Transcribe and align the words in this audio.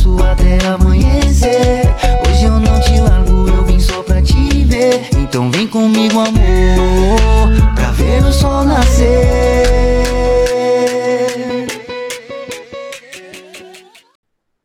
faço 0.00 0.16
até 0.24 0.66
amanhecer. 0.66 1.82
Hoje 2.26 2.44
eu 2.46 2.58
não 2.58 2.80
te 2.80 2.98
largo, 3.00 3.48
eu 3.48 3.64
vim 3.64 3.78
só 3.78 4.02
pra 4.02 4.22
te 4.22 4.64
ver. 4.64 5.08
Então 5.16 5.50
vem 5.50 5.68
comigo, 5.68 6.18
amor, 6.20 7.74
pra 7.74 7.90
ver 7.92 8.22
o 8.24 8.32
sol 8.32 8.64
nascer. 8.64 9.10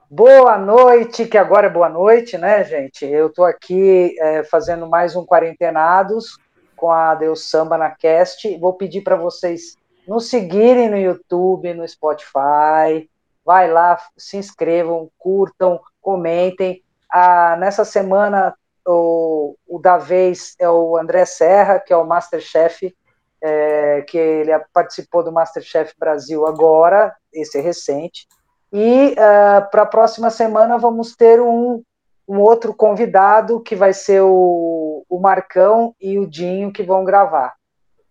Boa 0.09 0.57
noite, 0.57 1.25
que 1.25 1.37
agora 1.37 1.67
é 1.67 1.69
boa 1.69 1.89
noite, 1.89 2.37
né, 2.37 2.63
gente? 2.63 3.05
Eu 3.05 3.29
tô 3.29 3.43
aqui 3.43 4.15
é, 4.19 4.43
fazendo 4.45 4.87
mais 4.87 5.15
um 5.15 5.25
Quarentenados 5.25 6.37
com 6.77 6.89
a 6.89 7.13
Deus 7.15 7.49
Samba 7.49 7.77
na 7.77 7.89
Cast. 7.89 8.57
Vou 8.57 8.73
pedir 8.73 9.01
para 9.01 9.17
vocês 9.17 9.77
nos 10.07 10.29
seguirem 10.29 10.89
no 10.89 10.97
YouTube, 10.97 11.73
no 11.73 11.85
Spotify. 11.85 13.09
Vai 13.45 13.71
lá, 13.71 13.97
se 14.17 14.37
inscrevam, 14.37 15.09
curtam, 15.19 15.79
comentem. 16.01 16.81
Ah, 17.11 17.55
nessa 17.57 17.85
semana, 17.85 18.55
o, 18.85 19.55
o 19.67 19.79
da 19.79 19.97
vez 19.97 20.55
é 20.59 20.69
o 20.69 20.97
André 20.97 21.25
Serra, 21.25 21.79
que 21.79 21.93
é 21.93 21.97
o 21.97 22.05
Masterchef, 22.05 22.95
é, 23.41 24.01
que 24.01 24.17
ele 24.17 24.51
participou 24.73 25.23
do 25.23 25.31
Masterchef 25.31 25.93
Brasil 25.97 26.47
agora, 26.47 27.15
esse 27.31 27.57
é 27.59 27.61
recente. 27.61 28.27
E 28.73 29.13
uh, 29.13 29.69
para 29.69 29.83
a 29.83 29.87
próxima 29.87 30.29
semana 30.29 30.77
vamos 30.77 31.15
ter 31.15 31.39
um, 31.39 31.83
um 32.27 32.39
outro 32.39 32.73
convidado, 32.73 33.61
que 33.61 33.75
vai 33.75 33.93
ser 33.93 34.21
o, 34.21 35.05
o 35.07 35.19
Marcão 35.19 35.95
e 36.01 36.17
o 36.17 36.27
Dinho, 36.27 36.73
que 36.73 36.83
vão 36.83 37.03
gravar. 37.03 37.53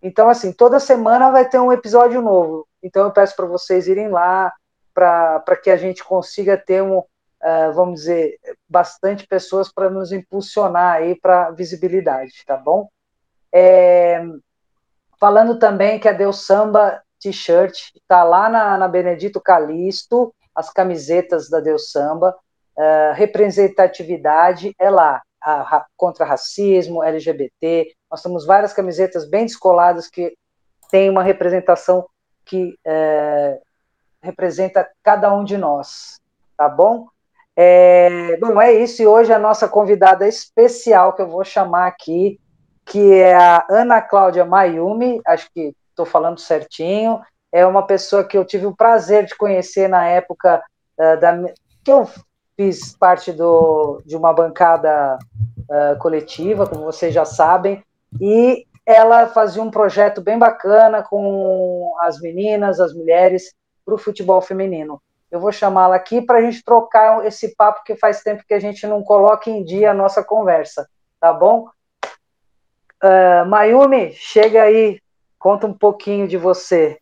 Então, 0.02 0.28
assim, 0.28 0.52
toda 0.52 0.78
semana 0.78 1.30
vai 1.30 1.48
ter 1.48 1.58
um 1.58 1.72
episódio 1.72 2.22
novo. 2.22 2.66
Então, 2.82 3.04
eu 3.04 3.10
peço 3.10 3.34
para 3.34 3.46
vocês 3.46 3.88
irem 3.88 4.08
lá, 4.08 4.52
para 4.94 5.56
que 5.62 5.70
a 5.70 5.76
gente 5.76 6.04
consiga 6.04 6.56
ter 6.56 6.82
um, 6.82 6.98
uh, 6.98 7.72
vamos 7.74 8.00
dizer, 8.00 8.38
bastante 8.68 9.26
pessoas 9.26 9.70
para 9.70 9.90
nos 9.90 10.12
impulsionar 10.12 10.96
aí 10.96 11.18
para 11.20 11.50
visibilidade, 11.50 12.44
tá 12.46 12.56
bom? 12.56 12.88
É, 13.52 14.22
falando 15.18 15.58
também 15.58 15.98
que 15.98 16.08
a 16.08 16.12
Deus 16.12 16.46
Samba 16.46 17.02
T-shirt 17.20 17.90
está 17.94 18.24
lá 18.24 18.48
na, 18.48 18.78
na 18.78 18.88
Benedito 18.88 19.40
Calixto, 19.40 20.34
as 20.54 20.70
camisetas 20.70 21.50
da 21.50 21.60
Deus 21.60 21.90
Samba, 21.90 22.36
uh, 22.76 23.12
representatividade 23.14 24.74
é 24.78 24.88
lá 24.88 25.20
a, 25.42 25.84
contra 25.96 26.24
racismo, 26.24 27.02
LGBT. 27.02 27.92
Nós 28.10 28.22
temos 28.22 28.46
várias 28.46 28.72
camisetas 28.72 29.28
bem 29.28 29.44
descoladas 29.44 30.08
que 30.08 30.34
tem 30.90 31.10
uma 31.10 31.22
representação 31.22 32.06
que 32.44 32.78
é, 32.84 33.58
representa 34.24 34.88
cada 35.02 35.32
um 35.32 35.44
de 35.44 35.56
nós, 35.56 36.20
tá 36.56 36.68
bom? 36.68 37.06
É, 37.56 38.36
bom, 38.38 38.60
é 38.60 38.72
isso. 38.72 39.02
E 39.02 39.06
hoje 39.06 39.32
a 39.32 39.38
nossa 39.38 39.68
convidada 39.68 40.26
especial 40.26 41.12
que 41.12 41.22
eu 41.22 41.28
vou 41.28 41.44
chamar 41.44 41.86
aqui, 41.86 42.40
que 42.84 43.12
é 43.12 43.34
a 43.34 43.64
Ana 43.70 44.00
Cláudia 44.00 44.44
Mayumi, 44.44 45.20
acho 45.26 45.48
que 45.52 45.74
estou 45.90 46.06
falando 46.06 46.40
certinho. 46.40 47.20
É 47.52 47.64
uma 47.64 47.86
pessoa 47.86 48.24
que 48.24 48.36
eu 48.36 48.44
tive 48.44 48.66
o 48.66 48.74
prazer 48.74 49.26
de 49.26 49.36
conhecer 49.36 49.88
na 49.88 50.06
época 50.06 50.60
uh, 50.98 51.20
da, 51.20 51.38
que 51.84 51.92
eu 51.92 52.08
fiz 52.56 52.96
parte 52.96 53.32
do, 53.32 54.02
de 54.04 54.16
uma 54.16 54.32
bancada 54.32 55.18
uh, 55.68 55.98
coletiva, 55.98 56.66
como 56.66 56.84
vocês 56.84 57.14
já 57.14 57.24
sabem, 57.24 57.82
e 58.20 58.66
ela 58.86 59.28
fazia 59.28 59.62
um 59.62 59.70
projeto 59.70 60.20
bem 60.20 60.38
bacana 60.38 61.02
com 61.02 61.94
as 62.00 62.20
meninas, 62.20 62.80
as 62.80 62.92
mulheres, 62.92 63.54
para 63.84 63.94
o 63.94 63.98
futebol 63.98 64.40
feminino. 64.40 65.00
Eu 65.30 65.40
vou 65.40 65.50
chamá-la 65.50 65.96
aqui 65.96 66.22
para 66.22 66.38
a 66.38 66.42
gente 66.42 66.62
trocar 66.62 67.26
esse 67.26 67.54
papo, 67.56 67.82
que 67.84 67.96
faz 67.96 68.22
tempo 68.22 68.44
que 68.46 68.54
a 68.54 68.60
gente 68.60 68.86
não 68.86 69.02
coloca 69.02 69.50
em 69.50 69.64
dia 69.64 69.90
a 69.90 69.94
nossa 69.94 70.22
conversa, 70.22 70.88
tá 71.20 71.32
bom? 71.32 71.68
Uh, 73.02 73.44
Mayumi, 73.46 74.12
chega 74.12 74.62
aí, 74.62 75.00
conta 75.38 75.66
um 75.66 75.74
pouquinho 75.74 76.28
de 76.28 76.36
você. 76.36 76.98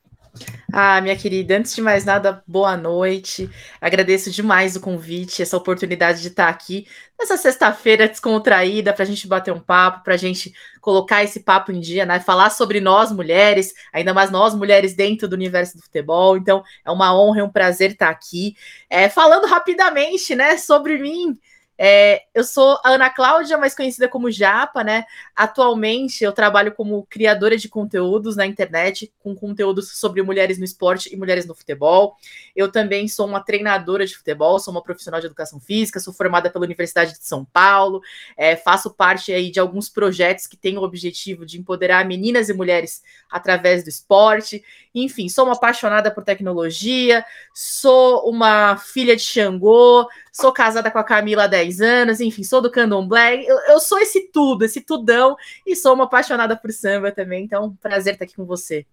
Ah, 0.73 1.01
minha 1.03 1.17
querida, 1.17 1.59
antes 1.59 1.75
de 1.75 1.83
mais 1.83 2.05
nada, 2.05 2.43
boa 2.47 2.77
noite. 2.77 3.51
Agradeço 3.81 4.31
demais 4.31 4.75
o 4.75 4.81
convite, 4.81 5.43
essa 5.43 5.57
oportunidade 5.57 6.23
de 6.23 6.29
estar 6.29 6.49
aqui 6.49 6.87
nessa 7.19 7.37
sexta-feira 7.37 8.09
descontraída 8.09 8.93
para 8.95 9.03
a 9.03 9.07
gente 9.07 9.29
bater 9.29 9.53
um 9.53 9.61
papo, 9.61 10.03
para 10.03 10.15
a 10.15 10.17
gente 10.17 10.55
colocar 10.81 11.23
esse 11.23 11.41
papo 11.41 11.71
em 11.71 11.81
dia, 11.81 12.07
né? 12.07 12.19
Falar 12.19 12.49
sobre 12.51 12.81
nós 12.81 13.13
mulheres, 13.13 13.75
ainda 13.93 14.15
mais 14.15 14.31
nós 14.31 14.55
mulheres 14.55 14.95
dentro 14.95 15.29
do 15.29 15.35
universo 15.35 15.77
do 15.77 15.83
futebol. 15.83 16.37
Então, 16.39 16.65
é 16.85 16.91
uma 16.91 17.15
honra 17.15 17.41
e 17.41 17.43
um 17.43 17.51
prazer 17.51 17.93
estar 17.93 18.09
aqui. 18.09 18.57
É, 18.89 19.09
falando 19.11 19.47
rapidamente, 19.47 20.35
né, 20.35 20.57
sobre 20.57 20.99
mim. 20.99 21.39
É, 21.85 22.27
eu 22.33 22.45
sou 22.45 22.79
a 22.85 22.91
Ana 22.91 23.11
Cláudia, 23.11 23.59
mais 23.59 23.75
conhecida 23.75 24.07
como 24.07 24.31
Japa, 24.31 24.85
né? 24.85 25.05
Atualmente 25.35 26.23
eu 26.23 26.31
trabalho 26.31 26.71
como 26.71 27.05
criadora 27.11 27.57
de 27.57 27.69
conteúdos 27.69 28.37
na 28.37 28.47
internet, 28.47 29.13
com 29.19 29.35
conteúdos 29.35 29.99
sobre 29.99 30.23
mulheres 30.23 30.59
no 30.59 30.65
esporte 30.65 31.13
e 31.13 31.17
mulheres 31.17 31.45
no 31.45 31.57
futebol. 31.57 32.17
Eu 32.55 32.71
também 32.71 33.09
sou 33.09 33.27
uma 33.27 33.41
treinadora 33.41 34.07
de 34.07 34.17
futebol, 34.17 34.61
sou 34.61 34.73
uma 34.73 34.81
profissional 34.81 35.19
de 35.19 35.27
educação 35.27 35.59
física, 35.59 35.99
sou 35.99 36.15
formada 36.15 36.49
pela 36.49 36.65
Universidade 36.65 37.19
de 37.19 37.27
São 37.27 37.45
Paulo, 37.45 38.01
é, 38.37 38.55
faço 38.55 38.89
parte 38.95 39.33
aí 39.33 39.51
de 39.51 39.59
alguns 39.59 39.89
projetos 39.89 40.47
que 40.47 40.57
têm 40.57 40.79
o 40.79 40.83
objetivo 40.83 41.45
de 41.45 41.59
empoderar 41.59 42.05
meninas 42.05 42.49
e 42.49 42.53
mulheres 42.53 43.03
através 43.29 43.83
do 43.83 43.89
esporte. 43.89 44.63
Enfim, 44.95 45.29
sou 45.29 45.47
uma 45.47 45.55
apaixonada 45.55 46.13
por 46.13 46.23
tecnologia, 46.23 47.25
sou 47.53 48.29
uma 48.31 48.77
filha 48.77 49.17
de 49.17 49.23
Xangô, 49.23 50.07
sou 50.31 50.53
casada 50.53 50.91
com 50.91 50.99
a 50.99 51.05
Camila 51.05 51.45
há 51.45 51.47
10 51.49 51.72
anos, 51.81 52.21
enfim, 52.21 52.43
sou 52.43 52.61
do 52.61 52.71
candomblé, 52.71 53.43
eu, 53.43 53.59
eu 53.69 53.81
sou 53.81 53.99
esse 53.99 54.31
tudo, 54.33 54.65
esse 54.65 54.81
tudão, 54.81 55.37
e 55.67 55.75
sou 55.75 55.95
uma 55.95 56.05
apaixonada 56.05 56.57
por 56.57 56.71
samba 56.71 57.13
também, 57.13 57.45
então 57.45 57.77
prazer 57.81 58.15
estar 58.15 58.25
aqui 58.25 58.37
com 58.37 58.45
você. 58.45 58.87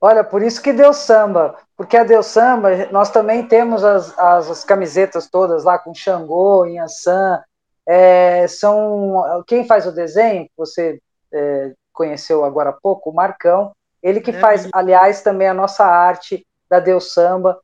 Olha, 0.00 0.22
por 0.22 0.42
isso 0.42 0.60
que 0.60 0.72
deu 0.72 0.92
samba, 0.92 1.56
porque 1.76 1.96
a 1.96 2.04
Deu 2.04 2.22
Samba, 2.22 2.86
nós 2.90 3.10
também 3.10 3.46
temos 3.46 3.82
as, 3.82 4.16
as, 4.18 4.50
as 4.50 4.64
camisetas 4.64 5.26
todas 5.26 5.64
lá 5.64 5.78
com 5.78 5.94
Xangô, 5.94 6.66
Inhaçã, 6.66 7.42
é, 7.86 8.46
são, 8.46 9.42
quem 9.46 9.66
faz 9.66 9.86
o 9.86 9.92
desenho, 9.92 10.48
você 10.56 11.00
é, 11.32 11.72
conheceu 11.92 12.44
agora 12.44 12.70
há 12.70 12.72
pouco, 12.72 13.10
o 13.10 13.14
Marcão, 13.14 13.72
ele 14.02 14.20
que 14.20 14.30
é. 14.30 14.38
faz, 14.38 14.68
aliás, 14.72 15.22
também 15.22 15.48
a 15.48 15.54
nossa 15.54 15.84
arte 15.84 16.46
da 16.68 16.78
Deus 16.78 17.12
Samba, 17.12 17.58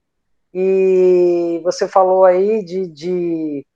e 0.54 1.60
você 1.64 1.87
falou 1.87 2.25
aí 2.25 2.64
de, 2.64 2.87
de, 2.87 3.66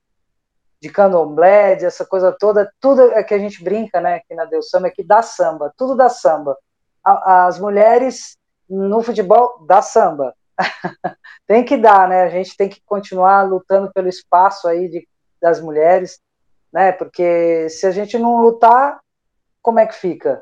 de 0.87 0.93
candomblé, 0.93 1.75
de 1.75 1.85
essa 1.85 2.05
coisa 2.05 2.31
toda, 2.31 2.71
tudo 2.79 3.11
é 3.11 3.21
que 3.21 3.33
a 3.33 3.37
gente 3.37 3.61
brinca, 3.61 3.99
né, 3.99 4.15
aqui 4.15 4.33
na 4.33 4.45
Deus 4.45 4.69
Samba, 4.69 4.87
é 4.87 4.91
que 4.91 5.03
dá 5.03 5.21
samba, 5.21 5.73
tudo 5.77 5.95
dá 5.95 6.07
samba. 6.07 6.57
As 7.03 7.59
mulheres 7.59 8.37
no 8.69 9.01
futebol 9.01 9.65
dá 9.67 9.81
samba. 9.81 10.33
tem 11.45 11.63
que 11.63 11.77
dar, 11.77 12.07
né? 12.07 12.23
A 12.23 12.29
gente 12.29 12.57
tem 12.57 12.67
que 12.67 12.81
continuar 12.85 13.43
lutando 13.43 13.91
pelo 13.93 14.09
espaço 14.09 14.67
aí 14.67 14.89
de, 14.89 15.07
das 15.41 15.61
mulheres, 15.61 16.19
né? 16.73 16.91
Porque 16.91 17.69
se 17.69 17.85
a 17.85 17.91
gente 17.91 18.17
não 18.17 18.41
lutar, 18.41 18.99
como 19.61 19.79
é 19.79 19.85
que 19.85 19.95
fica? 19.95 20.41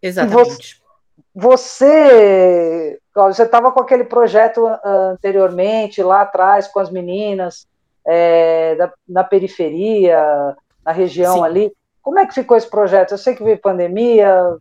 Exatamente. 0.00 0.82
Você, 1.34 2.98
você 3.14 3.42
estava 3.42 3.72
com 3.72 3.80
aquele 3.80 4.04
projeto 4.04 4.66
anteriormente, 4.84 6.02
lá 6.02 6.22
atrás, 6.22 6.68
com 6.68 6.78
as 6.78 6.90
meninas, 6.90 7.66
é, 8.06 8.74
da, 8.76 8.92
na 9.08 9.24
periferia, 9.24 10.56
na 10.84 10.92
região 10.92 11.36
Sim. 11.36 11.44
ali. 11.44 11.72
Como 12.02 12.18
é 12.18 12.26
que 12.26 12.34
ficou 12.34 12.56
esse 12.56 12.68
projeto? 12.68 13.12
Eu 13.12 13.18
sei 13.18 13.34
que 13.34 13.42
veio 13.42 13.58
pandemia, 13.58 14.56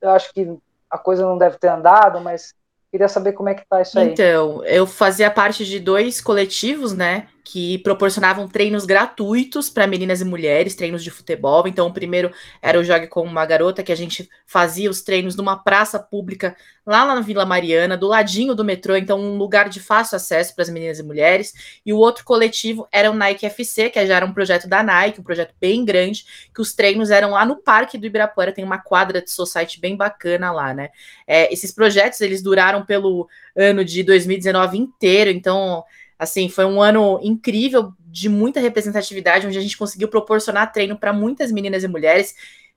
eu 0.00 0.10
acho 0.10 0.32
que 0.32 0.56
a 0.90 0.96
coisa 0.96 1.22
não 1.22 1.36
deve 1.36 1.58
ter 1.58 1.68
andado, 1.68 2.20
mas 2.20 2.54
queria 2.90 3.08
saber 3.08 3.32
como 3.32 3.48
é 3.48 3.54
que 3.54 3.66
tá 3.68 3.82
isso 3.82 3.98
aí. 3.98 4.08
Então, 4.08 4.64
eu 4.64 4.86
fazia 4.86 5.30
parte 5.30 5.64
de 5.64 5.78
dois 5.78 6.20
coletivos, 6.20 6.94
né? 6.94 7.28
Que 7.50 7.78
proporcionavam 7.78 8.46
treinos 8.46 8.84
gratuitos 8.84 9.70
para 9.70 9.86
meninas 9.86 10.20
e 10.20 10.24
mulheres, 10.24 10.74
treinos 10.74 11.02
de 11.02 11.10
futebol. 11.10 11.66
Então, 11.66 11.86
o 11.86 11.92
primeiro 11.92 12.30
era 12.60 12.78
o 12.78 12.84
Jogue 12.84 13.06
com 13.06 13.22
uma 13.22 13.46
Garota, 13.46 13.82
que 13.82 13.90
a 13.90 13.96
gente 13.96 14.28
fazia 14.44 14.90
os 14.90 15.00
treinos 15.00 15.34
numa 15.34 15.56
praça 15.56 15.98
pública 15.98 16.54
lá 16.86 17.06
na 17.06 17.22
Vila 17.22 17.46
Mariana, 17.46 17.96
do 17.96 18.06
ladinho 18.06 18.54
do 18.54 18.62
metrô, 18.62 18.96
então 18.96 19.18
um 19.18 19.38
lugar 19.38 19.70
de 19.70 19.80
fácil 19.80 20.16
acesso 20.16 20.54
para 20.54 20.60
as 20.62 20.68
meninas 20.68 20.98
e 20.98 21.02
mulheres. 21.02 21.80
E 21.86 21.90
o 21.90 21.96
outro 21.96 22.22
coletivo 22.22 22.86
era 22.92 23.10
o 23.10 23.14
Nike 23.14 23.46
FC, 23.46 23.88
que 23.88 24.06
já 24.06 24.16
era 24.16 24.26
um 24.26 24.34
projeto 24.34 24.68
da 24.68 24.82
Nike, 24.82 25.18
um 25.18 25.24
projeto 25.24 25.54
bem 25.58 25.86
grande, 25.86 26.26
que 26.54 26.60
os 26.60 26.74
treinos 26.74 27.10
eram 27.10 27.30
lá 27.30 27.46
no 27.46 27.56
Parque 27.56 27.96
do 27.96 28.06
Ibirapuera, 28.06 28.52
tem 28.52 28.64
uma 28.64 28.78
quadra 28.78 29.22
de 29.22 29.30
society 29.30 29.80
bem 29.80 29.96
bacana 29.96 30.52
lá, 30.52 30.74
né? 30.74 30.90
É, 31.26 31.50
esses 31.50 31.72
projetos, 31.72 32.20
eles 32.20 32.42
duraram 32.42 32.84
pelo 32.84 33.26
ano 33.56 33.82
de 33.82 34.02
2019 34.02 34.76
inteiro, 34.76 35.30
então 35.30 35.82
Assim, 36.18 36.48
foi 36.48 36.64
um 36.64 36.82
ano 36.82 37.20
incrível 37.22 37.92
de 38.00 38.28
muita 38.28 38.58
representatividade, 38.58 39.46
onde 39.46 39.58
a 39.58 39.60
gente 39.60 39.76
conseguiu 39.76 40.08
proporcionar 40.08 40.72
treino 40.72 40.98
para 40.98 41.12
muitas 41.12 41.52
meninas 41.52 41.84
e 41.84 41.88
mulheres, 41.88 42.34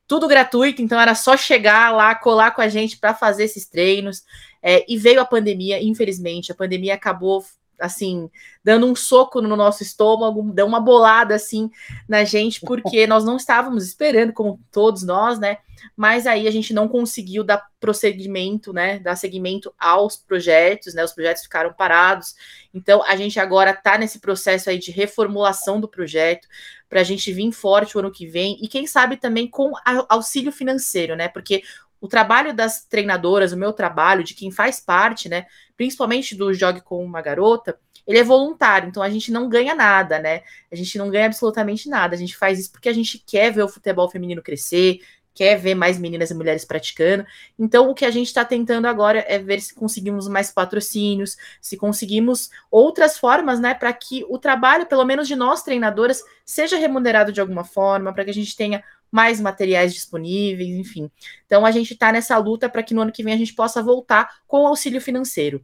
tudo 0.08 0.28
gratuito, 0.28 0.82
então 0.82 1.00
era 1.00 1.16
só 1.16 1.38
chegar 1.38 1.92
lá, 1.92 2.14
colar 2.14 2.52
com 2.52 2.62
a 2.62 2.68
gente 2.68 2.98
para 2.98 3.14
fazer 3.14 3.46
esses 3.46 3.66
treinos. 3.66 4.24
É, 4.62 4.86
e 4.88 4.98
veio 4.98 5.22
a 5.22 5.26
pandemia, 5.26 5.82
infelizmente, 5.82 6.52
a 6.52 6.56
pandemia 6.56 6.94
acabou 6.94 7.44
assim, 7.82 8.30
dando 8.64 8.86
um 8.86 8.96
soco 8.96 9.42
no 9.42 9.56
nosso 9.56 9.84
estômago, 9.84 10.42
deu 10.54 10.66
uma 10.66 10.80
bolada 10.80 11.36
assim 11.36 11.70
na 12.08 12.24
gente, 12.24 12.62
porque 12.62 13.06
nós 13.08 13.26
não 13.26 13.36
estávamos 13.36 13.86
esperando, 13.86 14.32
como 14.32 14.60
todos 14.72 15.04
nós, 15.04 15.40
né? 15.40 15.58
Mas 15.96 16.28
aí 16.28 16.48
a 16.48 16.52
gente 16.52 16.74
não 16.74 16.88
conseguiu 16.88 17.44
dar 17.44 17.66
prosseguimento, 17.80 18.72
né? 18.72 19.00
Dar 19.00 19.16
seguimento 19.16 19.74
aos 19.78 20.16
projetos, 20.16 20.94
né? 20.94 21.04
Os 21.04 21.12
projetos 21.12 21.44
ficaram 21.44 21.74
parados. 21.74 22.36
Então 22.74 23.04
a 23.04 23.16
gente 23.16 23.40
agora 23.40 23.72
está 23.72 23.98
nesse 23.98 24.20
processo 24.20 24.70
aí 24.70 24.78
de 24.78 24.92
reformulação 24.92 25.82
do 25.82 25.88
projeto 25.88 26.48
para 26.88 27.02
a 27.02 27.04
gente 27.04 27.32
vir 27.34 27.52
forte 27.52 27.96
o 27.96 28.00
ano 28.00 28.12
que 28.12 28.28
vem 28.28 28.58
e 28.62 28.68
quem 28.68 28.86
sabe 28.86 29.18
também 29.18 29.48
com 29.48 29.72
auxílio 30.08 30.52
financeiro, 30.52 31.16
né? 31.16 31.28
Porque 31.28 31.64
o 32.02 32.08
trabalho 32.08 32.54
das 32.54 32.84
treinadoras, 32.84 33.54
o 33.54 33.58
meu 33.58 33.72
trabalho, 33.72 34.24
de 34.24 34.34
quem 34.34 34.52
faz 34.52 34.80
parte, 34.80 35.30
né, 35.30 35.46
principalmente 35.78 36.36
do 36.36 36.54
Jogue 36.54 36.82
com 36.82 37.06
uma 37.06 37.22
Garota, 37.22 37.80
ele 38.06 38.18
é 38.18 38.24
voluntário, 38.24 38.90
então 38.90 39.02
a 39.04 39.10
gente 39.10 39.32
não 39.32 39.48
ganha 39.48 39.76
nada, 39.76 40.18
né? 40.18 40.42
A 40.72 40.76
gente 40.76 40.98
não 40.98 41.10
ganha 41.10 41.28
absolutamente 41.28 41.88
nada. 41.88 42.16
A 42.16 42.18
gente 42.18 42.36
faz 42.36 42.60
isso 42.60 42.72
porque 42.72 42.90
a 42.90 42.94
gente 42.94 43.20
quer 43.20 43.52
ver 43.52 43.62
o 43.62 43.70
futebol 43.70 44.10
feminino 44.10 44.42
crescer, 44.42 45.00
quer 45.34 45.56
ver 45.56 45.76
mais 45.76 45.98
meninas 45.98 46.30
e 46.30 46.34
mulheres 46.34 46.66
praticando. 46.66 47.26
Então, 47.58 47.90
o 47.90 47.94
que 47.94 48.06
a 48.06 48.12
gente 48.12 48.28
está 48.28 48.44
tentando 48.44 48.88
agora 48.88 49.24
é 49.28 49.40
ver 49.40 49.62
se 49.62 49.74
conseguimos 49.74 50.28
mais 50.28 50.52
patrocínios, 50.52 51.38
se 51.62 51.78
conseguimos 51.78 52.50
outras 52.70 53.18
formas, 53.18 53.60
né, 53.60 53.74
para 53.74 53.94
que 53.94 54.26
o 54.28 54.38
trabalho, 54.38 54.86
pelo 54.86 55.06
menos 55.06 55.28
de 55.28 55.36
nós 55.36 55.64
treinadoras, 55.64 56.24
seja 56.46 56.78
remunerado 56.78 57.32
de 57.32 57.40
alguma 57.40 57.64
forma, 57.64 58.14
para 58.14 58.26
que 58.26 58.32
a 58.32 58.34
gente 58.34 58.56
tenha 58.56 58.84
mais 59.12 59.42
materiais 59.42 59.94
disponíveis, 59.94 60.70
enfim. 60.70 61.12
Então 61.46 61.66
a 61.66 61.72
gente 61.72 61.94
está 61.94 62.12
nessa 62.12 62.38
luta 62.38 62.70
para 62.70 62.82
que 62.82 62.94
no 62.94 63.02
ano 63.02 63.12
que 63.12 63.24
vem 63.24 63.34
a 63.34 63.38
gente 63.38 63.54
possa 63.54 63.84
voltar 63.84 64.42
com 64.48 64.64
o 64.64 64.68
auxílio 64.68 65.02
financeiro. 65.02 65.64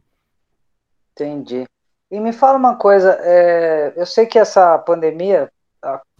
Entendi. 1.12 1.64
E 2.10 2.20
me 2.20 2.32
fala 2.32 2.58
uma 2.58 2.76
coisa, 2.76 3.18
é, 3.20 3.92
eu 3.96 4.06
sei 4.06 4.26
que 4.26 4.38
essa 4.38 4.78
pandemia 4.78 5.50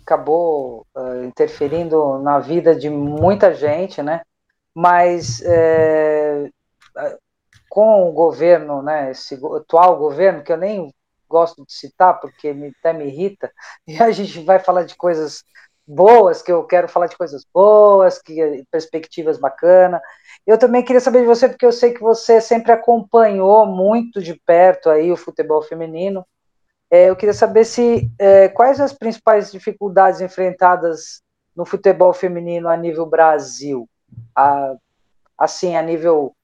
acabou 0.09 0.87
uh, 0.97 1.25
interferindo 1.25 2.19
na 2.19 2.39
vida 2.39 2.75
de 2.75 2.89
muita 2.89 3.55
gente, 3.55 4.03
né? 4.03 4.23
Mas 4.75 5.43
é, 5.43 6.49
com 7.69 8.09
o 8.09 8.13
governo, 8.13 8.83
né? 8.83 9.11
Esse 9.11 9.39
atual 9.57 9.99
governo 9.99 10.43
que 10.43 10.53
eu 10.53 10.57
nem 10.57 10.93
gosto 11.29 11.65
de 11.65 11.73
citar 11.73 12.19
porque 12.21 12.53
me, 12.55 12.73
até 12.81 12.93
me 12.93 13.07
irrita, 13.07 13.53
e 13.87 14.03
a 14.03 14.11
gente 14.11 14.43
vai 14.45 14.59
falar 14.59 14.85
de 14.85 14.97
coisas 14.97 15.45
boas, 15.89 16.43
que 16.43 16.53
eu 16.53 16.65
quero 16.65 16.87
falar 16.87 17.07
de 17.07 17.17
coisas 17.17 17.47
boas, 17.53 18.21
que 18.21 18.63
perspectivas 18.71 19.39
bacanas. 19.39 20.03
Eu 20.47 20.59
também 20.59 20.85
queria 20.85 21.01
saber 21.01 21.21
de 21.21 21.27
você, 21.27 21.49
porque 21.49 21.65
eu 21.65 21.73
sei 21.73 21.95
que 21.95 22.01
você 22.01 22.41
sempre 22.43 22.71
acompanhou 22.73 23.65
muito 23.65 24.21
de 24.23 24.35
perto 24.35 24.91
aí 24.91 25.11
o 25.11 25.17
futebol 25.17 25.63
feminino. 25.63 26.27
É, 26.91 27.09
eu 27.09 27.17
queria 27.17 27.33
saber 27.33 27.65
se 27.65 28.11
é, 28.19 28.49
quais 28.49 28.81
as 28.81 28.93
principais 28.93 29.51
dificuldades 29.51 30.21
enfrentadas 30.21 31.23
no 31.57 31.65
futebol 31.65 32.13
feminino 32.13 32.69
a 32.69 32.77
nível 32.77 33.07
Brasil, 33.07 33.89
a, 34.37 34.75
assim, 35.39 35.75
a 35.75 35.83
nível 35.83 36.35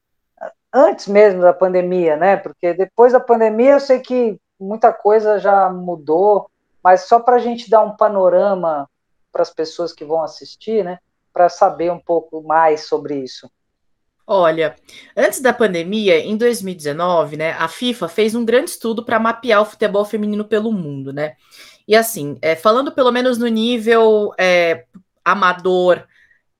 antes 0.73 1.07
mesmo 1.07 1.43
da 1.43 1.53
pandemia, 1.53 2.17
né? 2.17 2.37
Porque 2.37 2.73
depois 2.73 3.13
da 3.13 3.21
pandemia 3.21 3.73
eu 3.73 3.81
sei 3.81 4.01
que 4.01 4.39
muita 4.59 4.93
coisa 4.93 5.39
já 5.39 5.71
mudou, 5.71 6.51
mas 6.83 7.03
só 7.03 7.21
para 7.21 7.37
a 7.37 7.39
gente 7.39 7.71
dar 7.71 7.83
um 7.83 7.97
panorama 7.97 8.89
para 9.35 9.43
as 9.43 9.53
pessoas 9.53 9.93
que 9.93 10.05
vão 10.05 10.23
assistir, 10.23 10.85
né? 10.85 11.01
Para 11.33 11.49
saber 11.49 11.91
um 11.91 11.99
pouco 11.99 12.41
mais 12.41 12.87
sobre 12.87 13.19
isso. 13.19 13.51
Olha, 14.25 14.77
antes 15.17 15.41
da 15.41 15.53
pandemia, 15.53 16.19
em 16.21 16.37
2019, 16.37 17.37
né, 17.37 17.51
a 17.53 17.69
FIFA 17.69 18.09
fez 18.09 18.35
um 18.35 18.45
grande 18.45 18.71
estudo 18.71 19.05
para 19.05 19.19
mapear 19.19 19.61
o 19.61 19.67
futebol 19.67 20.05
feminino 20.05 20.45
pelo 20.45 20.73
mundo, 20.73 21.13
né? 21.13 21.35
E 21.87 21.95
assim, 21.95 22.39
é, 22.41 22.55
falando 22.55 22.93
pelo 22.93 23.11
menos 23.11 23.37
no 23.37 23.49
nível 23.49 24.33
é, 24.39 24.87
amador, 25.23 26.07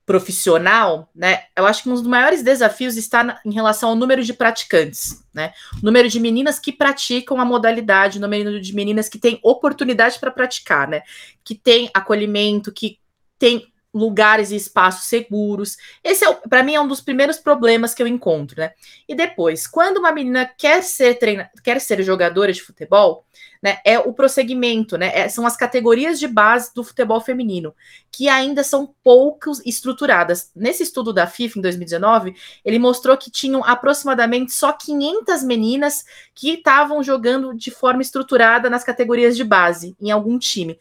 profissional, 0.05 1.09
né? 1.15 1.45
Eu 1.55 1.65
acho 1.65 1.83
que 1.83 1.89
um 1.89 1.93
dos 1.93 2.05
maiores 2.05 2.43
desafios 2.43 2.95
está 2.95 3.23
na, 3.23 3.39
em 3.43 3.51
relação 3.51 3.89
ao 3.89 3.95
número 3.95 4.23
de 4.23 4.33
praticantes, 4.33 5.23
né? 5.33 5.51
Número 5.81 6.07
de 6.07 6.19
meninas 6.19 6.59
que 6.59 6.71
praticam 6.71 7.39
a 7.41 7.45
modalidade, 7.45 8.19
o 8.19 8.21
número 8.21 8.61
de 8.61 8.75
meninas 8.75 9.09
que 9.09 9.17
têm 9.17 9.39
oportunidade 9.41 10.19
para 10.19 10.29
praticar, 10.29 10.87
né? 10.87 11.01
Que 11.43 11.55
tem 11.55 11.89
acolhimento, 11.93 12.71
que 12.71 12.99
tem 13.39 13.73
lugares 13.95 14.51
e 14.51 14.57
espaços 14.57 15.05
seguros. 15.05 15.77
Esse 16.03 16.25
é, 16.25 16.33
para 16.49 16.61
mim, 16.61 16.75
é 16.75 16.81
um 16.81 16.87
dos 16.87 16.99
primeiros 16.99 17.37
problemas 17.37 17.93
que 17.93 18.03
eu 18.03 18.07
encontro, 18.07 18.59
né? 18.59 18.71
E 19.07 19.15
depois, 19.15 19.65
quando 19.65 19.97
uma 19.97 20.11
menina 20.11 20.45
quer 20.45 20.83
ser 20.83 21.17
treina, 21.17 21.49
quer 21.63 21.79
ser 21.79 22.03
jogadora 22.03 22.51
de 22.51 22.61
futebol, 22.61 23.25
né? 23.63 23.77
É 23.85 23.97
o 23.97 24.11
prosseguimento, 24.11 24.97
né? 24.97 25.17
É, 25.17 25.29
são 25.29 25.47
as 25.47 25.55
categorias 25.55 26.19
de 26.19 26.27
base 26.27 26.73
do 26.75 26.83
futebol 26.83 27.21
feminino, 27.21 27.73
que 28.11 28.27
ainda 28.27 28.65
são 28.65 28.93
poucos 29.01 29.65
estruturadas. 29.65 30.51
Nesse 30.53 30.83
estudo 30.83 31.13
da 31.13 31.25
FIFA 31.25 31.59
em 31.59 31.61
2019, 31.61 32.35
ele 32.65 32.77
mostrou 32.77 33.15
que 33.15 33.31
tinham 33.31 33.63
aproximadamente 33.63 34.51
só 34.51 34.73
500 34.73 35.41
meninas 35.43 36.03
que 36.33 36.55
estavam 36.55 37.01
jogando 37.01 37.55
de 37.55 37.71
forma 37.71 38.01
estruturada 38.01 38.69
nas 38.69 38.83
categorias 38.83 39.37
de 39.37 39.43
base 39.45 39.95
em 40.01 40.11
algum 40.11 40.37
time 40.37 40.77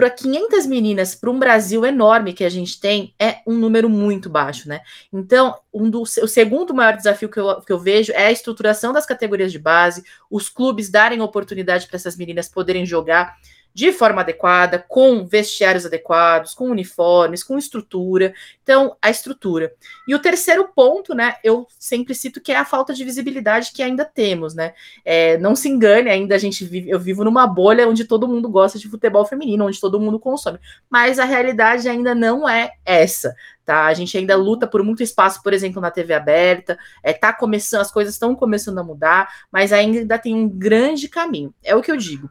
para 0.00 0.08
500 0.08 0.64
meninas, 0.64 1.14
para 1.14 1.30
um 1.30 1.38
Brasil 1.38 1.84
enorme 1.84 2.32
que 2.32 2.42
a 2.42 2.48
gente 2.48 2.80
tem, 2.80 3.14
é 3.18 3.42
um 3.46 3.52
número 3.52 3.86
muito 3.86 4.30
baixo, 4.30 4.66
né? 4.66 4.80
Então, 5.12 5.54
um 5.70 5.90
do, 5.90 6.00
o 6.00 6.06
segundo 6.06 6.72
maior 6.72 6.96
desafio 6.96 7.28
que 7.28 7.38
eu, 7.38 7.60
que 7.60 7.70
eu 7.70 7.78
vejo 7.78 8.10
é 8.12 8.28
a 8.28 8.32
estruturação 8.32 8.94
das 8.94 9.04
categorias 9.04 9.52
de 9.52 9.58
base, 9.58 10.02
os 10.30 10.48
clubes 10.48 10.88
darem 10.88 11.20
oportunidade 11.20 11.86
para 11.86 11.96
essas 11.96 12.16
meninas 12.16 12.48
poderem 12.48 12.86
jogar 12.86 13.36
de 13.72 13.92
forma 13.92 14.20
adequada, 14.20 14.84
com 14.88 15.24
vestiários 15.24 15.86
adequados, 15.86 16.54
com 16.54 16.70
uniformes, 16.70 17.42
com 17.42 17.56
estrutura. 17.56 18.34
Então, 18.62 18.96
a 19.00 19.10
estrutura. 19.10 19.72
E 20.06 20.14
o 20.14 20.18
terceiro 20.18 20.68
ponto, 20.74 21.14
né, 21.14 21.36
eu 21.42 21.66
sempre 21.78 22.14
cito 22.14 22.40
que 22.40 22.52
é 22.52 22.56
a 22.56 22.64
falta 22.64 22.92
de 22.92 23.04
visibilidade 23.04 23.72
que 23.72 23.82
ainda 23.82 24.04
temos, 24.04 24.54
né? 24.54 24.74
É, 25.04 25.38
não 25.38 25.54
se 25.54 25.68
engane, 25.68 26.10
ainda 26.10 26.34
a 26.34 26.38
gente 26.38 26.64
vive, 26.64 26.90
eu 26.90 26.98
vivo 26.98 27.24
numa 27.24 27.46
bolha 27.46 27.88
onde 27.88 28.04
todo 28.04 28.28
mundo 28.28 28.48
gosta 28.48 28.78
de 28.78 28.88
futebol 28.88 29.24
feminino, 29.24 29.66
onde 29.66 29.80
todo 29.80 30.00
mundo 30.00 30.18
consome. 30.18 30.58
Mas 30.88 31.18
a 31.18 31.24
realidade 31.24 31.88
ainda 31.88 32.14
não 32.14 32.48
é 32.48 32.72
essa. 32.84 33.34
Tá? 33.64 33.86
A 33.86 33.94
gente 33.94 34.18
ainda 34.18 34.34
luta 34.34 34.66
por 34.66 34.82
muito 34.82 35.02
espaço, 35.02 35.42
por 35.42 35.52
exemplo, 35.52 35.80
na 35.80 35.92
TV 35.92 36.12
aberta. 36.12 36.76
É, 37.04 37.12
tá 37.12 37.32
começando, 37.32 37.82
as 37.82 37.92
coisas 37.92 38.14
estão 38.14 38.34
começando 38.34 38.78
a 38.78 38.82
mudar, 38.82 39.32
mas 39.50 39.72
ainda 39.72 40.18
tem 40.18 40.34
um 40.34 40.48
grande 40.48 41.08
caminho. 41.08 41.54
É 41.62 41.76
o 41.76 41.80
que 41.80 41.92
eu 41.92 41.96
digo. 41.96 42.28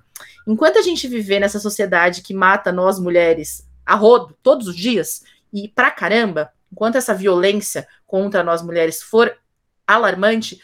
Enquanto 0.49 0.79
a 0.79 0.81
gente 0.81 1.07
viver 1.07 1.39
nessa 1.39 1.59
sociedade 1.59 2.23
que 2.23 2.33
mata 2.33 2.71
nós 2.71 2.99
mulheres 2.99 3.69
a 3.85 3.93
rodo 3.93 4.35
todos 4.41 4.67
os 4.67 4.75
dias 4.75 5.23
e 5.53 5.67
pra 5.67 5.91
caramba, 5.91 6.51
enquanto 6.73 6.95
essa 6.95 7.13
violência 7.13 7.87
contra 8.07 8.43
nós 8.43 8.63
mulheres 8.63 8.99
for 8.99 9.37
alarmante, 9.85 10.59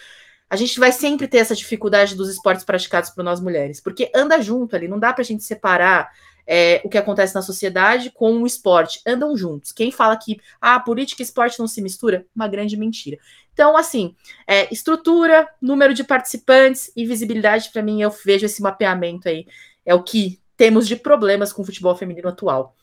a 0.49 0.55
gente 0.55 0.79
vai 0.79 0.91
sempre 0.91 1.27
ter 1.27 1.37
essa 1.37 1.55
dificuldade 1.55 2.15
dos 2.15 2.29
esportes 2.29 2.65
praticados 2.65 3.11
por 3.11 3.23
nós 3.23 3.39
mulheres, 3.39 3.79
porque 3.79 4.11
anda 4.15 4.41
junto 4.41 4.75
ali, 4.75 4.87
não 4.87 4.97
dá 4.97 5.13
pra 5.13 5.23
gente 5.23 5.43
separar 5.43 6.11
é, 6.47 6.81
o 6.83 6.89
que 6.89 6.97
acontece 6.97 7.35
na 7.35 7.43
sociedade 7.43 8.09
com 8.09 8.41
o 8.41 8.47
esporte. 8.47 9.01
Andam 9.05 9.37
juntos. 9.37 9.71
Quem 9.71 9.91
fala 9.91 10.17
que 10.17 10.39
ah, 10.59 10.79
política 10.79 11.21
e 11.21 11.25
esporte 11.25 11.59
não 11.59 11.67
se 11.67 11.81
mistura, 11.81 12.25
uma 12.35 12.47
grande 12.47 12.75
mentira. 12.75 13.19
Então, 13.53 13.77
assim, 13.77 14.15
é, 14.47 14.71
estrutura, 14.73 15.47
número 15.61 15.93
de 15.93 16.03
participantes 16.03 16.91
e 16.95 17.05
visibilidade, 17.05 17.69
para 17.71 17.81
mim, 17.81 18.01
eu 18.01 18.09
vejo 18.09 18.45
esse 18.45 18.61
mapeamento 18.61 19.29
aí. 19.29 19.45
É 19.85 19.93
o 19.93 20.03
que 20.03 20.41
temos 20.57 20.87
de 20.87 20.95
problemas 20.95 21.53
com 21.53 21.61
o 21.61 21.65
futebol 21.65 21.95
feminino 21.95 22.29
atual. 22.29 22.75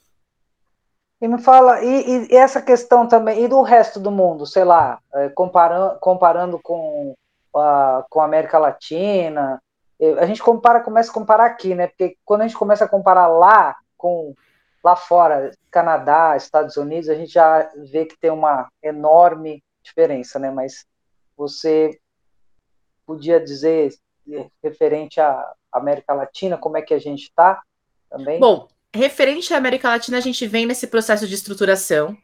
E 1.20 1.28
me 1.28 1.38
fala, 1.38 1.82
e, 1.82 2.28
e 2.32 2.36
essa 2.36 2.60
questão 2.60 3.06
também, 3.06 3.44
e 3.44 3.48
do 3.48 3.62
resto 3.62 4.00
do 4.00 4.10
mundo, 4.10 4.44
sei 4.44 4.64
lá, 4.64 4.98
é, 5.14 5.28
comparando, 5.28 5.98
comparando 6.00 6.58
com, 6.58 7.14
a, 7.54 8.04
com 8.10 8.20
a 8.20 8.24
América 8.24 8.58
Latina, 8.58 9.60
a 10.18 10.26
gente 10.26 10.42
compara, 10.42 10.80
começa 10.80 11.10
a 11.10 11.14
comparar 11.14 11.46
aqui, 11.46 11.74
né? 11.74 11.86
Porque 11.86 12.16
quando 12.24 12.40
a 12.40 12.46
gente 12.46 12.58
começa 12.58 12.84
a 12.84 12.88
comparar 12.88 13.28
lá 13.28 13.76
com 13.96 14.34
lá 14.82 14.96
fora, 14.96 15.52
Canadá, 15.70 16.36
Estados 16.36 16.76
Unidos, 16.76 17.08
a 17.08 17.14
gente 17.14 17.32
já 17.32 17.70
vê 17.76 18.04
que 18.04 18.18
tem 18.18 18.32
uma 18.32 18.68
enorme 18.82 19.62
diferença, 19.80 20.40
né? 20.40 20.50
Mas 20.50 20.84
você 21.36 22.00
podia 23.06 23.38
dizer 23.38 23.94
referente 24.60 25.20
à 25.20 25.52
América 25.72 26.14
Latina, 26.14 26.56
como 26.56 26.76
é 26.76 26.82
que 26.82 26.94
a 26.94 26.98
gente 26.98 27.24
está 27.24 27.62
também? 28.10 28.38
Bom, 28.38 28.68
referente 28.94 29.52
à 29.54 29.56
América 29.56 29.88
Latina, 29.88 30.18
a 30.18 30.20
gente 30.20 30.46
vem 30.46 30.66
nesse 30.66 30.86
processo 30.86 31.26
de 31.26 31.34
estruturação. 31.34 32.16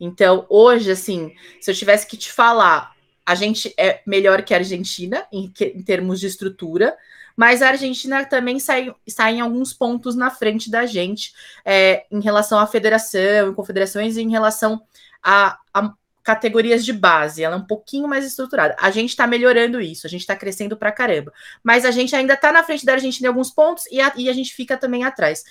Então, 0.00 0.46
hoje, 0.48 0.90
assim, 0.90 1.34
se 1.60 1.70
eu 1.70 1.74
tivesse 1.74 2.06
que 2.06 2.16
te 2.16 2.32
falar, 2.32 2.94
a 3.24 3.34
gente 3.34 3.72
é 3.78 4.02
melhor 4.06 4.42
que 4.42 4.52
a 4.52 4.58
Argentina 4.58 5.26
em, 5.32 5.52
em 5.60 5.82
termos 5.82 6.20
de 6.20 6.26
estrutura, 6.26 6.96
mas 7.36 7.62
a 7.62 7.68
Argentina 7.68 8.24
também 8.24 8.58
sai, 8.60 8.94
sai 9.08 9.36
em 9.36 9.40
alguns 9.40 9.72
pontos 9.72 10.14
na 10.14 10.30
frente 10.30 10.70
da 10.70 10.86
gente 10.86 11.32
é, 11.64 12.06
em 12.10 12.20
relação 12.20 12.58
à 12.58 12.66
federação, 12.66 13.54
confederações, 13.54 14.16
em 14.16 14.30
relação 14.30 14.82
a, 15.22 15.58
a 15.72 15.92
categorias 16.24 16.84
de 16.84 16.92
base, 16.92 17.44
ela 17.44 17.54
é 17.54 17.58
um 17.58 17.66
pouquinho 17.66 18.08
mais 18.08 18.24
estruturada. 18.24 18.74
A 18.80 18.90
gente 18.90 19.10
está 19.10 19.26
melhorando 19.26 19.78
isso, 19.78 20.06
a 20.06 20.10
gente 20.10 20.22
está 20.22 20.34
crescendo 20.34 20.74
pra 20.74 20.90
caramba. 20.90 21.30
Mas 21.62 21.84
a 21.84 21.90
gente 21.90 22.16
ainda 22.16 22.32
está 22.32 22.50
na 22.50 22.64
frente 22.64 22.86
da 22.86 22.94
Argentina 22.94 23.26
em 23.26 23.28
alguns 23.28 23.50
pontos 23.50 23.84
e 23.92 24.00
a, 24.00 24.10
e 24.16 24.30
a 24.30 24.32
gente 24.32 24.54
fica 24.54 24.76
também 24.76 25.04
atrás. 25.04 25.44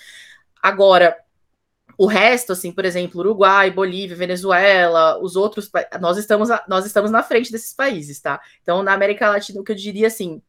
Agora, 0.60 1.16
o 1.96 2.06
resto, 2.06 2.52
assim, 2.52 2.72
por 2.72 2.84
exemplo, 2.84 3.20
Uruguai, 3.20 3.70
Bolívia, 3.70 4.16
Venezuela, 4.16 5.16
os 5.22 5.36
outros, 5.36 5.70
nós 6.00 6.18
estamos, 6.18 6.48
nós 6.66 6.84
estamos 6.84 7.10
na 7.12 7.22
frente 7.22 7.52
desses 7.52 7.72
países, 7.72 8.20
tá? 8.20 8.40
Então, 8.60 8.82
na 8.82 8.92
América 8.92 9.30
Latina, 9.30 9.60
o 9.60 9.64
que 9.64 9.70
eu 9.70 9.76
diria 9.76 10.08
assim, 10.08 10.42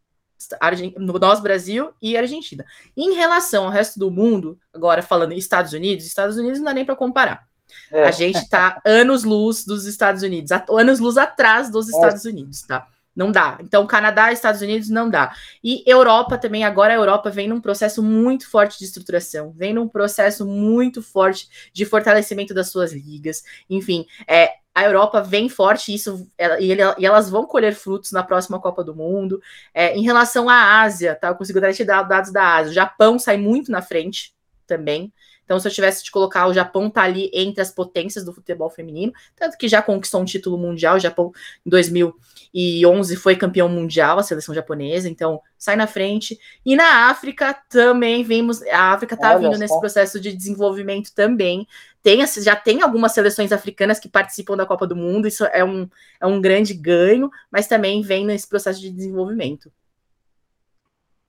nós, 0.98 1.40
Brasil 1.40 1.94
e 2.02 2.18
Argentina. 2.18 2.66
Em 2.98 3.14
relação 3.14 3.66
ao 3.66 3.70
resto 3.70 4.00
do 4.00 4.10
mundo, 4.10 4.60
agora 4.74 5.04
falando 5.04 5.34
Estados 5.34 5.72
Unidos, 5.74 6.06
Estados 6.06 6.36
Unidos 6.36 6.58
não 6.58 6.66
dá 6.66 6.74
nem 6.74 6.86
para 6.86 6.96
comparar. 6.96 7.48
É. 7.92 8.04
A 8.04 8.12
gente 8.12 8.38
está 8.38 8.82
anos-luz 8.86 9.66
dos 9.66 9.86
Estados 9.86 10.24
Unidos, 10.24 10.52
anos-luz 10.70 11.18
atrás 11.18 11.70
dos 11.70 11.90
Estados 11.90 12.26
é. 12.26 12.30
Unidos, 12.30 12.62
tá? 12.62 12.88
Não 13.16 13.32
dá. 13.32 13.58
Então, 13.62 13.88
Canadá, 13.88 14.32
Estados 14.32 14.62
Unidos, 14.62 14.90
não 14.90 15.10
dá. 15.10 15.34
E 15.64 15.82
Europa 15.88 16.38
também, 16.38 16.66
agora 16.66 16.94
a 16.94 16.98
Europa 16.98 17.30
vem 17.30 17.48
num 17.48 17.62
processo 17.62 18.04
muito 18.04 18.50
forte 18.50 18.78
de 18.78 18.84
estruturação, 18.84 19.54
vem 19.56 19.74
num 19.74 19.88
processo 19.88 20.46
muito 20.46 21.02
forte 21.02 21.48
de 21.72 21.86
fortalecimento 21.86 22.54
das 22.54 22.70
suas 22.70 22.92
ligas. 22.92 23.44
Enfim, 23.70 24.06
é, 24.28 24.56
a 24.74 24.84
Europa 24.84 25.22
vem 25.22 25.48
forte 25.48 25.94
isso, 25.94 26.28
ela, 26.38 26.60
e, 26.60 26.70
ele, 26.70 26.82
e, 26.98 27.06
elas 27.06 27.30
vão 27.30 27.46
colher 27.46 27.74
frutos 27.74 28.12
na 28.12 28.22
próxima 28.22 28.60
Copa 28.60 28.84
do 28.84 28.94
Mundo. 28.94 29.42
É, 29.74 29.96
em 29.96 30.04
relação 30.04 30.50
à 30.50 30.82
Ásia, 30.82 31.16
tá? 31.16 31.30
Eu 31.30 31.36
consigo 31.36 31.62
dar 31.62 31.74
te 31.74 31.86
dar 31.86 32.04
dados 32.04 32.34
da 32.34 32.58
Ásia. 32.58 32.72
O 32.72 32.76
Japão 32.76 33.18
sai 33.18 33.38
muito 33.38 33.72
na 33.72 33.82
frente 33.82 34.36
também. 34.68 35.14
Então, 35.46 35.60
se 35.60 35.68
eu 35.68 35.72
tivesse 35.72 36.04
de 36.04 36.12
colocar, 36.12 36.48
o 36.48 36.54
Japão 36.54 36.90
tá 36.90 37.04
ali 37.04 37.30
entre 37.32 37.62
as 37.62 37.72
potências 37.72 38.26
do 38.26 38.34
futebol 38.34 38.70
feminino, 38.70 39.14
tanto 39.36 39.58
que 39.58 39.68
já 39.68 39.82
conquistou 39.82 40.22
um 40.22 40.26
título 40.26 40.58
mundial. 40.58 40.96
O 40.96 41.00
Japão, 41.00 41.32
em 41.66 41.70
2011, 41.70 43.16
foi 43.16 43.36
campeão 43.36 43.70
mundial, 43.70 44.18
a 44.18 44.24
seleção 44.24 44.54
japonesa, 44.54 45.08
então 45.08 45.40
sai 45.58 45.76
na 45.76 45.86
frente. 45.88 46.38
E 46.66 46.76
na 46.76 47.10
África 47.10 47.54
também 47.70 48.24
vemos, 48.24 48.62
a 48.64 48.94
África 48.94 49.16
tá 49.16 49.32
Olha 49.32 49.40
vindo 49.40 49.54
só. 49.54 49.60
nesse 49.60 49.80
processo 49.80 50.20
de 50.20 50.34
desenvolvimento 50.34 51.14
também. 51.14 51.68
Tem, 52.02 52.26
já 52.26 52.56
tem 52.56 52.82
algumas 52.82 53.14
seleções 53.14 53.52
africanas 53.52 54.00
que 54.00 54.10
participam 54.10 54.58
da 54.58 54.66
Copa 54.66 54.86
do 54.86 54.96
Mundo, 54.96 55.28
isso 55.28 55.46
é 55.46 55.64
um, 55.64 55.88
é 56.20 56.26
um 56.26 56.42
grande 56.42 56.74
ganho, 56.74 57.32
mas 57.52 57.68
também 57.68 58.02
vem 58.02 58.26
nesse 58.26 58.48
processo 58.48 58.80
de 58.80 58.92
desenvolvimento. 58.92 59.72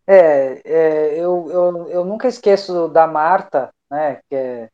É, 0.07 0.61
é 0.65 1.19
eu, 1.19 1.51
eu, 1.51 1.89
eu 1.89 2.05
nunca 2.05 2.29
esqueço 2.29 2.89
da 2.89 3.07
Marta, 3.07 3.71
né, 3.91 4.21
que 4.29 4.35
é, 4.35 4.71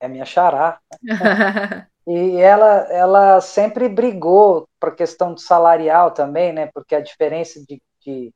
é 0.00 0.08
minha 0.08 0.24
xará. 0.24 0.78
e 2.06 2.36
ela, 2.36 2.86
ela 2.90 3.40
sempre 3.40 3.88
brigou 3.88 4.68
para 4.78 4.90
a 4.90 4.94
questão 4.94 5.34
de 5.34 5.42
salarial 5.42 6.10
também, 6.10 6.52
né, 6.52 6.70
porque 6.72 6.94
a 6.94 7.00
diferença 7.00 7.60
de, 7.60 7.82
de, 8.04 8.32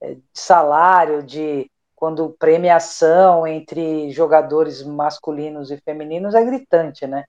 é, 0.00 0.14
de 0.14 0.22
salário, 0.34 1.22
de 1.22 1.70
quando 1.94 2.36
premiação 2.38 3.44
entre 3.44 4.10
jogadores 4.12 4.84
masculinos 4.84 5.70
e 5.70 5.78
femininos 5.78 6.32
é 6.32 6.44
gritante, 6.44 7.08
né? 7.08 7.24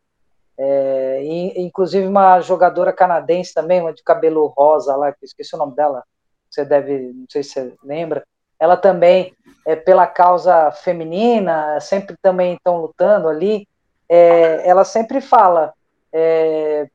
É, 0.55 1.23
e, 1.23 1.61
inclusive 1.61 2.05
uma 2.05 2.39
jogadora 2.41 2.93
canadense 2.93 3.53
também, 3.53 3.81
uma 3.81 3.93
de 3.93 4.03
cabelo 4.03 4.45
rosa 4.45 4.95
lá, 4.95 5.11
que 5.11 5.25
esqueci 5.25 5.55
o 5.55 5.57
nome 5.57 5.73
dela, 5.73 6.03
você 6.49 6.63
deve, 6.63 7.13
não 7.13 7.25
sei 7.29 7.41
se 7.41 7.51
você 7.51 7.73
lembra, 7.83 8.23
ela 8.59 8.75
também 8.75 9.33
é 9.65 9.75
pela 9.75 10.07
causa 10.07 10.71
feminina, 10.71 11.79
sempre 11.79 12.15
também 12.21 12.53
estão 12.53 12.81
lutando 12.81 13.27
ali. 13.27 13.67
É, 14.07 14.67
ela 14.67 14.83
sempre 14.83 15.21
fala 15.21 15.73
é, 16.11 16.89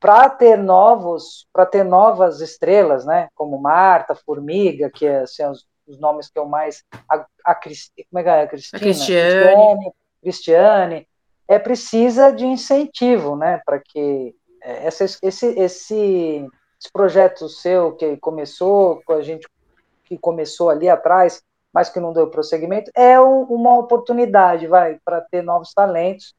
para 0.00 0.30
ter 0.30 0.56
novos, 0.56 1.46
para 1.52 1.66
ter 1.66 1.84
novas 1.84 2.40
estrelas, 2.40 3.04
né, 3.04 3.28
como 3.34 3.60
Marta, 3.60 4.14
Formiga, 4.14 4.90
que 4.90 5.06
é, 5.06 5.20
assim, 5.20 5.44
os, 5.44 5.66
os, 5.86 5.98
nomes 5.98 6.28
que 6.28 6.38
eu 6.38 6.46
mais 6.46 6.84
a, 7.08 7.26
a 7.44 7.54
como 7.54 8.18
é 8.18 8.22
que 8.22 8.28
é, 8.28 8.42
a 8.42 8.46
Cristina, 8.46 8.78
a 8.78 8.80
Cristiane. 8.80 9.92
Cristiane, 10.22 11.08
é 11.48 11.58
precisa 11.58 12.30
de 12.32 12.46
incentivo, 12.46 13.36
né, 13.36 13.60
para 13.64 13.80
que 13.80 14.34
é, 14.62 14.86
essa, 14.86 15.04
esse, 15.04 15.22
esse, 15.22 15.46
esse 15.58 16.92
projeto 16.92 17.48
seu 17.48 17.92
que 17.92 18.16
começou 18.18 19.02
com 19.04 19.14
a 19.14 19.22
gente 19.22 19.48
que 20.04 20.16
começou 20.16 20.70
ali 20.70 20.88
atrás, 20.88 21.42
mas 21.72 21.88
que 21.88 22.00
não 22.00 22.12
deu 22.12 22.30
prosseguimento, 22.30 22.90
é 22.94 23.20
um, 23.20 23.42
uma 23.42 23.78
oportunidade, 23.78 24.66
vai, 24.66 24.98
para 25.04 25.20
ter 25.20 25.42
novos 25.42 25.72
talentos. 25.72 26.34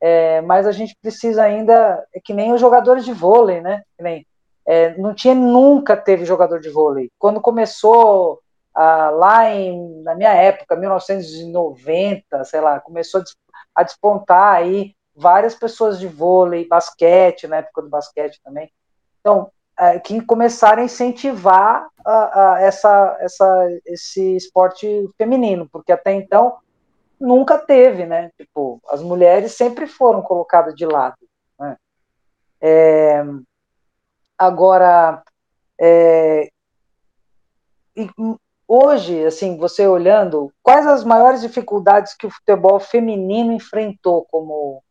É, 0.00 0.40
mas 0.42 0.66
a 0.66 0.72
gente 0.72 0.94
precisa 1.00 1.42
ainda, 1.42 2.06
é 2.14 2.20
que 2.20 2.34
nem 2.34 2.52
os 2.52 2.60
jogadores 2.60 3.04
de 3.04 3.12
vôlei, 3.12 3.60
né? 3.60 3.82
Nem, 3.98 4.26
é, 4.66 4.96
não 4.98 5.14
tinha 5.14 5.34
nunca 5.34 5.96
teve 5.96 6.24
jogador 6.24 6.60
de 6.60 6.68
vôlei. 6.68 7.10
Quando 7.18 7.40
começou 7.40 8.40
lá 8.76 9.48
em, 9.50 10.02
na 10.02 10.14
minha 10.14 10.34
época, 10.34 10.76
1990, 10.76 12.44
sei 12.44 12.60
lá, 12.60 12.78
começou 12.78 13.22
a 13.74 13.82
despontar 13.82 14.54
aí 14.54 14.94
várias 15.14 15.54
pessoas 15.54 15.98
de 15.98 16.06
vôlei, 16.06 16.68
basquete, 16.68 17.46
na 17.46 17.56
época 17.56 17.82
do 17.82 17.88
basquete 17.88 18.38
também. 18.44 18.70
Então, 19.20 19.50
é, 19.78 19.98
que 20.00 20.20
começaram 20.22 20.82
a 20.82 20.86
incentivar 20.86 21.86
a, 22.04 22.54
a 22.54 22.60
essa, 22.60 23.16
essa, 23.20 23.68
esse 23.86 24.36
esporte 24.36 24.86
feminino, 25.18 25.68
porque 25.70 25.92
até 25.92 26.12
então 26.12 26.58
nunca 27.20 27.58
teve, 27.58 28.06
né? 28.06 28.30
Tipo, 28.36 28.80
as 28.88 29.02
mulheres 29.02 29.52
sempre 29.52 29.86
foram 29.86 30.22
colocadas 30.22 30.74
de 30.74 30.86
lado. 30.86 31.16
Né? 31.58 31.76
É, 32.60 33.24
agora, 34.38 35.22
é, 35.80 36.48
hoje, 38.68 39.24
assim, 39.24 39.56
você 39.56 39.86
olhando, 39.86 40.52
quais 40.62 40.86
as 40.86 41.04
maiores 41.04 41.40
dificuldades 41.40 42.14
que 42.14 42.26
o 42.26 42.30
futebol 42.30 42.78
feminino 42.78 43.52
enfrentou, 43.52 44.26
como 44.30 44.82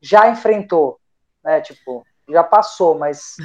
já 0.00 0.28
enfrentou, 0.28 0.98
né? 1.42 1.60
Tipo, 1.60 2.04
já 2.28 2.44
passou, 2.44 2.96
mas 2.96 3.36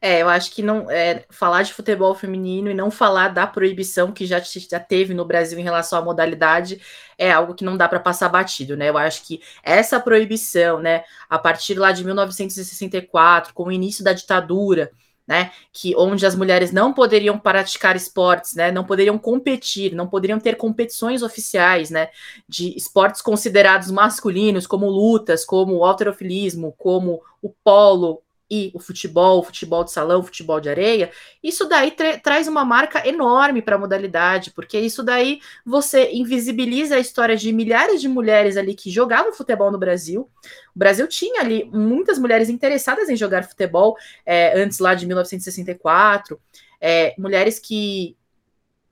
é, 0.00 0.22
eu 0.22 0.28
acho 0.28 0.52
que 0.52 0.62
não 0.62 0.90
é, 0.90 1.24
falar 1.30 1.62
de 1.62 1.74
futebol 1.74 2.14
feminino 2.14 2.70
e 2.70 2.74
não 2.74 2.90
falar 2.90 3.28
da 3.28 3.46
proibição 3.46 4.10
que 4.12 4.24
já, 4.24 4.40
já 4.40 4.80
teve 4.80 5.12
no 5.12 5.24
Brasil 5.24 5.58
em 5.58 5.62
relação 5.62 5.98
à 5.98 6.02
modalidade 6.02 6.80
é 7.18 7.30
algo 7.30 7.54
que 7.54 7.64
não 7.64 7.76
dá 7.76 7.86
para 7.86 8.00
passar 8.00 8.30
batido, 8.30 8.76
né? 8.76 8.88
Eu 8.88 8.96
acho 8.96 9.22
que 9.26 9.42
essa 9.62 10.00
proibição, 10.00 10.80
né, 10.80 11.04
a 11.28 11.38
partir 11.38 11.74
lá 11.74 11.92
de 11.92 12.02
1964, 12.02 13.52
com 13.52 13.64
o 13.64 13.72
início 13.72 14.02
da 14.02 14.14
ditadura, 14.14 14.90
né, 15.28 15.52
que 15.72 15.94
onde 15.96 16.26
as 16.26 16.34
mulheres 16.34 16.72
não 16.72 16.92
poderiam 16.92 17.38
praticar 17.38 17.94
esportes, 17.94 18.54
né, 18.54 18.72
não 18.72 18.84
poderiam 18.84 19.16
competir, 19.16 19.94
não 19.94 20.08
poderiam 20.08 20.40
ter 20.40 20.56
competições 20.56 21.22
oficiais, 21.22 21.88
né, 21.88 22.08
de 22.48 22.76
esportes 22.76 23.22
considerados 23.22 23.92
masculinos, 23.92 24.66
como 24.66 24.88
lutas, 24.88 25.44
como 25.44 25.76
o 25.76 25.84
alterofilismo, 25.84 26.74
como 26.76 27.22
o 27.40 27.50
polo, 27.62 28.22
e 28.50 28.70
o 28.74 28.80
futebol, 28.80 29.38
o 29.38 29.42
futebol 29.42 29.84
de 29.84 29.92
salão, 29.92 30.20
o 30.20 30.24
futebol 30.24 30.60
de 30.60 30.68
areia, 30.68 31.10
isso 31.42 31.68
daí 31.68 31.92
tra 31.92 32.18
traz 32.18 32.48
uma 32.48 32.64
marca 32.64 33.06
enorme 33.06 33.62
para 33.62 33.76
a 33.76 33.78
modalidade, 33.78 34.50
porque 34.50 34.78
isso 34.78 35.02
daí 35.02 35.40
você 35.64 36.10
invisibiliza 36.12 36.96
a 36.96 36.98
história 36.98 37.36
de 37.36 37.52
milhares 37.52 38.00
de 38.00 38.08
mulheres 38.08 38.56
ali 38.56 38.74
que 38.74 38.90
jogavam 38.90 39.32
futebol 39.32 39.70
no 39.70 39.78
Brasil. 39.78 40.28
O 40.74 40.78
Brasil 40.78 41.06
tinha 41.06 41.40
ali 41.40 41.64
muitas 41.72 42.18
mulheres 42.18 42.48
interessadas 42.48 43.08
em 43.08 43.16
jogar 43.16 43.44
futebol 43.44 43.96
é, 44.26 44.60
antes 44.60 44.78
lá 44.80 44.94
de 44.94 45.06
1964, 45.06 46.40
é, 46.80 47.14
mulheres 47.16 47.58
que 47.58 48.16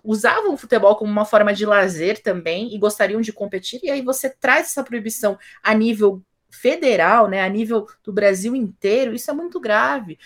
usavam 0.05 0.55
o 0.55 0.57
futebol 0.57 0.97
como 0.97 1.11
uma 1.11 1.25
forma 1.25 1.53
de 1.53 1.67
lazer 1.67 2.23
também 2.23 2.73
e 2.75 2.79
gostariam 2.79 3.21
de 3.21 3.33
competir, 3.33 3.81
e 3.83 3.91
aí 3.91 4.01
você 4.01 4.31
traz 4.31 4.67
essa 4.67 4.83
proibição 4.83 5.39
a 5.63 5.75
nível 5.75 6.23
federal, 6.51 7.29
né, 7.29 7.43
a 7.43 7.49
nível 7.49 7.87
do 8.03 8.13
Brasil 8.13 8.55
inteiro, 8.55 9.15
isso 9.15 9.31
é 9.31 9.35
muito 9.35 9.61
grave, 9.61 10.19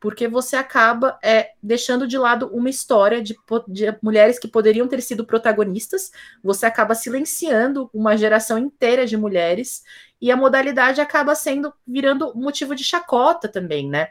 porque 0.00 0.28
você 0.28 0.56
acaba 0.56 1.18
é, 1.22 1.52
deixando 1.62 2.06
de 2.06 2.18
lado 2.18 2.48
uma 2.52 2.68
história 2.70 3.22
de, 3.22 3.36
de, 3.68 3.96
mulheres 4.02 4.38
que 4.38 4.48
poderiam 4.48 4.86
ter 4.86 5.00
sido 5.00 5.26
protagonistas, 5.26 6.10
você 6.42 6.66
acaba 6.66 6.94
silenciando 6.94 7.90
uma 7.92 8.16
geração 8.16 8.58
inteira 8.58 9.06
de 9.06 9.16
mulheres, 9.16 9.82
e 10.20 10.30
a 10.30 10.36
modalidade 10.36 11.00
acaba 11.00 11.34
sendo 11.34 11.72
virando 11.86 12.34
motivo 12.34 12.74
de 12.74 12.84
chacota 12.84 13.48
também, 13.48 13.88
né? 13.88 14.10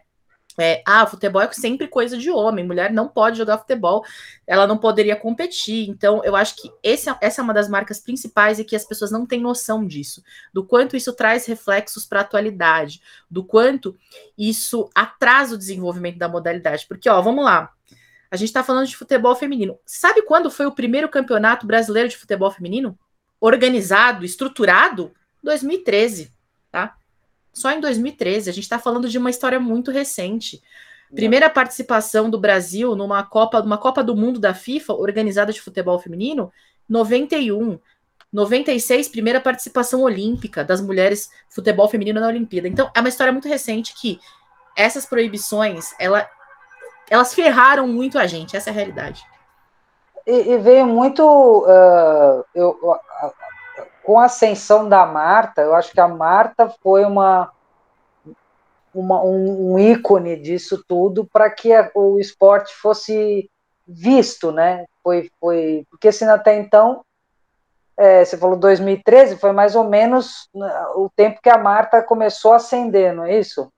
É, 0.57 0.81
ah, 0.85 1.05
futebol 1.05 1.41
é 1.41 1.51
sempre 1.51 1.87
coisa 1.87 2.17
de 2.17 2.31
homem, 2.31 2.65
mulher 2.65 2.91
não 2.91 3.09
pode 3.09 3.37
jogar 3.37 3.57
futebol, 3.57 4.05
ela 4.47 4.65
não 4.65 4.77
poderia 4.77 5.15
competir. 5.15 5.89
Então, 5.89 6.23
eu 6.23 6.35
acho 6.35 6.55
que 6.55 6.71
esse, 6.81 7.09
é, 7.09 7.17
essa 7.21 7.41
é 7.41 7.43
uma 7.43 7.53
das 7.53 7.67
marcas 7.67 7.99
principais 7.99 8.57
e 8.57 8.63
que 8.63 8.75
as 8.75 8.85
pessoas 8.85 9.11
não 9.11 9.25
têm 9.25 9.41
noção 9.41 9.85
disso, 9.85 10.23
do 10.53 10.63
quanto 10.63 10.95
isso 10.95 11.11
traz 11.13 11.45
reflexos 11.45 12.05
para 12.05 12.19
a 12.19 12.23
atualidade, 12.23 13.01
do 13.29 13.43
quanto 13.43 13.97
isso 14.37 14.89
atrasa 14.95 15.55
o 15.55 15.57
desenvolvimento 15.57 16.17
da 16.17 16.29
modalidade. 16.29 16.85
Porque, 16.87 17.09
ó, 17.09 17.21
vamos 17.21 17.43
lá, 17.43 17.71
a 18.31 18.37
gente 18.37 18.49
está 18.49 18.63
falando 18.63 18.87
de 18.87 18.95
futebol 18.95 19.35
feminino. 19.35 19.77
Sabe 19.85 20.21
quando 20.21 20.49
foi 20.49 20.65
o 20.65 20.71
primeiro 20.71 21.09
campeonato 21.09 21.65
brasileiro 21.65 22.09
de 22.09 22.17
futebol 22.17 22.51
feminino? 22.51 22.97
Organizado, 23.39 24.25
estruturado? 24.25 25.13
2013, 25.43 26.33
tá? 26.71 26.97
Só 27.55 27.71
em 27.71 27.79
2013. 27.79 28.49
A 28.49 28.53
gente 28.53 28.63
está 28.63 28.77
falando 28.77 29.07
de 29.07 29.17
uma 29.17 29.29
história 29.29 29.59
muito 29.59 29.89
recente. 29.89 30.61
Primeira 31.13 31.49
participação 31.49 32.29
do 32.29 32.37
Brasil 32.37 32.95
numa 32.95 33.23
Copa, 33.23 33.61
numa 33.61 33.77
Copa 33.77 34.03
do 34.03 34.15
Mundo 34.15 34.39
da 34.39 34.53
FIFA, 34.53 34.93
organizada 34.93 35.53
de 35.53 35.61
futebol 35.61 35.97
feminino, 35.97 36.51
91. 36.89 37.79
96, 38.33 39.07
primeira 39.07 39.39
participação 39.39 40.01
olímpica 40.01 40.61
das 40.61 40.81
mulheres 40.81 41.29
futebol 41.47 41.87
feminino 41.87 42.19
na 42.19 42.27
Olimpíada. 42.27 42.67
Então, 42.67 42.91
é 42.93 42.99
uma 42.99 43.07
história 43.07 43.31
muito 43.31 43.47
recente 43.47 43.93
que 43.95 44.19
essas 44.75 45.05
proibições, 45.05 45.95
ela, 45.97 46.29
elas 47.09 47.33
ferraram 47.33 47.87
muito 47.87 48.19
a 48.19 48.27
gente, 48.27 48.57
essa 48.57 48.69
é 48.69 48.71
a 48.71 48.73
realidade. 48.73 49.23
E, 50.27 50.51
e 50.51 50.57
veio 50.57 50.85
muito. 50.85 51.23
Uh, 51.23 52.43
eu, 52.53 52.77
com 54.05 54.19
a 54.19 54.25
ascensão 54.25 54.87
da 54.87 55.05
Marta, 55.05 55.61
eu 55.61 55.73
acho 55.73 55.91
que 55.91 55.99
a 55.99 56.07
Marta 56.07 56.69
foi 56.81 57.03
uma, 57.03 57.51
uma 58.93 59.23
um, 59.23 59.73
um, 59.73 59.79
ícone 59.79 60.37
disso 60.37 60.83
tudo 60.87 61.25
para 61.25 61.49
que 61.49 61.73
a, 61.73 61.89
o 61.95 62.19
esporte 62.19 62.73
fosse 62.75 63.49
visto, 63.87 64.51
né? 64.51 64.85
Foi, 65.03 65.31
foi 65.39 65.85
porque 65.89 66.09
assim 66.09 66.25
até 66.25 66.55
então 66.55 67.03
é, 67.97 68.23
você 68.23 68.37
falou 68.37 68.57
2013, 68.57 69.37
foi 69.37 69.51
mais 69.51 69.75
ou 69.75 69.85
menos 69.85 70.49
né, 70.53 70.85
o 70.95 71.09
tempo 71.15 71.39
que 71.41 71.49
a 71.49 71.57
Marta 71.57 72.03
começou 72.03 72.53
a 72.53 72.57
ascender, 72.57 73.13
não 73.13 73.25
é 73.25 73.39
isso? 73.39 73.71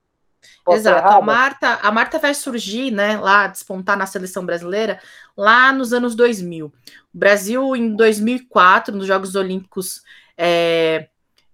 Posso 0.68 0.80
Exato. 0.80 1.08
A 1.08 1.22
Marta, 1.22 1.78
a 1.82 1.90
Marta 1.90 2.18
vai 2.18 2.34
surgir, 2.34 2.90
né, 2.90 3.16
lá, 3.18 3.46
despontar 3.46 3.96
na 3.96 4.06
seleção 4.06 4.44
brasileira, 4.44 5.00
lá 5.36 5.72
nos 5.72 5.92
anos 5.92 6.14
2000. 6.14 6.66
O 6.66 6.72
Brasil, 7.12 7.74
em 7.74 7.96
2004, 7.96 8.94
nos 8.94 9.06
Jogos 9.06 9.34
Olímpicos 9.34 10.02
é, 10.36 11.08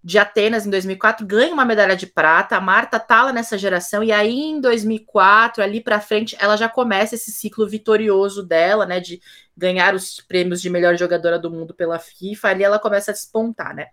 de 0.05 0.19
Atenas, 0.19 0.67
em 0.67 0.71
2004, 0.71 1.27
ganha 1.27 1.55
uma 1.55 1.65
medalha 1.65 1.97
de 1.97 2.07
prata. 2.07 2.59
A 2.59 2.61
Marta 2.61 3.01
tá 3.01 3.23
lá 3.25 3.33
nessa 3.33 3.57
geração, 3.57 4.05
e 4.05 4.13
aí 4.13 4.39
em 4.39 4.61
2004, 4.61 5.63
ali 5.63 5.81
para 5.81 5.99
frente, 5.99 6.37
ela 6.39 6.59
já 6.59 6.69
começa 6.69 7.15
esse 7.15 7.33
ciclo 7.33 7.67
vitorioso 7.67 8.43
dela, 8.43 8.85
né, 8.85 9.01
de 9.01 9.19
ganhar 9.57 9.95
os 9.95 10.21
prêmios 10.21 10.61
de 10.61 10.69
melhor 10.69 10.95
jogadora 10.99 11.39
do 11.39 11.51
mundo 11.51 11.73
pela 11.73 11.99
FIFA, 11.99 12.49
ali 12.49 12.65
ela 12.65 12.79
começa 12.79 13.13
a 13.13 13.15
despontar, 13.15 13.75
né? 13.75 13.87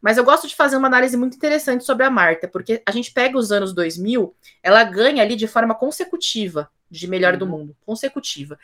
Mas 0.00 0.16
eu 0.16 0.24
gosto 0.24 0.46
de 0.46 0.54
fazer 0.54 0.76
uma 0.76 0.86
análise 0.86 1.16
muito 1.16 1.36
interessante 1.36 1.82
sobre 1.82 2.04
a 2.04 2.10
Marta, 2.10 2.46
porque 2.46 2.80
a 2.86 2.92
gente 2.92 3.10
pega 3.10 3.36
os 3.36 3.50
anos 3.50 3.74
2000, 3.74 4.36
ela 4.62 4.84
ganha 4.84 5.20
ali 5.20 5.34
de 5.34 5.48
forma 5.48 5.74
consecutiva 5.74 6.70
de 6.88 7.08
melhor 7.08 7.32
uhum. 7.32 7.38
do 7.40 7.46
mundo, 7.46 7.76
consecutiva. 7.84 8.56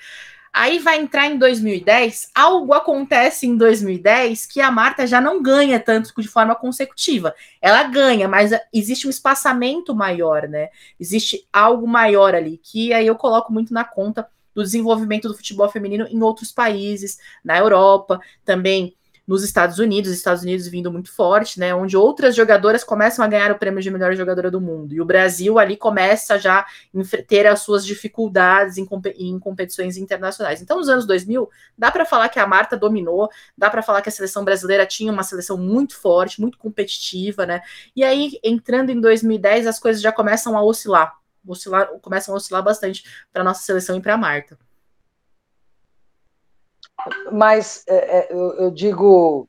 Aí 0.53 0.79
vai 0.79 1.01
entrar 1.01 1.29
em 1.29 1.39
2010, 1.39 2.31
algo 2.35 2.75
acontece 2.75 3.47
em 3.47 3.57
2010 3.57 4.45
que 4.45 4.61
a 4.61 4.71
Marta 4.71 5.07
já 5.07 5.19
não 5.19 5.43
ganha 5.43 5.81
tanto 5.81 6.13
de 6.21 6.29
forma 6.29 6.55
consecutiva. 6.55 7.35
Ela 7.61 7.85
ganha, 7.85 8.29
mas 8.29 8.51
existe 8.71 9.07
um 9.07 9.11
espaçamento 9.11 9.95
maior, 9.95 10.47
né? 10.47 10.69
Existe 11.01 11.49
algo 11.51 11.89
maior 11.89 12.35
ali, 12.35 12.61
que 12.63 12.93
aí 12.93 13.07
eu 13.07 13.17
coloco 13.17 13.51
muito 13.51 13.73
na 13.73 13.83
conta 13.83 14.29
do 14.55 14.63
desenvolvimento 14.63 15.27
do 15.27 15.35
futebol 15.35 15.71
feminino 15.71 16.07
em 16.07 16.23
outros 16.23 16.53
países, 16.53 17.19
na 17.43 17.59
Europa, 17.59 18.21
também 18.45 18.95
nos 19.27 19.45
Estados 19.45 19.79
Unidos, 19.79 20.11
Estados 20.11 20.43
Unidos 20.43 20.67
vindo 20.67 20.91
muito 20.91 21.13
forte, 21.13 21.59
né? 21.59 21.75
Onde 21.75 21.97
outras 21.97 22.35
jogadoras 22.35 22.83
começam 22.83 23.25
a 23.25 23.29
ganhar 23.29 23.51
o 23.51 23.59
prêmio 23.59 23.81
de 23.81 23.91
melhor 23.91 24.15
jogadora 24.15 24.51
do 24.51 24.61
mundo. 24.61 24.93
E 24.95 25.01
o 25.01 25.05
Brasil 25.05 25.59
ali 25.59 25.77
começa 25.77 26.39
já 26.39 26.61
a 26.61 26.67
ter 27.27 27.47
as 27.47 27.61
suas 27.61 27.85
dificuldades 27.85 28.79
em, 28.79 28.89
em 29.17 29.39
competições 29.39 29.97
internacionais. 29.97 30.61
Então, 30.61 30.79
nos 30.79 30.89
anos 30.89 31.07
2000, 31.07 31.49
dá 31.77 31.91
para 31.91 32.05
falar 32.05 32.29
que 32.29 32.39
a 32.39 32.47
Marta 32.47 32.77
dominou, 32.77 33.29
dá 33.57 33.71
para 33.71 33.83
falar 33.83 34.03
que 34.03 34.09
a 34.09 34.13
seleção 34.13 34.45
brasileira 34.45 34.85
tinha 34.87 35.13
uma 35.13 35.23
seleção 35.23 35.57
muito 35.57 35.97
forte, 35.97 36.41
muito 36.41 36.59
competitiva, 36.59 37.47
né? 37.47 37.63
E 37.95 38.03
aí, 38.03 38.39
entrando 38.43 38.91
em 38.91 39.01
2010, 39.01 39.67
as 39.67 39.79
coisas 39.79 40.03
já 40.03 40.13
começam 40.13 40.57
a 40.57 40.63
oscilar 40.63 41.23
oscilar, 41.47 41.89
começam 42.01 42.35
a 42.35 42.37
oscilar 42.37 42.63
bastante 42.63 43.05
para 43.33 43.43
nossa 43.43 43.63
seleção 43.63 43.97
e 43.97 44.01
para 44.01 44.15
a 44.15 44.17
Marta. 44.17 44.57
Mas 47.31 47.85
é, 47.89 47.95
é, 47.95 48.29
eu, 48.31 48.55
eu, 48.55 48.71
digo 48.71 49.49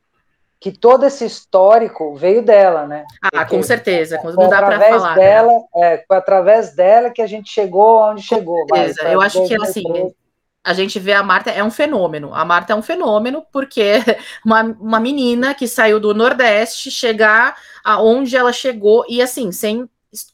que 0.60 0.72
todo 0.72 1.06
esse 1.06 1.26
histórico 1.26 2.16
veio 2.16 2.42
dela, 2.42 2.88
né? 2.88 3.06
Ah, 3.22 3.30
Porque 3.32 3.56
com 3.56 3.64
certeza. 3.64 4.20
Não 4.24 4.50
dá 4.50 4.62
para 4.62 4.80
falar. 4.80 5.16
Né? 5.16 5.22
Dela, 5.22 5.54
né? 5.54 5.94
é, 5.94 6.04
foi 6.08 6.18
através 6.18 6.76
dela 6.76 7.10
que 7.10 7.22
a 7.22 7.28
gente 7.28 7.52
chegou 7.52 8.02
onde 8.02 8.28
com 8.28 8.36
chegou. 8.36 8.66
Certeza. 8.74 9.10
eu 9.10 9.22
acho 9.22 9.46
que 9.48 9.56
assim 9.56 9.84
a 10.64 10.74
gente 10.74 10.98
vê 10.98 11.12
a 11.12 11.22
Marta 11.22 11.52
é 11.52 11.64
um 11.64 11.70
fenômeno. 11.70 12.34
A 12.34 12.46
Marta 12.46 12.72
é 12.72 12.76
um 12.76 12.82
fenômeno 12.82 13.46
porque 13.52 13.96
uma, 14.46 14.62
uma 14.62 15.00
menina 15.00 15.54
que 15.54 15.68
saiu 15.68 16.00
do 16.00 16.14
Nordeste 16.14 16.90
chegar 16.90 17.58
aonde 17.84 18.38
ela 18.38 18.54
chegou 18.54 19.06
e 19.10 19.22
assim, 19.22 19.52
sem 19.52 19.90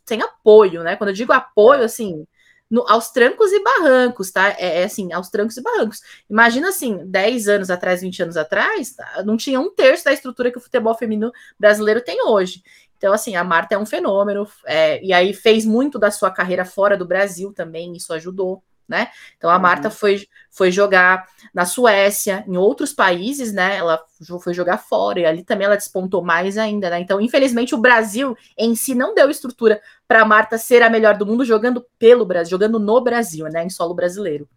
sem 0.06 0.22
apoio, 0.22 0.84
né? 0.84 0.98
Quando 0.98 1.10
eu 1.10 1.16
digo 1.16 1.32
apoio, 1.32 1.84
assim, 1.84 2.28
no, 2.70 2.86
aos 2.88 3.10
trancos 3.12 3.52
e 3.52 3.64
barrancos, 3.64 4.32
tá? 4.32 4.50
É, 4.58 4.82
é, 4.82 4.84
assim, 4.84 5.12
aos 5.12 5.30
trancos 5.30 5.58
e 5.58 5.62
barrancos. 5.62 6.02
Imagina 6.30 6.70
assim, 6.70 7.00
10 7.06 7.48
anos 7.48 7.70
atrás, 7.70 8.02
20 8.02 8.24
anos 8.24 8.38
atrás, 8.38 8.94
tá? 8.94 9.24
não 9.24 9.36
tinha 9.38 9.60
um 9.60 9.74
terço 9.74 10.06
da 10.06 10.14
estrutura 10.14 10.52
que 10.52 10.58
o 10.58 10.62
futebol 10.62 10.96
feminino 10.96 11.32
brasileiro 11.58 12.02
tem 12.02 12.24
hoje. 12.26 12.62
Então, 12.98 13.14
assim, 13.14 13.36
a 13.36 13.44
Marta 13.44 13.76
é 13.76 13.78
um 13.78 13.86
fenômeno, 13.86 14.46
é, 14.66 15.02
e 15.04 15.14
aí 15.14 15.34
fez 15.34 15.66
muito 15.66 15.98
da 15.98 16.12
sua 16.12 16.30
carreira 16.30 16.66
fora 16.66 16.98
do 16.98 17.08
Brasil 17.08 17.54
também, 17.54 17.96
isso 17.96 18.14
ajudou 18.14 18.62
né? 18.90 19.10
Então 19.38 19.50
a 19.50 19.56
uhum. 19.56 19.62
Marta 19.62 19.90
foi, 19.90 20.28
foi 20.50 20.72
jogar 20.72 21.28
na 21.54 21.66
Suécia, 21.66 22.44
em 22.48 22.58
outros 22.58 22.92
países, 22.92 23.54
né? 23.54 23.78
Ela 23.78 24.04
foi 24.42 24.54
jogar 24.54 24.80
fora 24.80 25.20
e 25.20 25.26
ali 25.26 25.44
também 25.44 25.66
ela 25.66 25.78
despontou 25.78 26.24
mais 26.24 26.58
ainda, 26.58 26.90
né? 26.90 27.00
Então, 27.00 27.22
infelizmente, 27.22 27.76
o 27.76 27.78
Brasil 27.78 28.36
em 28.58 28.76
si 28.76 28.96
não 28.96 29.14
deu 29.14 29.30
estrutura 29.30 29.80
para 30.08 30.22
a 30.22 30.26
Marta 30.26 30.58
ser 30.58 30.82
a 30.82 30.90
melhor 30.90 31.16
do 31.16 31.26
mundo 31.26 31.46
jogando 31.46 31.86
pelo 31.98 32.26
Brasil, 32.26 32.52
jogando 32.52 32.80
no 32.80 33.02
Brasil, 33.02 33.46
né? 33.48 33.64
Em 33.64 33.70
solo 33.70 33.94
brasileiro. 33.94 34.50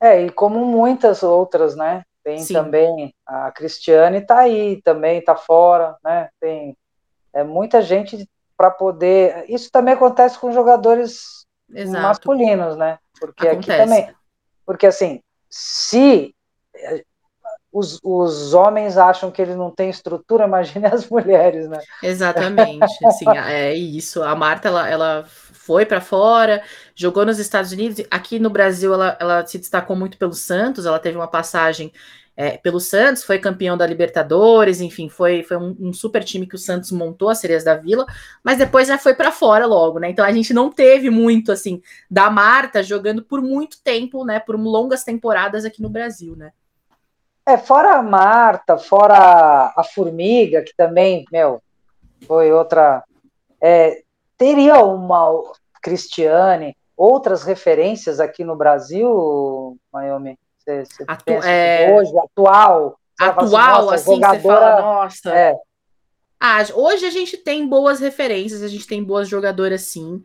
É, 0.00 0.24
e 0.24 0.30
como 0.30 0.64
muitas 0.64 1.22
outras, 1.22 1.76
né? 1.76 2.02
Tem 2.24 2.38
Sim. 2.38 2.54
também 2.54 3.14
a 3.26 3.50
Cristiane 3.50 4.20
tá 4.20 4.40
aí 4.40 4.80
também, 4.82 5.22
tá 5.22 5.34
fora, 5.34 5.96
né? 6.04 6.28
Tem 6.40 6.76
é, 7.32 7.42
muita 7.42 7.82
gente 7.82 8.28
para 8.56 8.70
poder. 8.70 9.44
Isso 9.48 9.70
também 9.72 9.94
acontece 9.94 10.38
com 10.38 10.52
jogadores 10.52 11.41
Exato. 11.74 12.02
masculinos, 12.02 12.76
né? 12.76 12.98
Porque 13.18 13.48
Acontece. 13.48 13.72
aqui 13.72 13.90
também. 13.90 14.14
Porque 14.64 14.86
assim, 14.86 15.20
se 15.48 16.34
eh, 16.74 17.04
os, 17.72 17.98
os 18.02 18.52
homens 18.52 18.98
acham 18.98 19.30
que 19.30 19.40
ele 19.40 19.54
não 19.54 19.70
tem 19.70 19.88
estrutura, 19.88 20.44
imagine 20.46 20.86
as 20.86 21.08
mulheres, 21.08 21.68
né? 21.68 21.78
Exatamente. 22.02 22.84
Assim, 23.06 23.24
é 23.36 23.74
isso. 23.74 24.22
A 24.22 24.34
Marta, 24.34 24.68
ela, 24.68 24.88
ela 24.88 25.24
foi 25.26 25.86
para 25.86 26.00
fora, 26.00 26.62
jogou 26.94 27.24
nos 27.24 27.38
Estados 27.38 27.72
Unidos. 27.72 28.04
Aqui 28.10 28.38
no 28.38 28.50
Brasil, 28.50 28.92
ela, 28.92 29.16
ela 29.18 29.46
se 29.46 29.58
destacou 29.58 29.96
muito 29.96 30.18
pelo 30.18 30.34
Santos. 30.34 30.84
Ela 30.84 30.98
teve 30.98 31.16
uma 31.16 31.28
passagem 31.28 31.92
é, 32.42 32.58
pelo 32.58 32.80
Santos, 32.80 33.22
foi 33.22 33.38
campeão 33.38 33.76
da 33.76 33.86
Libertadores, 33.86 34.80
enfim, 34.80 35.08
foi, 35.08 35.44
foi 35.44 35.56
um, 35.56 35.76
um, 35.78 35.92
super 35.92 36.24
time 36.24 36.44
que 36.44 36.56
o 36.56 36.58
Santos 36.58 36.90
montou, 36.90 37.28
as 37.28 37.38
Sereias 37.38 37.62
da 37.62 37.76
Vila, 37.76 38.04
mas 38.42 38.58
depois 38.58 38.88
já 38.88 38.98
foi 38.98 39.14
para 39.14 39.30
fora 39.30 39.64
logo, 39.64 40.00
né? 40.00 40.10
Então 40.10 40.24
a 40.24 40.32
gente 40.32 40.52
não 40.52 40.68
teve 40.68 41.08
muito, 41.08 41.52
assim, 41.52 41.80
da 42.10 42.28
Marta 42.30 42.82
jogando 42.82 43.22
por 43.22 43.40
muito 43.40 43.80
tempo, 43.84 44.24
né? 44.24 44.40
Por 44.40 44.56
longas 44.56 45.04
temporadas 45.04 45.64
aqui 45.64 45.80
no 45.80 45.88
Brasil, 45.88 46.34
né? 46.34 46.50
É, 47.46 47.56
fora 47.56 47.94
a 47.94 48.02
Marta, 48.02 48.76
fora 48.76 49.72
a 49.76 49.84
Formiga, 49.84 50.62
que 50.62 50.74
também, 50.76 51.24
meu, 51.30 51.62
foi 52.26 52.50
outra. 52.50 53.04
É, 53.60 54.02
teria 54.36 54.82
uma 54.82 55.30
Cristiane, 55.80 56.76
outras 56.96 57.44
referências 57.44 58.18
aqui 58.18 58.42
no 58.42 58.56
Brasil, 58.56 59.78
Miami? 59.92 60.36
Você, 60.62 60.84
você 60.84 61.04
Atu 61.06 61.32
é... 61.32 61.92
hoje, 61.92 62.12
atual. 62.18 62.98
Atual, 63.18 63.90
assim, 63.90 64.14
jogadora... 64.14 64.40
você 64.40 64.48
fala, 64.48 64.80
nossa. 64.80 65.34
É. 65.34 65.56
Ah, 66.40 66.58
hoje 66.74 67.06
a 67.06 67.10
gente 67.10 67.36
tem 67.36 67.68
boas 67.68 68.00
referências, 68.00 68.62
a 68.62 68.68
gente 68.68 68.86
tem 68.86 69.02
boas 69.02 69.28
jogadoras, 69.28 69.82
sim. 69.82 70.22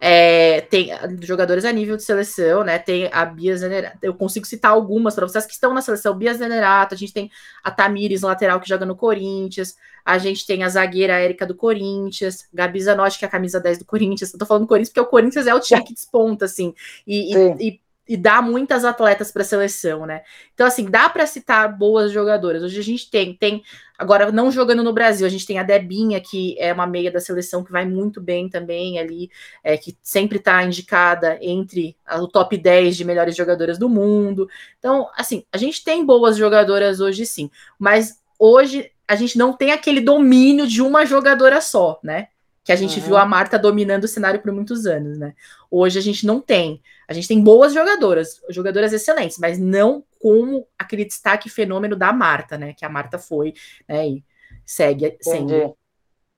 É, 0.00 0.60
tem 0.62 0.90
jogadores 1.22 1.64
a 1.64 1.72
nível 1.72 1.96
de 1.96 2.02
seleção, 2.02 2.62
né? 2.62 2.78
Tem 2.78 3.08
a 3.10 3.24
Bia 3.24 3.56
Zenerato. 3.56 3.96
Eu 4.02 4.12
consigo 4.12 4.44
citar 4.44 4.72
algumas 4.72 5.14
para 5.14 5.26
vocês 5.26 5.46
que 5.46 5.54
estão 5.54 5.72
na 5.72 5.80
seleção. 5.80 6.14
Bia 6.14 6.34
Zenerato, 6.34 6.94
a 6.94 6.98
gente 6.98 7.14
tem 7.14 7.30
a 7.62 7.70
Tamires, 7.70 8.20
lateral, 8.20 8.60
que 8.60 8.68
joga 8.68 8.84
no 8.84 8.96
Corinthians. 8.96 9.76
A 10.04 10.18
gente 10.18 10.46
tem 10.46 10.62
a 10.62 10.68
zagueira 10.68 11.14
Érica 11.14 11.46
do 11.46 11.54
Corinthians, 11.54 12.46
Gabi 12.52 12.82
Zanotti, 12.82 13.18
que 13.18 13.24
é 13.24 13.28
a 13.28 13.30
camisa 13.30 13.58
10 13.58 13.78
do 13.78 13.84
Corinthians. 13.86 14.30
Eu 14.30 14.38
tô 14.38 14.44
falando 14.44 14.64
do 14.64 14.68
Corinthians 14.68 14.90
porque 14.90 15.00
o 15.00 15.06
Corinthians 15.06 15.46
é 15.46 15.54
o 15.54 15.60
time 15.60 15.82
que 15.82 15.94
desponta, 15.94 16.44
assim. 16.44 16.74
E, 17.06 17.34
e, 17.34 17.68
e 17.68 17.80
e 18.06 18.16
dá 18.16 18.42
muitas 18.42 18.84
atletas 18.84 19.32
para 19.32 19.42
a 19.42 19.44
seleção, 19.44 20.04
né? 20.04 20.22
Então, 20.52 20.66
assim, 20.66 20.84
dá 20.84 21.08
para 21.08 21.26
citar 21.26 21.74
boas 21.76 22.12
jogadoras. 22.12 22.62
Hoje 22.62 22.78
a 22.78 22.82
gente 22.82 23.10
tem, 23.10 23.34
tem, 23.34 23.62
agora 23.98 24.30
não 24.30 24.50
jogando 24.50 24.82
no 24.82 24.92
Brasil, 24.92 25.26
a 25.26 25.30
gente 25.30 25.46
tem 25.46 25.58
a 25.58 25.62
Debinha, 25.62 26.20
que 26.20 26.54
é 26.58 26.72
uma 26.72 26.86
meia 26.86 27.10
da 27.10 27.18
seleção 27.18 27.64
que 27.64 27.72
vai 27.72 27.86
muito 27.86 28.20
bem 28.20 28.48
também 28.48 28.98
ali, 28.98 29.30
é, 29.62 29.78
que 29.78 29.96
sempre 30.02 30.38
está 30.38 30.62
indicada 30.62 31.38
entre 31.40 31.96
o 32.20 32.28
top 32.28 32.56
10 32.58 32.96
de 32.96 33.04
melhores 33.04 33.34
jogadoras 33.34 33.78
do 33.78 33.88
mundo. 33.88 34.48
Então, 34.78 35.08
assim, 35.16 35.44
a 35.50 35.56
gente 35.56 35.82
tem 35.82 36.04
boas 36.04 36.36
jogadoras 36.36 37.00
hoje 37.00 37.24
sim, 37.24 37.50
mas 37.78 38.20
hoje 38.38 38.90
a 39.08 39.16
gente 39.16 39.38
não 39.38 39.52
tem 39.52 39.72
aquele 39.72 40.00
domínio 40.00 40.66
de 40.66 40.82
uma 40.82 41.06
jogadora 41.06 41.60
só, 41.60 41.98
né? 42.02 42.28
Que 42.64 42.72
a 42.72 42.76
gente 42.76 42.98
uhum. 42.98 43.06
viu 43.06 43.16
a 43.18 43.26
Marta 43.26 43.58
dominando 43.58 44.04
o 44.04 44.08
cenário 44.08 44.40
por 44.40 44.50
muitos 44.50 44.86
anos, 44.86 45.18
né? 45.18 45.34
Hoje 45.70 45.98
a 45.98 46.02
gente 46.02 46.26
não 46.26 46.40
tem. 46.40 46.80
A 47.06 47.12
gente 47.12 47.28
tem 47.28 47.42
boas 47.42 47.74
jogadoras, 47.74 48.40
jogadoras 48.48 48.92
excelentes, 48.94 49.36
mas 49.38 49.58
não 49.58 50.02
com 50.18 50.66
aquele 50.78 51.04
destaque 51.04 51.50
fenômeno 51.50 51.94
da 51.94 52.10
Marta, 52.10 52.56
né? 52.56 52.72
Que 52.72 52.86
a 52.86 52.88
Marta 52.88 53.18
foi, 53.18 53.52
né? 53.86 54.08
E 54.08 54.24
segue 54.64 55.16
sendo. 55.20 55.76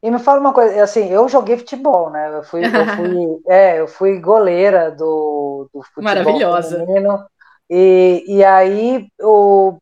E 0.03 0.11
me 0.11 0.19
fala 0.19 0.41
uma 0.41 0.53
coisa, 0.53 0.83
assim, 0.83 1.09
eu 1.09 1.29
joguei 1.29 1.57
futebol, 1.57 2.11
né? 2.11 2.37
Eu 2.37 2.43
fui, 2.43 2.63
eu 2.65 2.71
fui, 2.97 3.43
é, 3.49 3.81
eu 3.81 3.87
fui 3.87 4.19
goleira 4.19 4.91
do, 4.91 5.71
do 5.73 5.83
futebol 5.83 6.05
Maravilhosa. 6.05 6.81
feminino. 6.81 7.25
E, 7.71 8.25
e 8.27 8.45
aí 8.45 9.09
eu, 9.19 9.81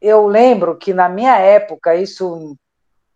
eu 0.00 0.26
lembro 0.26 0.76
que 0.76 0.94
na 0.94 1.08
minha 1.10 1.36
época, 1.38 1.94
isso 1.94 2.56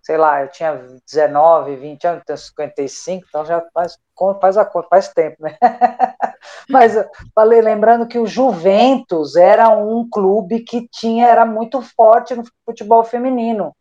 sei 0.02 0.16
lá, 0.16 0.42
eu 0.42 0.48
tinha 0.48 0.74
19, 1.08 1.76
20 1.76 2.06
anos, 2.06 2.24
tenho 2.26 2.36
55, 2.36 3.24
então 3.28 3.44
já 3.46 3.64
faz, 3.72 3.96
faz 4.40 4.56
a 4.58 4.64
conta, 4.64 4.88
faz 4.88 5.08
tempo, 5.08 5.36
né? 5.40 5.56
Mas 6.68 6.94
falei, 7.34 7.60
lembrando 7.60 8.06
que 8.06 8.18
o 8.18 8.26
Juventus 8.26 9.36
era 9.36 9.68
um 9.68 10.08
clube 10.10 10.60
que 10.60 10.88
tinha, 10.88 11.28
era 11.28 11.46
muito 11.46 11.80
forte 11.80 12.34
no 12.34 12.42
futebol 12.66 13.04
feminino. 13.04 13.72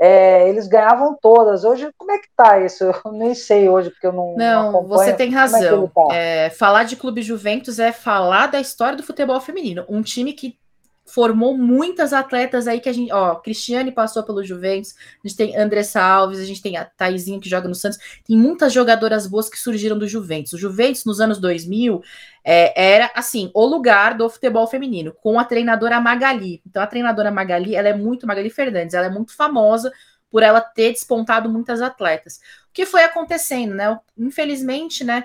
É, 0.00 0.48
eles 0.48 0.68
ganhavam 0.68 1.16
todas. 1.20 1.64
Hoje, 1.64 1.90
como 1.98 2.12
é 2.12 2.18
que 2.18 2.28
tá 2.36 2.60
isso? 2.60 2.84
Eu 2.84 2.94
nem 3.12 3.34
sei 3.34 3.68
hoje, 3.68 3.90
porque 3.90 4.06
eu 4.06 4.12
não. 4.12 4.36
Não, 4.36 4.72
não 4.72 4.86
você 4.86 5.12
tem 5.12 5.32
é 5.32 5.34
razão. 5.34 5.84
É 5.84 6.08
tá? 6.08 6.14
é, 6.14 6.50
falar 6.50 6.84
de 6.84 6.96
Clube 6.96 7.22
Juventus 7.22 7.78
é 7.78 7.90
falar 7.90 8.46
da 8.46 8.60
história 8.60 8.96
do 8.96 9.02
futebol 9.02 9.40
feminino. 9.40 9.84
Um 9.88 10.02
time 10.02 10.32
que 10.32 10.56
formou 11.08 11.56
muitas 11.56 12.12
atletas 12.12 12.68
aí 12.68 12.80
que 12.80 12.88
a 12.88 12.92
gente, 12.92 13.12
ó, 13.12 13.34
Cristiane 13.36 13.90
passou 13.90 14.22
pelo 14.22 14.44
Juventus, 14.44 14.94
a 15.24 15.26
gente 15.26 15.36
tem 15.36 15.56
Andressa 15.56 16.00
Alves, 16.00 16.38
a 16.38 16.44
gente 16.44 16.62
tem 16.62 16.76
a 16.76 16.84
Taizinha 16.84 17.40
que 17.40 17.48
joga 17.48 17.68
no 17.68 17.74
Santos, 17.74 17.98
tem 18.24 18.36
muitas 18.36 18.72
jogadoras 18.72 19.26
boas 19.26 19.48
que 19.48 19.58
surgiram 19.58 19.98
do 19.98 20.06
Juventus. 20.06 20.52
O 20.52 20.58
Juventus 20.58 21.04
nos 21.04 21.20
anos 21.20 21.38
2000 21.38 22.02
é, 22.44 22.94
era 22.94 23.10
assim, 23.14 23.50
o 23.54 23.64
lugar 23.64 24.16
do 24.16 24.28
futebol 24.28 24.66
feminino, 24.66 25.12
com 25.22 25.38
a 25.38 25.44
treinadora 25.44 26.00
Magali. 26.00 26.62
Então 26.66 26.82
a 26.82 26.86
treinadora 26.86 27.30
Magali, 27.30 27.74
ela 27.74 27.88
é 27.88 27.94
muito 27.94 28.26
Magali 28.26 28.50
Fernandes, 28.50 28.94
ela 28.94 29.06
é 29.06 29.10
muito 29.10 29.34
famosa 29.34 29.92
por 30.30 30.42
ela 30.42 30.60
ter 30.60 30.92
despontado 30.92 31.48
muitas 31.48 31.80
atletas. 31.80 32.36
O 32.68 32.72
que 32.72 32.84
foi 32.84 33.02
acontecendo, 33.02 33.74
né? 33.74 33.98
Infelizmente, 34.16 35.02
né, 35.02 35.24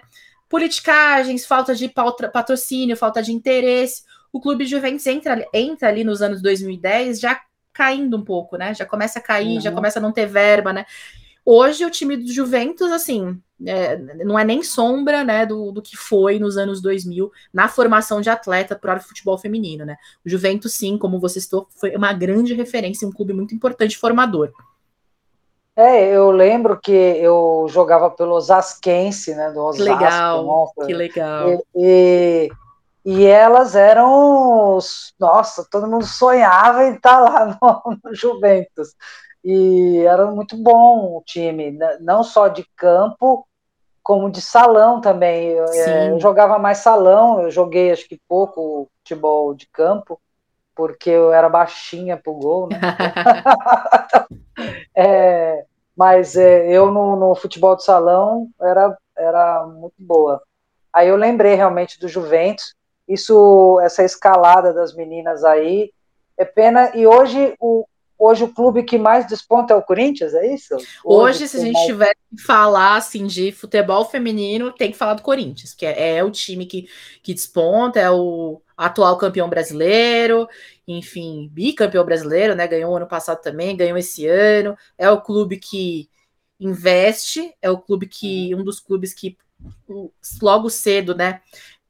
politicagens, 0.50 1.46
falta 1.46 1.74
de 1.74 1.89
patrocínio, 1.89 2.96
falta 2.96 3.22
de 3.22 3.34
interesse, 3.34 4.04
o 4.34 4.41
clube 4.41 4.65
Juventus 4.65 5.06
entra, 5.06 5.48
entra 5.54 5.88
ali 5.88 6.04
nos 6.04 6.24
anos 6.24 6.41
2010 6.41 7.19
já 7.19 7.39
caindo 7.72 8.17
um 8.17 8.24
pouco, 8.24 8.58
né? 8.58 8.74
Já 8.74 8.84
começa 8.84 9.19
a 9.19 9.22
cair, 9.22 9.56
uhum. 9.56 9.62
já 9.62 9.72
começa 9.72 10.00
a 10.00 10.02
não 10.02 10.12
ter 10.12 10.26
verba, 10.26 10.74
né? 10.74 10.86
Hoje 11.46 11.86
o 11.86 11.91
time 11.91 12.17
do 12.17 12.32
Juventus, 12.32 12.91
assim, 12.91 13.39
é, 13.65 13.98
não 14.24 14.39
é 14.39 14.43
nem 14.43 14.63
sombra, 14.63 15.24
né, 15.24 15.46
do, 15.46 15.72
do 15.72 15.82
que 15.82 15.98
foi 15.98 16.39
nos 16.39 16.58
anos 16.58 16.82
2000 16.82 17.30
na 17.54 17.67
formação 17.67 18.22
de 18.22 18.30
atleta 18.30 18.76
para 18.76 18.98
o 18.98 19.04
futebol 19.04 19.38
feminino, 19.38 19.86
né? 19.86 19.98
O 20.26 20.30
Juventus, 20.30 20.74
sim, 20.74 20.98
como 20.98 21.19
você 21.19 21.39
citou, 21.39 21.67
foi 21.76 21.96
uma 21.96 22.13
grande 22.13 22.54
referência, 22.54 23.08
um 23.08 23.12
clube 23.12 23.34
muito 23.34 23.54
importante 23.54 23.98
formador. 23.98 24.52
É, 25.76 26.15
eu 26.15 26.32
lembro 26.32 26.80
que 26.80 26.91
eu 26.91 27.65
jogava 27.69 28.10
pelo 28.10 28.36
Osasquense, 28.36 29.36
né, 29.36 29.52
do 29.52 29.60
Osasco. 29.60 29.84
Que 29.84 29.91
legal, 29.91 30.46
nossa, 30.46 30.86
que 30.86 30.93
legal. 30.93 31.50
E, 31.50 31.63
e 31.76 32.52
e 33.06 33.26
elas 33.26 33.76
eram, 33.76 34.80
nossa, 35.20 35.68
todo 35.70 35.88
mundo 35.88 36.06
sonhava 36.06 36.86
em 36.86 36.96
estar 36.96 37.20
lá 37.20 37.46
no, 37.62 37.98
no 38.04 38.16
Juventus. 38.16 38.96
E 39.44 39.98
era 40.06 40.26
muito 40.28 40.56
bom 40.56 41.18
o 41.18 41.24
time, 41.26 41.78
não 42.00 42.24
só 42.24 42.48
de 42.48 42.66
campo, 42.78 43.46
como 44.02 44.32
de 44.32 44.42
salão 44.42 45.02
também. 45.02 45.50
Eu, 45.50 45.66
é, 45.66 46.12
eu, 46.12 46.20
jogava 46.20 46.58
mais 46.58 46.78
salão, 46.78 47.42
eu 47.42 47.52
joguei 47.52 47.92
acho 47.92 48.08
que 48.08 48.22
pouco 48.28 48.89
futebol 49.00 49.54
de 49.54 49.68
campo, 49.68 50.20
porque 50.74 51.10
eu 51.10 51.34
era 51.34 51.50
baixinha 51.50 52.16
pro 52.16 52.34
gol, 52.34 52.70
né? 52.70 52.80
é, 54.96 55.66
mas 55.96 56.38
é, 56.38 56.72
eu 56.72 56.89
no, 56.89 57.18
no, 57.18 57.36
futebol 57.36 57.76
de 57.76 57.84
salão 57.84 58.50
era, 58.62 58.98
era 59.18 59.66
muito 59.66 59.96
boa. 60.00 60.42
Aí 60.92 61.10
eu 61.10 61.18
lembrei 61.18 61.56
realmente 61.56 62.00
do 62.00 62.08
Juventus, 62.08 62.74
isso, 63.08 63.80
essa 63.82 64.04
escalada 64.04 64.74
das 64.74 64.96
meninas 64.96 65.44
aí, 65.44 65.92
é 66.38 66.46
pena. 66.46 66.92
E 66.96 67.06
hoje 67.06 67.56
o, 67.60 67.86
hoje 68.18 68.44
o 68.44 68.54
clube 68.54 68.84
que 68.84 68.98
mais 68.98 69.28
desponta 69.28 69.74
é 69.74 69.78
o 69.78 69.82
Corinthians, 69.82 70.34
é 70.34 70.54
isso? 70.54 70.76
Hoje, 70.76 71.44
hoje 71.44 71.48
se 71.48 71.58
a 71.58 71.60
gente 71.60 71.74
mais... 71.74 71.86
tiver 71.86 72.13
que 72.13 72.42
falar 72.42 72.96
assim 72.96 73.28
de 73.28 73.52
futebol 73.52 74.06
feminino, 74.06 74.72
tem 74.72 74.92
que 74.92 74.98
falar 74.98 75.16
do 75.16 75.22
Corinthians, 75.22 75.74
que 75.74 75.86
é, 75.86 76.18
é, 76.18 76.24
o 76.24 76.32
time 76.32 76.66
que, 76.66 76.88
que 77.22 77.34
desponta, 77.34 78.00
é 78.00 78.10
o 78.10 78.62
atual 78.78 79.18
campeão 79.18 79.50
brasileiro, 79.50 80.48
enfim, 80.88 81.50
bicampeão 81.52 82.04
brasileiro, 82.04 82.56
né? 82.56 82.68
Ganhou 82.68 82.96
ano 82.96 83.08
passado 83.08 83.42
também, 83.42 83.78
ganhou 83.78 83.98
esse 83.98 84.26
ano. 84.26 84.76
É 84.98 85.10
o 85.10 85.22
clube 85.22 85.58
que 85.58 86.10
investe, 86.60 87.54
é 87.62 87.70
o 87.70 87.78
clube 87.78 88.08
que 88.08 88.56
um 88.56 88.63
dos 88.63 88.80
clubes 88.80 89.13
que 89.13 89.38
logo 90.42 90.70
cedo, 90.70 91.16
né? 91.16 91.42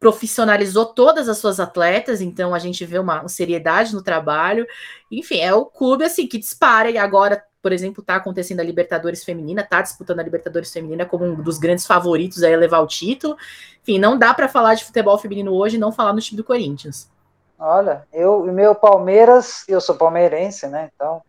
Profissionalizou 0.03 0.87
todas 0.87 1.29
as 1.29 1.37
suas 1.37 1.61
atletas, 1.61 2.19
então 2.19 2.53
a 2.53 2.59
gente 2.59 2.85
vê 2.85 2.99
uma, 2.99 3.21
uma 3.21 3.29
seriedade 3.29 3.93
no 3.95 4.03
trabalho. 4.03 4.67
Enfim, 5.09 5.39
é 5.39 5.53
o 5.53 5.65
clube 5.65 6.03
assim 6.03 6.27
que 6.27 6.37
dispara 6.37 6.91
e 6.91 6.97
agora 6.97 7.41
por 7.61 7.71
exemplo, 7.71 8.01
está 8.01 8.17
acontecendo 8.17 8.59
a 8.59 8.63
Libertadores 8.63 9.23
Feminina, 9.23 9.61
está 9.61 9.81
disputando 9.81 10.19
a 10.19 10.23
Libertadores 10.23 10.69
Feminina 10.69 11.05
como 11.05 11.23
um 11.23 11.35
dos 11.41 11.57
grandes 11.57 11.87
favoritos 11.87 12.43
a 12.43 12.49
levar 12.49 12.81
o 12.81 12.87
título. 12.87 13.37
Enfim, 13.81 13.97
não 13.97 14.19
dá 14.19 14.33
para 14.33 14.49
falar 14.49 14.75
de 14.75 14.83
futebol 14.83 15.17
feminino 15.17 15.53
hoje 15.53 15.77
e 15.77 15.79
não 15.79 15.89
falar 15.89 16.11
no 16.11 16.19
time 16.19 16.35
do 16.35 16.43
Corinthians. 16.43 17.09
Olha, 17.57 18.05
eu 18.11 18.45
e 18.49 18.51
meu 18.51 18.75
Palmeiras, 18.75 19.63
eu 19.69 19.79
sou 19.79 19.95
palmeirense, 19.95 20.67
né? 20.67 20.89
Então, 20.93 21.21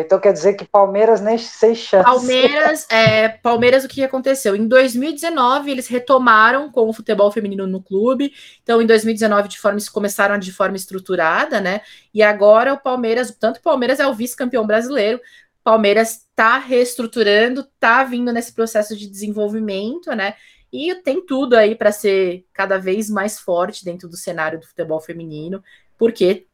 então 0.00 0.18
quer 0.18 0.32
dizer 0.32 0.54
que 0.54 0.64
Palmeiras 0.64 1.20
nem 1.20 1.36
sem 1.36 1.74
chance. 1.74 2.04
Palmeiras, 2.04 2.86
é, 2.90 3.28
Palmeiras, 3.28 3.84
o 3.84 3.88
que 3.88 4.02
aconteceu? 4.02 4.56
Em 4.56 4.66
2019, 4.66 5.70
eles 5.70 5.86
retomaram 5.86 6.72
com 6.72 6.88
o 6.88 6.92
futebol 6.94 7.30
feminino 7.30 7.66
no 7.66 7.82
clube. 7.82 8.32
Então, 8.62 8.80
em 8.80 8.86
2019, 8.86 9.48
de 9.48 9.58
forma, 9.58 9.78
começaram 9.92 10.38
de 10.38 10.50
forma 10.50 10.76
estruturada, 10.76 11.60
né? 11.60 11.82
E 12.14 12.22
agora 12.22 12.72
o 12.72 12.78
Palmeiras, 12.78 13.36
tanto 13.38 13.58
o 13.58 13.62
Palmeiras 13.62 14.00
é 14.00 14.06
o 14.06 14.14
vice-campeão 14.14 14.66
brasileiro. 14.66 15.20
Palmeiras 15.62 16.26
está 16.30 16.58
reestruturando, 16.58 17.60
está 17.60 18.02
vindo 18.02 18.32
nesse 18.32 18.52
processo 18.52 18.96
de 18.96 19.06
desenvolvimento, 19.06 20.10
né? 20.14 20.34
E 20.72 20.94
tem 20.94 21.24
tudo 21.24 21.54
aí 21.54 21.74
para 21.74 21.92
ser 21.92 22.46
cada 22.52 22.78
vez 22.78 23.10
mais 23.10 23.38
forte 23.38 23.84
dentro 23.84 24.08
do 24.08 24.16
cenário 24.16 24.58
do 24.58 24.66
futebol 24.66 25.00
feminino, 25.00 25.62
porque 25.98 26.46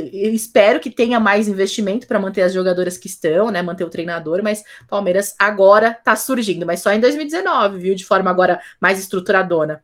eu 0.00 0.32
espero 0.32 0.80
que 0.80 0.90
tenha 0.90 1.20
mais 1.20 1.48
investimento 1.48 2.06
para 2.06 2.18
manter 2.18 2.42
as 2.42 2.52
jogadoras 2.52 2.96
que 2.96 3.06
estão, 3.06 3.50
né? 3.50 3.62
Manter 3.62 3.84
o 3.84 3.90
treinador, 3.90 4.42
mas 4.42 4.64
Palmeiras 4.88 5.34
agora 5.38 5.96
está 5.98 6.16
surgindo, 6.16 6.66
mas 6.66 6.80
só 6.80 6.92
em 6.92 7.00
2019, 7.00 7.78
viu? 7.78 7.94
De 7.94 8.04
forma 8.04 8.30
agora 8.30 8.60
mais 8.80 8.98
estruturadona. 8.98 9.82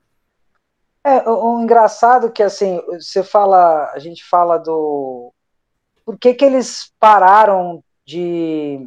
É, 1.04 1.28
o, 1.28 1.60
engraçado 1.62 2.32
que 2.32 2.42
assim, 2.42 2.80
você 2.90 3.22
fala, 3.22 3.92
a 3.92 3.98
gente 4.00 4.24
fala 4.24 4.58
do 4.58 5.32
por 6.04 6.18
que, 6.18 6.34
que 6.34 6.44
eles 6.44 6.92
pararam 6.98 7.82
de, 8.04 8.86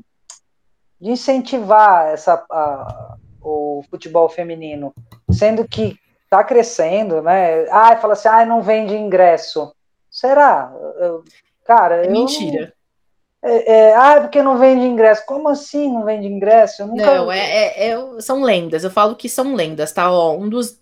de 0.99 1.11
incentivar 1.11 2.07
essa, 2.07 2.45
a, 2.51 3.15
o 3.41 3.83
futebol 3.89 4.27
feminino, 4.27 4.93
sendo 5.31 5.67
que 5.67 5.97
está 6.23 6.43
crescendo, 6.43 7.21
né? 7.21 7.65
Ah, 7.69 7.97
fala 7.97 8.13
assim, 8.13 8.27
ah, 8.27 8.45
não 8.45 8.61
vende 8.61 8.95
ingresso. 8.95 9.73
Será? 10.19 10.69
Eu, 10.99 11.23
cara, 11.63 12.05
é 12.05 12.09
mentira. 12.09 12.73
É, 13.41 13.73
é, 13.73 13.95
ah, 13.95 14.15
é 14.15 14.19
porque 14.19 14.41
não 14.41 14.59
vende 14.59 14.85
ingresso. 14.85 15.25
Como 15.25 15.47
assim 15.47 15.89
não 15.93 16.03
vende 16.03 16.27
ingresso? 16.27 16.85
Nunca... 16.85 17.05
Não, 17.05 17.31
é, 17.31 17.39
é, 17.39 17.89
é, 17.91 18.21
são 18.21 18.43
lendas. 18.43 18.83
Eu 18.83 18.91
falo 18.91 19.15
que 19.15 19.29
são 19.29 19.55
lendas, 19.55 19.93
tá? 19.93 20.11
Ó, 20.11 20.35
um 20.35 20.49
dos. 20.49 20.77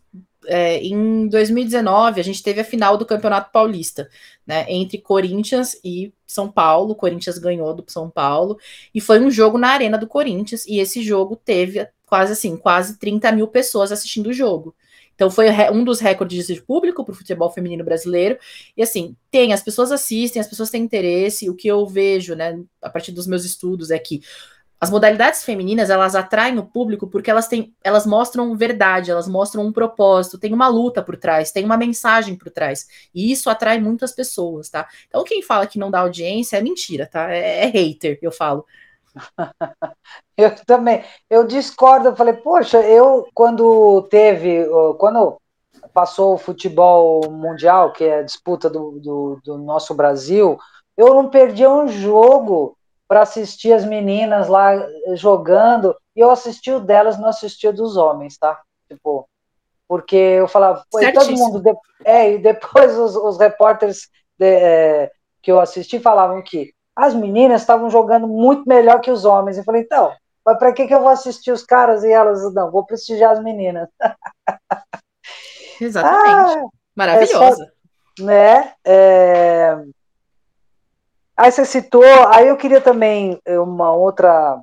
É, 0.47 0.77
em 0.79 1.27
2019, 1.27 2.19
a 2.19 2.23
gente 2.23 2.41
teve 2.41 2.61
a 2.61 2.63
final 2.63 2.97
do 2.97 3.05
Campeonato 3.05 3.51
Paulista, 3.51 4.09
né? 4.45 4.65
Entre 4.69 4.97
Corinthians 4.97 5.79
e 5.83 6.11
São 6.25 6.49
Paulo. 6.49 6.93
O 6.93 6.95
Corinthians 6.95 7.37
ganhou 7.37 7.75
do 7.75 7.85
São 7.87 8.09
Paulo. 8.09 8.57
E 8.91 8.99
foi 8.99 9.19
um 9.19 9.29
jogo 9.29 9.59
na 9.59 9.69
Arena 9.69 9.99
do 9.99 10.07
Corinthians. 10.07 10.65
E 10.65 10.79
esse 10.79 11.03
jogo 11.03 11.35
teve 11.35 11.87
quase 12.07 12.33
assim, 12.33 12.57
quase 12.57 12.97
30 12.97 13.31
mil 13.33 13.47
pessoas 13.47 13.91
assistindo 13.91 14.27
o 14.27 14.33
jogo. 14.33 14.73
Então 15.17 15.31
foi 15.31 15.47
um 15.71 15.83
dos 15.83 15.99
recordes 15.99 16.45
de 16.45 16.61
público 16.61 17.03
para 17.03 17.11
o 17.11 17.15
futebol 17.15 17.49
feminino 17.49 17.83
brasileiro. 17.83 18.37
E 18.77 18.83
assim, 18.83 19.15
tem, 19.31 19.51
as 19.51 19.63
pessoas 19.63 19.91
assistem, 19.91 20.39
as 20.39 20.47
pessoas 20.47 20.69
têm 20.69 20.83
interesse. 20.83 21.49
O 21.49 21.55
que 21.55 21.67
eu 21.67 21.87
vejo, 21.87 22.35
né, 22.35 22.59
a 22.79 22.89
partir 22.89 23.11
dos 23.11 23.25
meus 23.25 23.43
estudos, 23.43 23.89
é 23.89 23.97
que 23.97 24.21
as 24.79 24.91
modalidades 24.91 25.43
femininas 25.43 25.89
elas 25.89 26.13
atraem 26.13 26.59
o 26.59 26.65
público 26.65 27.07
porque 27.07 27.31
elas 27.31 27.47
têm, 27.47 27.73
elas 27.83 28.05
mostram 28.05 28.55
verdade, 28.55 29.09
elas 29.09 29.27
mostram 29.27 29.65
um 29.65 29.71
propósito, 29.71 30.37
tem 30.37 30.53
uma 30.53 30.67
luta 30.67 31.01
por 31.01 31.17
trás, 31.17 31.51
tem 31.51 31.65
uma 31.65 31.77
mensagem 31.77 32.35
por 32.35 32.51
trás. 32.51 32.85
E 33.13 33.31
isso 33.31 33.49
atrai 33.49 33.79
muitas 33.79 34.11
pessoas, 34.11 34.69
tá? 34.69 34.87
Então 35.07 35.23
quem 35.23 35.41
fala 35.41 35.65
que 35.65 35.79
não 35.79 35.89
dá 35.89 36.01
audiência 36.01 36.57
é 36.57 36.61
mentira, 36.61 37.07
tá? 37.07 37.33
É, 37.33 37.63
é 37.63 37.65
hater, 37.65 38.19
eu 38.21 38.31
falo. 38.31 38.65
eu 40.37 40.55
também. 40.65 41.03
Eu 41.29 41.45
discordo. 41.45 42.09
Eu 42.09 42.15
falei, 42.15 42.33
poxa, 42.33 42.81
eu 42.81 43.27
quando 43.33 44.03
teve, 44.03 44.65
quando 44.97 45.37
passou 45.93 46.33
o 46.33 46.37
futebol 46.37 47.29
mundial, 47.29 47.91
que 47.91 48.03
é 48.03 48.19
a 48.19 48.23
disputa 48.23 48.69
do, 48.69 48.99
do, 48.99 49.39
do 49.43 49.57
nosso 49.57 49.93
Brasil, 49.93 50.59
eu 50.95 51.13
não 51.13 51.29
perdia 51.29 51.69
um 51.69 51.87
jogo 51.87 52.77
para 53.07 53.21
assistir 53.21 53.71
as 53.73 53.85
meninas 53.85 54.47
lá 54.47 54.73
jogando. 55.13 55.95
E 56.15 56.19
eu 56.19 56.29
assisti 56.29 56.71
o 56.71 56.79
delas, 56.79 57.17
não 57.17 57.29
assisti 57.29 57.67
o 57.67 57.73
dos 57.73 57.95
homens, 57.95 58.37
tá? 58.37 58.59
Tipo, 58.87 59.27
porque 59.87 60.15
eu 60.15 60.47
falava, 60.47 60.83
todo 60.91 61.31
mundo. 61.31 61.79
É, 62.03 62.33
e 62.33 62.37
depois 62.37 62.97
os, 62.97 63.15
os 63.15 63.37
repórteres 63.37 64.09
de, 64.37 64.45
é, 64.45 65.11
que 65.41 65.51
eu 65.51 65.59
assisti 65.59 65.99
falavam 65.99 66.41
que 66.41 66.73
as 66.97 67.13
meninas 67.13 67.61
estavam 67.61 67.91
jogando 67.91 68.27
muito 68.27 68.67
melhor 68.67 68.99
que 68.99 69.11
os 69.11 69.23
homens. 69.23 69.55
Eu 69.55 69.63
falei, 69.63 69.83
então, 69.83 70.11
mas 70.43 70.57
para 70.57 70.73
que, 70.73 70.87
que 70.87 70.93
eu 70.93 70.99
vou 70.99 71.09
assistir 71.09 71.51
os 71.51 71.63
caras 71.63 72.03
e 72.03 72.11
elas? 72.11 72.51
Não, 72.55 72.71
vou 72.71 72.83
prestigiar 72.83 73.31
as 73.31 73.43
meninas. 73.43 73.87
Exatamente. 75.79 76.57
Ah, 76.57 76.67
Maravilhosa. 76.95 77.63
É 77.63 77.67
só, 78.17 78.25
né? 78.25 78.73
É... 78.83 79.77
Aí 81.37 81.51
você 81.51 81.65
citou, 81.65 82.03
aí 82.29 82.47
eu 82.47 82.57
queria 82.57 82.81
também 82.81 83.39
uma 83.47 83.93
outra. 83.93 84.59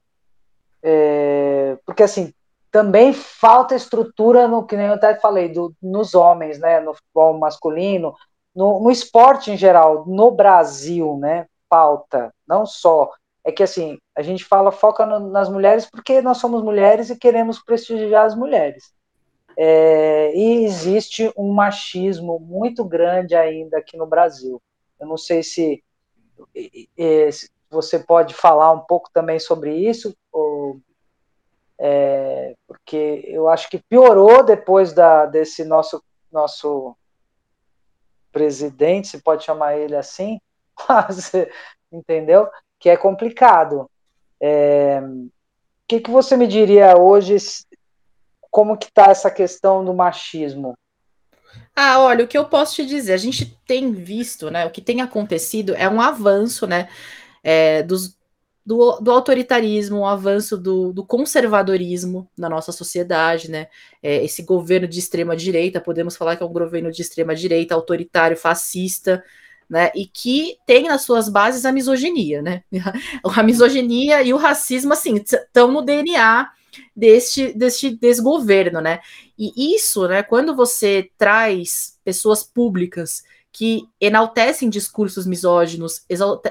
É... 0.83 1.79
Porque 1.87 2.03
assim, 2.03 2.35
também 2.73 3.13
falta 3.13 3.77
estrutura 3.77 4.49
no 4.49 4.67
que 4.67 4.77
nem 4.77 4.87
eu 4.87 4.95
até 4.95 5.15
falei, 5.15 5.51
do, 5.51 5.73
nos 5.81 6.17
homens, 6.17 6.59
né? 6.59 6.81
No 6.81 6.95
futebol 6.95 7.39
masculino, 7.39 8.13
no, 8.53 8.81
no 8.81 8.91
esporte 8.91 9.53
em 9.53 9.57
geral, 9.57 10.05
no 10.05 10.33
Brasil, 10.33 11.17
né? 11.17 11.47
Falta, 11.75 12.33
não 12.47 12.65
só. 12.65 13.11
É 13.43 13.51
que 13.51 13.61
assim, 13.61 13.99
a 14.15 14.23
gente 14.23 14.45
fala, 14.45 14.71
foca 14.71 15.05
no, 15.05 15.29
nas 15.29 15.49
mulheres 15.49 15.91
porque 15.91 16.23
nós 16.23 16.39
somos 16.39 16.63
mulheres 16.63 17.11
e 17.11 17.19
queremos 17.19 17.59
prestigiar 17.59 18.27
as 18.27 18.37
mulheres. 18.37 18.95
É, 19.57 20.33
e 20.37 20.65
existe 20.65 21.33
um 21.37 21.53
machismo 21.53 22.39
muito 22.39 22.85
grande 22.85 23.35
ainda 23.35 23.79
aqui 23.79 23.97
no 23.97 24.07
Brasil. 24.07 24.63
Eu 25.01 25.09
não 25.09 25.17
sei 25.17 25.43
se, 25.43 25.83
se 27.33 27.51
você 27.69 27.99
pode 27.99 28.35
falar 28.35 28.71
um 28.71 28.81
pouco 28.87 29.11
também 29.13 29.41
sobre 29.41 29.75
isso, 29.75 30.17
ou, 30.31 30.79
é, 31.77 32.55
porque 32.69 33.25
eu 33.27 33.49
acho 33.49 33.69
que 33.69 33.83
piorou 33.89 34.45
depois 34.45 34.93
da, 34.93 35.27
desse 35.27 35.65
nosso, 35.65 36.01
nosso 36.31 36.97
presidente, 38.31 39.09
se 39.09 39.21
pode 39.21 39.43
chamar 39.43 39.77
ele 39.77 39.97
assim, 39.97 40.41
entendeu? 41.93 42.49
Que 42.79 42.91
é 42.91 42.97
complicado. 42.97 43.91
É, 44.41 45.01
o 45.01 45.31
que, 45.89 46.01
que 46.01 46.11
você 46.11 46.37
me 46.37 46.47
diria 46.47 46.97
hoje, 46.97 47.37
como 48.51 48.77
que 48.77 48.87
está 48.87 49.07
essa 49.07 49.31
questão 49.31 49.85
do 49.85 49.95
machismo? 49.95 50.75
Ah, 51.75 52.01
olha, 52.01 52.25
o 52.25 52.29
que 52.29 52.39
eu 52.39 52.45
posso 52.45 52.77
te 52.77 52.87
dizer, 52.87 53.13
a 53.13 53.19
gente 53.19 53.59
tem 53.67 53.93
visto, 53.93 54.51
né, 54.51 54.65
o 54.67 54.71
que 54.71 54.81
tem 54.81 55.01
acontecido 55.01 55.75
é 55.75 55.89
um 55.89 56.01
avanço, 56.01 56.67
né, 56.67 56.89
é, 57.43 57.83
dos, 57.83 58.17
do, 58.65 58.99
do, 59.01 59.11
autoritarismo, 59.11 59.99
um 59.99 60.07
avanço 60.07 60.57
do, 60.57 60.93
do, 60.93 61.05
conservadorismo 61.05 62.29
na 62.37 62.49
nossa 62.49 62.73
sociedade, 62.73 63.51
né? 63.51 63.69
É, 64.03 64.25
esse 64.25 64.43
governo 64.43 64.89
de 64.89 64.99
extrema 64.99 65.37
direita, 65.37 65.81
podemos 65.81 66.17
falar 66.17 66.37
que 66.37 66.43
é 66.43 66.47
um 66.47 66.53
governo 66.53 66.91
de 66.91 67.03
extrema 67.03 67.35
direita, 67.35 67.75
autoritário, 67.75 68.37
fascista, 68.37 69.23
né? 69.69 69.91
E 69.95 70.07
que 70.07 70.57
tem 70.67 70.85
nas 70.85 71.03
suas 71.03 71.29
bases 71.29 71.65
a 71.65 71.73
misoginia, 71.73 72.43
né? 72.43 72.63
A 73.25 73.43
misoginia 73.43 74.23
e 74.23 74.33
o 74.33 74.37
racismo, 74.37 74.93
assim, 74.93 75.17
estão 75.17 75.71
no 75.71 75.83
DNA 75.83 76.51
deste, 76.95 77.53
deste 77.53 77.91
desgoverno, 77.91 78.81
né? 78.81 79.01
E 79.39 79.75
isso, 79.75 80.07
né, 80.07 80.23
quando 80.23 80.55
você 80.55 81.11
traz 81.19 81.99
pessoas 82.05 82.45
públicas 82.45 83.23
que 83.53 83.89
enaltecem 84.01 84.69
discursos 84.69 85.27
misóginos, 85.27 86.05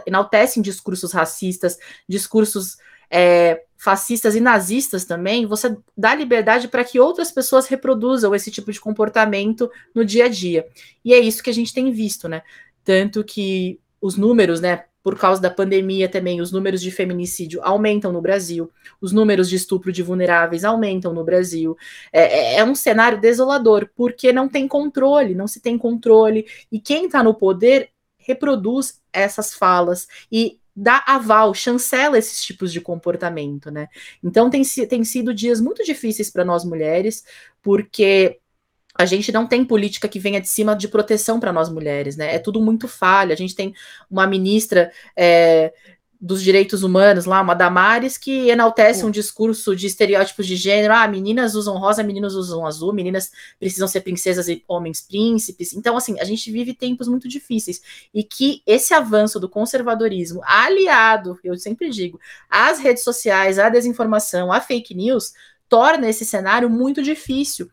enaltecem 0.05 0.61
discursos 0.63 1.11
racistas, 1.11 1.77
discursos 2.07 2.77
é, 3.09 3.63
fascistas 3.77 4.35
e 4.35 4.39
nazistas 4.39 5.03
também, 5.03 5.45
você 5.45 5.75
dá 5.95 6.15
liberdade 6.15 6.69
para 6.69 6.85
que 6.85 6.99
outras 6.99 7.29
pessoas 7.29 7.67
reproduzam 7.67 8.33
esse 8.33 8.49
tipo 8.49 8.71
de 8.71 8.79
comportamento 8.79 9.69
no 9.93 10.05
dia 10.05 10.25
a 10.25 10.29
dia. 10.29 10.65
E 11.03 11.13
é 11.13 11.19
isso 11.19 11.43
que 11.43 11.49
a 11.49 11.53
gente 11.53 11.73
tem 11.73 11.91
visto, 11.91 12.29
né? 12.29 12.41
Tanto 12.83 13.23
que 13.23 13.79
os 14.01 14.17
números, 14.17 14.59
né, 14.59 14.85
por 15.03 15.17
causa 15.17 15.41
da 15.41 15.49
pandemia 15.49 16.07
também, 16.07 16.39
os 16.39 16.51
números 16.51 16.81
de 16.81 16.89
feminicídio 16.89 17.61
aumentam 17.61 18.11
no 18.11 18.21
Brasil, 18.21 18.71
os 19.01 19.11
números 19.11 19.49
de 19.49 19.57
estupro 19.57 19.91
de 19.91 20.01
vulneráveis 20.01 20.63
aumentam 20.63 21.13
no 21.13 21.23
Brasil. 21.25 21.77
É, 22.11 22.21
é, 22.21 22.59
é 22.59 22.63
um 22.63 22.73
cenário 22.73 23.19
desolador, 23.19 23.89
porque 23.95 24.31
não 24.31 24.47
tem 24.47 24.67
controle, 24.67 25.35
não 25.35 25.47
se 25.47 25.59
tem 25.59 25.77
controle, 25.77 26.45
e 26.71 26.79
quem 26.79 27.05
está 27.05 27.21
no 27.21 27.33
poder 27.33 27.89
reproduz 28.17 29.01
essas 29.11 29.53
falas 29.53 30.07
e 30.31 30.57
dá 30.75 31.03
aval, 31.05 31.53
chancela 31.53 32.17
esses 32.17 32.43
tipos 32.43 32.71
de 32.71 32.81
comportamento, 32.81 33.69
né? 33.69 33.87
Então 34.23 34.49
tem, 34.49 34.63
tem 34.63 35.03
sido 35.03 35.33
dias 35.33 35.61
muito 35.61 35.83
difíceis 35.83 36.31
para 36.31 36.45
nós 36.45 36.65
mulheres, 36.65 37.23
porque 37.61 38.39
a 38.95 39.05
gente 39.05 39.31
não 39.31 39.47
tem 39.47 39.65
política 39.65 40.07
que 40.07 40.19
venha 40.19 40.39
de 40.39 40.47
cima 40.47 40.75
de 40.75 40.87
proteção 40.87 41.39
para 41.39 41.51
nós 41.51 41.69
mulheres, 41.69 42.15
né? 42.15 42.35
É 42.35 42.39
tudo 42.39 42.61
muito 42.61 42.87
falha. 42.87 43.33
A 43.33 43.37
gente 43.37 43.55
tem 43.55 43.73
uma 44.09 44.27
ministra 44.27 44.91
é, 45.15 45.73
dos 46.21 46.41
direitos 46.41 46.83
humanos 46.83 47.25
lá, 47.25 47.41
uma 47.41 47.53
Damares, 47.53 48.17
que 48.17 48.49
enaltece 48.49 49.03
um 49.03 49.11
discurso 49.11 49.75
de 49.75 49.87
estereótipos 49.87 50.45
de 50.45 50.55
gênero. 50.55 50.93
Ah, 50.93 51.07
meninas 51.07 51.55
usam 51.55 51.77
rosa, 51.77 52.03
meninos 52.03 52.35
usam 52.35 52.65
azul, 52.65 52.93
meninas 52.93 53.29
precisam 53.59 53.89
ser 53.89 54.01
princesas 54.01 54.47
e 54.47 54.63
homens 54.67 55.01
príncipes. 55.01 55.73
Então, 55.73 55.97
assim, 55.97 56.17
a 56.19 56.23
gente 56.23 56.49
vive 56.49 56.73
tempos 56.73 57.09
muito 57.09 57.27
difíceis. 57.27 57.81
E 58.13 58.23
que 58.23 58.61
esse 58.65 58.93
avanço 58.93 59.39
do 59.39 59.49
conservadorismo, 59.49 60.41
aliado, 60.45 61.37
eu 61.43 61.57
sempre 61.57 61.89
digo, 61.89 62.19
às 62.49 62.79
redes 62.79 63.03
sociais, 63.03 63.57
à 63.57 63.67
desinformação, 63.69 64.49
à 64.49 64.61
fake 64.61 64.93
news, 64.93 65.33
torna 65.67 66.07
esse 66.07 66.23
cenário 66.23 66.69
muito 66.69 67.01
difícil 67.01 67.69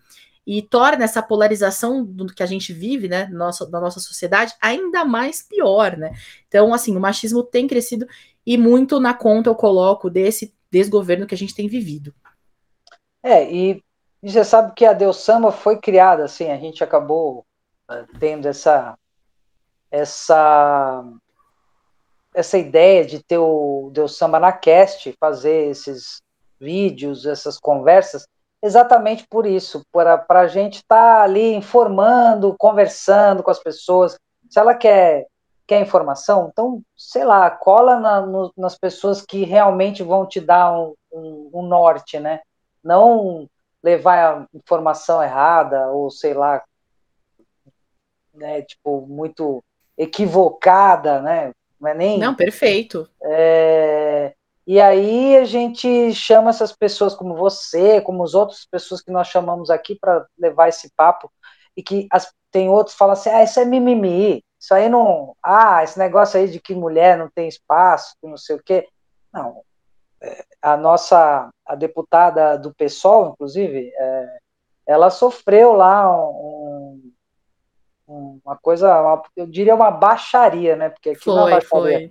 e 0.46 0.62
torna 0.62 1.04
essa 1.04 1.22
polarização 1.22 2.04
do 2.04 2.26
que 2.26 2.42
a 2.42 2.46
gente 2.46 2.72
vive, 2.72 3.08
né, 3.08 3.26
nossa, 3.26 3.66
da 3.66 3.80
nossa 3.80 4.00
sociedade, 4.00 4.54
ainda 4.60 5.04
mais 5.04 5.42
pior, 5.42 5.96
né? 5.96 6.12
Então, 6.48 6.72
assim, 6.72 6.96
o 6.96 7.00
machismo 7.00 7.42
tem 7.42 7.66
crescido 7.66 8.06
e 8.44 8.56
muito 8.56 8.98
na 8.98 9.14
conta 9.14 9.50
eu 9.50 9.54
coloco 9.54 10.08
desse 10.08 10.54
desgoverno 10.70 11.26
que 11.26 11.34
a 11.34 11.38
gente 11.38 11.54
tem 11.54 11.68
vivido. 11.68 12.14
É, 13.22 13.50
e, 13.52 13.82
e 14.22 14.30
você 14.30 14.44
sabe 14.44 14.72
que 14.74 14.84
a 14.84 14.92
Deus 14.92 15.18
Samba 15.18 15.52
foi 15.52 15.78
criada, 15.78 16.24
assim, 16.24 16.50
a 16.50 16.56
gente 16.56 16.82
acabou 16.82 17.44
uh, 17.90 18.18
tendo 18.18 18.48
essa 18.48 18.96
essa 19.90 21.04
essa 22.32 22.56
ideia 22.56 23.04
de 23.04 23.22
ter 23.22 23.38
o 23.38 23.90
Deus 23.92 24.16
Samba 24.16 24.38
na 24.38 24.52
cast, 24.52 25.12
fazer 25.18 25.68
esses 25.68 26.22
vídeos, 26.60 27.26
essas 27.26 27.58
conversas, 27.58 28.24
exatamente 28.62 29.26
por 29.28 29.46
isso, 29.46 29.84
para 29.92 30.24
a 30.28 30.48
gente 30.48 30.76
estar 30.76 31.16
tá 31.16 31.22
ali 31.22 31.54
informando, 31.54 32.54
conversando 32.58 33.42
com 33.42 33.50
as 33.50 33.58
pessoas. 33.58 34.18
Se 34.48 34.58
ela 34.58 34.74
quer, 34.74 35.26
quer 35.66 35.80
informação, 35.80 36.48
então, 36.52 36.82
sei 36.96 37.24
lá, 37.24 37.50
cola 37.50 37.98
na, 37.98 38.20
no, 38.20 38.52
nas 38.56 38.76
pessoas 38.76 39.22
que 39.22 39.44
realmente 39.44 40.02
vão 40.02 40.26
te 40.26 40.40
dar 40.40 40.72
um, 40.72 40.94
um, 41.12 41.50
um, 41.54 41.62
norte, 41.62 42.18
né? 42.18 42.40
Não 42.82 43.48
levar 43.82 44.34
a 44.34 44.46
informação 44.54 45.22
errada, 45.22 45.88
ou 45.88 46.10
sei 46.10 46.34
lá, 46.34 46.62
né, 48.34 48.62
tipo, 48.62 49.06
muito 49.06 49.62
equivocada, 49.96 51.20
né? 51.20 51.52
Não 51.80 51.88
é 51.88 51.94
nem. 51.94 52.18
Não, 52.18 52.34
perfeito. 52.34 53.08
É, 53.22 54.34
e 54.70 54.80
aí 54.80 55.36
a 55.36 55.44
gente 55.44 56.14
chama 56.14 56.50
essas 56.50 56.70
pessoas 56.70 57.12
como 57.12 57.34
você, 57.34 58.00
como 58.00 58.22
as 58.22 58.34
outras 58.34 58.64
pessoas 58.64 59.02
que 59.02 59.10
nós 59.10 59.26
chamamos 59.26 59.68
aqui 59.68 59.96
para 59.96 60.24
levar 60.38 60.68
esse 60.68 60.92
papo, 60.94 61.28
e 61.76 61.82
que 61.82 62.06
as, 62.08 62.32
tem 62.52 62.68
outros 62.68 62.94
que 62.94 62.98
falam 63.00 63.14
assim, 63.14 63.30
ah, 63.30 63.42
isso 63.42 63.58
é 63.58 63.64
mimimi, 63.64 64.44
isso 64.60 64.72
aí 64.72 64.88
não, 64.88 65.34
ah, 65.42 65.82
esse 65.82 65.98
negócio 65.98 66.38
aí 66.38 66.46
de 66.46 66.60
que 66.60 66.72
mulher 66.72 67.18
não 67.18 67.28
tem 67.28 67.48
espaço, 67.48 68.14
não 68.22 68.36
sei 68.36 68.54
o 68.54 68.62
quê. 68.62 68.86
Não, 69.32 69.60
é, 70.22 70.44
a 70.62 70.76
nossa, 70.76 71.50
a 71.66 71.74
deputada 71.74 72.56
do 72.56 72.72
PSOL, 72.72 73.30
inclusive, 73.30 73.92
é, 73.92 74.38
ela 74.86 75.10
sofreu 75.10 75.72
lá 75.72 76.08
um, 76.16 77.10
um, 78.06 78.40
uma 78.44 78.56
coisa, 78.56 79.00
uma, 79.00 79.20
eu 79.34 79.48
diria 79.48 79.74
uma 79.74 79.90
baixaria, 79.90 80.76
né? 80.76 80.90
Porque 80.90 81.10
aqui 81.10 81.24
foi, 81.24 81.34
na 81.34 81.42
baixaria, 81.42 81.68
foi. 81.68 82.10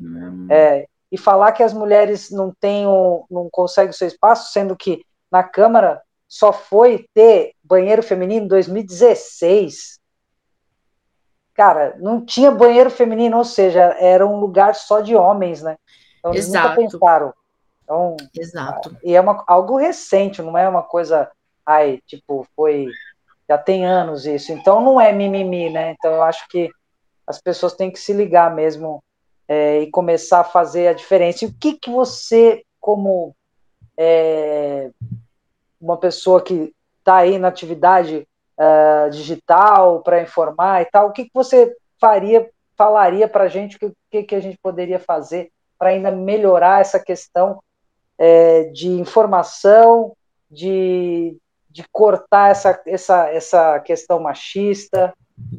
É, 0.49 0.89
e 1.11 1.17
falar 1.17 1.51
que 1.51 1.63
as 1.63 1.73
mulheres 1.73 2.29
não 2.29 2.53
têm 2.59 2.85
não 3.29 3.49
conseguem 3.51 3.89
o 3.89 3.93
seu 3.93 4.07
espaço, 4.07 4.51
sendo 4.51 4.75
que 4.75 5.03
na 5.31 5.43
Câmara 5.43 6.01
só 6.27 6.53
foi 6.53 7.05
ter 7.13 7.53
banheiro 7.63 8.03
feminino 8.03 8.45
em 8.45 8.47
2016. 8.47 9.99
Cara, 11.55 11.95
não 11.99 12.23
tinha 12.23 12.51
banheiro 12.51 12.89
feminino, 12.89 13.37
ou 13.37 13.43
seja, 13.43 13.81
era 13.99 14.25
um 14.25 14.39
lugar 14.39 14.75
só 14.75 15.01
de 15.01 15.15
homens, 15.15 15.61
né? 15.61 15.75
Então 16.19 16.31
eles 16.31 16.47
Exato. 16.47 16.69
nunca 16.69 16.75
pensaram. 16.75 17.33
Então, 17.83 18.15
Exato. 18.35 18.95
E 19.03 19.15
é 19.15 19.19
uma, 19.19 19.43
algo 19.47 19.75
recente, 19.75 20.43
não 20.43 20.55
é 20.55 20.69
uma 20.69 20.83
coisa, 20.83 21.29
ai, 21.65 21.99
tipo, 22.05 22.47
foi, 22.55 22.87
já 23.49 23.57
tem 23.57 23.85
anos 23.85 24.27
isso. 24.27 24.51
Então, 24.51 24.79
não 24.79 25.01
é 25.01 25.11
mimimi, 25.11 25.71
né? 25.71 25.91
Então, 25.91 26.11
eu 26.11 26.21
acho 26.21 26.47
que 26.49 26.69
as 27.25 27.41
pessoas 27.41 27.73
têm 27.73 27.89
que 27.89 27.99
se 27.99 28.13
ligar 28.13 28.53
mesmo 28.53 29.03
é, 29.49 29.79
e 29.79 29.89
começar 29.89 30.41
a 30.41 30.43
fazer 30.43 30.87
a 30.87 30.93
diferença. 30.93 31.43
E 31.43 31.47
o 31.47 31.53
que, 31.59 31.73
que 31.73 31.89
você, 31.89 32.63
como 32.79 33.35
é, 33.97 34.91
uma 35.81 35.97
pessoa 35.97 36.39
que 36.39 36.71
está 36.99 37.17
aí 37.17 37.39
na 37.39 37.47
atividade 37.47 38.27
uh, 38.59 39.09
digital 39.09 40.03
para 40.03 40.21
informar 40.21 40.83
e 40.83 40.85
tal, 40.85 41.07
o 41.07 41.11
que, 41.11 41.25
que 41.25 41.33
você 41.33 41.75
faria, 41.99 42.47
falaria 42.77 43.27
para 43.27 43.45
a 43.45 43.47
gente, 43.47 43.83
o 43.83 43.91
que, 44.11 44.23
que 44.23 44.35
a 44.35 44.39
gente 44.39 44.57
poderia 44.61 44.99
fazer 44.99 45.51
para 45.79 45.89
ainda 45.89 46.11
melhorar 46.11 46.81
essa 46.81 46.99
questão 46.99 47.59
é, 48.19 48.65
de 48.65 48.87
informação, 48.87 50.15
de, 50.51 51.37
de 51.69 51.83
cortar 51.91 52.51
essa, 52.51 52.79
essa, 52.85 53.29
essa 53.29 53.79
questão 53.79 54.19
machista, 54.19 55.11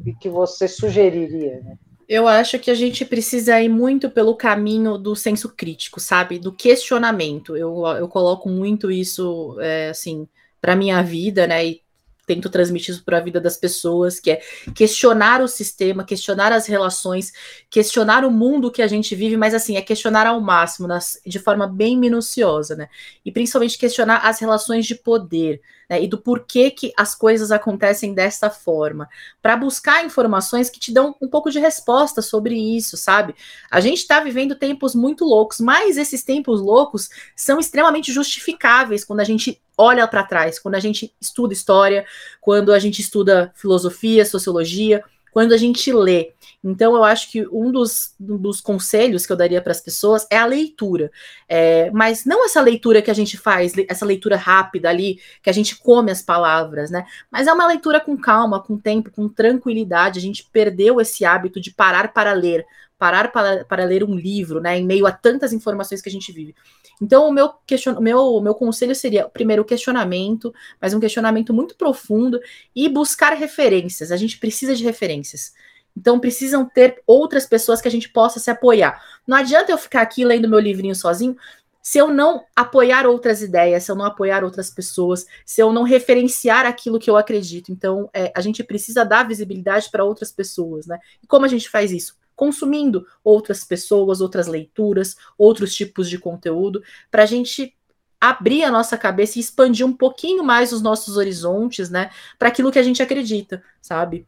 e 0.05 0.13
que 0.13 0.29
você 0.29 0.67
sugeriria? 0.67 1.59
Né? 1.61 1.77
Eu 2.13 2.27
acho 2.27 2.59
que 2.59 2.69
a 2.69 2.75
gente 2.75 3.05
precisa 3.05 3.61
ir 3.61 3.69
muito 3.69 4.09
pelo 4.09 4.35
caminho 4.35 4.97
do 4.97 5.15
senso 5.15 5.47
crítico, 5.47 5.97
sabe? 5.97 6.37
Do 6.39 6.51
questionamento. 6.51 7.55
Eu, 7.55 7.87
eu 7.87 8.05
coloco 8.09 8.49
muito 8.49 8.91
isso, 8.91 9.57
é, 9.61 9.91
assim, 9.91 10.27
para 10.59 10.75
minha 10.75 11.01
vida, 11.01 11.47
né? 11.47 11.65
E 11.65 11.81
tento 12.25 12.49
transmitir 12.49 12.93
isso 12.93 13.03
para 13.03 13.17
a 13.17 13.21
vida 13.21 13.39
das 13.39 13.57
pessoas, 13.57 14.19
que 14.19 14.31
é 14.31 14.41
questionar 14.73 15.41
o 15.41 15.47
sistema, 15.47 16.03
questionar 16.03 16.51
as 16.51 16.67
relações, 16.67 17.33
questionar 17.69 18.23
o 18.23 18.31
mundo 18.31 18.71
que 18.71 18.81
a 18.81 18.87
gente 18.87 19.15
vive, 19.15 19.35
mas 19.37 19.53
assim, 19.53 19.75
é 19.77 19.81
questionar 19.81 20.27
ao 20.27 20.39
máximo, 20.39 20.87
nas, 20.87 21.19
de 21.25 21.39
forma 21.39 21.67
bem 21.67 21.97
minuciosa, 21.97 22.75
né? 22.75 22.89
E 23.25 23.31
principalmente 23.31 23.77
questionar 23.77 24.17
as 24.17 24.39
relações 24.39 24.85
de 24.85 24.95
poder 24.95 25.61
né, 25.91 26.01
e 26.01 26.07
do 26.07 26.17
porquê 26.17 26.71
que 26.71 26.93
as 26.95 27.13
coisas 27.13 27.51
acontecem 27.51 28.13
desta 28.13 28.49
forma, 28.49 29.09
para 29.41 29.57
buscar 29.57 30.05
informações 30.05 30.69
que 30.69 30.79
te 30.79 30.93
dão 30.93 31.13
um 31.21 31.27
pouco 31.27 31.51
de 31.51 31.59
resposta 31.59 32.21
sobre 32.21 32.55
isso, 32.55 32.95
sabe? 32.95 33.35
A 33.69 33.81
gente 33.81 33.97
está 33.97 34.21
vivendo 34.21 34.55
tempos 34.55 34.95
muito 34.95 35.25
loucos, 35.25 35.59
mas 35.59 35.97
esses 35.97 36.23
tempos 36.23 36.61
loucos 36.61 37.09
são 37.35 37.59
extremamente 37.59 38.09
justificáveis 38.13 39.03
quando 39.03 39.19
a 39.19 39.25
gente 39.25 39.61
olha 39.81 40.07
para 40.07 40.23
trás, 40.23 40.59
quando 40.59 40.75
a 40.75 40.79
gente 40.79 41.13
estuda 41.19 41.53
história, 41.53 42.05
quando 42.39 42.71
a 42.71 42.79
gente 42.79 42.99
estuda 42.99 43.51
filosofia, 43.55 44.23
sociologia, 44.23 45.03
quando 45.31 45.53
a 45.53 45.57
gente 45.57 45.91
lê. 45.91 46.33
Então, 46.63 46.93
eu 46.93 47.03
acho 47.03 47.31
que 47.31 47.47
um 47.47 47.71
dos, 47.71 48.13
um 48.19 48.37
dos 48.37 48.61
conselhos 48.61 49.25
que 49.25 49.31
eu 49.31 49.37
daria 49.37 49.61
para 49.61 49.71
as 49.71 49.81
pessoas 49.81 50.27
é 50.29 50.37
a 50.37 50.45
leitura. 50.45 51.11
É, 51.49 51.89
mas 51.91 52.25
não 52.25 52.45
essa 52.45 52.61
leitura 52.61 53.01
que 53.01 53.09
a 53.09 53.13
gente 53.15 53.37
faz, 53.37 53.73
essa 53.87 54.05
leitura 54.05 54.35
rápida 54.35 54.89
ali, 54.89 55.19
que 55.41 55.49
a 55.49 55.53
gente 55.53 55.77
come 55.77 56.11
as 56.11 56.21
palavras, 56.21 56.91
né? 56.91 57.05
Mas 57.31 57.47
é 57.47 57.53
uma 57.53 57.65
leitura 57.65 57.99
com 57.99 58.15
calma, 58.15 58.61
com 58.61 58.77
tempo, 58.77 59.09
com 59.09 59.27
tranquilidade. 59.27 60.19
A 60.19 60.21
gente 60.21 60.47
perdeu 60.51 61.01
esse 61.01 61.25
hábito 61.25 61.59
de 61.59 61.71
parar 61.71 62.13
para 62.13 62.33
ler, 62.33 62.65
parar 63.01 63.31
para, 63.31 63.65
para 63.65 63.83
ler 63.83 64.03
um 64.03 64.13
livro, 64.13 64.61
né? 64.61 64.77
Em 64.77 64.85
meio 64.85 65.07
a 65.07 65.11
tantas 65.11 65.51
informações 65.51 66.03
que 66.03 66.09
a 66.09 66.11
gente 66.11 66.31
vive. 66.31 66.53
Então, 67.01 67.27
o 67.27 67.31
meu, 67.31 67.49
question... 67.65 67.99
meu, 67.99 68.39
meu 68.39 68.53
conselho 68.53 68.93
seria, 68.93 69.27
primeiro, 69.27 69.63
o 69.63 69.65
questionamento, 69.65 70.53
mas 70.79 70.93
um 70.93 70.99
questionamento 70.99 71.51
muito 71.51 71.75
profundo 71.75 72.39
e 72.75 72.87
buscar 72.87 73.33
referências. 73.33 74.11
A 74.11 74.17
gente 74.17 74.37
precisa 74.37 74.75
de 74.75 74.83
referências. 74.83 75.51
Então 75.97 76.19
precisam 76.19 76.63
ter 76.63 77.01
outras 77.07 77.47
pessoas 77.47 77.81
que 77.81 77.87
a 77.87 77.91
gente 77.91 78.07
possa 78.07 78.39
se 78.39 78.51
apoiar. 78.51 79.01
Não 79.27 79.35
adianta 79.35 79.71
eu 79.71 79.77
ficar 79.79 80.01
aqui 80.01 80.23
lendo 80.23 80.47
meu 80.47 80.59
livrinho 80.59 80.95
sozinho 80.95 81.35
se 81.81 81.97
eu 81.97 82.07
não 82.07 82.45
apoiar 82.55 83.07
outras 83.07 83.41
ideias, 83.41 83.83
se 83.83 83.91
eu 83.91 83.95
não 83.95 84.05
apoiar 84.05 84.43
outras 84.43 84.69
pessoas, 84.69 85.25
se 85.45 85.59
eu 85.59 85.73
não 85.73 85.83
referenciar 85.83 86.65
aquilo 86.65 86.99
que 86.99 87.09
eu 87.09 87.17
acredito. 87.17 87.71
Então 87.71 88.09
é, 88.13 88.31
a 88.33 88.39
gente 88.39 88.63
precisa 88.63 89.03
dar 89.03 89.27
visibilidade 89.27 89.89
para 89.89 90.05
outras 90.05 90.31
pessoas, 90.31 90.85
né? 90.85 90.97
E 91.21 91.27
como 91.27 91.45
a 91.45 91.49
gente 91.49 91.67
faz 91.69 91.91
isso? 91.91 92.20
Consumindo 92.41 93.05
outras 93.23 93.63
pessoas, 93.63 94.21
outras 94.21 94.47
leituras, 94.47 95.15
outros 95.37 95.75
tipos 95.75 96.09
de 96.09 96.17
conteúdo, 96.17 96.81
para 97.11 97.23
a 97.23 97.27
gente 97.27 97.75
abrir 98.19 98.63
a 98.63 98.71
nossa 98.71 98.97
cabeça 98.97 99.37
e 99.37 99.41
expandir 99.41 99.85
um 99.85 99.93
pouquinho 99.93 100.43
mais 100.43 100.73
os 100.73 100.81
nossos 100.81 101.17
horizontes, 101.17 101.89
né? 101.89 102.09
Para 102.39 102.49
aquilo 102.49 102.71
que 102.71 102.79
a 102.79 102.83
gente 102.83 103.03
acredita, 103.03 103.63
sabe? 103.81 104.27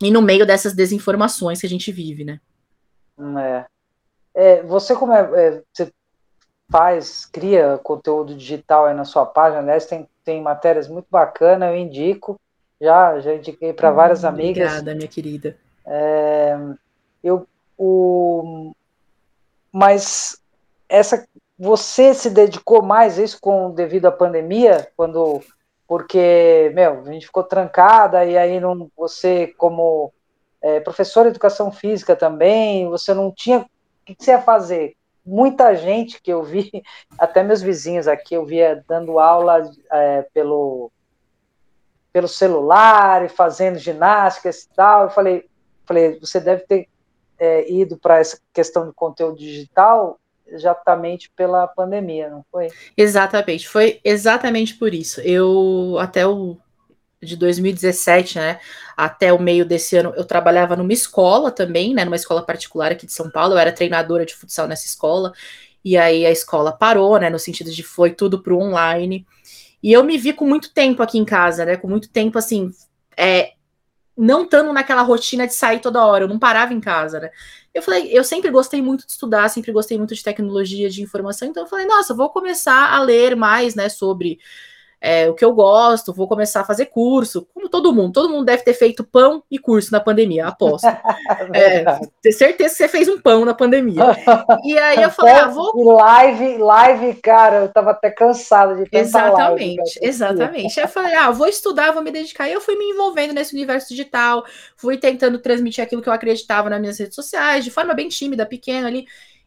e 0.00 0.10
no 0.10 0.22
meio 0.22 0.46
dessas 0.46 0.74
desinformações 0.74 1.60
que 1.60 1.66
a 1.66 1.70
gente 1.70 1.90
vive, 1.90 2.24
né? 2.24 2.40
É. 3.38 3.64
é 4.34 4.62
você 4.62 4.94
como 4.94 5.12
é, 5.12 5.20
é, 5.34 5.62
você 5.72 5.92
faz, 6.70 7.26
cria 7.26 7.78
conteúdo 7.82 8.34
digital 8.34 8.86
aí 8.86 8.94
na 8.94 9.04
sua 9.04 9.26
página, 9.26 9.60
aliás, 9.60 9.86
tem, 9.86 10.08
tem 10.24 10.40
matérias 10.40 10.86
muito 10.86 11.06
bacanas, 11.10 11.70
eu 11.70 11.76
indico, 11.76 12.38
já, 12.80 13.18
já 13.20 13.34
indiquei 13.34 13.72
para 13.72 13.90
várias 13.90 14.22
hum, 14.22 14.28
amigas. 14.28 14.72
Obrigada, 14.72 14.94
minha 14.94 15.08
querida. 15.08 15.56
É, 15.84 16.56
eu, 17.22 17.46
o, 17.76 18.72
mas 19.72 20.40
essa, 20.88 21.26
você 21.58 22.14
se 22.14 22.30
dedicou 22.30 22.82
mais 22.82 23.18
a 23.18 23.22
isso 23.22 23.38
com 23.40 23.70
devido 23.70 24.06
à 24.06 24.12
pandemia, 24.12 24.90
quando 24.96 25.42
porque, 25.88 26.70
meu, 26.74 27.00
a 27.00 27.12
gente 27.12 27.24
ficou 27.24 27.42
trancada 27.42 28.22
e 28.26 28.36
aí 28.36 28.60
não, 28.60 28.90
você, 28.94 29.46
como 29.56 30.12
é, 30.60 30.80
professor 30.80 31.22
de 31.22 31.30
educação 31.30 31.72
física 31.72 32.14
também, 32.14 32.86
você 32.90 33.14
não 33.14 33.32
tinha. 33.32 33.60
O 33.60 33.66
que 34.04 34.14
você 34.18 34.32
ia 34.32 34.42
fazer? 34.42 34.94
Muita 35.24 35.74
gente 35.74 36.20
que 36.20 36.30
eu 36.30 36.42
vi, 36.42 36.70
até 37.18 37.42
meus 37.42 37.62
vizinhos 37.62 38.06
aqui, 38.06 38.34
eu 38.34 38.44
via 38.44 38.84
dando 38.86 39.18
aula 39.18 39.62
é, 39.90 40.22
pelo, 40.34 40.92
pelo 42.12 42.28
celular 42.28 43.24
e 43.24 43.30
fazendo 43.30 43.78
ginástica 43.78 44.50
e 44.50 44.76
tal. 44.76 45.04
Eu 45.04 45.10
falei, 45.10 45.48
falei 45.86 46.20
você 46.20 46.38
deve 46.38 46.66
ter 46.66 46.86
é, 47.38 47.70
ido 47.70 47.96
para 47.96 48.18
essa 48.18 48.38
questão 48.52 48.86
de 48.86 48.92
conteúdo 48.92 49.38
digital 49.38 50.18
exatamente 50.46 51.30
pela 51.36 51.66
pandemia, 51.66 52.30
não 52.30 52.44
foi? 52.50 52.68
Exatamente, 52.96 53.68
foi 53.68 54.00
exatamente 54.02 54.74
por 54.74 54.94
isso. 54.94 55.20
Eu 55.20 55.96
até 55.98 56.26
o 56.26 56.56
de 57.20 57.36
2017, 57.36 58.38
né, 58.38 58.60
até 58.96 59.32
o 59.32 59.42
meio 59.42 59.64
desse 59.66 59.96
ano, 59.96 60.12
eu 60.16 60.24
trabalhava 60.24 60.76
numa 60.76 60.92
escola 60.92 61.50
também, 61.50 61.92
né, 61.92 62.04
numa 62.04 62.16
escola 62.16 62.44
particular 62.44 62.92
aqui 62.92 63.06
de 63.06 63.12
São 63.12 63.28
Paulo, 63.28 63.54
eu 63.54 63.58
era 63.58 63.72
treinadora 63.72 64.24
de 64.24 64.36
futsal 64.36 64.68
nessa 64.68 64.86
escola, 64.86 65.32
e 65.84 65.96
aí 65.96 66.24
a 66.24 66.30
escola 66.30 66.70
parou, 66.70 67.18
né, 67.18 67.28
no 67.28 67.38
sentido 67.38 67.72
de 67.72 67.82
foi 67.82 68.12
tudo 68.12 68.40
pro 68.40 68.58
online, 68.58 69.26
e 69.82 69.92
eu 69.92 70.04
me 70.04 70.16
vi 70.16 70.32
com 70.32 70.46
muito 70.46 70.72
tempo 70.72 71.02
aqui 71.02 71.18
em 71.18 71.24
casa, 71.24 71.64
né, 71.64 71.76
com 71.76 71.88
muito 71.88 72.08
tempo, 72.08 72.38
assim, 72.38 72.70
é, 73.16 73.52
não 74.18 74.42
estando 74.44 74.72
naquela 74.72 75.02
rotina 75.02 75.46
de 75.46 75.54
sair 75.54 75.80
toda 75.80 76.04
hora, 76.04 76.24
eu 76.24 76.28
não 76.28 76.38
parava 76.38 76.74
em 76.74 76.80
casa, 76.80 77.20
né? 77.20 77.30
Eu 77.72 77.82
falei, 77.82 78.08
eu 78.12 78.24
sempre 78.24 78.50
gostei 78.50 78.82
muito 78.82 79.06
de 79.06 79.12
estudar, 79.12 79.48
sempre 79.48 79.72
gostei 79.72 79.96
muito 79.96 80.14
de 80.14 80.22
tecnologia, 80.22 80.90
de 80.90 81.02
informação, 81.02 81.48
então 81.48 81.62
eu 81.62 81.68
falei, 81.68 81.86
nossa, 81.86 82.14
vou 82.14 82.28
começar 82.30 82.92
a 82.92 83.00
ler 83.00 83.36
mais, 83.36 83.74
né, 83.74 83.88
sobre 83.88 84.38
é, 85.00 85.28
o 85.28 85.34
que 85.34 85.44
eu 85.44 85.52
gosto, 85.52 86.12
vou 86.12 86.26
começar 86.26 86.62
a 86.62 86.64
fazer 86.64 86.86
curso, 86.86 87.46
como 87.54 87.68
todo 87.68 87.92
mundo. 87.92 88.12
Todo 88.12 88.30
mundo 88.30 88.44
deve 88.44 88.64
ter 88.64 88.74
feito 88.74 89.04
pão 89.04 89.44
e 89.48 89.58
curso 89.58 89.92
na 89.92 90.00
pandemia, 90.00 90.46
aposto. 90.46 90.86
é, 91.54 91.84
ter 92.20 92.32
certeza 92.32 92.70
que 92.70 92.78
você 92.78 92.88
fez 92.88 93.08
um 93.08 93.20
pão 93.20 93.44
na 93.44 93.54
pandemia. 93.54 94.02
E 94.64 94.76
aí 94.76 95.00
eu 95.00 95.10
falei, 95.10 95.34
ah, 95.34 95.46
vou. 95.46 95.72
Live, 95.92 96.58
live, 96.58 97.14
cara, 97.20 97.58
eu 97.58 97.68
tava 97.68 97.92
até 97.92 98.10
cansada 98.10 98.74
de 98.74 98.84
tanta 98.84 98.98
Exatamente, 98.98 99.76
live, 99.76 99.98
exatamente. 100.02 100.80
Aí 100.80 100.84
eu 100.84 100.88
falei, 100.88 101.14
ah, 101.14 101.30
vou 101.30 101.46
estudar, 101.46 101.92
vou 101.92 102.02
me 102.02 102.10
dedicar. 102.10 102.48
E 102.48 102.52
eu 102.52 102.60
fui 102.60 102.76
me 102.76 102.84
envolvendo 102.86 103.32
nesse 103.32 103.54
universo 103.54 103.88
digital, 103.88 104.44
fui 104.76 104.98
tentando 104.98 105.38
transmitir 105.38 105.82
aquilo 105.82 106.02
que 106.02 106.08
eu 106.08 106.12
acreditava 106.12 106.68
nas 106.68 106.80
minhas 106.80 106.98
redes 106.98 107.14
sociais, 107.14 107.64
de 107.64 107.70
forma 107.70 107.94
bem 107.94 108.08
tímida, 108.08 108.44
pequena 108.44 108.88
ali. 108.88 109.06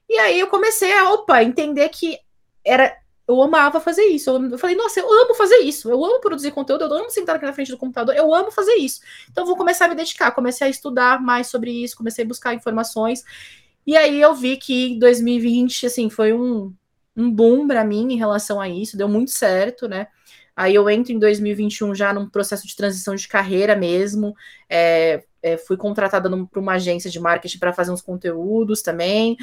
E 0.09 0.17
aí 0.17 0.39
eu 0.39 0.47
comecei 0.47 0.93
a, 0.93 1.11
opa, 1.11 1.43
entender 1.43 1.89
que 1.89 2.17
era 2.63 2.95
eu 3.27 3.41
amava 3.41 3.79
fazer 3.79 4.03
isso. 4.03 4.29
Eu 4.29 4.57
falei, 4.57 4.75
nossa, 4.75 4.99
eu 4.99 5.11
amo 5.11 5.33
fazer 5.35 5.57
isso. 5.57 5.89
Eu 5.89 6.03
amo 6.03 6.19
produzir 6.19 6.51
conteúdo, 6.51 6.83
eu 6.83 6.93
amo 6.93 7.09
sentar 7.09 7.35
aqui 7.35 7.45
na 7.45 7.53
frente 7.53 7.71
do 7.71 7.77
computador, 7.77 8.15
eu 8.15 8.33
amo 8.33 8.51
fazer 8.51 8.73
isso. 8.75 9.01
Então, 9.31 9.45
vou 9.45 9.55
começar 9.55 9.85
a 9.85 9.87
me 9.87 9.95
dedicar. 9.95 10.31
Comecei 10.31 10.67
a 10.67 10.69
estudar 10.69 11.21
mais 11.21 11.47
sobre 11.47 11.71
isso, 11.71 11.95
comecei 11.95 12.25
a 12.25 12.27
buscar 12.27 12.53
informações. 12.53 13.23
E 13.85 13.97
aí 13.97 14.21
eu 14.21 14.33
vi 14.33 14.57
que 14.57 14.97
2020, 14.99 15.87
assim, 15.87 16.09
foi 16.09 16.33
um, 16.33 16.73
um 17.15 17.31
boom 17.31 17.67
para 17.67 17.83
mim 17.83 18.13
em 18.13 18.17
relação 18.17 18.59
a 18.61 18.69
isso, 18.69 18.97
deu 18.97 19.07
muito 19.07 19.31
certo, 19.31 19.87
né? 19.87 20.07
Aí 20.55 20.75
eu 20.75 20.89
entro 20.89 21.11
em 21.13 21.19
2021 21.19 21.95
já 21.95 22.13
num 22.13 22.29
processo 22.29 22.67
de 22.67 22.75
transição 22.75 23.15
de 23.15 23.27
carreira 23.27 23.75
mesmo. 23.75 24.35
É, 24.69 25.23
é, 25.41 25.57
fui 25.57 25.77
contratada 25.77 26.29
para 26.47 26.59
uma 26.59 26.73
agência 26.73 27.09
de 27.09 27.19
marketing 27.19 27.57
para 27.57 27.73
fazer 27.73 27.91
uns 27.91 28.01
conteúdos 28.01 28.81
também. 28.81 29.37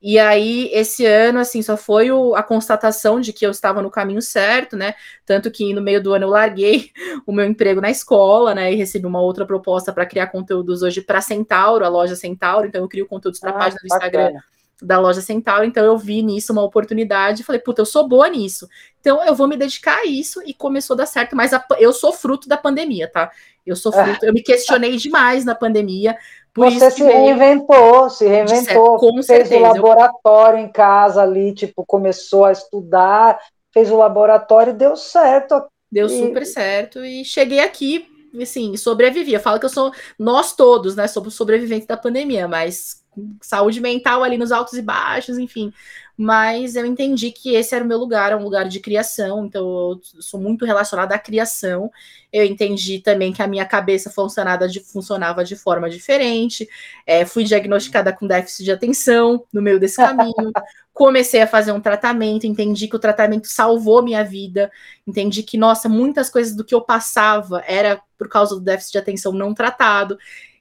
E 0.00 0.18
aí, 0.18 0.70
esse 0.72 1.04
ano, 1.04 1.40
assim, 1.40 1.60
só 1.60 1.76
foi 1.76 2.10
o, 2.10 2.34
a 2.36 2.42
constatação 2.42 3.20
de 3.20 3.32
que 3.32 3.44
eu 3.44 3.50
estava 3.50 3.82
no 3.82 3.90
caminho 3.90 4.22
certo, 4.22 4.76
né? 4.76 4.94
Tanto 5.26 5.50
que 5.50 5.74
no 5.74 5.82
meio 5.82 6.00
do 6.00 6.12
ano 6.14 6.24
eu 6.24 6.30
larguei 6.30 6.90
o 7.26 7.32
meu 7.32 7.44
emprego 7.44 7.80
na 7.80 7.90
escola, 7.90 8.54
né? 8.54 8.72
E 8.72 8.76
recebi 8.76 9.06
uma 9.06 9.20
outra 9.20 9.44
proposta 9.44 9.92
para 9.92 10.06
criar 10.06 10.28
conteúdos 10.28 10.82
hoje 10.82 11.00
para 11.00 11.20
Centauro, 11.20 11.84
a 11.84 11.88
loja 11.88 12.14
Centauro. 12.14 12.66
Então, 12.66 12.82
eu 12.82 12.88
crio 12.88 13.06
conteúdos 13.06 13.40
para 13.40 13.50
a 13.50 13.54
ah, 13.54 13.58
página 13.58 13.80
do 13.80 13.86
Instagram 13.86 14.32
da 14.80 14.98
loja 14.98 15.20
Centauro, 15.20 15.64
então 15.64 15.84
eu 15.84 15.98
vi 15.98 16.22
nisso 16.22 16.52
uma 16.52 16.62
oportunidade, 16.62 17.42
falei, 17.42 17.60
puta, 17.60 17.82
eu 17.82 17.86
sou 17.86 18.06
boa 18.06 18.28
nisso. 18.28 18.68
Então 19.00 19.24
eu 19.24 19.34
vou 19.34 19.48
me 19.48 19.56
dedicar 19.56 19.98
a 19.98 20.04
isso 20.04 20.40
e 20.46 20.54
começou 20.54 20.94
a 20.94 20.98
dar 20.98 21.06
certo, 21.06 21.34
mas 21.34 21.52
a, 21.52 21.64
eu 21.78 21.92
sou 21.92 22.12
fruto 22.12 22.48
da 22.48 22.56
pandemia, 22.56 23.10
tá? 23.10 23.30
Eu 23.66 23.76
sou 23.76 23.92
fruto, 23.92 24.24
eu 24.24 24.32
me 24.32 24.42
questionei 24.42 24.96
demais 24.96 25.44
na 25.44 25.54
pandemia. 25.54 26.16
Você 26.58 26.90
se 26.90 27.02
reinventou, 27.02 28.10
se 28.10 28.26
reinventou, 28.26 28.96
com 28.98 29.22
fez 29.22 29.50
o 29.50 29.58
laboratório 29.58 30.58
em 30.58 30.68
casa 30.68 31.22
ali, 31.22 31.54
tipo, 31.54 31.84
começou 31.86 32.44
a 32.44 32.52
estudar, 32.52 33.38
fez 33.72 33.90
o 33.90 33.96
laboratório 33.96 34.70
e 34.72 34.76
deu 34.76 34.96
certo. 34.96 35.62
Deu 35.90 36.06
e... 36.06 36.10
super 36.10 36.44
certo 36.44 37.04
e 37.04 37.24
cheguei 37.24 37.60
aqui, 37.60 38.06
assim, 38.40 38.76
sobrevivi. 38.76 39.32
Eu 39.32 39.40
falo 39.40 39.58
que 39.58 39.66
eu 39.66 39.70
sou, 39.70 39.92
nós 40.18 40.54
todos, 40.54 40.96
né, 40.96 41.06
somos 41.06 41.34
sobreviventes 41.34 41.86
da 41.86 41.96
pandemia, 41.96 42.46
mas 42.46 43.02
saúde 43.40 43.80
mental 43.80 44.22
ali 44.22 44.36
nos 44.36 44.52
altos 44.52 44.74
e 44.74 44.82
baixos, 44.82 45.38
enfim. 45.38 45.72
Mas 46.20 46.74
eu 46.74 46.84
entendi 46.84 47.30
que 47.30 47.54
esse 47.54 47.76
era 47.76 47.84
o 47.84 47.86
meu 47.86 47.96
lugar, 47.96 48.32
é 48.32 48.36
um 48.36 48.42
lugar 48.42 48.68
de 48.68 48.80
criação, 48.80 49.46
então 49.46 49.62
eu 49.62 50.00
sou 50.20 50.40
muito 50.40 50.64
relacionada 50.64 51.14
à 51.14 51.18
criação. 51.18 51.92
Eu 52.32 52.44
entendi 52.44 52.98
também 52.98 53.32
que 53.32 53.40
a 53.40 53.46
minha 53.46 53.64
cabeça 53.64 54.10
funcionava 54.10 54.66
de, 54.66 54.80
funcionava 54.80 55.44
de 55.44 55.54
forma 55.54 55.88
diferente. 55.88 56.68
É, 57.06 57.24
fui 57.24 57.44
diagnosticada 57.44 58.12
com 58.12 58.26
déficit 58.26 58.64
de 58.64 58.72
atenção 58.72 59.44
no 59.52 59.62
meio 59.62 59.78
desse 59.78 59.98
caminho. 59.98 60.34
Comecei 60.92 61.40
a 61.40 61.46
fazer 61.46 61.70
um 61.70 61.80
tratamento, 61.80 62.48
entendi 62.48 62.88
que 62.88 62.96
o 62.96 62.98
tratamento 62.98 63.46
salvou 63.46 64.02
minha 64.02 64.24
vida, 64.24 64.68
entendi 65.06 65.44
que, 65.44 65.56
nossa, 65.56 65.88
muitas 65.88 66.28
coisas 66.28 66.56
do 66.56 66.64
que 66.64 66.74
eu 66.74 66.80
passava 66.80 67.62
era 67.64 68.02
por 68.18 68.28
causa 68.28 68.56
do 68.56 68.60
déficit 68.60 68.92
de 68.94 68.98
atenção 68.98 69.32
não 69.32 69.54
tratado. 69.54 70.18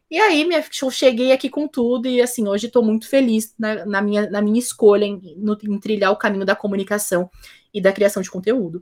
E 0.10 0.20
aí, 0.20 0.46
minha, 0.46 0.64
eu 0.82 0.92
cheguei 0.92 1.32
aqui 1.32 1.50
com 1.50 1.68
tudo 1.68 2.08
e, 2.08 2.22
assim, 2.22 2.48
hoje 2.48 2.68
estou 2.68 2.84
muito 2.84 3.10
feliz 3.10 3.54
na, 3.60 3.86
na, 3.86 4.02
minha, 4.02 4.30
na 4.30 4.42
minha 4.42 4.60
escolha 4.60 5.04
em, 5.04 5.36
no, 5.38 5.58
em 5.62 5.80
trilhar 5.80 6.12
o 6.12 6.18
caminho 6.18 6.46
da 6.46 6.56
comunicação 6.56 7.30
e 7.74 7.82
da 7.82 7.92
criação 7.92 8.22
de 8.22 8.32
conteúdo. 8.32 8.82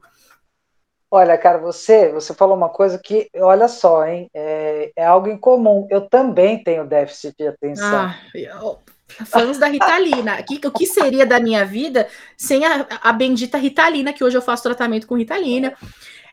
Olha, 1.09 1.38
cara, 1.38 1.57
você, 1.57 2.11
você 2.11 2.34
falou 2.34 2.55
uma 2.55 2.69
coisa 2.69 2.99
que, 2.99 3.30
olha 3.38 3.67
só, 3.67 4.05
hein, 4.05 4.30
é, 4.34 4.91
é 4.95 5.05
algo 5.05 5.28
em 5.28 5.38
comum. 5.38 5.88
Eu 5.89 6.01
também 6.01 6.63
tenho 6.63 6.86
déficit 6.86 7.36
de 7.38 7.47
atenção. 7.47 8.01
Ah, 8.01 8.19
eu, 8.34 8.80
fãs 9.26 9.57
da 9.57 9.67
Ritalina. 9.67 10.43
O 10.65 10.71
que 10.71 10.86
seria 10.86 11.26
da 11.26 11.39
minha 11.39 11.65
vida 11.65 12.07
sem 12.38 12.65
a, 12.65 12.86
a 13.01 13.13
bendita 13.13 13.57
Ritalina, 13.57 14.13
que 14.13 14.23
hoje 14.23 14.38
eu 14.38 14.41
faço 14.41 14.63
tratamento 14.63 15.07
com 15.07 15.15
Ritalina? 15.15 15.73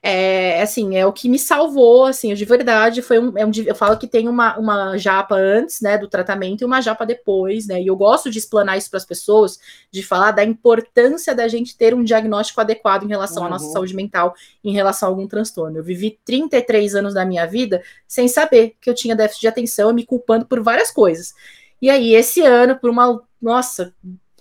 É 0.05 0.61
assim, 0.61 0.97
é 0.97 1.07
o 1.07 1.13
que 1.13 1.29
me 1.29 1.39
salvou, 1.39 2.07
assim, 2.07 2.35
de 2.35 2.45
verdade, 2.45 3.01
foi 3.01 3.21
um, 3.21 3.39
é 3.39 3.47
um 3.47 3.53
eu 3.65 3.75
falo 3.75 3.97
que 3.97 4.09
tem 4.09 4.29
uma, 4.29 4.59
uma 4.59 4.97
japa 4.99 5.37
antes, 5.37 5.81
né, 5.81 5.97
do 5.97 6.09
tratamento 6.09 6.63
e 6.63 6.65
uma 6.65 6.81
japa 6.81 7.07
depois, 7.07 7.69
né, 7.69 7.81
e 7.81 7.87
eu 7.87 7.95
gosto 7.95 8.29
de 8.29 8.37
explanar 8.37 8.77
isso 8.77 8.91
para 8.91 8.97
as 8.97 9.05
pessoas, 9.05 9.61
de 9.93 10.03
falar 10.03 10.33
da 10.33 10.43
importância 10.43 11.37
da 11.37 11.47
gente 11.47 11.77
ter 11.77 11.95
um 11.95 12.03
diagnóstico 12.03 12.61
adequado 12.61 13.05
em 13.05 13.09
relação 13.09 13.43
uhum. 13.43 13.47
à 13.47 13.51
nossa 13.51 13.67
uhum. 13.67 13.73
saúde 13.73 13.95
mental, 13.95 14.35
em 14.65 14.73
relação 14.73 15.09
a 15.09 15.13
algum 15.13 15.29
transtorno. 15.29 15.79
Eu 15.79 15.85
vivi 15.85 16.19
33 16.25 16.97
anos 16.97 17.15
da 17.15 17.25
minha 17.25 17.47
vida 17.47 17.81
sem 18.09 18.27
saber 18.27 18.75
que 18.81 18.91
eu 18.91 18.95
tinha 18.95 19.15
déficit 19.15 19.43
de 19.43 19.49
atenção, 19.49 19.93
me 19.93 20.05
culpando 20.05 20.47
por 20.47 20.61
várias 20.61 20.91
coisas. 20.91 21.33
E 21.81 21.89
aí, 21.89 22.13
esse 22.13 22.41
ano, 22.41 22.77
por 22.77 22.91
uma, 22.91 23.23
nossa, 23.41 23.95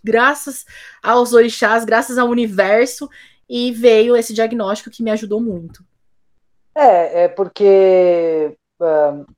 graças 0.04 0.66
aos 1.04 1.34
orixás, 1.34 1.86
graças 1.86 2.18
ao 2.18 2.28
universo, 2.28 3.08
e 3.54 3.70
veio 3.74 4.16
esse 4.16 4.34
diagnóstico 4.34 4.90
que 4.90 5.04
me 5.04 5.12
ajudou 5.12 5.42
muito. 5.42 5.84
É, 6.74 7.24
é 7.24 7.28
porque 7.28 8.58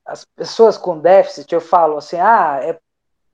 as 0.05 0.23
pessoas 0.23 0.77
com 0.77 0.99
déficit, 0.99 1.51
eu 1.51 1.59
falo 1.59 1.97
assim, 1.97 2.17
ah, 2.17 2.59
é, 2.61 2.77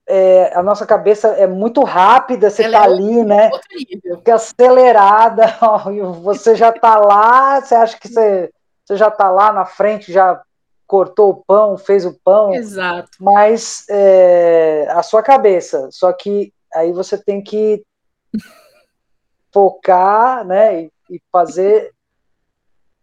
é, 0.08 0.54
a 0.56 0.62
nossa 0.62 0.86
cabeça 0.86 1.28
é 1.28 1.46
muito 1.46 1.84
rápida, 1.84 2.48
você 2.48 2.62
Ela 2.62 2.78
tá 2.78 2.84
é 2.84 2.88
ali, 2.88 3.22
né? 3.22 3.50
Fica 4.16 4.36
acelerada, 4.36 5.44
você 6.22 6.56
já 6.56 6.72
tá 6.72 6.98
lá, 6.98 7.60
você 7.60 7.74
acha 7.74 8.00
que 8.00 8.08
você, 8.08 8.50
você 8.82 8.96
já 8.96 9.10
tá 9.10 9.30
lá 9.30 9.52
na 9.52 9.66
frente, 9.66 10.10
já 10.10 10.40
cortou 10.86 11.30
o 11.30 11.44
pão, 11.46 11.76
fez 11.76 12.06
o 12.06 12.18
pão. 12.24 12.54
Exato. 12.54 13.10
Mas 13.20 13.84
é, 13.90 14.88
a 14.88 15.02
sua 15.02 15.22
cabeça, 15.22 15.90
só 15.92 16.10
que 16.10 16.54
aí 16.74 16.90
você 16.90 17.18
tem 17.18 17.42
que 17.42 17.84
focar, 19.52 20.44
né, 20.44 20.82
e, 20.82 20.92
e 21.10 21.22
fazer 21.32 21.92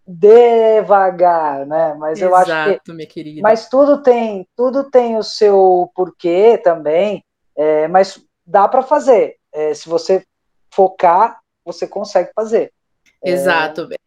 devagar, 0.08 1.66
né? 1.66 1.93
Mas 1.95 2.22
Exato, 2.22 2.32
eu 2.32 2.36
acho 2.36 2.80
que, 2.80 2.93
minha 2.93 3.08
querida. 3.08 3.41
mas 3.41 3.68
tudo 3.68 4.02
tem, 4.02 4.48
tudo 4.56 4.89
tem 4.89 5.18
o 5.18 5.24
seu 5.24 5.91
porquê 5.93 6.58
também. 6.64 7.22
É, 7.56 7.88
mas 7.89 8.24
dá 8.45 8.68
para 8.70 8.82
fazer. 8.82 9.36
É, 9.52 9.74
se 9.74 9.89
você 9.89 10.24
focar, 10.72 11.39
você 11.66 11.86
consegue 11.86 12.32
fazer. 12.34 12.72
É, 13.22 13.32
Exato. 13.32 13.89
É... 13.91 13.98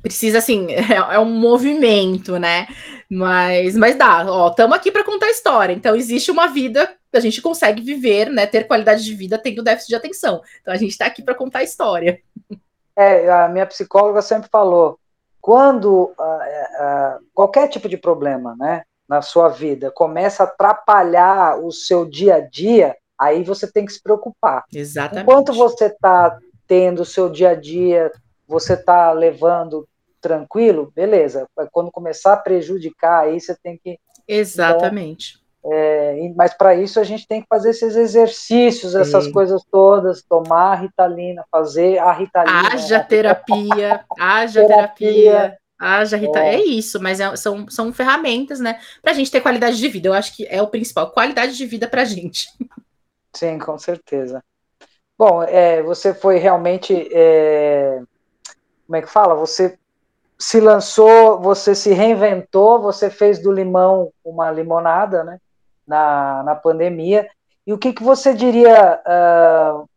precisa 0.00 0.38
assim, 0.38 0.68
é, 0.72 0.94
é, 0.94 1.18
um 1.18 1.26
movimento, 1.26 2.38
né? 2.38 2.66
Mas, 3.10 3.76
mas 3.76 3.94
dá. 3.96 4.24
Ó, 4.26 4.48
estamos 4.48 4.74
aqui 4.74 4.90
para 4.90 5.04
contar 5.04 5.28
história. 5.28 5.74
Então 5.74 5.94
existe 5.94 6.30
uma 6.30 6.46
vida 6.46 6.90
a 7.16 7.20
gente 7.20 7.42
consegue 7.42 7.82
viver, 7.82 8.30
né, 8.30 8.46
ter 8.46 8.66
qualidade 8.66 9.04
de 9.04 9.14
vida 9.14 9.38
tendo 9.38 9.62
déficit 9.62 9.88
de 9.88 9.96
atenção. 9.96 10.42
Então 10.60 10.72
a 10.72 10.76
gente 10.76 10.90
está 10.90 11.06
aqui 11.06 11.22
para 11.22 11.34
contar 11.34 11.60
a 11.60 11.64
história. 11.64 12.20
É, 12.94 13.30
a 13.30 13.48
minha 13.48 13.66
psicóloga 13.66 14.22
sempre 14.22 14.48
falou, 14.50 14.98
quando 15.40 15.92
uh, 15.92 16.12
uh, 16.12 17.24
qualquer 17.34 17.68
tipo 17.68 17.88
de 17.88 17.96
problema, 17.96 18.56
né, 18.58 18.82
na 19.08 19.22
sua 19.22 19.48
vida 19.48 19.90
começa 19.90 20.42
a 20.42 20.46
atrapalhar 20.46 21.58
o 21.58 21.70
seu 21.70 22.04
dia 22.04 22.36
a 22.36 22.40
dia, 22.40 22.96
aí 23.18 23.44
você 23.44 23.70
tem 23.70 23.84
que 23.84 23.92
se 23.92 24.02
preocupar. 24.02 24.64
Exatamente. 24.72 25.22
Enquanto 25.22 25.52
você 25.52 25.86
está 25.86 26.38
tendo 26.66 27.02
o 27.02 27.06
seu 27.06 27.30
dia 27.30 27.50
a 27.50 27.54
dia, 27.54 28.10
você 28.46 28.74
está 28.74 29.12
levando 29.12 29.88
tranquilo, 30.20 30.92
beleza. 30.94 31.46
Quando 31.70 31.92
começar 31.92 32.32
a 32.32 32.38
prejudicar, 32.38 33.24
aí 33.24 33.40
você 33.40 33.54
tem 33.54 33.78
que. 33.78 33.98
Exatamente. 34.26 35.34
Então, 35.34 35.45
é, 35.72 36.32
mas 36.36 36.54
para 36.54 36.74
isso 36.74 37.00
a 37.00 37.04
gente 37.04 37.26
tem 37.26 37.40
que 37.40 37.48
fazer 37.48 37.70
esses 37.70 37.96
exercícios, 37.96 38.94
essas 38.94 39.24
Sim. 39.24 39.32
coisas 39.32 39.62
todas, 39.70 40.22
tomar 40.22 40.72
a 40.72 40.74
ritalina, 40.76 41.44
fazer 41.50 41.98
a 41.98 42.12
ritalina. 42.12 42.68
Haja 42.68 42.98
né? 42.98 43.04
terapia, 43.04 44.04
haja 44.18 44.66
terapia. 44.66 45.22
terapia. 45.22 45.58
Haja 45.78 46.16
Rita, 46.16 46.38
é. 46.38 46.54
é 46.54 46.64
isso, 46.64 46.98
mas 47.02 47.20
é, 47.20 47.36
são, 47.36 47.68
são 47.68 47.92
ferramentas, 47.92 48.60
né, 48.60 48.80
para 49.02 49.10
a 49.10 49.14
gente 49.14 49.30
ter 49.30 49.42
qualidade 49.42 49.76
de 49.76 49.88
vida. 49.88 50.08
Eu 50.08 50.14
acho 50.14 50.34
que 50.34 50.46
é 50.46 50.62
o 50.62 50.68
principal, 50.68 51.10
qualidade 51.10 51.54
de 51.54 51.66
vida 51.66 51.86
para 51.86 52.00
a 52.00 52.04
gente. 52.04 52.48
Sim, 53.34 53.58
com 53.58 53.78
certeza. 53.78 54.42
Bom, 55.18 55.42
é, 55.42 55.82
você 55.82 56.14
foi 56.14 56.38
realmente, 56.38 57.08
é, 57.12 58.00
como 58.86 58.96
é 58.96 59.02
que 59.02 59.10
fala? 59.10 59.34
Você 59.34 59.78
se 60.38 60.60
lançou, 60.60 61.40
você 61.40 61.74
se 61.74 61.92
reinventou, 61.92 62.80
você 62.80 63.10
fez 63.10 63.38
do 63.38 63.52
limão 63.52 64.10
uma 64.24 64.50
limonada, 64.50 65.24
né? 65.24 65.38
Na, 65.86 66.42
na 66.42 66.54
pandemia. 66.54 67.28
E 67.66 67.72
o 67.72 67.78
que, 67.78 67.92
que 67.92 68.02
você 68.02 68.34
diria 68.34 69.00
uh, 69.00 69.88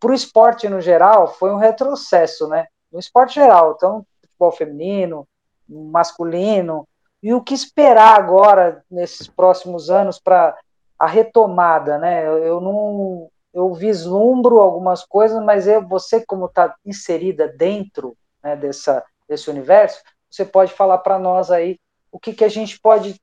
para 0.00 0.10
o 0.10 0.14
esporte 0.14 0.68
no 0.68 0.80
geral? 0.80 1.34
Foi 1.34 1.52
um 1.52 1.58
retrocesso, 1.58 2.48
né? 2.48 2.66
No 2.92 2.98
esporte 2.98 3.34
geral, 3.34 3.74
então, 3.76 4.06
futebol 4.20 4.52
feminino, 4.52 5.26
masculino. 5.68 6.86
E 7.22 7.32
o 7.32 7.40
que 7.40 7.54
esperar 7.54 8.18
agora, 8.18 8.84
nesses 8.90 9.28
próximos 9.28 9.90
anos, 9.90 10.18
para 10.18 10.56
a 10.98 11.06
retomada, 11.06 11.98
né? 11.98 12.26
Eu, 12.26 12.38
eu, 12.38 12.60
não. 12.60 13.30
Eu 13.52 13.72
vislumbro 13.72 14.58
algumas 14.58 15.04
coisas, 15.04 15.40
mas 15.44 15.68
eu, 15.68 15.86
você, 15.86 16.24
como 16.26 16.46
está 16.46 16.74
inserida 16.84 17.46
dentro 17.46 18.16
né, 18.42 18.56
dessa, 18.56 19.04
desse 19.28 19.48
universo, 19.48 20.02
você 20.28 20.44
pode 20.44 20.72
falar 20.72 20.98
para 20.98 21.20
nós 21.20 21.52
aí 21.52 21.78
o 22.10 22.18
que, 22.18 22.32
que 22.32 22.44
a 22.44 22.48
gente 22.48 22.80
pode, 22.80 23.20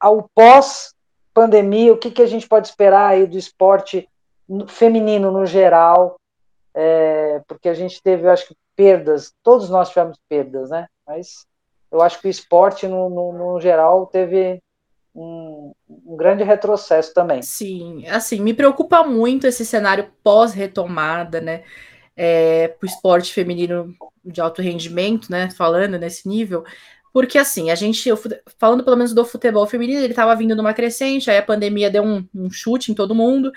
ao 0.00 0.28
pós 0.34 0.91
pandemia, 1.34 1.92
o 1.92 1.98
que, 1.98 2.10
que 2.10 2.22
a 2.22 2.26
gente 2.26 2.48
pode 2.48 2.68
esperar 2.68 3.10
aí 3.10 3.26
do 3.26 3.38
esporte 3.38 4.08
feminino 4.68 5.30
no 5.30 5.46
geral? 5.46 6.16
É, 6.74 7.40
porque 7.46 7.68
a 7.68 7.74
gente 7.74 8.02
teve, 8.02 8.26
eu 8.26 8.30
acho 8.30 8.48
que, 8.48 8.56
perdas, 8.74 9.32
todos 9.42 9.68
nós 9.68 9.90
tivemos 9.90 10.18
perdas, 10.28 10.70
né? 10.70 10.86
Mas 11.06 11.46
eu 11.90 12.00
acho 12.00 12.20
que 12.20 12.26
o 12.26 12.30
esporte, 12.30 12.88
no, 12.88 13.10
no, 13.10 13.32
no 13.32 13.60
geral, 13.60 14.06
teve 14.06 14.60
um, 15.14 15.72
um, 15.88 16.16
grande 16.16 16.42
retrocesso 16.42 17.12
também. 17.12 17.42
Sim, 17.42 18.06
assim, 18.08 18.40
me 18.40 18.54
preocupa 18.54 19.04
muito 19.04 19.46
esse 19.46 19.64
cenário 19.64 20.10
pós-retomada, 20.24 21.40
né? 21.40 21.64
É, 22.16 22.68
para 22.68 22.86
o 22.86 22.88
esporte 22.88 23.32
feminino 23.32 23.94
de 24.24 24.40
alto 24.40 24.62
rendimento, 24.62 25.30
né? 25.30 25.50
Falando 25.50 25.98
nesse 25.98 26.28
nível, 26.28 26.64
porque 27.12 27.38
assim, 27.38 27.70
a 27.70 27.74
gente, 27.74 28.08
falando 28.58 28.82
pelo 28.82 28.96
menos 28.96 29.12
do 29.12 29.24
futebol 29.24 29.66
feminino, 29.66 30.00
ele 30.00 30.12
estava 30.12 30.34
vindo 30.34 30.56
numa 30.56 30.72
crescente, 30.72 31.30
aí 31.30 31.38
a 31.38 31.42
pandemia 31.42 31.90
deu 31.90 32.02
um, 32.02 32.26
um, 32.34 32.50
chute 32.50 32.90
em 32.90 32.94
todo 32.94 33.14
mundo, 33.14 33.52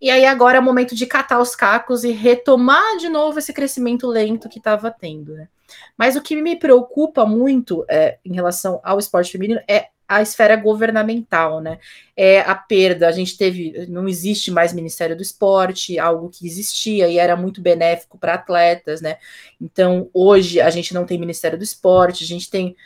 e 0.00 0.10
aí 0.10 0.24
agora 0.24 0.56
é 0.56 0.60
o 0.60 0.64
momento 0.64 0.94
de 0.94 1.06
catar 1.06 1.40
os 1.40 1.54
cacos 1.54 2.04
e 2.04 2.10
retomar 2.10 2.96
de 2.98 3.08
novo 3.08 3.38
esse 3.38 3.52
crescimento 3.52 4.06
lento 4.06 4.48
que 4.48 4.58
estava 4.58 4.90
tendo, 4.90 5.34
né? 5.34 5.48
Mas 5.96 6.16
o 6.16 6.22
que 6.22 6.40
me 6.40 6.56
preocupa 6.56 7.24
muito 7.24 7.84
é, 7.88 8.18
em 8.24 8.34
relação 8.34 8.80
ao 8.82 8.98
esporte 8.98 9.32
feminino 9.32 9.60
é 9.68 9.88
a 10.06 10.20
esfera 10.20 10.56
governamental, 10.56 11.60
né? 11.60 11.78
É 12.16 12.40
a 12.40 12.54
perda, 12.54 13.08
a 13.08 13.12
gente 13.12 13.36
teve, 13.36 13.86
não 13.88 14.06
existe 14.06 14.50
mais 14.50 14.72
Ministério 14.72 15.16
do 15.16 15.22
Esporte, 15.22 15.98
algo 15.98 16.28
que 16.28 16.46
existia 16.46 17.08
e 17.08 17.18
era 17.18 17.36
muito 17.36 17.60
benéfico 17.60 18.18
para 18.18 18.34
atletas, 18.34 19.00
né? 19.00 19.16
Então, 19.60 20.10
hoje 20.12 20.60
a 20.60 20.68
gente 20.70 20.92
não 20.92 21.06
tem 21.06 21.18
Ministério 21.18 21.56
do 21.56 21.64
Esporte, 21.64 22.22
a 22.22 22.26
gente 22.26 22.50
tem 22.50 22.76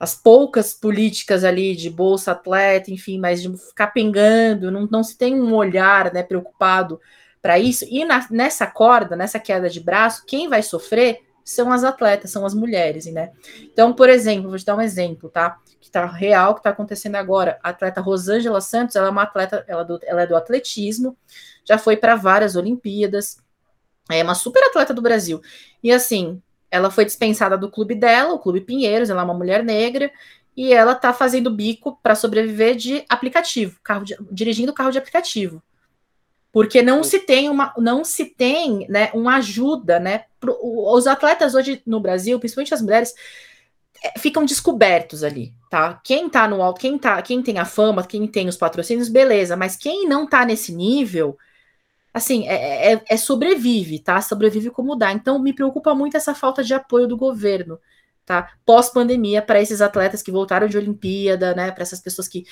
as 0.00 0.14
poucas 0.14 0.72
políticas 0.72 1.44
ali 1.44 1.76
de 1.76 1.90
bolsa 1.90 2.32
atleta, 2.32 2.90
enfim, 2.90 3.18
mas 3.18 3.42
de 3.42 3.54
ficar 3.54 3.88
pingando, 3.88 4.70
não, 4.70 4.88
não 4.90 5.04
se 5.04 5.18
tem 5.18 5.38
um 5.38 5.54
olhar, 5.54 6.10
né, 6.10 6.22
preocupado 6.22 6.98
para 7.42 7.58
isso. 7.58 7.84
E 7.86 8.02
na, 8.06 8.26
nessa 8.30 8.66
corda, 8.66 9.14
nessa 9.14 9.38
queda 9.38 9.68
de 9.68 9.78
braço, 9.78 10.24
quem 10.26 10.48
vai 10.48 10.62
sofrer 10.62 11.20
são 11.44 11.70
as 11.70 11.84
atletas, 11.84 12.30
são 12.30 12.46
as 12.46 12.54
mulheres, 12.54 13.04
né? 13.06 13.32
Então, 13.60 13.92
por 13.92 14.08
exemplo, 14.08 14.48
vou 14.48 14.58
te 14.58 14.64
dar 14.64 14.76
um 14.76 14.80
exemplo, 14.80 15.28
tá? 15.28 15.58
Que 15.78 15.90
tá 15.90 16.06
real, 16.06 16.54
que 16.54 16.62
tá 16.62 16.70
acontecendo 16.70 17.16
agora. 17.16 17.58
A 17.62 17.68
atleta 17.68 18.00
Rosângela 18.00 18.60
Santos, 18.62 18.96
ela 18.96 19.08
é 19.08 19.10
uma 19.10 19.24
atleta, 19.24 19.64
ela, 19.68 19.82
é 19.82 19.84
do, 19.84 20.00
ela 20.02 20.22
é 20.22 20.26
do 20.26 20.36
atletismo, 20.36 21.14
já 21.64 21.76
foi 21.76 21.96
para 21.96 22.14
várias 22.14 22.56
Olimpíadas, 22.56 23.36
é 24.10 24.22
uma 24.22 24.34
super 24.34 24.62
atleta 24.64 24.94
do 24.94 25.02
Brasil. 25.02 25.42
E 25.82 25.92
assim, 25.92 26.40
ela 26.70 26.90
foi 26.90 27.04
dispensada 27.04 27.58
do 27.58 27.70
clube 27.70 27.94
dela, 27.94 28.32
o 28.32 28.38
Clube 28.38 28.60
Pinheiros, 28.60 29.10
ela 29.10 29.22
é 29.22 29.24
uma 29.24 29.34
mulher 29.34 29.64
negra, 29.64 30.10
e 30.56 30.72
ela 30.72 30.94
tá 30.94 31.12
fazendo 31.12 31.50
bico 31.50 31.98
para 32.02 32.14
sobreviver 32.14 32.76
de 32.76 33.04
aplicativo, 33.08 33.78
carro 33.82 34.04
de, 34.04 34.16
dirigindo 34.30 34.72
carro 34.72 34.90
de 34.90 34.98
aplicativo. 34.98 35.62
Porque 36.52 36.82
não 36.82 37.04
se 37.04 37.20
tem 37.20 37.48
uma 37.48 37.72
não 37.78 38.04
se 38.04 38.24
tem 38.24 38.86
né, 38.88 39.10
uma 39.14 39.36
ajuda 39.36 40.00
né 40.00 40.24
pro, 40.40 40.58
os 40.60 41.06
atletas 41.06 41.54
hoje 41.54 41.80
no 41.86 42.00
Brasil 42.00 42.40
principalmente 42.40 42.74
as 42.74 42.82
mulheres 42.82 43.14
é, 44.02 44.18
ficam 44.18 44.44
descobertos 44.44 45.22
ali 45.22 45.54
tá? 45.70 46.00
Quem 46.02 46.28
tá 46.28 46.48
no 46.48 46.60
alto 46.60 46.80
quem 46.80 46.98
tá 46.98 47.22
quem 47.22 47.40
tem 47.40 47.60
a 47.60 47.64
fama 47.64 48.04
quem 48.04 48.26
tem 48.26 48.48
os 48.48 48.56
patrocínios 48.56 49.08
beleza 49.08 49.56
mas 49.56 49.76
quem 49.76 50.08
não 50.08 50.26
tá 50.26 50.44
nesse 50.44 50.74
nível 50.74 51.38
assim 52.12 52.46
é, 52.48 52.94
é, 52.94 53.02
é 53.08 53.16
sobrevive 53.16 53.98
tá 53.98 54.20
sobrevive 54.20 54.70
como 54.70 54.96
dá 54.96 55.12
então 55.12 55.38
me 55.38 55.52
preocupa 55.52 55.94
muito 55.94 56.16
essa 56.16 56.34
falta 56.34 56.62
de 56.62 56.74
apoio 56.74 57.06
do 57.06 57.16
governo 57.16 57.78
tá 58.26 58.50
pós 58.64 58.90
pandemia 58.90 59.40
para 59.42 59.60
esses 59.60 59.80
atletas 59.80 60.22
que 60.22 60.30
voltaram 60.30 60.68
de 60.68 60.76
Olimpíada 60.76 61.54
né 61.54 61.70
para 61.70 61.82
essas 61.82 62.00
pessoas 62.00 62.28
que 62.28 62.44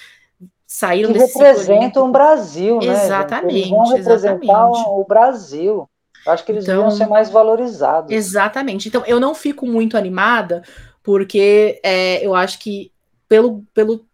saíram 0.68 1.12
que 1.12 1.18
representam 1.18 2.08
o 2.08 2.12
Brasil, 2.12 2.78
né? 2.78 2.86
Exatamente. 2.86 3.56
Eles 3.56 3.70
vão 3.70 3.84
representar 3.84 4.42
exatamente. 4.42 4.84
o 4.86 5.04
Brasil. 5.08 5.90
Eu 6.26 6.32
acho 6.32 6.44
que 6.44 6.52
eles 6.52 6.64
então, 6.64 6.82
vão 6.82 6.90
ser 6.90 7.06
mais 7.06 7.30
valorizados. 7.30 8.12
Exatamente. 8.12 8.88
Então, 8.88 9.02
eu 9.06 9.18
não 9.18 9.34
fico 9.34 9.66
muito 9.66 9.96
animada, 9.96 10.62
porque 11.02 11.80
é, 11.82 12.24
eu 12.24 12.34
acho 12.34 12.58
que 12.58 12.92
pelo, 13.26 13.64
pelo, 13.72 14.06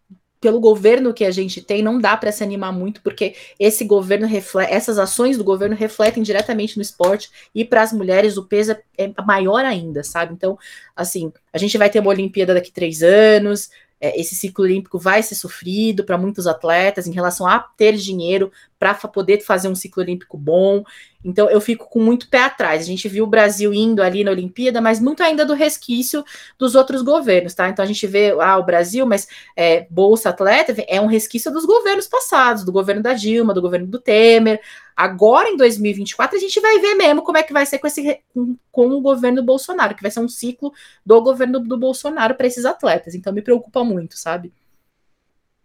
pelo 0.45 0.59
governo 0.59 1.11
que 1.11 1.25
a 1.25 1.31
gente 1.31 1.59
tem, 1.59 1.81
não 1.81 1.99
dá 1.99 2.15
para 2.15 2.31
se 2.31 2.43
animar 2.43 2.71
muito, 2.71 3.01
porque 3.01 3.33
esse 3.59 3.83
governo 3.83 4.27
reflete, 4.27 4.71
essas 4.71 4.99
ações 4.99 5.39
do 5.39 5.43
governo 5.43 5.75
refletem 5.75 6.21
diretamente 6.21 6.77
no 6.77 6.83
esporte 6.83 7.31
e 7.55 7.65
para 7.65 7.81
as 7.81 7.91
mulheres 7.91 8.37
o 8.37 8.45
peso 8.45 8.77
é 8.95 9.11
maior 9.25 9.65
ainda, 9.65 10.03
sabe? 10.03 10.33
Então, 10.33 10.55
assim, 10.95 11.33
a 11.51 11.57
gente 11.57 11.79
vai 11.79 11.89
ter 11.89 11.99
uma 11.99 12.11
Olimpíada 12.11 12.53
daqui 12.53 12.71
três 12.71 13.01
anos, 13.01 13.71
é, 14.05 14.19
esse 14.19 14.35
ciclo 14.35 14.63
olímpico 14.63 14.99
vai 14.99 15.23
ser 15.23 15.33
sofrido 15.33 16.03
para 16.03 16.15
muitos 16.15 16.45
atletas 16.45 17.07
em 17.07 17.11
relação 17.11 17.47
a 17.47 17.57
ter 17.57 17.93
dinheiro 17.93 18.51
para 18.77 18.93
poder 18.93 19.41
fazer 19.41 19.67
um 19.67 19.73
ciclo 19.73 20.03
olímpico 20.03 20.37
bom. 20.37 20.83
Então 21.23 21.49
eu 21.49 21.59
fico 21.59 21.89
com 21.89 21.99
muito 21.99 22.29
pé 22.29 22.43
atrás. 22.43 22.83
A 22.83 22.85
gente 22.85 23.09
viu 23.09 23.23
o 23.23 23.27
Brasil 23.27 23.73
indo 23.73 24.03
ali 24.03 24.23
na 24.23 24.29
Olimpíada, 24.29 24.79
mas 24.79 24.99
muito 24.99 25.23
ainda 25.23 25.43
do 25.43 25.55
resquício 25.55 26.23
dos 26.55 26.75
outros 26.75 27.01
governos, 27.01 27.55
tá? 27.55 27.67
Então 27.67 27.83
a 27.83 27.87
gente 27.87 28.05
vê 28.05 28.35
ah, 28.39 28.59
o 28.59 28.63
Brasil, 28.63 29.07
mas 29.07 29.27
é, 29.55 29.87
Bolsa 29.89 30.29
Atleta 30.29 30.75
é 30.87 31.01
um 31.01 31.07
resquício 31.07 31.51
dos 31.51 31.65
governos 31.65 32.07
passados, 32.07 32.63
do 32.63 32.71
governo 32.71 33.01
da 33.01 33.13
Dilma, 33.13 33.55
do 33.55 33.61
governo 33.61 33.87
do 33.87 33.99
Temer. 33.99 34.61
Agora, 34.95 35.49
em 35.49 35.57
2024, 35.57 36.37
a 36.37 36.39
gente 36.39 36.59
vai 36.61 36.79
ver 36.79 36.95
mesmo 36.95 37.21
como 37.21 37.37
é 37.37 37.43
que 37.43 37.51
vai 37.51 37.65
ser 37.65 37.79
com, 37.79 37.87
esse, 37.87 38.21
com, 38.33 38.55
com 38.71 38.87
o 38.87 39.01
governo 39.01 39.43
Bolsonaro, 39.43 39.93
que 39.93 40.01
vai 40.01 40.09
ser 40.09 40.21
um 40.21 40.29
ciclo 40.29 40.71
do 41.05 41.21
governo 41.21 41.59
do 41.59 41.77
Bolsonaro 41.77 42.35
para 42.35 42.47
esses 42.47 42.63
atletas. 42.63 43.13
Então 43.13 43.33
me 43.33 43.41
preocupa 43.41 43.83
muito, 43.83 44.17
sabe? 44.17 44.53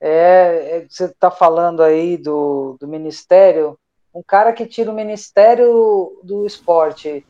É, 0.01 0.79
é 0.79 0.87
você 0.89 1.05
está 1.05 1.31
falando 1.31 1.83
aí 1.83 2.17
do, 2.17 2.77
do 2.81 2.89
ministério, 2.89 3.79
um 4.13 4.23
cara 4.23 4.53
que 4.53 4.67
tira 4.67 4.91
o 4.91 4.95
ministério 4.95 6.19
do 6.25 6.45
esporte, 6.45 7.25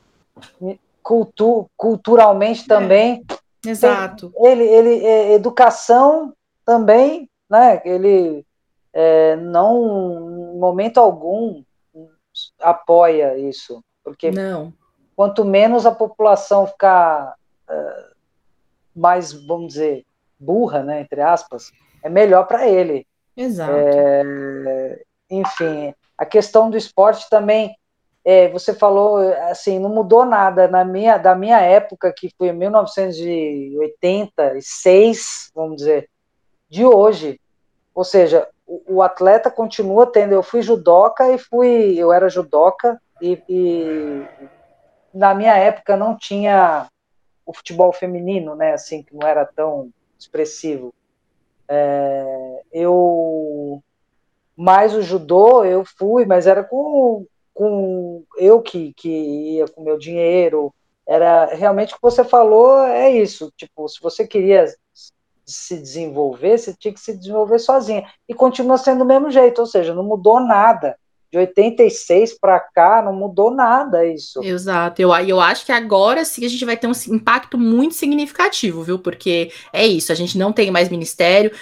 cultu, 1.02 1.68
culturalmente 1.76 2.66
também. 2.66 3.24
É, 3.66 3.68
exato. 3.68 4.30
Tem, 4.30 4.46
ele, 4.52 4.64
ele, 4.64 5.04
é, 5.04 5.32
educação 5.34 6.32
também, 6.64 7.28
né? 7.48 7.82
Ele 7.84 8.46
é, 8.92 9.36
não, 9.36 10.54
em 10.54 10.58
momento 10.58 10.98
algum, 10.98 11.62
apoia 12.60 13.38
isso, 13.38 13.82
porque 14.02 14.30
não. 14.30 14.72
quanto 15.16 15.44
menos 15.44 15.86
a 15.86 15.90
população 15.90 16.66
ficar 16.66 17.34
uh, 17.68 18.10
mais, 18.94 19.32
vamos 19.32 19.74
dizer, 19.74 20.04
burra, 20.38 20.82
né, 20.82 21.02
entre 21.02 21.20
aspas, 21.20 21.70
é 22.02 22.08
melhor 22.08 22.46
para 22.46 22.66
ele. 22.68 23.06
Exato. 23.36 23.72
É, 23.72 25.02
enfim, 25.30 25.94
a 26.16 26.24
questão 26.26 26.70
do 26.70 26.76
esporte 26.76 27.28
também, 27.30 27.74
é, 28.24 28.48
você 28.48 28.74
falou, 28.74 29.18
assim, 29.44 29.78
não 29.78 29.88
mudou 29.88 30.26
nada 30.26 30.66
na 30.68 30.84
minha, 30.84 31.16
da 31.16 31.34
minha 31.34 31.58
época, 31.60 32.12
que 32.14 32.30
foi 32.36 32.48
em 32.48 32.52
1986, 32.52 35.50
vamos 35.54 35.76
dizer, 35.76 36.10
de 36.68 36.84
hoje. 36.84 37.40
Ou 37.94 38.04
seja, 38.04 38.46
o, 38.88 39.02
atleta 39.02 39.50
continua 39.50 40.06
tendo. 40.06 40.32
Eu 40.32 40.42
fui 40.42 40.62
judoca 40.62 41.30
e 41.32 41.38
fui, 41.38 41.98
eu 41.98 42.12
era 42.12 42.28
judoca 42.28 43.00
e, 43.20 43.42
e 43.48 44.24
na 45.12 45.34
minha 45.34 45.56
época 45.56 45.96
não 45.96 46.16
tinha 46.16 46.86
o 47.44 47.52
futebol 47.52 47.92
feminino, 47.92 48.54
né? 48.54 48.72
Assim 48.72 49.02
que 49.02 49.14
não 49.14 49.26
era 49.26 49.44
tão 49.44 49.90
expressivo. 50.18 50.94
É, 51.68 52.62
eu 52.72 53.82
mais 54.56 54.94
o 54.94 55.02
judô 55.02 55.64
eu 55.64 55.84
fui, 55.84 56.24
mas 56.26 56.46
era 56.46 56.62
com, 56.62 57.26
com 57.54 58.22
eu 58.36 58.60
que, 58.60 58.92
que 58.94 59.08
ia 59.08 59.66
com 59.66 59.82
meu 59.82 59.98
dinheiro. 59.98 60.72
Era 61.06 61.46
realmente 61.46 61.92
o 61.92 61.96
que 61.96 62.02
você 62.02 62.22
falou, 62.22 62.84
é 62.84 63.10
isso. 63.10 63.52
Tipo, 63.56 63.88
se 63.88 64.00
você 64.00 64.26
queria 64.26 64.66
se 65.52 65.76
desenvolver, 65.76 66.58
você 66.58 66.74
tinha 66.78 66.92
que 66.92 67.00
se 67.00 67.16
desenvolver 67.16 67.58
sozinha. 67.58 68.04
E 68.28 68.34
continua 68.34 68.78
sendo 68.78 69.00
do 69.00 69.04
mesmo 69.04 69.30
jeito, 69.30 69.60
ou 69.60 69.66
seja, 69.66 69.94
não 69.94 70.04
mudou 70.04 70.40
nada. 70.40 70.96
De 71.30 71.38
86 71.38 72.38
para 72.40 72.58
cá, 72.58 73.00
não 73.00 73.12
mudou 73.12 73.52
nada 73.52 74.04
isso. 74.04 74.42
Exato. 74.42 75.00
Eu, 75.00 75.14
eu 75.14 75.40
acho 75.40 75.64
que 75.64 75.70
agora 75.70 76.24
sim 76.24 76.44
a 76.44 76.48
gente 76.48 76.64
vai 76.64 76.76
ter 76.76 76.88
um 76.88 77.14
impacto 77.14 77.56
muito 77.56 77.94
significativo, 77.94 78.82
viu? 78.82 78.98
Porque 78.98 79.52
é 79.72 79.86
isso, 79.86 80.10
a 80.10 80.14
gente 80.16 80.36
não 80.36 80.52
tem 80.52 80.70
mais 80.72 80.88
ministério. 80.88 81.52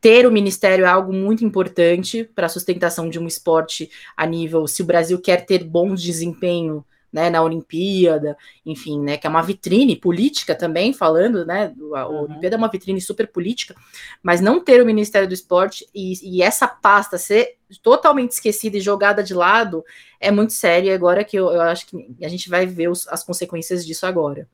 Ter 0.00 0.26
o 0.26 0.30
ministério 0.30 0.84
é 0.84 0.88
algo 0.88 1.12
muito 1.12 1.44
importante 1.44 2.22
para 2.22 2.46
a 2.46 2.48
sustentação 2.48 3.08
de 3.08 3.18
um 3.18 3.26
esporte 3.26 3.90
a 4.16 4.26
nível. 4.26 4.66
Se 4.68 4.82
o 4.82 4.84
Brasil 4.84 5.20
quer 5.20 5.44
ter 5.44 5.64
bom 5.64 5.94
desempenho 5.94 6.84
né, 7.14 7.30
na 7.30 7.40
Olimpíada, 7.40 8.36
enfim, 8.66 9.00
né, 9.00 9.16
que 9.16 9.24
é 9.24 9.30
uma 9.30 9.40
vitrine 9.40 9.94
política 9.94 10.52
também, 10.52 10.92
falando, 10.92 11.46
né, 11.46 11.72
a 11.94 12.08
uhum. 12.08 12.24
Olimpíada 12.24 12.56
é 12.56 12.58
uma 12.58 12.68
vitrine 12.68 13.00
super 13.00 13.28
política, 13.28 13.72
mas 14.20 14.40
não 14.40 14.58
ter 14.58 14.82
o 14.82 14.84
Ministério 14.84 15.28
do 15.28 15.32
Esporte 15.32 15.88
e, 15.94 16.38
e, 16.38 16.42
essa 16.42 16.66
pasta 16.66 17.16
ser 17.16 17.56
totalmente 17.84 18.32
esquecida 18.32 18.78
e 18.78 18.80
jogada 18.80 19.22
de 19.22 19.32
lado 19.32 19.84
é 20.18 20.32
muito 20.32 20.52
sério, 20.52 20.92
agora 20.92 21.22
que 21.22 21.36
eu, 21.36 21.52
eu 21.52 21.60
acho 21.60 21.86
que 21.86 22.16
a 22.20 22.28
gente 22.28 22.50
vai 22.50 22.66
ver 22.66 22.88
os, 22.88 23.06
as 23.06 23.22
consequências 23.22 23.86
disso 23.86 24.06
agora. 24.06 24.48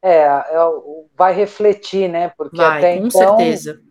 É, 0.00 0.18
é 0.18 0.56
vai 1.16 1.34
refletir, 1.34 2.08
né, 2.08 2.32
porque 2.38 2.58
vai, 2.58 2.78
até 2.78 2.96
com 2.96 3.06
então... 3.08 3.36
certeza 3.36 3.82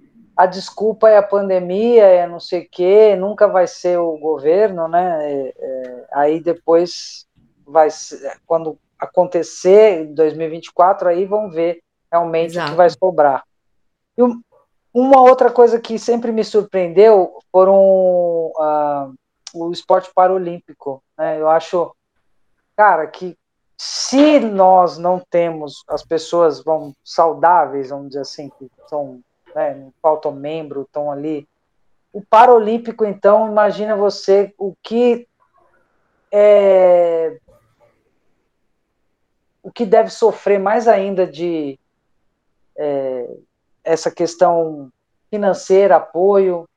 a 0.42 0.48
desculpa 0.48 1.08
é 1.08 1.18
a 1.18 1.24
pandemia, 1.24 2.04
é 2.04 2.28
não 2.28 2.40
sei 2.40 2.62
o 2.62 2.68
quê, 2.70 3.16
nunca 3.16 3.48
vai 3.48 3.68
ser 3.68 4.00
o 4.00 4.18
governo, 4.18 4.88
né? 4.88 5.20
É, 5.22 5.54
é, 5.56 6.06
aí 6.14 6.40
depois 6.40 7.28
vai 7.72 7.90
quando 8.46 8.78
acontecer 9.00 10.04
em 10.04 10.14
2024, 10.14 11.10
aí 11.10 11.26
vão 11.26 11.50
ver 11.50 11.82
realmente 12.12 12.52
Exato. 12.52 12.68
o 12.68 12.72
que 12.72 12.78
vai 12.78 12.90
sobrar. 12.90 13.44
E 14.18 14.22
uma 14.94 15.22
outra 15.22 15.50
coisa 15.50 15.80
que 15.80 15.98
sempre 15.98 16.32
me 16.32 16.44
surpreendeu 16.44 17.40
foram 17.52 17.78
uh, 17.78 19.14
o 19.54 19.72
esporte 19.72 20.12
paralímpico. 20.14 21.02
Né? 21.18 21.40
Eu 21.40 21.50
acho, 21.50 21.96
cara, 22.76 23.08
que 23.08 23.38
se 23.78 24.40
nós 24.40 24.98
não 25.00 25.20
temos 25.30 25.84
as 25.88 26.04
pessoas 26.04 26.64
vão 26.64 26.94
saudáveis, 27.04 27.90
vamos 27.90 28.10
dizer 28.10 28.22
assim, 28.22 28.50
que 28.50 28.70
são, 28.88 29.22
né, 29.56 29.74
não 29.74 29.92
faltam 30.00 30.32
membro, 30.32 30.84
estão 30.84 31.12
ali. 31.12 31.48
O 32.14 32.22
Paralímpico, 32.22 33.06
então, 33.06 33.48
imagina 33.48 33.96
você 33.96 34.54
o 34.58 34.76
que 34.84 35.28
é, 36.32 37.40
o 39.64 39.72
que 39.72 39.86
deve 39.86 40.10
sofrer 40.10 40.60
mais 40.60 40.88
ainda 40.88 41.26
de 41.26 41.80
é, 42.78 43.30
essa 43.84 44.12
questão 44.12 44.92
financeira, 45.30 45.98
apoio? 45.98 46.68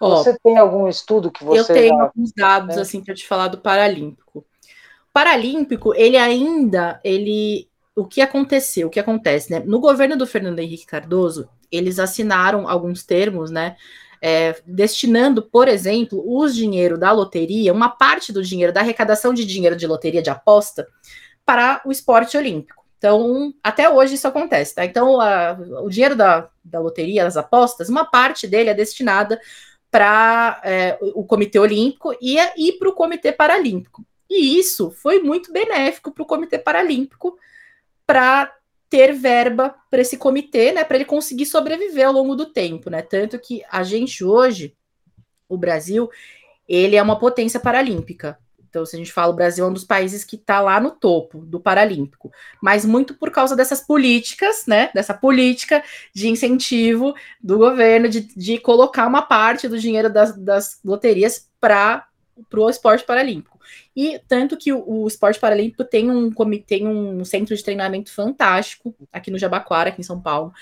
você 0.00 0.36
tem 0.42 0.56
algum 0.56 0.88
estudo 0.88 1.30
que 1.30 1.44
você 1.44 1.60
Eu 1.60 1.64
tenho 1.64 1.96
já... 1.96 2.02
alguns 2.02 2.32
dados 2.32 2.76
é. 2.76 2.80
assim 2.80 3.00
para 3.02 3.14
te 3.14 3.26
falar 3.26 3.48
do 3.48 3.58
Paralímpico. 3.58 4.40
O 4.40 5.12
Paralímpico, 5.12 5.94
ele 5.94 6.16
ainda, 6.16 7.00
ele 7.04 7.68
o 7.94 8.04
que 8.04 8.20
aconteceu? 8.20 8.86
O 8.86 8.90
que 8.90 9.00
acontece, 9.00 9.50
né? 9.50 9.60
No 9.64 9.80
governo 9.80 10.16
do 10.16 10.26
Fernando 10.26 10.60
Henrique 10.60 10.86
Cardoso, 10.86 11.48
eles 11.70 11.98
assinaram 11.98 12.68
alguns 12.68 13.02
termos, 13.02 13.50
né? 13.50 13.76
É, 14.20 14.60
destinando, 14.66 15.42
por 15.42 15.68
exemplo, 15.68 16.22
os 16.26 16.54
dinheiro 16.54 16.98
da 16.98 17.12
loteria, 17.12 17.72
uma 17.72 17.88
parte 17.88 18.32
do 18.32 18.42
dinheiro 18.42 18.72
da 18.72 18.80
arrecadação 18.80 19.32
de 19.32 19.44
dinheiro 19.44 19.76
de 19.76 19.86
loteria 19.86 20.22
de 20.22 20.30
aposta 20.30 20.86
para 21.48 21.80
o 21.86 21.90
esporte 21.90 22.36
olímpico. 22.36 22.84
Então, 22.98 23.54
até 23.64 23.88
hoje 23.88 24.16
isso 24.16 24.28
acontece, 24.28 24.74
tá? 24.74 24.84
Então, 24.84 25.18
a, 25.18 25.56
o 25.82 25.88
dinheiro 25.88 26.14
da, 26.14 26.50
da 26.62 26.78
loteria, 26.78 27.24
das 27.24 27.38
apostas, 27.38 27.88
uma 27.88 28.04
parte 28.04 28.46
dele 28.46 28.68
é 28.68 28.74
destinada 28.74 29.40
para 29.90 30.60
é, 30.62 30.98
o 31.00 31.24
Comitê 31.24 31.58
Olímpico 31.58 32.14
e, 32.20 32.36
e 32.54 32.72
para 32.72 32.90
o 32.90 32.92
Comitê 32.92 33.32
Paralímpico. 33.32 34.04
E 34.28 34.58
isso 34.58 34.90
foi 34.90 35.20
muito 35.20 35.50
benéfico 35.50 36.10
para 36.12 36.22
o 36.22 36.26
Comitê 36.26 36.58
Paralímpico 36.58 37.38
para 38.06 38.52
ter 38.90 39.14
verba 39.14 39.74
para 39.90 40.02
esse 40.02 40.18
comitê, 40.18 40.72
né, 40.72 40.84
para 40.84 40.96
ele 40.96 41.06
conseguir 41.06 41.46
sobreviver 41.46 42.06
ao 42.06 42.12
longo 42.12 42.36
do 42.36 42.44
tempo, 42.44 42.90
né? 42.90 43.00
Tanto 43.00 43.38
que 43.38 43.62
a 43.70 43.82
gente 43.82 44.22
hoje, 44.22 44.76
o 45.48 45.56
Brasil, 45.56 46.10
ele 46.68 46.96
é 46.96 47.02
uma 47.02 47.18
potência 47.18 47.58
paralímpica. 47.58 48.38
Então, 48.78 48.86
se 48.86 48.94
a 48.94 48.98
gente 48.98 49.12
fala, 49.12 49.32
o 49.32 49.36
Brasil 49.36 49.64
é 49.64 49.68
um 49.68 49.72
dos 49.72 49.82
países 49.82 50.24
que 50.24 50.36
está 50.36 50.60
lá 50.60 50.78
no 50.78 50.92
topo 50.92 51.38
do 51.38 51.58
Paralímpico, 51.58 52.30
mas 52.62 52.84
muito 52.84 53.12
por 53.12 53.28
causa 53.28 53.56
dessas 53.56 53.80
políticas, 53.80 54.66
né? 54.68 54.88
Dessa 54.94 55.12
política 55.12 55.82
de 56.14 56.28
incentivo 56.28 57.12
do 57.42 57.58
governo 57.58 58.08
de, 58.08 58.20
de 58.20 58.56
colocar 58.58 59.08
uma 59.08 59.22
parte 59.22 59.66
do 59.66 59.76
dinheiro 59.76 60.08
das, 60.08 60.36
das 60.36 60.78
loterias 60.84 61.48
para 61.60 62.06
o 62.54 62.70
esporte 62.70 63.04
paralímpico. 63.04 63.57
E 63.96 64.20
tanto 64.28 64.56
que 64.56 64.72
o, 64.72 64.84
o 64.86 65.06
esporte 65.06 65.38
paralímpico 65.38 65.84
tem 65.84 66.10
um 66.10 66.30
tem 66.66 66.86
um 66.86 67.24
centro 67.24 67.54
de 67.54 67.62
treinamento 67.62 68.12
fantástico 68.12 68.94
aqui 69.12 69.30
no 69.30 69.38
Jabaquara, 69.38 69.90
aqui 69.90 70.00
em 70.00 70.04
São 70.04 70.20
Paulo. 70.20 70.52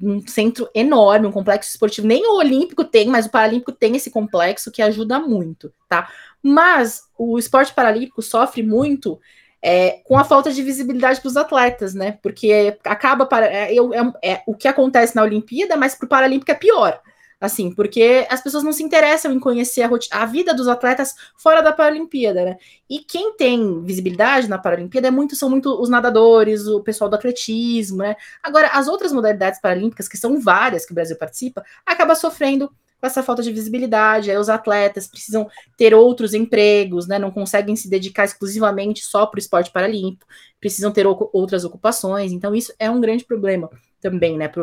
Um 0.00 0.26
centro 0.26 0.68
enorme, 0.74 1.26
um 1.26 1.32
complexo 1.32 1.70
esportivo. 1.70 2.06
Nem 2.06 2.26
o 2.26 2.36
Olímpico 2.36 2.84
tem, 2.84 3.08
mas 3.08 3.26
o 3.26 3.30
Paralímpico 3.30 3.72
tem 3.72 3.96
esse 3.96 4.10
complexo 4.10 4.70
que 4.70 4.82
ajuda 4.82 5.18
muito, 5.20 5.72
tá? 5.88 6.10
Mas 6.42 7.02
o 7.16 7.38
esporte 7.38 7.72
paralímpico 7.72 8.20
sofre 8.20 8.62
muito 8.62 9.20
é, 9.62 10.00
com 10.04 10.18
a 10.18 10.24
falta 10.24 10.50
de 10.50 10.60
visibilidade 10.60 11.20
para 11.20 11.28
os 11.28 11.36
atletas, 11.36 11.94
né? 11.94 12.18
Porque 12.20 12.76
acaba 12.84 13.24
para 13.24 13.46
é, 13.46 13.72
é, 13.72 14.32
é, 14.32 14.42
o 14.44 14.54
que 14.54 14.66
acontece 14.66 15.14
na 15.14 15.22
Olimpíada, 15.22 15.76
mas 15.76 15.94
para 15.94 16.06
o 16.06 16.08
Paralímpico 16.08 16.50
é 16.50 16.54
pior. 16.54 17.00
Assim, 17.42 17.74
porque 17.74 18.24
as 18.30 18.40
pessoas 18.40 18.62
não 18.62 18.72
se 18.72 18.84
interessam 18.84 19.32
em 19.32 19.40
conhecer 19.40 19.82
a, 19.82 19.90
a, 20.12 20.24
vida 20.24 20.54
dos 20.54 20.68
atletas 20.68 21.12
fora 21.36 21.60
da 21.60 21.72
Paralimpíada, 21.72 22.44
né? 22.44 22.56
E 22.88 23.00
quem 23.00 23.36
tem 23.36 23.82
visibilidade 23.82 24.48
na 24.48 24.58
Paralimpíada 24.58 25.08
é 25.08 25.10
muito, 25.10 25.34
são 25.34 25.50
muito 25.50 25.68
os 25.82 25.88
nadadores, 25.88 26.68
o 26.68 26.80
pessoal 26.84 27.10
do 27.10 27.16
atletismo, 27.16 27.96
né? 27.96 28.14
Agora, 28.40 28.68
as 28.68 28.86
outras 28.86 29.12
modalidades 29.12 29.60
paralímpicas, 29.60 30.06
que 30.06 30.16
são 30.16 30.40
várias 30.40 30.86
que 30.86 30.92
o 30.92 30.94
Brasil 30.94 31.16
participa, 31.18 31.64
acaba 31.84 32.14
sofrendo 32.14 32.68
com 32.68 33.06
essa 33.08 33.24
falta 33.24 33.42
de 33.42 33.50
visibilidade. 33.52 34.30
Aí 34.30 34.38
os 34.38 34.48
atletas 34.48 35.08
precisam 35.08 35.50
ter 35.76 35.92
outros 35.92 36.34
empregos, 36.34 37.08
né? 37.08 37.18
Não 37.18 37.32
conseguem 37.32 37.74
se 37.74 37.90
dedicar 37.90 38.24
exclusivamente 38.24 39.02
só 39.04 39.26
para 39.26 39.38
o 39.38 39.40
esporte 39.40 39.72
paralímpico, 39.72 40.30
precisam 40.60 40.92
ter 40.92 41.08
outras 41.08 41.64
ocupações. 41.64 42.30
Então, 42.30 42.54
isso 42.54 42.72
é 42.78 42.88
um 42.88 43.00
grande 43.00 43.24
problema 43.24 43.68
também, 44.00 44.38
né, 44.38 44.46
para 44.46 44.62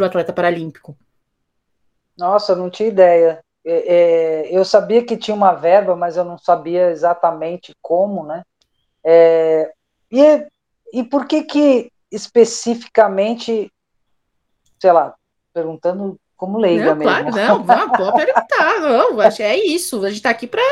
o 0.00 0.04
atleta 0.04 0.32
paralímpico. 0.32 0.96
Nossa, 2.16 2.54
não 2.54 2.70
tinha 2.70 2.88
ideia. 2.88 3.42
É, 3.64 3.94
é, 3.94 4.56
eu 4.56 4.64
sabia 4.64 5.04
que 5.04 5.16
tinha 5.16 5.34
uma 5.34 5.52
verba, 5.52 5.94
mas 5.94 6.16
eu 6.16 6.24
não 6.24 6.36
sabia 6.36 6.90
exatamente 6.90 7.74
como, 7.80 8.24
né? 8.24 8.42
É, 9.04 9.72
e, 10.10 10.46
e 10.92 11.04
por 11.04 11.26
que 11.26 11.42
que 11.44 11.92
especificamente, 12.10 13.72
sei 14.80 14.92
lá, 14.92 15.14
perguntando 15.54 16.18
como 16.36 16.58
leiga 16.58 16.94
não, 16.94 16.96
mesmo. 16.96 17.30
Claro, 17.30 17.30
não, 17.30 17.58
não 17.64 17.90
pode 17.90 18.24
perguntar, 18.24 18.80
não, 18.80 19.20
acho 19.20 19.42
é 19.42 19.56
isso, 19.56 20.04
a 20.04 20.08
gente 20.08 20.16
está 20.16 20.30
aqui 20.30 20.46
para 20.46 20.62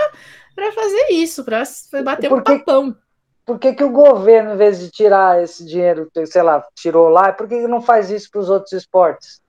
fazer 0.74 1.12
isso, 1.12 1.44
para 1.44 1.62
bater 2.02 2.28
por 2.28 2.42
que, 2.42 2.52
um 2.52 2.58
papão. 2.58 2.96
Por 3.46 3.58
que, 3.58 3.72
que 3.72 3.84
o 3.84 3.90
governo, 3.90 4.54
em 4.54 4.56
vez 4.56 4.78
de 4.78 4.90
tirar 4.90 5.42
esse 5.42 5.64
dinheiro, 5.64 6.10
sei 6.26 6.42
lá, 6.42 6.64
tirou 6.74 7.08
lá, 7.08 7.32
por 7.32 7.48
que, 7.48 7.60
que 7.60 7.68
não 7.68 7.80
faz 7.80 8.10
isso 8.10 8.28
para 8.30 8.40
os 8.40 8.50
outros 8.50 8.72
esportes? 8.72 9.40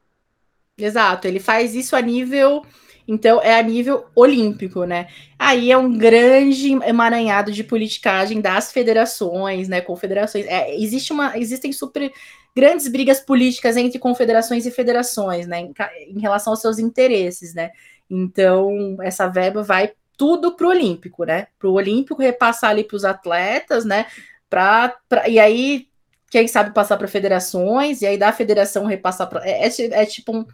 Exato, 0.81 1.27
ele 1.27 1.39
faz 1.39 1.75
isso 1.75 1.95
a 1.95 2.01
nível. 2.01 2.63
Então, 3.07 3.41
é 3.41 3.59
a 3.59 3.63
nível 3.63 4.05
olímpico, 4.15 4.85
né? 4.85 5.07
Aí 5.37 5.71
é 5.71 5.77
um 5.77 5.97
grande 5.97 6.71
emaranhado 6.85 7.51
de 7.51 7.63
politicagem 7.63 8.39
das 8.39 8.71
federações, 8.71 9.67
né? 9.67 9.81
Confederações. 9.81 10.45
É, 10.45 10.73
existe 10.75 11.11
uma, 11.11 11.37
existem 11.37 11.73
super 11.73 12.11
grandes 12.55 12.87
brigas 12.87 13.19
políticas 13.19 13.75
entre 13.75 13.99
confederações 13.99 14.65
e 14.65 14.71
federações, 14.71 15.47
né? 15.47 15.61
Em, 15.61 15.73
em 16.15 16.19
relação 16.19 16.53
aos 16.53 16.61
seus 16.61 16.79
interesses, 16.79 17.53
né? 17.53 17.71
Então, 18.09 18.97
essa 19.01 19.27
verba 19.27 19.63
vai 19.63 19.91
tudo 20.17 20.55
para 20.55 20.67
o 20.67 20.69
Olímpico, 20.69 21.23
né? 21.23 21.47
Para 21.57 21.69
o 21.69 21.73
Olímpico 21.73 22.21
repassar 22.21 22.69
ali 22.69 22.83
para 22.83 22.95
os 22.95 23.03
atletas, 23.03 23.83
né? 23.83 24.05
Pra, 24.49 24.95
pra, 25.09 25.27
e 25.27 25.39
aí 25.39 25.87
quem 26.31 26.47
sabe 26.47 26.73
passar 26.73 26.97
para 26.97 27.09
federações, 27.09 28.01
e 28.01 28.07
aí 28.07 28.17
da 28.17 28.31
federação 28.31 28.85
repassar 28.85 29.27
para. 29.29 29.45
É, 29.47 29.67
é, 29.67 30.01
é, 30.01 30.05
tipo 30.05 30.35
um. 30.35 30.45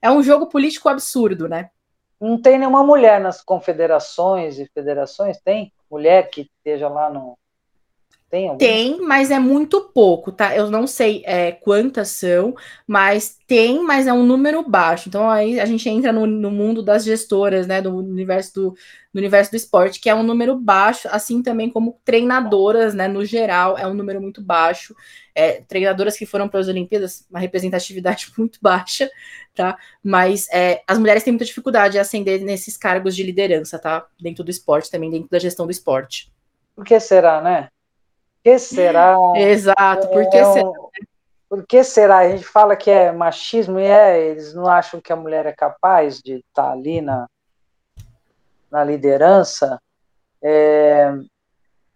É 0.00 0.10
um 0.10 0.22
jogo 0.22 0.46
político 0.46 0.88
absurdo, 0.90 1.48
né? 1.48 1.70
Não 2.20 2.40
tem 2.40 2.58
nenhuma 2.58 2.84
mulher 2.84 3.18
nas 3.18 3.40
confederações 3.42 4.58
e 4.58 4.68
federações? 4.74 5.40
Tem? 5.40 5.72
Mulher 5.90 6.28
que 6.28 6.50
esteja 6.58 6.88
lá 6.88 7.08
no. 7.08 7.38
Tem, 8.32 8.56
tem, 8.56 9.00
mas 9.02 9.30
é 9.30 9.38
muito 9.38 9.90
pouco, 9.92 10.32
tá? 10.32 10.56
Eu 10.56 10.70
não 10.70 10.86
sei 10.86 11.22
é, 11.26 11.52
quantas 11.52 12.08
são, 12.08 12.54
mas 12.86 13.36
tem, 13.46 13.84
mas 13.84 14.06
é 14.06 14.12
um 14.14 14.24
número 14.24 14.66
baixo. 14.66 15.10
Então 15.10 15.28
aí 15.28 15.60
a 15.60 15.66
gente 15.66 15.86
entra 15.86 16.14
no, 16.14 16.26
no 16.26 16.50
mundo 16.50 16.82
das 16.82 17.04
gestoras, 17.04 17.66
né? 17.66 17.82
Do 17.82 17.94
universo 17.94 18.54
do, 18.54 18.70
do 19.12 19.18
universo 19.18 19.50
do 19.50 19.58
esporte, 19.58 20.00
que 20.00 20.08
é 20.08 20.14
um 20.14 20.22
número 20.22 20.58
baixo, 20.58 21.08
assim 21.10 21.42
também 21.42 21.68
como 21.68 22.00
treinadoras, 22.06 22.94
né? 22.94 23.06
No 23.06 23.22
geral, 23.22 23.76
é 23.76 23.86
um 23.86 23.92
número 23.92 24.18
muito 24.18 24.42
baixo. 24.42 24.96
É, 25.34 25.60
treinadoras 25.60 26.16
que 26.16 26.24
foram 26.24 26.48
para 26.48 26.60
as 26.60 26.68
Olimpíadas, 26.68 27.26
uma 27.28 27.38
representatividade 27.38 28.32
muito 28.38 28.58
baixa, 28.62 29.10
tá? 29.54 29.76
Mas 30.02 30.48
é, 30.50 30.82
as 30.86 30.98
mulheres 30.98 31.22
têm 31.22 31.34
muita 31.34 31.44
dificuldade 31.44 31.98
em 31.98 32.00
ascender 32.00 32.40
nesses 32.40 32.78
cargos 32.78 33.14
de 33.14 33.22
liderança, 33.24 33.78
tá? 33.78 34.06
Dentro 34.18 34.42
do 34.42 34.50
esporte, 34.50 34.90
também 34.90 35.10
dentro 35.10 35.28
da 35.28 35.38
gestão 35.38 35.66
do 35.66 35.72
esporte. 35.72 36.32
Por 36.74 36.86
que 36.86 36.98
será, 36.98 37.42
né? 37.42 37.68
Que 38.42 38.58
será? 38.58 39.16
Exato, 39.36 40.08
por 40.08 40.28
que 40.28 40.36
é, 40.36 40.44
será? 40.44 40.72
Por 41.48 41.66
que 41.66 41.84
será? 41.84 42.18
A 42.18 42.28
gente 42.28 42.44
fala 42.44 42.76
que 42.76 42.90
é 42.90 43.12
machismo 43.12 43.78
e 43.78 43.84
é, 43.84 44.20
eles 44.20 44.54
não 44.54 44.66
acham 44.66 45.00
que 45.00 45.12
a 45.12 45.16
mulher 45.16 45.46
é 45.46 45.52
capaz 45.52 46.18
de 46.20 46.36
estar 46.36 46.64
tá 46.64 46.72
ali 46.72 47.00
na, 47.00 47.28
na 48.70 48.82
liderança. 48.82 49.80
É, 50.42 51.12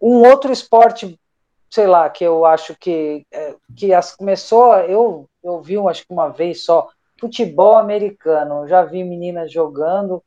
um 0.00 0.26
outro 0.28 0.52
esporte, 0.52 1.18
sei 1.70 1.86
lá, 1.86 2.08
que 2.10 2.22
eu 2.22 2.44
acho 2.44 2.76
que, 2.76 3.26
é, 3.32 3.56
que 3.74 3.92
as, 3.94 4.14
começou, 4.14 4.74
eu, 4.80 5.28
eu 5.42 5.60
vi 5.60 5.78
acho 5.88 6.06
que 6.06 6.12
uma 6.12 6.28
vez 6.28 6.64
só, 6.64 6.88
futebol 7.18 7.76
americano. 7.76 8.62
Eu 8.62 8.68
já 8.68 8.84
vi 8.84 9.02
meninas 9.02 9.50
jogando, 9.50 10.22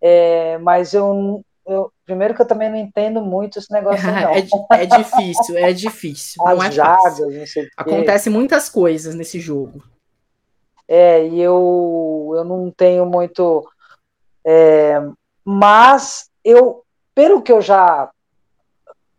é, 0.00 0.58
mas 0.58 0.94
eu 0.94 1.42
eu, 1.68 1.92
primeiro 2.04 2.34
que 2.34 2.42
eu 2.42 2.46
também 2.46 2.70
não 2.70 2.76
entendo 2.76 3.20
muito 3.20 3.58
esse 3.58 3.70
negócio, 3.70 4.06
não. 4.06 4.30
é, 4.30 4.38
é 4.82 4.86
difícil, 4.86 5.58
é 5.58 5.72
difícil. 5.72 6.42
As 6.48 6.56
não 6.58 6.64
é 6.64 6.72
jagas, 6.72 7.18
não 7.18 7.46
sei 7.46 7.68
Acontece 7.76 8.30
muitas 8.30 8.68
coisas 8.68 9.14
nesse 9.14 9.38
jogo. 9.38 9.82
É, 10.88 11.26
e 11.26 11.40
eu, 11.40 12.32
eu 12.34 12.44
não 12.44 12.70
tenho 12.70 13.04
muito. 13.04 13.68
É, 14.44 14.98
mas 15.44 16.30
eu, 16.42 16.82
pelo 17.14 17.42
que 17.42 17.52
eu 17.52 17.60
já. 17.60 18.10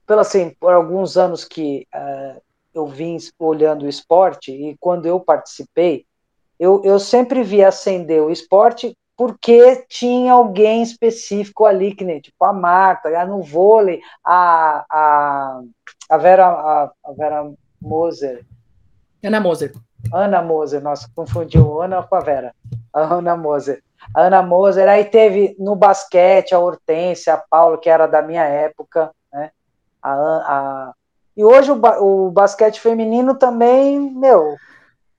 Pelo 0.08 0.22
assim, 0.22 0.50
por 0.60 0.74
alguns 0.74 1.18
anos 1.18 1.46
que 1.46 1.88
uh, 1.94 2.42
eu 2.74 2.88
vim 2.88 3.18
olhando 3.38 3.86
o 3.86 3.90
esporte, 3.90 4.52
e 4.52 4.76
quando 4.80 5.06
eu 5.06 5.20
participei, 5.20 6.08
eu, 6.60 6.82
eu 6.84 7.00
sempre 7.00 7.44
vi 7.44 7.64
acender 7.64 8.22
o 8.22 8.32
esporte 8.32 8.98
porque 9.20 9.86
tinha 9.90 10.32
alguém 10.32 10.82
específico 10.82 11.66
ali, 11.66 11.94
que 11.94 12.06
nem 12.06 12.22
tipo 12.22 12.42
a 12.46 12.54
Marta, 12.54 13.26
no 13.26 13.42
vôlei, 13.42 14.00
a, 14.24 14.86
a, 14.90 15.62
a, 16.10 16.18
Vera, 16.18 16.48
a, 16.48 16.92
a 17.04 17.12
Vera 17.12 17.52
Moser. 17.82 18.46
Ana 19.22 19.42
Moser. 19.42 19.74
Ana 20.14 20.42
Moser, 20.42 20.82
nossa, 20.82 21.12
confundiu 21.14 21.82
Ana 21.82 22.02
com 22.02 22.16
a 22.16 22.22
Vera. 22.22 22.56
A 22.94 23.02
Ana 23.02 23.36
Moser. 23.36 23.84
A 24.16 24.22
Ana 24.22 24.42
Moser, 24.42 24.88
aí 24.88 25.04
teve 25.04 25.54
no 25.60 25.76
basquete 25.76 26.56
a 26.56 26.60
Hortência, 26.60 27.34
a 27.34 27.38
Paula, 27.38 27.78
que 27.78 27.90
era 27.90 28.08
da 28.08 28.22
minha 28.22 28.46
época, 28.46 29.12
né? 29.34 29.52
A, 30.02 30.14
a... 30.14 30.94
E 31.36 31.44
hoje 31.44 31.74
o, 31.74 31.76
o 31.76 32.32
basquete 32.32 32.80
feminino 32.80 33.36
também, 33.36 34.00
meu. 34.00 34.56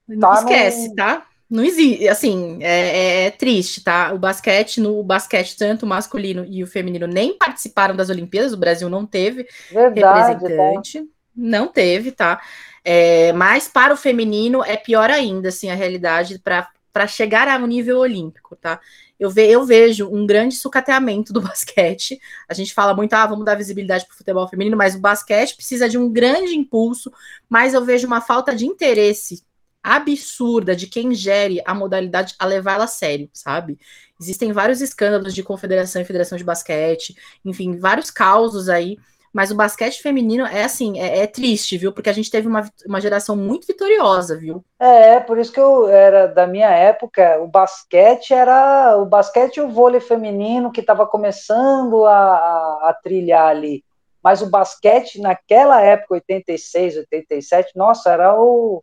Não 0.09 0.31
tá 0.31 0.35
esquece, 0.37 0.89
no... 0.89 0.95
tá? 0.95 1.27
Não 1.51 1.65
existe, 1.65 2.07
assim, 2.09 2.59
é, 2.61 2.69
é, 2.71 3.25
é, 3.25 3.31
triste, 3.33 3.83
tá? 3.83 4.13
O 4.15 4.19
basquete, 4.19 4.81
no 4.81 5.03
basquete, 5.03 5.57
tanto 5.57 5.85
o 5.85 5.89
masculino 5.89 6.47
e 6.49 6.63
o 6.63 6.67
feminino 6.67 7.09
nem 7.09 7.37
participaram 7.37 7.97
das 7.97 8.09
Olimpíadas, 8.09 8.53
o 8.53 8.57
Brasil 8.57 8.89
não 8.89 9.05
teve 9.05 9.49
Verdade, 9.69 10.45
representante, 10.45 11.01
tá? 11.01 11.07
não 11.35 11.67
teve, 11.67 12.13
tá? 12.13 12.41
É, 12.85 13.33
mas 13.33 13.67
para 13.67 13.93
o 13.93 13.97
feminino 13.97 14.63
é 14.65 14.77
pior 14.77 15.11
ainda, 15.11 15.49
assim, 15.49 15.71
a 15.71 15.75
realidade 15.75 16.39
para 16.39 17.07
chegar 17.09 17.49
ao 17.49 17.67
nível 17.67 17.99
olímpico, 17.99 18.55
tá? 18.55 18.79
Eu, 19.19 19.29
ve, 19.29 19.51
eu 19.51 19.65
vejo 19.67 20.09
um 20.09 20.25
grande 20.25 20.55
sucateamento 20.55 21.33
do 21.33 21.41
basquete. 21.43 22.21
A 22.49 22.55
gente 22.55 22.73
fala 22.73 22.95
muito, 22.95 23.13
ah, 23.15 23.27
vamos 23.27 23.45
dar 23.45 23.57
visibilidade 23.57 24.07
para 24.07 24.15
o 24.15 24.17
futebol 24.17 24.47
feminino, 24.49 24.77
mas 24.77 24.95
o 24.95 25.01
basquete 25.01 25.57
precisa 25.57 25.89
de 25.89 25.99
um 25.99 26.09
grande 26.09 26.57
impulso, 26.57 27.13
mas 27.49 27.75
eu 27.75 27.85
vejo 27.85 28.07
uma 28.07 28.21
falta 28.21 28.55
de 28.55 28.67
interesse 28.67 29.43
absurda 29.83 30.77
de 30.77 30.87
quem 30.87 31.15
gere 31.15 31.63
a 31.65 31.75
modalidade 31.75 32.35
a 32.39 32.45
levá-la 32.45 32.85
a 32.85 32.89
sério, 32.89 33.31
sabe? 33.33 33.79
Existem 34.21 34.53
vários 34.53 34.81
escândalos 34.81 35.35
de 35.35 35.43
confederação 35.43 36.03
e 36.03 36.05
federação 36.05 36.37
de 36.37 36.45
basquete, 36.45 37.17
enfim, 37.45 37.79
vários 37.79 38.11
causos 38.11 38.69
aí, 38.69 38.99
mas 39.33 39.51
o 39.51 39.55
basquete 39.55 40.03
feminino 40.03 40.45
é 40.45 40.65
assim, 40.65 40.99
é, 40.99 41.21
é, 41.21 41.27
triste, 41.27 41.79
viu? 41.79 41.93
Porque 41.93 42.11
a 42.11 42.13
gente 42.13 42.31
teve 42.31 42.49
uma, 42.49 42.69
uma 42.87 43.01
geração 43.01 43.37
muito 43.37 43.67
vitoriosa, 43.67 44.37
viu? 44.37 44.65
É, 44.79 45.21
por 45.21 45.39
isso 45.39 45.53
que 45.53 45.61
eu 45.61 45.89
era 45.89 46.27
da 46.27 46.47
minha 46.47 46.71
época, 46.71 47.41
o 47.41 47.47
basquete 47.47 48.35
era 48.35 48.97
o 48.99 49.07
basquete 49.07 49.59
e 49.59 49.61
o 49.61 49.69
vôlei 49.69 50.01
feminino 50.01 50.73
que 50.73 50.81
estava 50.81 51.07
começando 51.07 52.05
a, 52.05 52.13
a, 52.13 52.91
a 52.91 52.99
trilhar 53.01 53.49
ali. 53.49 53.85
Mas 54.23 54.43
o 54.43 54.51
basquete 54.51 55.21
naquela 55.21 55.81
época, 55.81 56.15
86, 56.15 56.99
87, 56.99 57.73
nossa, 57.77 58.11
era 58.11 58.35
o, 58.39 58.83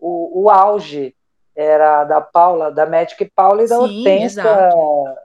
o, 0.00 0.42
o 0.44 0.50
auge 0.50 1.14
era 1.54 2.04
da 2.04 2.20
Paula, 2.20 2.70
da 2.70 2.86
Magic 2.86 3.24
Paula 3.34 3.64
e 3.64 3.68
da 3.68 3.76
Sim, 3.76 3.82
Hortência. 3.82 4.42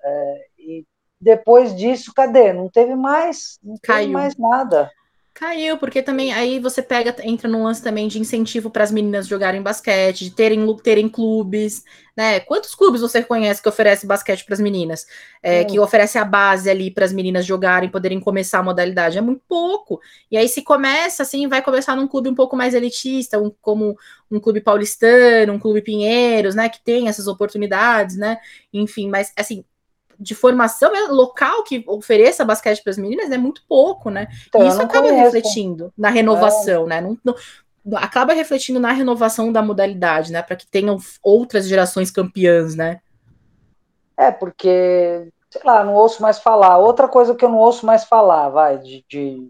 É, 0.04 0.46
e 0.60 0.86
depois 1.20 1.76
disso, 1.76 2.14
cadê? 2.14 2.52
Não 2.52 2.70
teve 2.70 2.96
mais, 2.96 3.58
não 3.64 3.76
Caiu. 3.82 4.02
teve 4.02 4.14
mais 4.14 4.38
nada. 4.38 4.92
Caiu, 5.36 5.78
porque 5.78 6.02
também 6.02 6.32
aí 6.32 6.60
você 6.62 6.82
pega, 6.82 7.14
entra 7.22 7.50
num 7.50 7.66
lance 7.66 7.84
também 7.84 8.08
de 8.08 8.18
incentivo 8.18 8.70
para 8.70 8.86
as 8.86 8.92
meninas 8.92 9.28
jogarem 9.28 9.62
basquete, 9.62 10.24
de 10.24 10.32
terem, 10.32 10.66
terem 10.78 11.10
clubes, 11.10 11.84
né? 12.16 12.40
Quantos 12.40 12.74
clubes 12.74 13.02
você 13.02 13.22
conhece 13.22 13.62
que 13.62 13.68
oferece 13.68 14.08
basquete 14.08 14.46
para 14.46 14.54
as 14.54 14.62
meninas? 14.62 15.06
É, 15.44 15.62
hum. 15.62 15.68
Que 15.68 15.78
oferece 15.78 16.18
a 16.18 16.24
base 16.24 16.70
ali 16.70 16.90
para 16.90 17.04
as 17.04 17.12
meninas 17.12 17.46
jogarem, 17.46 17.90
poderem 17.90 18.18
começar 18.18 18.60
a 18.60 18.64
modalidade? 18.64 19.18
É 19.18 19.22
muito 19.22 19.42
pouco. 19.46 20.00
E 20.32 20.38
aí, 20.38 20.48
se 20.48 20.62
começa 20.62 21.24
assim, 21.24 21.50
vai 21.50 21.62
começar 21.62 21.98
num 21.98 22.08
clube 22.08 22.30
um 22.30 22.36
pouco 22.36 22.56
mais 22.56 22.74
elitista, 22.74 23.38
um, 23.38 23.52
como 23.62 23.98
um 24.32 24.40
clube 24.40 24.62
paulistano, 24.62 25.52
um 25.52 25.60
clube 25.60 25.82
Pinheiros, 25.82 26.56
né? 26.56 26.70
Que 26.70 26.82
tem 26.82 27.10
essas 27.10 27.28
oportunidades, 27.28 28.16
né? 28.16 28.38
Enfim, 28.72 29.10
mas 29.10 29.34
assim, 29.36 29.66
de 30.20 30.36
formação 30.36 30.96
é 30.96 31.08
local 31.08 31.64
que 31.64 31.84
ofereça 31.88 32.46
basquete 32.46 32.82
para 32.84 32.92
as 32.92 32.98
meninas 32.98 33.32
é 33.32 33.38
muito 33.38 33.62
pouco, 33.68 34.10
né? 34.10 34.28
Então, 34.48 34.64
e 34.64 34.68
isso 34.68 34.82
acaba 34.82 35.08
conheço. 35.08 35.24
refletindo 35.24 35.94
na 35.98 36.10
renovação, 36.10 36.86
é. 36.86 36.88
né? 36.88 37.02
Não, 37.02 37.18
não, 37.24 37.36
acaba 37.98 38.34
refletindo 38.34 38.80
na 38.80 38.92
renovação 38.92 39.52
da 39.52 39.62
modalidade, 39.62 40.32
né? 40.32 40.42
Para 40.42 40.56
que 40.56 40.66
tenham 40.66 40.98
outras 41.22 41.68
gerações 41.68 42.10
campeãs, 42.10 42.76
né? 42.76 43.00
É, 44.18 44.32
porque, 44.32 45.32
sei 45.50 45.62
lá, 45.64 45.84
não 45.84 45.94
ouço 45.94 46.22
mais 46.22 46.40
falar. 46.40 46.78
Outra 46.78 47.08
coisa 47.08 47.36
que 47.36 47.44
eu 47.44 47.50
não 47.50 47.60
ouço 47.60 47.86
mais 47.86 48.04
falar, 48.04 48.50
vai, 48.50 48.78
de. 48.80 49.06
de 49.10 49.48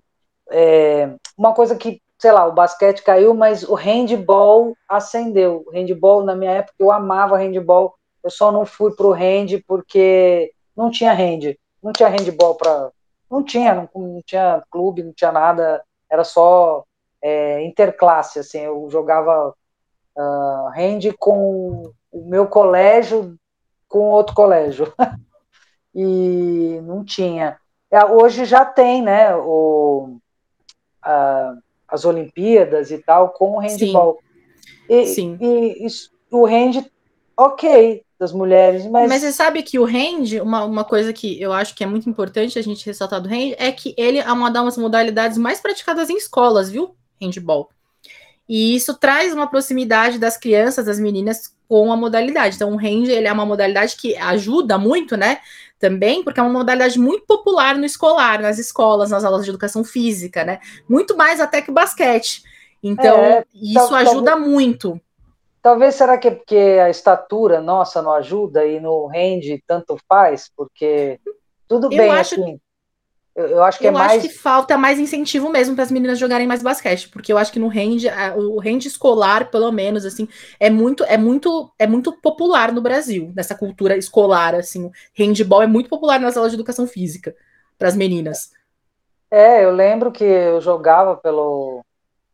é, 0.49 1.16
uma 1.38 1.53
coisa 1.53 1.76
que, 1.76 2.01
sei 2.20 2.32
lá, 2.32 2.45
o 2.45 2.53
basquete 2.53 3.03
caiu, 3.03 3.34
mas 3.34 3.63
o 3.63 3.74
handball 3.74 4.76
acendeu. 4.88 5.63
O 5.68 5.72
handball, 5.72 6.24
na 6.24 6.36
minha 6.36 6.51
época, 6.51 6.76
eu 6.80 6.91
amava 6.91 7.38
handball. 7.38 7.95
Eu 8.24 8.30
só 8.30 8.51
não 8.51 8.66
fui 8.66 8.95
pro 8.95 9.13
hand 9.13 9.61
porque 9.68 10.51
não 10.76 10.92
tinha 10.92 11.14
hand, 11.14 11.58
não 11.82 11.92
tinha 11.92 12.10
handball 12.10 12.56
para, 12.56 12.92
não 13.30 13.44
tinha, 13.44 13.74
não, 13.74 13.90
não, 13.96 14.22
tinha 14.26 14.64
clube, 14.70 15.04
não 15.04 15.14
tinha 15.14 15.32
nada, 15.32 15.84
era 16.10 16.24
só 16.24 16.84
é, 17.22 17.64
interclasse, 17.64 18.40
assim, 18.40 18.60
eu 18.60 18.88
jogava 18.90 19.54
uh, 20.16 20.68
hand 20.70 21.14
com 21.18 21.92
o 22.12 22.26
meu 22.26 22.48
colégio 22.48 23.38
com 23.88 24.10
outro 24.10 24.36
colégio 24.36 24.94
e 25.94 26.80
não 26.84 27.04
tinha. 27.04 27.58
É, 27.90 28.04
hoje 28.06 28.46
já 28.46 28.66
tem, 28.66 29.02
né, 29.02 29.36
o, 29.36 30.18
uh, 31.06 31.62
as 31.88 32.06
Olimpíadas 32.06 32.92
e 32.92 32.98
tal 32.98 33.30
com 33.30 33.58
o 33.58 33.60
handball. 33.60 34.20
Sim. 34.20 34.26
E, 34.90 35.06
Sim. 35.08 35.38
e 35.42 35.86
isso, 35.86 36.12
o 36.32 36.46
hand, 36.46 36.86
ok, 37.36 38.05
das 38.20 38.32
mulheres. 38.32 38.86
Mas... 38.86 39.09
mas 39.09 39.22
você 39.22 39.32
sabe 39.32 39.61
que 39.61 39.78
o 39.78 39.86
hand, 39.86 40.41
uma, 40.41 40.63
uma 40.63 40.84
coisa 40.84 41.11
que 41.11 41.41
eu 41.41 41.51
acho 41.51 41.76
que 41.76 41.84
é 41.84 41.88
muito 41.88 42.09
importante 42.09 42.57
a 42.57 42.61
gente 42.61 42.86
ressaltar 42.86 43.22
do 43.22 43.30
hand, 43.30 43.53
é 43.57 43.72
que 43.72 43.93
ele 43.97 44.20
é 44.20 44.32
uma 44.32 44.49
das 44.49 44.78
modalidades 44.78 45.38
mais 45.38 45.59
praticadas 45.59 46.09
em 46.09 46.18
escolas, 46.18 46.70
viu? 46.70 46.95
Handball. 47.22 47.70
E 48.47 48.76
isso 48.76 48.93
traz 48.93 49.34
uma 49.34 49.47
proximidade 49.47 50.20
das 50.20 50.38
crianças, 50.38 50.86
das 50.86 50.99
meninas, 50.99 51.55
com 51.68 51.91
a 51.91 51.97
modalidade. 51.97 52.55
Então, 52.55 52.74
o 52.74 52.78
hand 52.78 53.09
ele 53.09 53.28
é 53.28 53.34
uma 53.34 53.45
modalidade 53.45 53.95
que 53.95 54.16
ajuda 54.16 54.78
muito, 54.78 55.18
né? 55.18 55.39
Também, 55.80 56.24
porque 56.24 56.39
é 56.39 56.43
uma 56.43 56.53
modalidade 56.53 56.99
muito 56.99 57.26
popular 57.26 57.76
no 57.76 57.86
escolar, 57.86 58.39
nas 58.39 58.59
escolas, 58.59 59.09
nas 59.09 59.24
aulas 59.24 59.43
de 59.43 59.49
educação 59.49 59.84
física, 59.84 60.43
né? 60.43 60.59
Muito 60.88 61.18
mais 61.18 61.39
até 61.39 61.61
que 61.61 61.72
o 61.72 61.74
basquete. 61.74 62.43
Então, 62.82 63.18
é, 63.18 63.43
isso 63.53 63.89
tá, 63.89 63.97
ajuda 63.97 64.32
tá... 64.32 64.38
muito. 64.38 65.01
Talvez 65.66 65.95
será 65.95 66.16
que 66.16 66.28
é 66.28 66.32
porque 66.32 66.80
a 66.80 66.91
estatura 66.91 67.59
nossa 67.59 67.99
não 67.99 68.11
ajuda 68.11 68.63
e 68.68 68.80
no 68.80 69.07
rende 69.07 69.63
tanto 69.66 69.97
faz, 70.07 70.47
porque 70.55 71.20
tudo 71.68 71.86
eu 71.86 71.97
bem 71.97 72.11
acho, 72.11 72.36
assim. 72.36 72.59
Eu, 73.36 73.47
eu 73.47 73.63
acho 73.63 73.80
que 73.80 73.88
é 73.88 73.89
eu 73.89 73.95
é 73.95 73.97
mais. 73.97 74.11
acho 74.11 74.28
que 74.28 74.36
falta 74.36 74.78
mais 74.78 74.99
incentivo 74.99 75.49
mesmo 75.49 75.74
para 75.74 75.84
as 75.84 75.89
meninas 75.89 76.20
jogarem 76.20 76.45
mais 76.45 76.61
basquete, 76.61 77.09
porque 77.09 77.34
eu 77.34 77.38
acho 77.39 77.51
que 77.51 77.57
no 77.57 77.68
rende, 77.68 78.05
o 78.38 78.59
rende 78.59 78.88
escolar, 78.88 79.49
pelo 79.49 79.72
menos, 79.72 80.05
assim, 80.05 80.28
é 80.59 80.70
muito, 80.70 81.03
é 81.05 81.18
muito, 81.18 81.74
é 81.80 81.88
muito 81.88 82.13
popular 82.13 82.72
no 82.72 82.80
Brasil, 82.80 83.34
nessa 83.36 83.55
cultura 83.55 83.97
escolar, 83.97 84.53
assim. 84.53 84.91
Handball 85.18 85.63
é 85.63 85.68
muito 85.68 85.89
popular 85.89 86.20
nas 86.20 86.38
aulas 86.38 86.51
de 86.51 86.57
educação 86.57 86.86
física 86.86 87.36
para 87.76 87.88
as 87.88 87.95
meninas. 87.95 88.51
É, 89.32 89.66
eu 89.66 89.72
lembro 89.72 90.11
que 90.11 90.24
eu 90.24 90.61
jogava 90.61 91.18
pelo. 91.18 91.84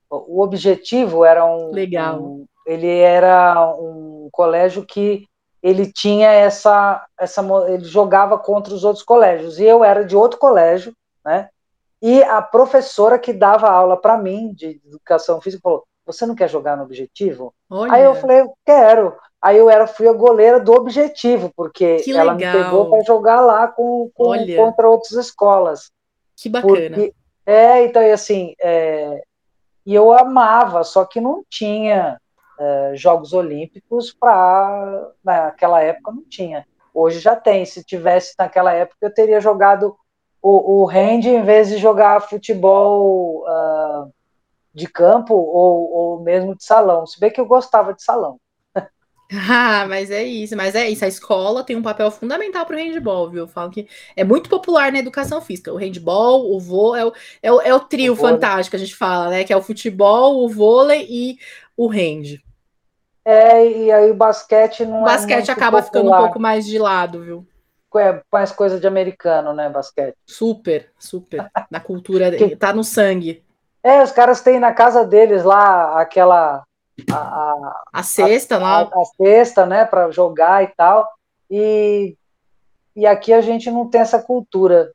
O 0.09 0.41
objetivo 0.41 1.23
era 1.23 1.45
um. 1.45 1.71
Legal. 1.71 2.21
Um 2.21 2.50
ele 2.65 2.87
era 2.87 3.73
um 3.75 4.29
colégio 4.31 4.85
que 4.85 5.27
ele 5.61 5.91
tinha 5.91 6.29
essa, 6.29 7.05
essa 7.19 7.43
ele 7.67 7.85
jogava 7.85 8.37
contra 8.37 8.73
os 8.73 8.83
outros 8.83 9.03
colégios 9.03 9.59
e 9.59 9.63
eu 9.63 9.83
era 9.83 10.03
de 10.03 10.15
outro 10.15 10.39
colégio, 10.39 10.93
né? 11.23 11.49
E 12.01 12.23
a 12.23 12.41
professora 12.41 13.19
que 13.19 13.31
dava 13.31 13.69
aula 13.69 13.95
para 13.95 14.17
mim 14.17 14.51
de 14.53 14.81
educação 14.85 15.39
física 15.39 15.61
falou: 15.61 15.83
"Você 16.05 16.25
não 16.25 16.33
quer 16.33 16.49
jogar 16.49 16.75
no 16.75 16.83
Objetivo?" 16.83 17.53
Olha. 17.69 17.93
Aí 17.93 18.03
eu 18.03 18.15
falei: 18.15 18.41
eu 18.41 18.53
"Quero". 18.65 19.15
Aí 19.39 19.57
eu 19.57 19.69
era 19.69 19.87
fui 19.87 20.07
a 20.07 20.13
goleira 20.13 20.59
do 20.59 20.71
Objetivo 20.71 21.51
porque 21.55 21.97
que 21.97 22.11
ela 22.11 22.33
legal. 22.33 22.53
me 22.53 22.63
pegou 22.63 22.89
para 22.89 23.03
jogar 23.03 23.41
lá 23.41 23.67
com, 23.67 24.09
com 24.13 24.33
contra 24.55 24.87
outras 24.87 25.13
escolas. 25.13 25.91
Que 26.35 26.47
bacana. 26.47 26.73
Porque, 26.75 27.13
é, 27.45 27.83
então 27.85 28.01
e 28.01 28.11
assim, 28.11 28.53
é, 28.61 29.21
e 29.85 29.95
eu 29.95 30.13
amava, 30.13 30.83
só 30.83 31.05
que 31.05 31.19
não 31.19 31.43
tinha 31.49 32.19
eh, 32.61 32.91
Jogos 32.95 33.33
Olímpicos 33.33 34.13
para 34.13 35.11
naquela 35.23 35.81
época 35.81 36.11
não 36.11 36.23
tinha. 36.29 36.63
Hoje 36.93 37.19
já 37.19 37.35
tem. 37.35 37.65
Se 37.65 37.83
tivesse 37.83 38.35
naquela 38.37 38.71
época, 38.71 38.97
eu 39.01 39.11
teria 39.11 39.41
jogado 39.41 39.95
o, 40.39 40.83
o 40.83 40.87
hand 40.87 41.25
em 41.25 41.41
vez 41.41 41.69
de 41.69 41.77
jogar 41.77 42.21
futebol 42.21 43.43
uh, 43.47 44.13
de 44.71 44.85
campo 44.85 45.33
ou, 45.33 45.91
ou 45.91 46.19
mesmo 46.21 46.55
de 46.55 46.63
salão. 46.63 47.07
Se 47.07 47.19
bem 47.19 47.31
que 47.31 47.41
eu 47.41 47.47
gostava 47.47 47.95
de 47.95 48.03
salão. 48.03 48.39
Ah, 49.49 49.85
mas 49.87 50.11
é 50.11 50.25
isso, 50.25 50.57
mas 50.57 50.75
é 50.75 50.89
isso. 50.89 51.05
A 51.05 51.07
escola 51.07 51.63
tem 51.63 51.77
um 51.77 51.81
papel 51.81 52.11
fundamental 52.11 52.65
para 52.65 52.75
o 52.75 52.77
handball, 52.77 53.29
viu? 53.29 53.43
Eu 53.43 53.47
falo 53.47 53.71
que 53.71 53.87
é 54.13 54.25
muito 54.25 54.49
popular 54.49 54.91
na 54.91 54.99
educação 54.99 55.39
física. 55.39 55.71
O 55.71 55.77
handball, 55.77 56.53
o 56.53 56.59
vôlei, 56.59 57.01
é 57.01 57.05
o, 57.05 57.13
é 57.41 57.51
o, 57.53 57.61
é 57.61 57.73
o 57.73 57.79
trio 57.79 58.11
o 58.11 58.15
fantástico 58.17 58.71
que 58.71 58.75
a 58.75 58.85
gente 58.85 58.93
fala, 58.93 59.29
né? 59.29 59.45
Que 59.45 59.53
é 59.53 59.55
o 59.55 59.63
futebol, 59.63 60.43
o 60.43 60.49
vôlei 60.49 61.07
e 61.09 61.37
o 61.77 61.89
hand. 61.89 62.41
É, 63.23 63.65
e 63.65 63.91
aí 63.91 64.09
o 64.09 64.15
basquete 64.15 64.85
não 64.85 65.03
o 65.03 65.07
é 65.07 65.11
basquete 65.11 65.49
é 65.49 65.51
acaba 65.51 65.81
popular. 65.81 65.83
ficando 65.83 66.11
um 66.11 66.17
pouco 66.17 66.39
mais 66.39 66.65
de 66.65 66.79
lado, 66.79 67.21
viu? 67.21 67.47
É 67.97 68.21
mais 68.31 68.51
coisa 68.51 68.79
de 68.79 68.87
americano, 68.87 69.53
né, 69.53 69.69
basquete? 69.69 70.15
Super, 70.25 70.89
super. 70.97 71.51
Na 71.69 71.79
cultura, 71.79 72.31
que... 72.31 72.55
tá 72.55 72.73
no 72.73 72.83
sangue. 72.83 73.43
É, 73.83 74.01
os 74.01 74.11
caras 74.11 74.41
têm 74.41 74.59
na 74.59 74.73
casa 74.73 75.05
deles 75.05 75.43
lá 75.43 75.99
aquela 75.99 76.63
a, 77.11 77.15
a, 77.15 77.83
a 77.93 78.03
cesta 78.03 78.55
a, 78.55 78.59
lá. 78.59 78.81
A, 78.81 79.01
a 79.01 79.05
cesta, 79.17 79.65
né, 79.65 79.85
para 79.85 80.09
jogar 80.11 80.63
e 80.63 80.67
tal. 80.67 81.07
E, 81.49 82.15
e 82.95 83.05
aqui 83.05 83.33
a 83.33 83.41
gente 83.41 83.69
não 83.69 83.89
tem 83.89 84.01
essa 84.01 84.21
cultura. 84.21 84.91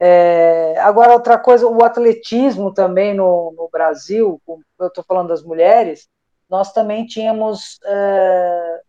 É, 0.00 0.74
agora, 0.80 1.12
outra 1.12 1.38
coisa, 1.38 1.66
o 1.68 1.84
atletismo 1.84 2.74
também 2.74 3.14
no, 3.14 3.54
no 3.56 3.68
Brasil, 3.70 4.40
eu 4.80 4.86
estou 4.88 5.04
falando 5.04 5.28
das 5.28 5.44
mulheres, 5.44 6.08
nós 6.52 6.70
também 6.70 7.06
tínhamos 7.06 7.80
é, 7.82 8.82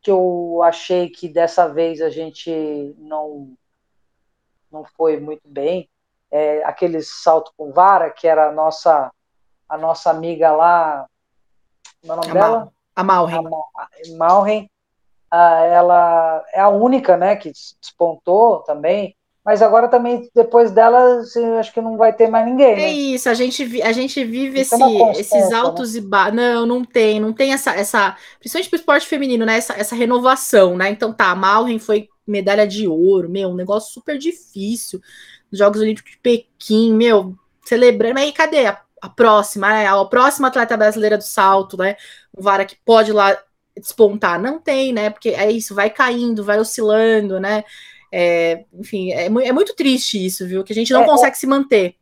que 0.00 0.10
eu 0.10 0.60
achei 0.64 1.08
que 1.08 1.28
dessa 1.28 1.68
vez 1.68 2.02
a 2.02 2.10
gente 2.10 2.92
não 2.98 3.56
não 4.68 4.84
foi 4.84 5.20
muito 5.20 5.48
bem 5.48 5.88
é, 6.28 6.64
aquele 6.64 7.00
salto 7.00 7.52
com 7.56 7.70
vara 7.70 8.10
que 8.10 8.26
era 8.26 8.48
a 8.48 8.52
nossa 8.52 9.12
a 9.68 9.78
nossa 9.78 10.10
amiga 10.10 10.50
lá 10.50 11.06
meu 12.02 12.16
nome 12.16 12.30
a 12.30 12.34
dela? 12.34 12.72
A 12.96 13.04
Malren 13.04 13.46
a 13.76 14.16
Malren 14.16 14.70
ela 15.30 16.44
é 16.52 16.58
a 16.58 16.68
única 16.68 17.16
né 17.16 17.36
que 17.36 17.52
despontou 17.80 18.58
também 18.64 19.16
mas 19.44 19.60
agora 19.60 19.88
também, 19.88 20.30
depois 20.32 20.70
dela, 20.70 21.18
assim, 21.18 21.44
acho 21.56 21.72
que 21.72 21.80
não 21.80 21.96
vai 21.96 22.12
ter 22.12 22.28
mais 22.28 22.46
ninguém. 22.46 22.76
Né? 22.76 22.82
É 22.84 22.92
isso, 22.92 23.28
a 23.28 23.34
gente, 23.34 23.82
a 23.82 23.90
gente 23.90 24.22
vive 24.24 24.60
esse, 24.60 24.76
esses 25.18 25.50
né? 25.50 25.56
altos 25.56 25.94
né? 25.94 25.98
e 25.98 26.02
baixos. 26.02 26.34
Não, 26.34 26.64
não 26.64 26.84
tem, 26.84 27.18
não 27.18 27.32
tem 27.32 27.52
essa, 27.52 27.74
essa 27.74 28.16
principalmente 28.38 28.70
para 28.70 28.76
o 28.76 28.80
esporte 28.80 29.06
feminino, 29.06 29.44
né? 29.44 29.56
Essa, 29.56 29.72
essa 29.74 29.96
renovação, 29.96 30.76
né? 30.76 30.90
Então 30.90 31.12
tá, 31.12 31.30
a 31.30 31.34
Malren 31.34 31.80
foi 31.80 32.08
medalha 32.24 32.66
de 32.68 32.86
ouro, 32.86 33.28
meu, 33.28 33.48
um 33.48 33.56
negócio 33.56 33.92
super 33.92 34.16
difícil. 34.16 35.00
Jogos 35.52 35.80
Olímpicos 35.80 36.12
de 36.12 36.18
Pequim, 36.18 36.94
meu, 36.94 37.34
celebrando. 37.64 38.14
Mas 38.14 38.24
aí, 38.24 38.32
cadê 38.32 38.66
a, 38.66 38.80
a 39.02 39.08
próxima, 39.08 39.68
né? 39.68 39.86
A, 39.86 40.00
a 40.00 40.04
próxima 40.04 40.48
atleta 40.48 40.76
brasileira 40.76 41.18
do 41.18 41.24
salto, 41.24 41.76
né? 41.76 41.96
O 42.32 42.40
Vara 42.40 42.64
que 42.64 42.76
pode 42.84 43.12
lá 43.12 43.36
despontar. 43.76 44.40
Não 44.40 44.60
tem, 44.60 44.92
né? 44.92 45.10
Porque 45.10 45.30
é 45.30 45.50
isso, 45.50 45.74
vai 45.74 45.90
caindo, 45.90 46.44
vai 46.44 46.60
oscilando, 46.60 47.40
né? 47.40 47.64
É, 48.14 48.66
enfim, 48.74 49.10
é, 49.10 49.24
é, 49.24 49.52
muito 49.52 49.74
triste 49.74 50.24
isso, 50.24 50.46
viu? 50.46 50.62
Que 50.62 50.72
a 50.72 50.76
gente 50.76 50.92
não 50.92 51.02
é, 51.02 51.06
consegue 51.06 51.38
se 51.38 51.46
manter. 51.46 51.96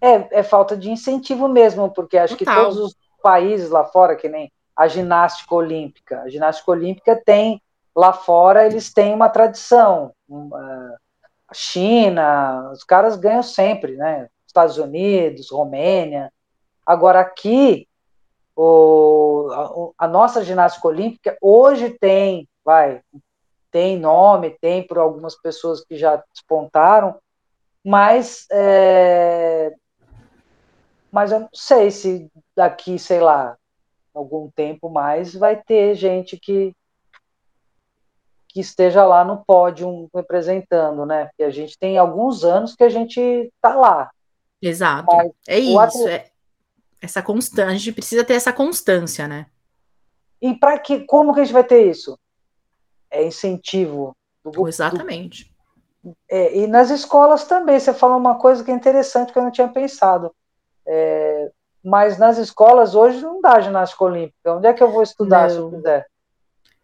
É, 0.00 0.38
é, 0.38 0.42
falta 0.44 0.76
de 0.76 0.88
incentivo 0.88 1.48
mesmo, 1.48 1.90
porque 1.90 2.16
acho 2.16 2.36
Total. 2.36 2.54
que 2.54 2.60
todos 2.62 2.78
os 2.78 2.96
países 3.20 3.68
lá 3.68 3.84
fora, 3.84 4.14
que 4.14 4.28
nem 4.28 4.52
a 4.76 4.86
ginástica 4.86 5.52
olímpica, 5.52 6.20
a 6.20 6.28
ginástica 6.28 6.70
olímpica 6.70 7.20
tem 7.26 7.60
lá 7.94 8.12
fora, 8.12 8.64
eles 8.64 8.92
têm 8.92 9.12
uma 9.12 9.28
tradição. 9.28 10.12
A 11.48 11.54
China, 11.54 12.70
os 12.70 12.84
caras 12.84 13.16
ganham 13.16 13.42
sempre, 13.42 13.96
né? 13.96 14.28
Estados 14.46 14.78
Unidos, 14.78 15.50
Romênia. 15.50 16.32
Agora 16.86 17.18
aqui, 17.18 17.88
o, 18.54 19.48
a, 19.98 20.04
a 20.04 20.08
nossa 20.08 20.44
ginástica 20.44 20.86
olímpica 20.86 21.36
hoje 21.40 21.90
tem, 21.90 22.48
vai, 22.64 23.00
tem 23.70 23.98
nome, 23.98 24.56
tem 24.60 24.86
por 24.86 24.98
algumas 24.98 25.34
pessoas 25.34 25.84
que 25.84 25.96
já 25.96 26.22
despontaram, 26.32 27.16
mas 27.84 28.46
é, 28.50 29.72
mas 31.10 31.32
eu 31.32 31.40
não 31.40 31.48
sei 31.52 31.90
se 31.90 32.30
daqui, 32.56 32.98
sei 32.98 33.20
lá, 33.20 33.56
algum 34.14 34.50
tempo 34.50 34.88
mais 34.88 35.34
vai 35.34 35.56
ter 35.56 35.94
gente 35.94 36.36
que 36.36 36.74
que 38.48 38.60
esteja 38.60 39.04
lá 39.04 39.24
no 39.24 39.44
pódio 39.44 40.08
representando, 40.14 41.04
né? 41.04 41.26
Porque 41.26 41.42
a 41.42 41.50
gente 41.50 41.78
tem 41.78 41.98
alguns 41.98 42.44
anos 42.44 42.74
que 42.74 42.82
a 42.82 42.88
gente 42.88 43.20
está 43.20 43.74
lá. 43.74 44.10
Exato. 44.60 45.14
Mas 45.14 45.30
é 45.46 45.58
isso. 45.58 45.78
Atleta... 45.78 46.10
É 46.10 46.30
essa 47.00 47.22
constância, 47.22 47.66
a 47.66 47.74
gente 47.74 47.92
precisa 47.92 48.24
ter 48.24 48.34
essa 48.34 48.52
constância, 48.52 49.28
né? 49.28 49.46
E 50.40 50.54
para 50.54 50.78
que 50.78 51.00
como 51.04 51.32
que 51.32 51.40
a 51.40 51.44
gente 51.44 51.52
vai 51.52 51.64
ter 51.64 51.88
isso? 51.88 52.18
É 53.10 53.24
incentivo. 53.24 54.16
Do, 54.44 54.68
Exatamente. 54.68 55.52
Do, 56.02 56.16
é, 56.30 56.58
e 56.58 56.66
nas 56.66 56.90
escolas 56.90 57.44
também, 57.44 57.78
você 57.78 57.92
falou 57.92 58.18
uma 58.18 58.38
coisa 58.38 58.62
que 58.64 58.70
é 58.70 58.74
interessante 58.74 59.32
que 59.32 59.38
eu 59.38 59.42
não 59.42 59.50
tinha 59.50 59.68
pensado. 59.68 60.34
É, 60.86 61.50
mas 61.84 62.18
nas 62.18 62.38
escolas 62.38 62.94
hoje 62.94 63.20
não 63.22 63.40
dá 63.40 63.60
ginástica 63.60 64.04
olímpica. 64.04 64.54
Onde 64.54 64.66
é 64.66 64.72
que 64.72 64.82
eu 64.82 64.90
vou 64.90 65.02
estudar 65.02 65.48
não. 65.48 65.50
se 65.50 65.56
eu 65.56 65.70
quiser? 65.70 66.06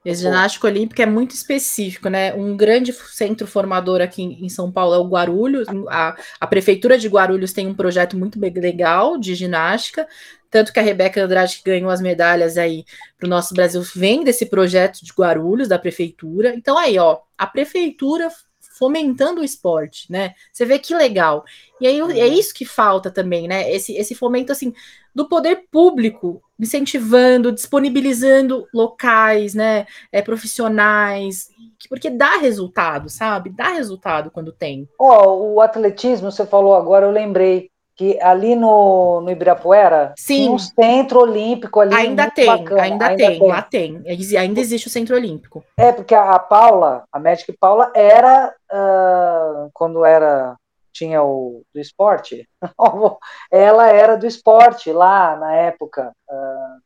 Esse 0.04 0.20
ginástica 0.20 0.66
olímpica 0.66 1.02
é 1.02 1.06
muito 1.06 1.30
específico, 1.30 2.10
né? 2.10 2.34
Um 2.34 2.54
grande 2.56 2.92
centro 2.92 3.46
formador 3.46 4.02
aqui 4.02 4.22
em 4.22 4.48
São 4.50 4.70
Paulo 4.70 4.94
é 4.94 4.98
o 4.98 5.08
Guarulhos. 5.08 5.66
A, 5.88 6.14
a 6.38 6.46
prefeitura 6.46 6.98
de 6.98 7.08
Guarulhos 7.08 7.54
tem 7.54 7.66
um 7.66 7.74
projeto 7.74 8.14
muito 8.14 8.38
legal 8.38 9.16
de 9.16 9.34
ginástica. 9.34 10.06
Tanto 10.50 10.72
que 10.72 10.78
a 10.78 10.82
Rebeca 10.82 11.24
Andrade, 11.24 11.56
que 11.56 11.70
ganhou 11.70 11.90
as 11.90 12.02
medalhas 12.02 12.58
aí 12.58 12.84
para 13.18 13.26
o 13.26 13.30
nosso 13.30 13.54
Brasil, 13.54 13.82
vem 13.94 14.22
desse 14.22 14.46
projeto 14.46 15.00
de 15.02 15.10
Guarulhos, 15.12 15.68
da 15.68 15.78
prefeitura. 15.78 16.54
Então, 16.54 16.76
aí, 16.76 16.98
ó, 16.98 17.20
a 17.36 17.46
prefeitura 17.46 18.28
fomentando 18.76 19.40
o 19.40 19.44
esporte, 19.44 20.10
né? 20.10 20.34
Você 20.52 20.64
vê 20.64 20.78
que 20.78 20.94
legal. 20.94 21.44
E 21.80 21.86
aí 21.86 21.98
é 21.98 22.02
uhum. 22.02 22.10
isso 22.10 22.52
que 22.52 22.64
falta 22.64 23.10
também, 23.10 23.46
né? 23.46 23.72
Esse, 23.72 23.94
esse 23.96 24.14
fomento, 24.14 24.50
assim, 24.50 24.74
do 25.14 25.28
poder 25.28 25.66
público, 25.70 26.42
incentivando, 26.58 27.52
disponibilizando 27.52 28.66
locais, 28.74 29.54
né? 29.54 29.86
É, 30.10 30.20
profissionais, 30.20 31.50
porque 31.88 32.10
dá 32.10 32.36
resultado, 32.36 33.08
sabe? 33.08 33.50
Dá 33.50 33.68
resultado 33.68 34.30
quando 34.30 34.52
tem. 34.52 34.88
Ó, 34.98 35.28
oh, 35.28 35.54
o 35.54 35.60
atletismo, 35.60 36.32
você 36.32 36.44
falou 36.44 36.74
agora, 36.74 37.06
eu 37.06 37.12
lembrei 37.12 37.70
que 37.96 38.20
ali 38.20 38.56
no, 38.56 39.20
no 39.20 39.30
Ibirapuera 39.30 40.14
Sim. 40.18 40.50
um 40.50 40.58
centro 40.58 41.20
olímpico 41.20 41.80
ali. 41.80 41.94
Ainda 41.94 42.30
tem, 42.30 42.48
ainda, 42.48 42.82
ainda 42.82 43.16
tem, 43.16 43.38
tem, 43.38 43.48
lá 43.48 43.62
tem. 43.62 44.02
Ainda 44.38 44.60
existe 44.60 44.88
o 44.88 44.90
centro 44.90 45.14
olímpico. 45.14 45.64
É, 45.76 45.92
porque 45.92 46.14
a, 46.14 46.32
a 46.32 46.38
Paula, 46.38 47.04
a 47.12 47.18
médica 47.18 47.54
Paula, 47.58 47.92
era 47.94 48.54
uh, 48.72 49.70
quando 49.72 50.04
era 50.04 50.56
tinha 50.92 51.22
o 51.22 51.62
do 51.74 51.80
esporte, 51.80 52.48
ela 53.50 53.88
era 53.88 54.16
do 54.16 54.26
esporte 54.26 54.92
lá 54.92 55.36
na 55.36 55.54
época. 55.54 56.12
Uh, 56.28 56.80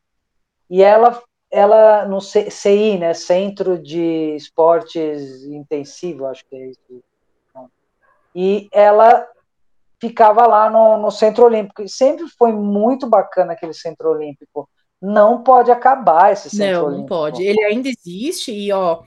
e 0.71 0.83
ela, 0.83 1.23
ela 1.51 2.07
no 2.07 2.21
CI, 2.21 2.99
né, 2.99 3.15
Centro 3.15 3.79
de 3.79 4.35
Esportes 4.35 5.45
Intensivo, 5.45 6.27
acho 6.27 6.45
que 6.47 6.57
é 6.57 6.67
isso. 6.67 7.03
E 8.35 8.69
ela 8.73 9.27
ficava 10.01 10.47
lá 10.47 10.71
no, 10.71 10.99
no 10.99 11.11
Centro 11.11 11.45
Olímpico. 11.45 11.83
E 11.83 11.89
sempre 11.89 12.27
foi 12.39 12.53
muito 12.53 13.07
bacana 13.07 13.53
aquele 13.53 13.75
Centro 13.75 14.11
Olímpico. 14.11 14.69
Não 15.01 15.43
pode 15.43 15.71
acabar 15.71 16.33
esse 16.33 16.51
Centro 16.51 16.83
não, 16.83 16.87
Olímpico. 16.87 17.01
Não, 17.01 17.07
pode. 17.07 17.43
Ele 17.43 17.63
ainda 17.65 17.89
existe 17.89 18.53
e, 18.53 18.73
ó, 18.73 19.03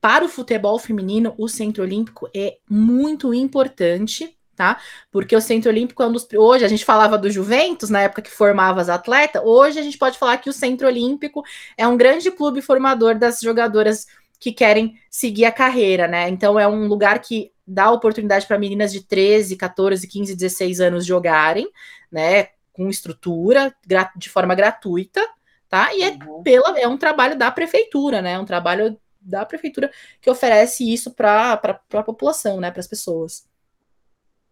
para 0.00 0.24
o 0.24 0.28
futebol 0.28 0.78
feminino, 0.78 1.32
o 1.38 1.48
Centro 1.48 1.84
Olímpico 1.84 2.28
é 2.34 2.56
muito 2.68 3.32
importante, 3.32 4.36
tá? 4.56 4.80
Porque 5.12 5.34
o 5.34 5.40
Centro 5.40 5.70
Olímpico 5.70 6.02
é 6.02 6.06
um 6.06 6.12
dos. 6.12 6.26
Hoje 6.34 6.64
a 6.64 6.68
gente 6.68 6.84
falava 6.84 7.16
do 7.16 7.30
Juventus, 7.30 7.88
na 7.88 8.02
época 8.02 8.22
que 8.22 8.30
formava 8.30 8.80
as 8.80 8.88
atletas, 8.88 9.40
hoje 9.44 9.78
a 9.78 9.82
gente 9.82 9.96
pode 9.96 10.18
falar 10.18 10.38
que 10.38 10.50
o 10.50 10.52
Centro 10.52 10.88
Olímpico 10.88 11.44
é 11.76 11.86
um 11.86 11.96
grande 11.96 12.32
clube 12.32 12.60
formador 12.60 13.16
das 13.16 13.38
jogadoras 13.40 14.06
que 14.42 14.50
querem 14.50 14.98
seguir 15.08 15.44
a 15.44 15.52
carreira, 15.52 16.08
né? 16.08 16.28
Então 16.28 16.58
é 16.58 16.66
um 16.66 16.88
lugar 16.88 17.20
que 17.20 17.52
dá 17.64 17.92
oportunidade 17.92 18.44
para 18.44 18.58
meninas 18.58 18.90
de 18.90 19.00
13, 19.06 19.54
14, 19.54 20.08
15, 20.08 20.34
16 20.34 20.80
anos 20.80 21.06
jogarem, 21.06 21.70
né, 22.10 22.48
com 22.72 22.88
estrutura, 22.88 23.72
de 24.16 24.28
forma 24.28 24.52
gratuita, 24.56 25.24
tá? 25.68 25.94
E 25.94 26.02
é, 26.02 26.10
uhum. 26.10 26.42
pela, 26.42 26.76
é 26.76 26.88
um 26.88 26.98
trabalho 26.98 27.38
da 27.38 27.52
prefeitura, 27.52 28.20
né? 28.20 28.32
É 28.32 28.38
um 28.38 28.44
trabalho 28.44 28.98
da 29.20 29.46
prefeitura 29.46 29.92
que 30.20 30.28
oferece 30.28 30.92
isso 30.92 31.12
para 31.12 31.52
a 31.52 32.02
população, 32.02 32.58
né, 32.60 32.72
para 32.72 32.80
as 32.80 32.88
pessoas. 32.88 33.46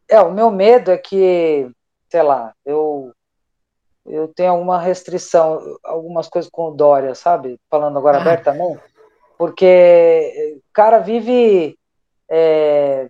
É, 0.08 0.20
o 0.20 0.30
meu 0.30 0.52
medo 0.52 0.92
é 0.92 0.98
que, 0.98 1.68
sei 2.08 2.22
lá, 2.22 2.54
eu 2.64 3.12
eu 4.06 4.28
tenho 4.28 4.52
alguma 4.52 4.80
restrição, 4.80 5.78
algumas 5.84 6.26
coisas 6.28 6.50
com 6.50 6.68
o 6.68 6.74
Dória, 6.74 7.14
sabe? 7.14 7.60
Falando 7.68 7.98
agora 7.98 8.18
ah. 8.18 8.20
abertamente, 8.20 8.80
porque 9.40 10.54
o 10.58 10.62
cara 10.70 10.98
vive 10.98 11.74
é, 12.28 13.08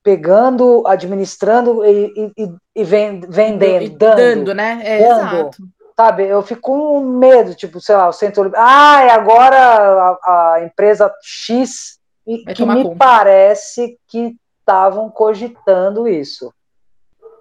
pegando, 0.00 0.86
administrando 0.86 1.84
e, 1.84 2.32
e, 2.38 2.54
e 2.72 2.84
vendendo, 2.84 3.82
e 3.82 3.88
dando, 3.88 4.16
dando, 4.16 4.54
né? 4.54 4.80
É, 4.84 5.08
dando, 5.08 5.22
exato. 5.22 5.62
Sabe, 5.96 6.28
eu 6.28 6.40
fico 6.40 6.60
com 6.60 7.00
medo, 7.00 7.52
tipo, 7.56 7.80
sei 7.80 7.96
lá, 7.96 8.08
o 8.08 8.12
centro. 8.12 8.52
Ah, 8.54 9.04
e 9.06 9.10
agora 9.10 9.56
a, 9.58 10.54
a 10.54 10.64
empresa 10.64 11.12
X, 11.20 11.98
que 12.24 12.64
me 12.64 12.84
conta. 12.84 12.96
parece 12.96 13.98
que 14.06 14.36
estavam 14.60 15.10
cogitando 15.10 16.06
isso. 16.06 16.54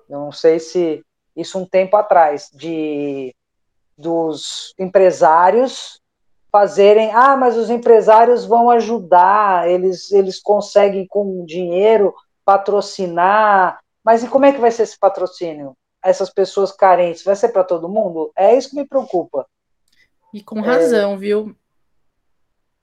Eu 0.10 0.18
não 0.18 0.32
sei 0.32 0.58
se 0.60 1.06
isso 1.36 1.60
um 1.60 1.66
tempo 1.68 1.96
atrás, 1.96 2.50
de 2.52 3.36
dos 3.96 4.74
empresários 4.80 6.04
fazerem, 6.56 7.12
ah, 7.12 7.36
mas 7.36 7.58
os 7.58 7.70
empresários 7.70 8.46
vão 8.46 8.70
ajudar, 8.70 9.70
eles, 9.70 10.10
eles 10.14 10.40
conseguem 10.40 11.06
com 11.06 11.44
dinheiro 11.46 12.16
patrocinar, 12.46 13.82
mas 14.02 14.24
e 14.24 14.30
como 14.30 14.46
é 14.46 14.54
que 14.54 14.62
vai 14.62 14.72
ser 14.72 14.84
esse 14.84 14.98
patrocínio? 14.98 15.76
Essas 16.02 16.30
pessoas 16.30 16.72
carentes, 16.72 17.26
vai 17.26 17.36
ser 17.36 17.50
para 17.50 17.66
todo 17.66 17.90
mundo? 17.90 18.32
É 18.38 18.56
isso 18.58 18.70
que 18.70 18.78
me 18.78 18.88
preocupa. 18.88 19.46
E 20.34 20.42
com 20.42 20.62
razão, 20.62 21.16
é, 21.16 21.18
viu? 21.18 21.54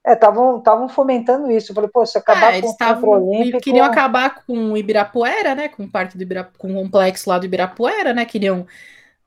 É, 0.06 0.12
estavam 0.12 0.86
fomentando 0.90 1.50
isso. 1.50 1.70
Eu 1.70 1.74
falei, 1.74 1.88
pô, 1.88 2.04
se 2.04 2.18
acabar 2.18 2.52
é, 2.52 2.60
com 2.60 2.68
o 2.68 2.76
Centro 2.76 3.08
Olímpico... 3.08 3.60
Queriam 3.60 3.86
acabar 3.86 4.44
com 4.44 4.72
o 4.72 4.76
Ibirapuera, 4.76 5.54
né? 5.54 5.70
Com 5.70 5.88
parte 5.88 6.18
do 6.18 6.22
Ibirapuera, 6.22 6.58
com 6.58 6.72
o 6.72 6.74
complexo 6.74 7.30
lá 7.30 7.38
do 7.38 7.46
Ibirapuera, 7.46 8.12
né? 8.12 8.26
Queriam 8.26 8.66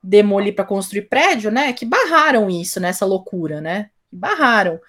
demolir 0.00 0.54
para 0.54 0.64
construir 0.64 1.08
prédio, 1.08 1.50
né? 1.50 1.72
Que 1.72 1.84
barraram 1.84 2.48
isso, 2.48 2.78
nessa 2.78 3.04
né, 3.04 3.10
loucura, 3.10 3.60
né? 3.60 3.90
Barraram. 4.16 4.80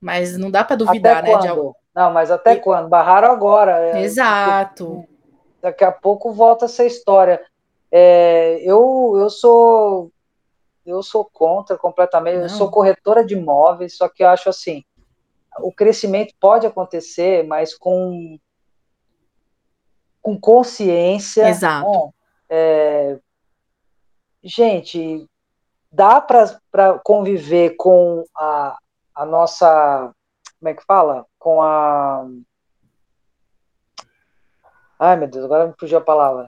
Mas 0.00 0.36
não 0.36 0.50
dá 0.50 0.64
para 0.64 0.76
duvidar, 0.76 1.22
né? 1.22 1.36
De... 1.38 1.48
Não, 1.48 2.12
mas 2.12 2.30
até 2.30 2.54
e... 2.54 2.60
quando? 2.60 2.88
Barraram 2.88 3.30
agora. 3.30 3.78
É, 3.78 4.02
Exato. 4.02 5.04
Daqui 5.60 5.84
a 5.84 5.90
pouco 5.92 6.32
volta 6.32 6.66
essa 6.66 6.84
história. 6.84 7.40
É, 7.90 8.60
eu, 8.62 9.14
eu 9.18 9.30
sou 9.30 10.12
eu 10.86 11.02
sou 11.02 11.24
contra 11.24 11.76
completamente. 11.76 12.36
Não. 12.36 12.42
Eu 12.44 12.48
sou 12.48 12.70
corretora 12.70 13.24
de 13.24 13.34
imóveis, 13.34 13.96
só 13.96 14.08
que 14.08 14.22
eu 14.22 14.28
acho 14.28 14.48
assim, 14.48 14.82
o 15.60 15.72
crescimento 15.72 16.34
pode 16.40 16.66
acontecer, 16.66 17.44
mas 17.44 17.74
com 17.74 18.38
com 20.22 20.38
consciência. 20.38 21.48
Exato. 21.48 21.90
Né? 21.90 22.12
É, 22.50 23.18
gente, 24.42 25.28
dá 25.90 26.20
para 26.20 26.98
conviver 27.02 27.74
com 27.76 28.24
a, 28.36 28.76
a 29.14 29.26
nossa. 29.26 30.12
Como 30.58 30.68
é 30.68 30.74
que 30.74 30.84
fala? 30.84 31.26
Com 31.38 31.62
a. 31.62 32.26
Ai, 34.98 35.16
meu 35.16 35.28
Deus, 35.28 35.44
agora 35.44 35.66
me 35.66 35.74
fugiu 35.78 35.98
a 35.98 36.02
palavra. 36.02 36.46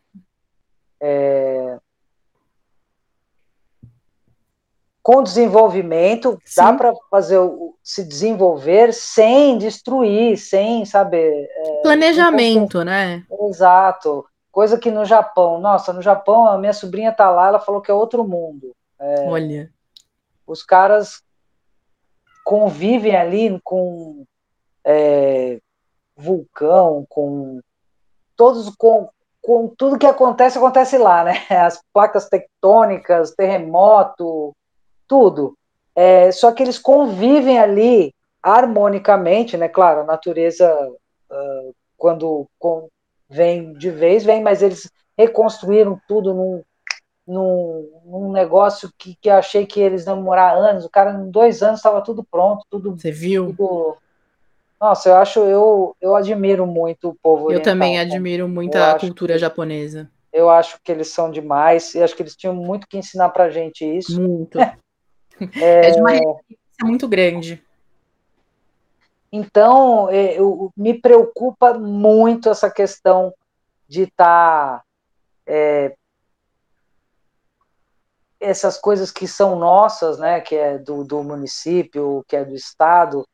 É... 1.00 1.78
Com 5.02 5.22
desenvolvimento, 5.22 6.38
Sim. 6.44 6.62
dá 6.62 6.72
para 6.74 6.92
fazer 7.10 7.38
o, 7.38 7.74
se 7.82 8.04
desenvolver 8.04 8.92
sem 8.92 9.56
destruir, 9.56 10.36
sem 10.36 10.84
saber. 10.84 11.48
É, 11.50 11.82
Planejamento, 11.82 12.84
né? 12.84 13.24
Exato. 13.48 14.26
Coisa 14.52 14.78
que 14.78 14.90
no 14.90 15.04
Japão, 15.04 15.60
nossa, 15.60 15.92
no 15.92 16.02
Japão 16.02 16.46
a 16.46 16.58
minha 16.58 16.72
sobrinha 16.72 17.12
tá 17.12 17.30
lá, 17.30 17.48
ela 17.48 17.60
falou 17.60 17.80
que 17.80 17.90
é 17.90 17.94
outro 17.94 18.24
mundo. 18.24 18.74
É, 19.00 19.28
Olha. 19.28 19.72
Os 20.46 20.62
caras 20.62 21.22
convivem 22.44 23.16
ali 23.16 23.60
com 23.64 24.24
é, 24.84 25.60
vulcão, 26.16 27.06
com 27.08 27.60
todos 28.36 28.74
com, 28.76 29.08
com 29.40 29.68
tudo 29.68 29.98
que 29.98 30.06
acontece 30.06 30.58
acontece 30.58 30.98
lá, 30.98 31.24
né? 31.24 31.34
As 31.48 31.82
placas 31.92 32.28
tectônicas, 32.28 33.34
terremoto, 33.34 34.54
tudo. 35.08 35.56
É, 35.94 36.30
só 36.32 36.52
que 36.52 36.62
eles 36.62 36.78
convivem 36.78 37.58
ali 37.58 38.14
harmonicamente, 38.42 39.56
né? 39.56 39.68
Claro, 39.68 40.00
a 40.00 40.04
natureza 40.04 40.72
uh, 41.30 41.74
quando 41.96 42.48
vem 43.28 43.72
de 43.74 43.90
vez, 43.90 44.24
vem, 44.24 44.42
mas 44.42 44.62
eles 44.62 44.90
reconstruíram 45.16 46.00
tudo 46.08 46.34
num, 46.34 46.62
num, 47.26 47.88
num 48.04 48.32
negócio 48.32 48.90
que, 48.98 49.16
que 49.20 49.30
achei 49.30 49.66
que 49.66 49.80
eles 49.80 50.06
iam 50.06 50.16
demorar 50.16 50.52
anos. 50.52 50.84
O 50.84 50.90
cara, 50.90 51.12
em 51.12 51.30
dois 51.30 51.62
anos, 51.62 51.78
estava 51.78 52.00
tudo 52.00 52.24
pronto, 52.24 52.64
tudo. 52.68 52.96
Você 52.98 53.10
viu? 53.10 53.46
Tudo... 53.46 53.96
Nossa, 54.80 55.10
eu 55.10 55.16
acho, 55.16 55.40
eu, 55.40 55.96
eu 56.00 56.16
admiro 56.16 56.66
muito 56.66 57.10
o 57.10 57.14
povo. 57.14 57.42
Eu 57.42 57.46
oriental, 57.46 57.72
também 57.72 57.98
admiro 57.98 58.48
muito 58.48 58.76
a 58.76 58.98
cultura 58.98 59.34
que, 59.34 59.38
japonesa. 59.38 60.10
Eu 60.32 60.48
acho 60.48 60.78
que 60.82 60.90
eles 60.90 61.08
são 61.08 61.30
demais 61.30 61.94
e 61.94 62.02
acho 62.02 62.16
que 62.16 62.22
eles 62.22 62.34
tinham 62.34 62.54
muito 62.54 62.88
que 62.88 62.96
ensinar 62.96 63.28
pra 63.28 63.50
gente 63.50 63.84
isso. 63.84 64.20
Muito. 64.20 64.58
é, 64.58 65.88
é 65.88 65.90
de 65.90 66.00
uma 66.00 66.12
muito 66.82 67.06
grande. 67.06 67.62
Então, 69.32 70.10
é, 70.10 70.38
eu, 70.38 70.72
me 70.76 70.94
preocupa 70.94 71.74
muito 71.74 72.48
essa 72.48 72.70
questão 72.70 73.32
de 73.88 74.02
estar. 74.02 74.78
Tá, 74.78 74.84
é, 75.46 75.94
essas 78.40 78.78
coisas 78.78 79.12
que 79.12 79.28
são 79.28 79.56
nossas, 79.56 80.18
né, 80.18 80.40
que 80.40 80.56
é 80.56 80.78
do, 80.78 81.04
do 81.04 81.22
município, 81.22 82.24
que 82.26 82.34
é 82.34 82.44
do 82.44 82.54
estado, 82.54 83.24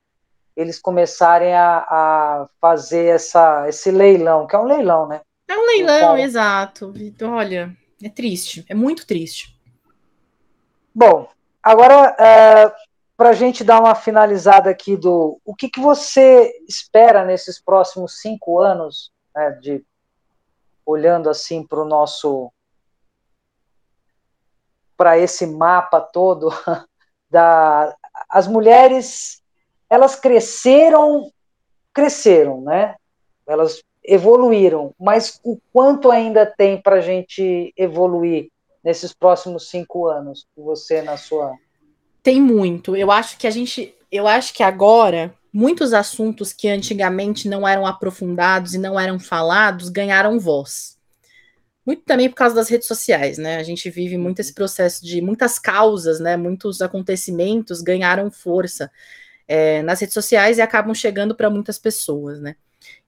eles 0.57 0.79
começarem 0.79 1.55
a, 1.55 1.79
a, 1.79 2.49
fazer 2.61 3.15
essa, 3.15 3.69
esse 3.69 3.91
leilão, 3.91 4.47
que 4.47 4.57
é 4.57 4.59
um 4.59 4.65
leilão, 4.65 5.07
né? 5.07 5.21
É 5.49 5.57
um 5.57 5.67
leilão, 5.67 6.17
exato. 6.17 6.91
Vitor, 6.91 7.31
olha, 7.31 7.77
é 8.03 8.09
triste, 8.09 8.65
é 8.69 8.75
muito 8.75 9.07
triste. 9.07 9.57
Bom, 10.93 11.29
agora 11.63 12.17
é, 12.19 12.73
para 13.17 13.31
a 13.31 13.35
gente 13.35 13.63
dar 13.63 13.81
uma 13.81 13.95
finalizada 13.95 14.71
aqui 14.71 14.97
do 14.97 15.41
o 15.45 15.55
que, 15.55 15.69
que 15.69 15.79
você 15.81 16.53
espera 16.69 17.25
nesses 17.25 17.61
próximos 17.61 18.21
cinco 18.21 18.59
anos, 18.59 19.13
né, 19.35 19.51
de 19.63 19.85
olhando 20.85 21.29
assim 21.29 21.67
para 21.67 21.81
o 21.81 21.89
nosso 21.89 22.51
para 24.97 25.19
esse 25.19 25.47
mapa 25.47 26.01
todo 26.01 26.51
da 27.31 27.95
as 28.29 28.47
mulheres 28.47 29.43
elas 29.91 30.17
cresceram 30.17 31.31
cresceram 31.93 32.61
né 32.61 32.97
elas 33.47 33.83
evoluíram 34.03 34.95
mas 34.99 35.41
o 35.45 35.59
quanto 35.73 36.11
ainda 36.11 36.47
tem 36.47 36.81
para 36.81 36.97
a 36.97 37.01
gente 37.01 37.73
evoluir 37.77 38.49
nesses 38.83 39.13
próximos 39.13 39.69
cinco 39.69 40.07
anos 40.07 40.47
você 40.57 41.03
na 41.03 41.17
sua 41.17 41.53
tem 42.27 42.43
muito. 42.43 42.97
Eu 42.97 43.13
acho 43.13 43.39
que 43.39 43.47
a 43.47 43.53
gente. 43.53 43.95
Eu 44.11 44.27
acho 44.27 44.53
que 44.53 44.65
agora, 44.65 45.33
muitos 45.53 45.93
assuntos 45.93 46.53
que 46.53 46.67
antigamente 46.67 47.49
não 47.49 47.67
eram 47.67 47.87
aprofundados 47.87 48.75
e 48.75 48.79
não 48.79 48.99
eram 48.99 49.17
falados 49.21 49.89
ganharam 49.89 50.37
voz. 50.41 50.96
Muito 51.87 52.03
também 52.03 52.29
por 52.29 52.35
causa 52.35 52.57
das 52.57 52.69
redes 52.69 52.89
sociais, 52.89 53.39
né? 53.39 53.59
A 53.59 53.63
gente 53.63 53.89
vive 53.89 54.19
muito 54.19 54.41
esse 54.41 54.53
processo 54.53 55.05
de 55.05 55.23
muitas 55.23 55.57
causas, 55.57 56.19
né? 56.19 56.37
Muitos 56.37 56.83
acontecimentos 56.83 57.81
ganharam 57.81 58.29
força 58.29 58.91
é, 59.47 59.83
nas 59.83 60.01
redes 60.01 60.15
sociais 60.15 60.59
e 60.59 60.63
acabam 60.63 60.93
chegando 60.93 61.35
para 61.37 61.49
muitas 61.49 61.79
pessoas, 61.79 62.41
né? 62.41 62.57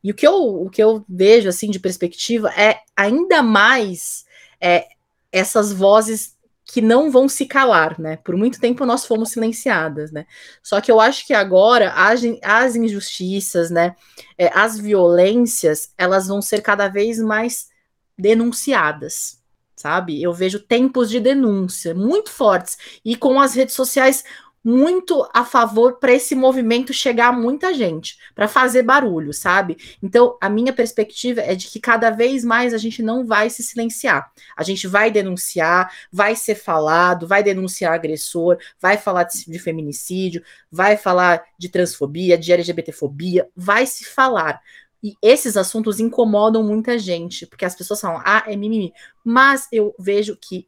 E 0.03 0.13
o 0.13 0.15
que, 0.15 0.27
eu, 0.27 0.35
o 0.35 0.71
que 0.71 0.83
eu 0.83 1.05
vejo 1.09 1.49
assim 1.49 1.71
de 1.71 1.81
perspectiva 1.81 2.51
é 2.57 2.79
ainda 2.97 3.43
mais 3.43 4.25
é, 4.61 4.87
essas 5.33 5.73
vozes 5.73 6.37
que 6.65 6.81
não 6.81 7.11
vão 7.11 7.29
se 7.29 7.47
calar, 7.47 7.99
né? 7.99 8.17
Por 8.19 8.37
muito 8.37 8.61
tempo 8.61 8.87
nós 8.87 9.05
fomos 9.05 9.31
silenciadas, 9.31 10.13
né? 10.13 10.25
Só 10.63 10.81
que 10.81 10.93
eu 10.93 11.01
acho 11.01 11.27
que 11.27 11.35
agora 11.35 11.93
as, 11.93 12.21
as 12.45 12.77
injustiças, 12.77 13.71
né, 13.71 13.97
é, 14.37 14.51
as 14.55 14.79
violências, 14.79 15.93
elas 15.99 16.29
vão 16.29 16.41
ser 16.41 16.61
cada 16.61 16.87
vez 16.87 17.19
mais 17.19 17.69
denunciadas, 18.19 19.41
sabe? 19.77 20.23
Eu 20.23 20.33
vejo 20.33 20.59
tempos 20.59 21.09
de 21.09 21.21
denúncia 21.21 21.95
muito 21.95 22.31
fortes 22.31 22.77
e 23.05 23.17
com 23.17 23.41
as 23.41 23.55
redes 23.55 23.75
sociais 23.75 24.25
muito 24.69 25.27
a 25.33 25.45
favor 25.45 25.95
para 25.95 26.13
esse 26.13 26.35
movimento 26.35 26.93
chegar 26.93 27.29
a 27.29 27.33
muita 27.33 27.73
gente, 27.73 28.19
para 28.35 28.49
fazer 28.49 28.83
barulho, 28.83 29.33
sabe? 29.33 29.77
Então, 30.03 30.37
a 30.41 30.49
minha 30.49 30.73
perspectiva 30.73 31.41
é 31.41 31.55
de 31.55 31.69
que 31.69 31.81
cada 31.81 32.11
vez 32.11 32.45
mais 32.45 32.75
a 32.75 32.79
gente 32.79 33.03
não 33.03 33.25
vai 33.25 33.49
se 33.49 33.63
silenciar. 33.63 34.31
A 34.57 34.63
gente 34.63 34.87
vai 34.87 35.11
denunciar, 35.11 35.91
vai 36.13 36.35
ser 36.35 36.55
falado, 36.55 37.27
vai 37.27 37.43
denunciar 37.43 37.95
agressor, 37.95 38.59
vai 38.81 38.99
falar 38.99 39.25
de, 39.25 39.51
de 39.51 39.59
feminicídio, 39.59 40.43
vai 40.71 40.97
falar 40.97 41.43
de 41.57 41.69
transfobia, 41.69 42.37
de 42.37 42.53
LGBTfobia, 42.53 43.49
vai 43.57 43.87
se 43.87 44.05
falar. 44.05 44.61
E 45.03 45.15
esses 45.23 45.57
assuntos 45.57 46.01
incomodam 46.01 46.63
muita 46.63 46.99
gente, 46.99 47.47
porque 47.47 47.65
as 47.65 47.75
pessoas 47.75 48.01
falam, 48.01 48.21
ah, 48.25 48.45
é 48.47 48.57
mimimi. 48.57 48.93
Mas 49.25 49.69
eu 49.71 49.95
vejo 49.99 50.37
que 50.37 50.67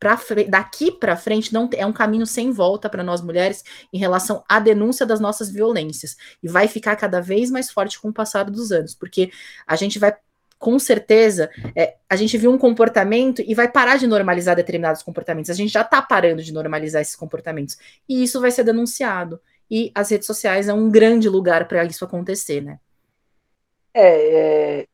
pra, 0.00 0.18
daqui 0.48 0.90
para 0.90 1.16
frente 1.16 1.52
não 1.52 1.68
é 1.74 1.84
um 1.84 1.92
caminho 1.92 2.26
sem 2.26 2.50
volta 2.50 2.88
para 2.88 3.04
nós 3.04 3.20
mulheres 3.20 3.62
em 3.92 3.98
relação 3.98 4.42
à 4.48 4.58
denúncia 4.58 5.04
das 5.04 5.20
nossas 5.20 5.50
violências 5.50 6.16
e 6.42 6.48
vai 6.48 6.66
ficar 6.66 6.96
cada 6.96 7.20
vez 7.20 7.50
mais 7.50 7.70
forte 7.70 8.00
com 8.00 8.08
o 8.08 8.12
passar 8.12 8.44
dos 8.50 8.72
anos, 8.72 8.94
porque 8.94 9.30
a 9.66 9.76
gente 9.76 9.98
vai 9.98 10.14
com 10.58 10.78
certeza, 10.78 11.48
é, 11.74 11.96
a 12.06 12.14
gente 12.16 12.36
viu 12.36 12.52
um 12.52 12.58
comportamento 12.58 13.40
e 13.40 13.54
vai 13.54 13.66
parar 13.66 13.96
de 13.96 14.06
normalizar 14.06 14.54
determinados 14.54 15.02
comportamentos. 15.02 15.50
A 15.50 15.54
gente 15.54 15.72
já 15.72 15.80
está 15.80 16.02
parando 16.02 16.42
de 16.42 16.52
normalizar 16.52 17.00
esses 17.00 17.16
comportamentos. 17.16 17.78
E 18.06 18.22
isso 18.22 18.38
vai 18.42 18.50
ser 18.50 18.62
denunciado. 18.62 19.40
E 19.70 19.90
as 19.94 20.10
redes 20.10 20.26
sociais 20.26 20.68
é 20.68 20.74
um 20.74 20.90
grande 20.90 21.30
lugar 21.30 21.66
para 21.66 21.82
isso 21.86 22.04
acontecer, 22.04 22.60
né? 22.60 22.78
É, 23.94 24.86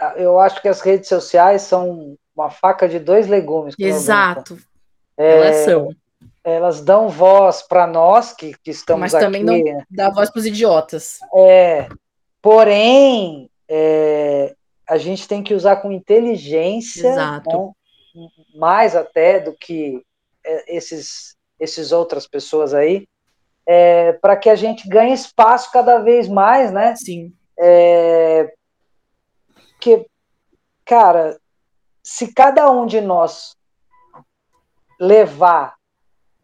é, 0.00 0.14
eu 0.16 0.38
acho 0.38 0.60
que 0.60 0.68
as 0.68 0.80
redes 0.80 1.08
sociais 1.08 1.62
são 1.62 2.16
uma 2.34 2.50
faca 2.50 2.88
de 2.88 2.98
dois 2.98 3.26
legumes. 3.26 3.74
Exato. 3.78 4.58
É, 5.16 5.32
elas 5.32 5.56
são. 5.64 5.96
Elas 6.42 6.80
dão 6.82 7.08
voz 7.08 7.62
para 7.62 7.86
nós 7.86 8.34
que, 8.34 8.54
que 8.62 8.70
estamos 8.70 9.00
Mas 9.00 9.14
aqui. 9.14 9.24
Mas 9.24 9.32
também 9.40 9.64
não 9.64 9.82
dá 9.90 10.10
voz 10.10 10.30
para 10.30 10.40
os 10.40 10.46
idiotas. 10.46 11.18
É, 11.34 11.88
porém, 12.42 13.48
é, 13.66 14.54
a 14.86 14.98
gente 14.98 15.26
tem 15.26 15.42
que 15.42 15.54
usar 15.54 15.76
com 15.76 15.90
inteligência, 15.90 17.08
Exato. 17.08 17.74
Né, 18.14 18.28
mais 18.54 18.94
até 18.94 19.40
do 19.40 19.54
que 19.54 20.02
é, 20.44 20.76
esses, 20.76 21.34
esses 21.58 21.92
outras 21.92 22.26
pessoas 22.26 22.74
aí, 22.74 23.08
é, 23.66 24.12
para 24.12 24.36
que 24.36 24.50
a 24.50 24.54
gente 24.54 24.86
ganhe 24.86 25.14
espaço 25.14 25.72
cada 25.72 25.98
vez 25.98 26.28
mais, 26.28 26.70
né? 26.70 26.94
Sim. 26.96 27.32
É, 27.58 28.52
que, 29.80 30.06
cara, 30.84 31.38
se 32.02 32.32
cada 32.32 32.70
um 32.70 32.86
de 32.86 33.00
nós 33.00 33.56
levar. 35.00 35.74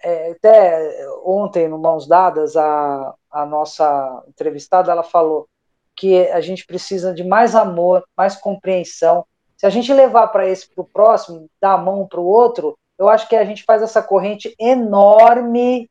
É, 0.03 0.31
até 0.31 1.07
ontem, 1.25 1.69
no 1.69 1.79
Mãos 1.79 2.07
Dadas, 2.07 2.57
a, 2.57 3.15
a 3.31 3.45
nossa 3.45 4.25
entrevistada 4.29 4.91
ela 4.91 5.03
falou 5.03 5.47
que 5.95 6.27
a 6.29 6.41
gente 6.41 6.65
precisa 6.65 7.13
de 7.13 7.23
mais 7.23 7.55
amor, 7.55 8.03
mais 8.17 8.35
compreensão. 8.35 9.27
Se 9.59 9.67
a 9.67 9.71
gente 9.71 9.93
levar 9.93 10.29
para 10.29 10.49
esse 10.49 10.67
para 10.75 10.81
o 10.83 10.89
próximo, 10.89 11.47
dar 11.61 11.75
a 11.75 11.79
mão 11.79 12.07
para 12.09 12.21
o 12.21 12.25
outro, 12.25 12.79
eu 12.99 13.11
acho 13.11 13.29
que 13.29 13.37
a 13.37 13.45
gente 13.45 13.65
faz 13.65 13.83
essa 13.83 14.03
corrente 14.03 14.55
enorme 14.59 15.91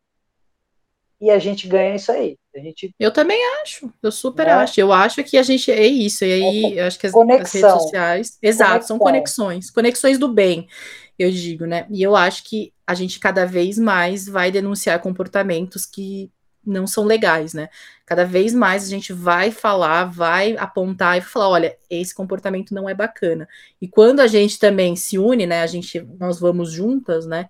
e 1.22 1.30
a 1.30 1.38
gente 1.38 1.67
ganha 1.67 1.95
isso 1.95 2.11
aí. 2.11 2.38
A 2.60 2.64
gente... 2.64 2.93
Eu 2.99 3.12
também 3.12 3.39
acho, 3.62 3.91
eu 4.01 4.12
super 4.12 4.45
né? 4.45 4.53
acho. 4.53 4.80
Eu 4.80 4.91
acho 4.91 5.24
que 5.24 5.38
a 5.38 5.43
gente 5.43 5.72
é 5.72 5.88
isso. 5.88 6.26
E 6.26 6.34
aí, 6.34 6.66
é, 6.78 6.82
eu 6.82 6.86
acho 6.86 6.99
que 6.99 7.07
as, 7.07 7.14
as, 7.16 7.51
redes 7.53 7.72
sociais. 7.72 8.38
Exato, 8.41 8.72
Conexão. 8.72 8.88
são 8.88 8.99
conexões. 8.99 9.70
Conexões 9.72 10.18
do 10.18 10.28
bem, 10.28 10.68
eu 11.18 11.32
digo, 11.32 11.66
né? 11.66 11.86
E 11.89 12.01
eu 12.03 12.16
acho 12.16 12.43
que 12.43 12.74
a 12.86 12.93
gente 12.93 13.20
cada 13.20 13.45
vez 13.45 13.78
mais 13.78 14.28
vai 14.28 14.51
denunciar 14.51 14.99
comportamentos 14.99 15.86
que 15.86 16.32
não 16.66 16.86
são 16.86 17.03
legais, 17.05 17.53
né? 17.53 17.70
Cada 18.05 18.26
vez 18.26 18.53
mais 18.53 18.84
a 18.84 18.88
gente 18.88 19.14
vai 19.14 19.51
falar, 19.51 20.05
vai 20.05 20.55
apontar 20.57 21.18
e 21.18 21.22
falar, 21.22 21.49
olha, 21.49 21.78
esse 21.89 22.14
comportamento 22.14 22.74
não 22.74 22.89
é 22.89 22.93
bacana. 22.93 23.47
E 23.82 23.88
quando 23.88 24.20
a 24.20 24.28
gente 24.28 24.60
também 24.60 24.95
se 24.95 25.18
une, 25.18 25.45
né? 25.45 25.62
A 25.62 25.68
gente, 25.68 25.99
nós 26.20 26.39
vamos 26.39 26.72
juntas, 26.72 27.26
né? 27.26 27.47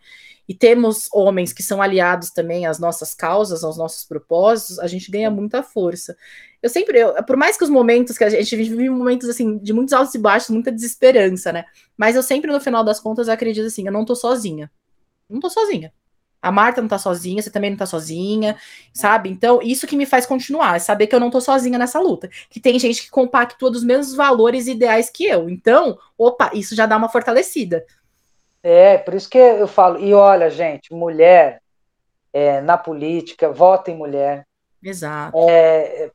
e 0.49 0.53
temos 0.55 1.07
homens 1.13 1.53
que 1.53 1.61
são 1.61 1.79
aliados 1.79 2.31
também 2.31 2.65
às 2.65 2.79
nossas 2.79 3.13
causas, 3.13 3.63
aos 3.63 3.77
nossos 3.77 4.03
propósitos, 4.03 4.79
a 4.79 4.87
gente 4.87 5.11
ganha 5.11 5.29
muita 5.29 5.61
força. 5.61 6.17
Eu 6.59 6.71
sempre, 6.71 6.97
eu, 6.97 7.23
por 7.23 7.37
mais 7.37 7.55
que 7.55 7.63
os 7.63 7.69
momentos 7.69 8.17
que 8.17 8.23
a 8.23 8.29
gente 8.31 8.55
vive 8.55 8.89
momentos 8.89 9.29
assim 9.29 9.59
de 9.59 9.71
muitos 9.71 9.93
altos 9.93 10.15
e 10.15 10.17
baixos, 10.17 10.49
muita 10.49 10.71
desesperança, 10.71 11.53
né? 11.53 11.65
Mas 11.95 12.15
eu 12.15 12.23
sempre 12.23 12.51
no 12.51 12.59
final 12.59 12.83
das 12.83 12.99
contas 12.99 13.29
acredito 13.29 13.67
assim, 13.67 13.85
eu 13.85 13.91
não 13.91 14.03
tô 14.03 14.15
sozinha. 14.15 14.71
Não 15.29 15.39
tô 15.39 15.51
sozinha. 15.51 15.93
A 16.41 16.51
Marta 16.51 16.81
não 16.81 16.87
tá 16.87 16.97
sozinha, 16.97 17.41
você 17.41 17.51
também 17.51 17.69
não 17.69 17.77
tá 17.77 17.85
sozinha, 17.85 18.55
sabe? 18.93 19.29
Então, 19.29 19.59
isso 19.61 19.85
que 19.85 19.97
me 19.97 20.05
faz 20.05 20.25
continuar, 20.25 20.77
é 20.77 20.79
saber 20.79 21.07
que 21.07 21.15
eu 21.15 21.19
não 21.19 21.29
tô 21.29 21.41
sozinha 21.41 21.77
nessa 21.77 21.99
luta. 21.99 22.29
Que 22.49 22.59
tem 22.59 22.79
gente 22.79 23.03
que 23.03 23.09
compactua 23.09 23.69
dos 23.69 23.83
mesmos 23.83 24.15
valores 24.15 24.67
e 24.67 24.71
ideais 24.71 25.09
que 25.09 25.25
eu. 25.25 25.49
Então, 25.49 25.97
opa, 26.17 26.51
isso 26.53 26.75
já 26.75 26.85
dá 26.85 26.95
uma 26.95 27.09
fortalecida. 27.09 27.85
É, 28.63 28.97
por 28.97 29.13
isso 29.13 29.29
que 29.29 29.37
eu 29.37 29.67
falo. 29.67 29.99
E 29.99 30.13
olha, 30.13 30.49
gente, 30.49 30.93
mulher 30.93 31.61
é, 32.31 32.61
na 32.61 32.77
política, 32.77 33.51
vota 33.51 33.91
em 33.91 33.97
mulher. 33.97 34.45
Exato. 34.81 35.37
É, 35.49 36.11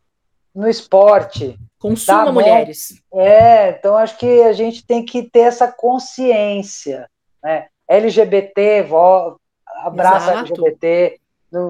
no 0.55 0.69
esporte. 0.69 1.59
Consuma 1.79 2.33
mulheres. 2.33 3.03
É, 3.13 3.71
então 3.71 3.97
acho 3.97 4.17
que 4.17 4.43
a 4.43 4.53
gente 4.53 4.87
tem 4.87 5.05
que 5.05 5.23
ter 5.23 5.41
essa 5.41 5.71
consciência. 5.71 7.11
Né? 7.43 7.67
LGBT, 7.87 8.83
vo, 8.83 9.39
abraça 9.83 10.33
Exato. 10.33 10.53
LGBT, 10.53 11.21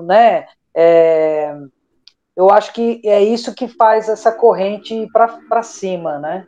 né? 0.05 0.47
É, 0.75 1.55
eu 2.37 2.51
acho 2.51 2.73
que 2.73 3.01
é 3.05 3.23
isso 3.23 3.55
que 3.55 3.69
faz 3.69 4.09
essa 4.09 4.33
corrente 4.33 5.09
para 5.13 5.63
cima, 5.63 6.19
né? 6.19 6.47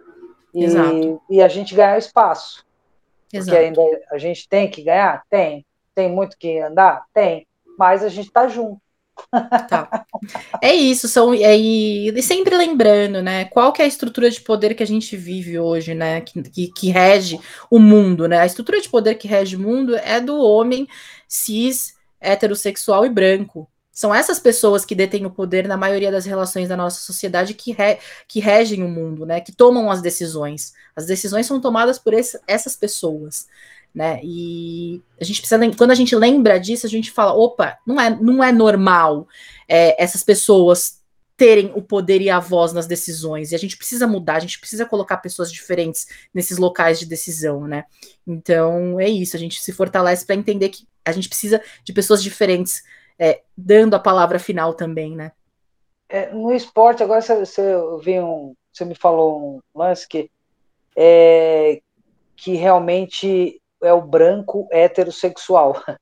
E, 0.55 0.65
Exato. 0.65 1.23
e 1.31 1.43
a 1.43 1.49
gente 1.49 1.75
ganhar 1.75 1.99
espaço. 1.99 2.65
Exato. 3.33 3.51
Porque 3.51 3.65
ainda 3.65 4.01
a 4.11 4.19
gente 4.19 4.49
tem 4.49 4.71
que 4.71 4.83
ganhar? 4.83 5.23
Tem. 5.29 5.65
Tem 5.95 6.11
muito 6.11 6.37
que 6.37 6.59
andar? 6.59 7.05
Tem. 7.13 7.47
Mas 7.79 8.03
a 8.03 8.09
gente 8.09 8.29
está 8.29 8.49
junto. 8.49 8.81
Tá. 9.69 10.05
É 10.63 10.75
isso, 10.75 11.09
são 11.09 11.33
é, 11.33 11.57
e 11.57 12.23
sempre 12.23 12.57
lembrando, 12.57 13.23
né? 13.23 13.47
Qual 13.47 13.73
que 13.73 13.81
é 13.81 13.85
a 13.85 13.89
estrutura 13.89 14.31
de 14.31 14.41
poder 14.41 14.75
que 14.75 14.83
a 14.83 14.87
gente 14.87 15.17
vive 15.17 15.59
hoje, 15.59 15.95
né? 15.95 16.21
Que, 16.21 16.43
que, 16.43 16.69
que, 16.69 16.91
rege 16.91 17.41
o 17.71 17.79
mundo, 17.79 18.29
né? 18.29 18.41
A 18.41 18.47
estrutura 18.47 18.81
de 18.81 18.89
poder 18.89 19.15
que 19.15 19.27
rege 19.27 19.57
o 19.57 19.61
mundo 19.61 19.97
é 19.97 20.21
do 20.21 20.39
homem 20.39 20.87
cis, 21.29 21.95
heterossexual 22.21 23.05
e 23.07 23.09
branco. 23.09 23.69
São 23.93 24.15
essas 24.15 24.39
pessoas 24.39 24.85
que 24.85 24.95
detêm 24.95 25.25
o 25.25 25.31
poder 25.31 25.67
na 25.67 25.77
maioria 25.77 26.13
das 26.13 26.27
relações 26.27 26.69
da 26.69 26.77
nossa 26.77 27.01
sociedade 27.01 27.55
que, 27.55 27.73
re, 27.73 27.99
que 28.29 28.41
regem 28.41 28.83
o 28.83 28.89
mundo, 28.89 29.25
né? 29.25 29.41
Que 29.41 29.53
tomam 29.53 29.91
as 29.91 30.03
decisões. 30.03 30.75
As 30.95 31.07
decisões 31.07 31.47
são 31.47 31.61
tomadas 31.61 31.99
por 31.99 32.13
esse, 32.13 32.39
essas 32.47 32.77
pessoas, 32.77 33.47
né? 33.95 34.21
E 34.23 35.03
a 35.19 35.25
gente 35.25 35.41
precisa, 35.41 35.59
quando 35.77 35.93
a 35.93 35.95
gente 35.95 36.15
lembra 36.15 36.61
disso, 36.61 36.87
a 36.87 36.91
gente 36.91 37.11
fala, 37.11 37.33
opa, 37.33 37.79
não 37.87 37.99
é, 37.99 38.11
não 38.21 38.45
é 38.45 38.53
normal 38.53 39.27
é, 39.67 40.03
essas 40.03 40.23
pessoas 40.23 41.01
terem 41.35 41.73
o 41.75 41.81
poder 41.81 42.21
e 42.21 42.29
a 42.29 42.39
voz 42.39 42.75
nas 42.75 42.87
decisões. 42.87 43.53
E 43.53 43.55
a 43.55 43.59
gente 43.59 43.79
precisa 43.79 44.07
mudar, 44.07 44.37
a 44.37 44.41
gente 44.41 44.59
precisa 44.59 44.85
colocar 44.85 45.19
pessoas 45.19 45.51
diferentes 45.51 46.07
nesses 46.35 46.59
locais 46.59 46.99
de 46.99 47.07
decisão, 47.07 47.67
né? 47.67 47.85
Então 48.27 49.01
é 49.01 49.09
isso, 49.09 49.37
a 49.37 49.39
gente 49.39 49.63
se 49.63 49.73
fortalece 49.73 50.27
para 50.27 50.37
entender 50.37 50.69
que 50.69 50.87
a 51.07 51.13
gente 51.13 51.29
precisa 51.29 51.63
de 51.85 51.93
pessoas 51.93 52.23
diferentes 52.23 52.83
é, 53.19 53.43
dando 53.57 53.95
a 53.95 54.01
palavra 54.01 54.39
final 54.39 54.75
também, 54.75 55.15
né? 55.15 55.33
É, 56.09 56.33
no 56.33 56.53
esporte, 56.53 57.03
agora 57.03 57.21
você, 57.21 57.39
você, 57.39 57.77
um, 58.21 58.55
você 58.73 58.85
me 58.85 58.95
falou 58.95 59.41
um 59.41 59.61
lance 59.75 60.07
que, 60.07 60.31
é, 60.97 61.81
que 62.37 62.55
realmente 62.55 63.61
é 63.83 63.93
o 63.93 64.03
branco 64.03 64.69
heterossexual. 64.71 65.83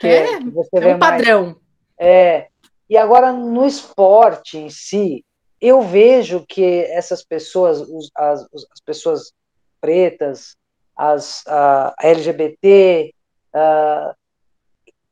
Que 0.00 0.06
é, 0.06 0.34
é, 0.34 0.40
você 0.40 0.78
é 0.78 0.94
um 0.94 0.98
padrão. 1.00 1.44
Mais. 1.44 1.56
É, 1.98 2.46
e 2.88 2.96
agora 2.96 3.32
no 3.32 3.66
esporte 3.66 4.56
em 4.56 4.70
si, 4.70 5.24
eu 5.60 5.82
vejo 5.82 6.46
que 6.48 6.84
essas 6.84 7.24
pessoas, 7.24 7.80
os, 7.80 8.08
as, 8.14 8.42
as 8.52 8.80
pessoas 8.86 9.32
pretas, 9.80 10.56
as 10.96 11.44
a 11.48 11.96
LGBT, 12.00 13.12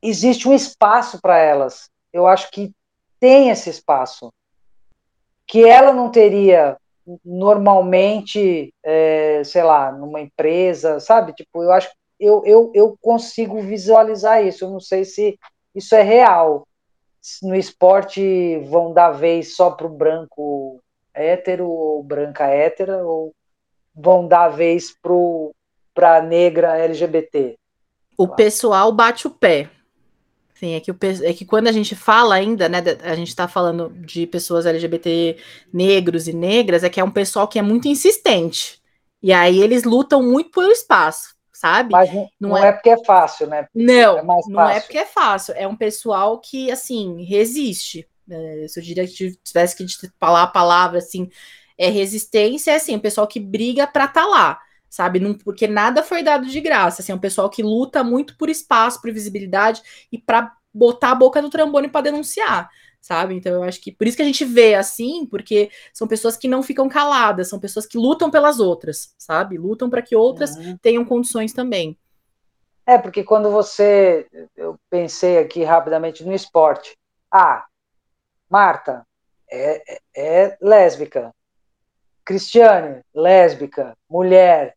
existe 0.01 0.47
um 0.47 0.53
espaço 0.53 1.19
para 1.21 1.37
elas. 1.37 1.89
Eu 2.11 2.27
acho 2.27 2.49
que 2.51 2.71
tem 3.19 3.49
esse 3.49 3.69
espaço 3.69 4.31
que 5.45 5.65
ela 5.65 5.93
não 5.93 6.09
teria 6.09 6.77
normalmente, 7.23 8.73
é, 8.83 9.41
sei 9.45 9.63
lá, 9.63 9.91
numa 9.91 10.19
empresa, 10.19 10.99
sabe? 10.99 11.33
Tipo, 11.33 11.63
eu 11.63 11.71
acho 11.71 11.89
eu, 12.19 12.43
eu, 12.45 12.71
eu 12.73 12.97
consigo 13.01 13.61
visualizar 13.61 14.43
isso. 14.43 14.65
Eu 14.65 14.71
não 14.71 14.79
sei 14.79 15.05
se 15.05 15.39
isso 15.73 15.95
é 15.95 16.01
real. 16.01 16.67
No 17.43 17.55
esporte 17.55 18.57
vão 18.65 18.93
dar 18.93 19.11
vez 19.11 19.55
só 19.55 19.71
para 19.71 19.87
o 19.87 19.89
branco 19.89 20.81
hétero 21.13 21.67
ou 21.67 22.03
branca 22.03 22.45
hétera, 22.45 23.03
ou 23.03 23.33
vão 23.93 24.27
dar 24.27 24.49
vez 24.49 24.95
para 25.93 26.17
a 26.17 26.21
negra 26.21 26.77
LGBT? 26.77 27.57
O 28.17 28.27
pessoal 28.27 28.91
bate 28.91 29.27
o 29.27 29.31
pé. 29.31 29.69
Sim, 30.59 30.73
é 30.73 30.79
que, 30.79 30.91
o, 30.91 30.97
é 31.23 31.33
que 31.33 31.45
quando 31.45 31.67
a 31.67 31.71
gente 31.71 31.95
fala 31.95 32.35
ainda, 32.35 32.67
né, 32.67 32.79
a 33.03 33.15
gente 33.15 33.35
tá 33.35 33.47
falando 33.47 33.89
de 33.89 34.25
pessoas 34.25 34.65
LGBT 34.65 35.37
negros 35.71 36.27
e 36.27 36.33
negras, 36.33 36.83
é 36.83 36.89
que 36.89 36.99
é 36.99 37.03
um 37.03 37.11
pessoal 37.11 37.47
que 37.47 37.59
é 37.59 37.61
muito 37.61 37.87
insistente. 37.87 38.81
E 39.21 39.31
aí 39.31 39.61
eles 39.61 39.83
lutam 39.83 40.23
muito 40.23 40.49
pelo 40.49 40.71
espaço, 40.71 41.35
sabe? 41.53 41.91
Mas 41.91 42.11
não, 42.11 42.29
não 42.39 42.57
é... 42.57 42.69
é... 42.69 42.71
porque 42.71 42.89
é 42.89 43.03
fácil, 43.03 43.45
né? 43.47 43.67
Não, 43.73 44.17
é 44.17 44.23
não 44.47 44.69
é 44.69 44.79
porque 44.79 44.97
é 44.97 45.05
fácil. 45.05 45.53
É 45.55 45.67
um 45.67 45.75
pessoal 45.75 46.39
que, 46.39 46.71
assim, 46.71 47.23
resiste. 47.23 48.07
É, 48.29 48.65
se 48.67 48.79
eu 48.79 48.83
diria 48.83 49.07
que 49.07 49.37
tivesse 49.43 49.75
que 49.75 49.85
falar 50.19 50.43
a 50.43 50.47
palavra, 50.47 50.97
assim, 50.97 51.29
é 51.77 51.89
resistência, 51.89 52.71
é 52.71 52.75
assim, 52.75 52.95
um 52.95 52.99
pessoal 52.99 53.27
que 53.27 53.39
briga 53.39 53.85
pra 53.85 54.05
estar 54.05 54.23
tá 54.23 54.27
lá 54.27 54.59
sabe? 54.89 55.19
Não, 55.19 55.33
porque 55.33 55.67
nada 55.67 56.03
foi 56.03 56.23
dado 56.23 56.45
de 56.45 56.61
graça. 56.61 57.01
Assim, 57.01 57.11
é 57.11 57.15
um 57.15 57.19
pessoal 57.19 57.49
que 57.49 57.63
luta 57.63 58.03
muito 58.03 58.37
por 58.37 58.49
espaço, 58.49 59.01
por 59.01 59.11
visibilidade 59.11 59.81
e 60.11 60.17
para 60.17 60.53
botar 60.73 61.11
a 61.11 61.15
boca 61.15 61.41
no 61.41 61.49
trambone 61.49 61.89
para 61.89 62.01
denunciar, 62.01 62.69
sabe? 63.01 63.33
Então 63.35 63.53
eu 63.53 63.63
acho 63.63 63.81
que 63.81 63.91
por 63.91 64.07
isso 64.07 64.15
que 64.15 64.23
a 64.23 64.25
gente 64.25 64.45
vê 64.45 64.75
assim, 64.75 65.25
porque 65.25 65.71
são 65.93 66.07
pessoas 66.07 66.37
que 66.37 66.47
não 66.47 66.61
ficam 66.61 66.87
caladas, 66.87 67.49
são 67.49 67.59
pessoas 67.59 67.85
que 67.85 67.97
lutam 67.97 68.29
pelas 68.29 68.59
outras, 68.59 69.13
sabe? 69.17 69.57
Lutam 69.57 69.89
para 69.89 70.01
que 70.01 70.15
outras 70.15 70.55
uhum. 70.55 70.77
tenham 70.77 71.03
condições 71.03 71.51
também. 71.51 71.97
É, 72.85 72.97
porque 72.97 73.21
quando 73.21 73.51
você. 73.51 74.25
Eu 74.55 74.79
pensei 74.89 75.39
aqui 75.39 75.61
rapidamente 75.63 76.23
no 76.23 76.33
esporte. 76.33 76.97
Ah, 77.29 77.65
Marta 78.49 79.05
é, 79.51 79.95
é, 79.95 79.99
é 80.15 80.57
lésbica. 80.61 81.33
Cristiane, 82.23 83.01
lésbica, 83.13 83.97
mulher, 84.09 84.76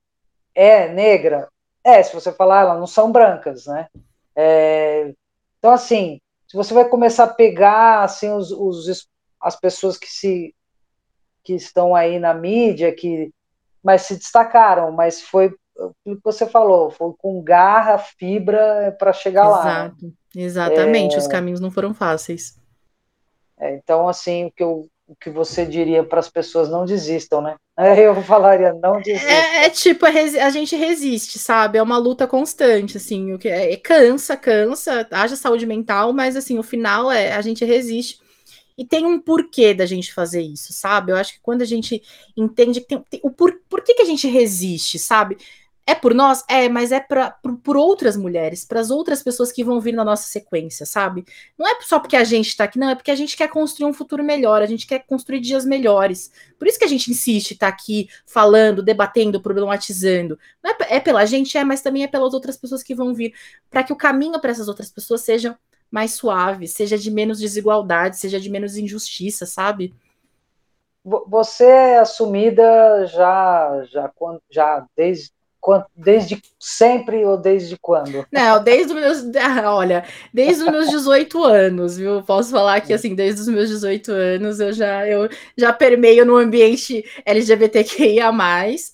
é 0.60 0.92
negra? 0.92 1.48
É, 1.82 2.02
se 2.02 2.12
você 2.12 2.30
falar, 2.32 2.60
elas 2.60 2.78
não 2.78 2.86
são 2.86 3.10
brancas, 3.10 3.66
né? 3.66 3.88
É, 4.36 5.14
então, 5.58 5.72
assim, 5.72 6.20
se 6.46 6.56
você 6.56 6.74
vai 6.74 6.86
começar 6.86 7.24
a 7.24 7.32
pegar 7.32 8.02
assim, 8.02 8.30
os, 8.30 8.50
os, 8.50 9.08
as 9.40 9.56
pessoas 9.58 9.96
que 9.96 10.08
se 10.08 10.54
que 11.42 11.54
estão 11.54 11.94
aí 11.94 12.18
na 12.18 12.34
mídia, 12.34 12.94
que 12.94 13.32
mas 13.82 14.02
se 14.02 14.16
destacaram, 14.16 14.92
mas 14.92 15.22
foi 15.22 15.54
o 15.78 15.94
que 16.04 16.20
você 16.22 16.46
falou, 16.46 16.90
foi 16.90 17.14
com 17.16 17.42
garra, 17.42 17.96
fibra 17.96 18.94
para 18.98 19.14
chegar 19.14 19.46
Exato, 19.46 19.64
lá. 19.64 19.88
Né? 19.88 20.12
Exatamente, 20.36 21.14
é, 21.14 21.18
os 21.18 21.26
caminhos 21.26 21.60
não 21.60 21.70
foram 21.70 21.94
fáceis. 21.94 22.60
É, 23.58 23.74
então, 23.74 24.06
assim, 24.06 24.44
o 24.44 24.52
que 24.52 24.62
eu 24.62 24.86
o 25.10 25.16
que 25.16 25.28
você 25.28 25.66
diria 25.66 26.04
para 26.04 26.20
as 26.20 26.28
pessoas 26.28 26.70
não 26.70 26.84
desistam, 26.84 27.42
né? 27.42 27.56
Eu 27.98 28.22
falaria 28.22 28.72
não 28.72 29.00
desistam. 29.00 29.28
É, 29.28 29.64
é 29.64 29.68
tipo 29.68 30.06
a, 30.06 30.50
gente 30.50 30.76
resiste, 30.76 31.36
sabe? 31.36 31.78
É 31.78 31.82
uma 31.82 31.98
luta 31.98 32.28
constante, 32.28 32.96
assim, 32.96 33.32
o 33.32 33.38
que 33.38 33.48
é, 33.48 33.72
é, 33.72 33.76
cansa, 33.76 34.36
cansa, 34.36 35.06
haja 35.10 35.34
saúde 35.34 35.66
mental, 35.66 36.12
mas 36.12 36.36
assim 36.36 36.60
o 36.60 36.62
final 36.62 37.10
é 37.10 37.32
a 37.32 37.42
gente 37.42 37.64
resiste. 37.64 38.20
E 38.78 38.84
tem 38.86 39.04
um 39.04 39.18
porquê 39.20 39.74
da 39.74 39.84
gente 39.84 40.14
fazer 40.14 40.42
isso, 40.42 40.72
sabe? 40.72 41.10
Eu 41.10 41.16
acho 41.16 41.34
que 41.34 41.40
quando 41.42 41.62
a 41.62 41.66
gente 41.66 42.00
entende 42.36 42.80
que 42.80 42.86
tem, 42.86 43.04
tem 43.10 43.20
o 43.24 43.30
por, 43.30 43.52
por 43.68 43.82
que, 43.82 43.94
que 43.94 44.02
a 44.02 44.06
gente 44.06 44.28
resiste, 44.28 44.96
sabe? 44.96 45.36
É 45.90 45.94
por 45.96 46.14
nós? 46.14 46.44
É, 46.48 46.68
mas 46.68 46.92
é 46.92 47.00
pra, 47.00 47.32
por, 47.32 47.56
por 47.56 47.76
outras 47.76 48.16
mulheres, 48.16 48.64
para 48.64 48.78
as 48.78 48.92
outras 48.92 49.24
pessoas 49.24 49.50
que 49.50 49.64
vão 49.64 49.80
vir 49.80 49.92
na 49.92 50.04
nossa 50.04 50.22
sequência, 50.22 50.86
sabe? 50.86 51.24
Não 51.58 51.66
é 51.66 51.80
só 51.80 51.98
porque 51.98 52.14
a 52.14 52.22
gente 52.22 52.46
está 52.46 52.62
aqui, 52.62 52.78
não, 52.78 52.90
é 52.90 52.94
porque 52.94 53.10
a 53.10 53.16
gente 53.16 53.36
quer 53.36 53.48
construir 53.48 53.90
um 53.90 53.92
futuro 53.92 54.22
melhor, 54.22 54.62
a 54.62 54.66
gente 54.66 54.86
quer 54.86 55.00
construir 55.00 55.40
dias 55.40 55.64
melhores. 55.64 56.30
Por 56.56 56.68
isso 56.68 56.78
que 56.78 56.84
a 56.84 56.88
gente 56.88 57.10
insiste 57.10 57.54
estar 57.54 57.66
tá 57.66 57.76
aqui 57.76 58.08
falando, 58.24 58.84
debatendo, 58.84 59.40
problematizando. 59.40 60.38
É, 60.64 60.98
é 60.98 61.00
pela 61.00 61.26
gente, 61.26 61.58
é, 61.58 61.64
mas 61.64 61.82
também 61.82 62.04
é 62.04 62.06
pelas 62.06 62.34
outras 62.34 62.56
pessoas 62.56 62.84
que 62.84 62.94
vão 62.94 63.12
vir, 63.12 63.34
para 63.68 63.82
que 63.82 63.92
o 63.92 63.96
caminho 63.96 64.40
para 64.40 64.52
essas 64.52 64.68
outras 64.68 64.92
pessoas 64.92 65.22
seja 65.22 65.58
mais 65.90 66.12
suave, 66.12 66.68
seja 66.68 66.96
de 66.96 67.10
menos 67.10 67.40
desigualdade, 67.40 68.16
seja 68.16 68.38
de 68.38 68.48
menos 68.48 68.76
injustiça, 68.76 69.44
sabe? 69.44 69.92
Você 71.04 71.64
é 71.64 71.98
assumida 71.98 73.06
já, 73.06 73.82
já, 73.90 74.12
já 74.48 74.86
desde 74.94 75.32
Desde 75.94 76.42
sempre 76.58 77.24
ou 77.24 77.36
desde 77.36 77.76
quando? 77.78 78.26
Não, 78.32 78.62
desde 78.62 78.92
os 78.92 79.00
meus. 79.00 79.36
Olha, 79.66 80.04
desde 80.32 80.62
os 80.62 80.70
meus 80.70 80.88
18 80.88 81.44
anos, 81.44 81.96
viu? 81.98 82.22
Posso 82.22 82.50
falar 82.50 82.80
que 82.80 82.92
assim, 82.92 83.14
desde 83.14 83.42
os 83.42 83.48
meus 83.48 83.68
18 83.68 84.10
anos 84.10 84.58
eu 84.58 84.72
já, 84.72 85.06
eu 85.06 85.28
já 85.56 85.72
permeio 85.72 86.24
no 86.24 86.36
ambiente 86.36 87.04
LGBTQIA, 87.26 88.30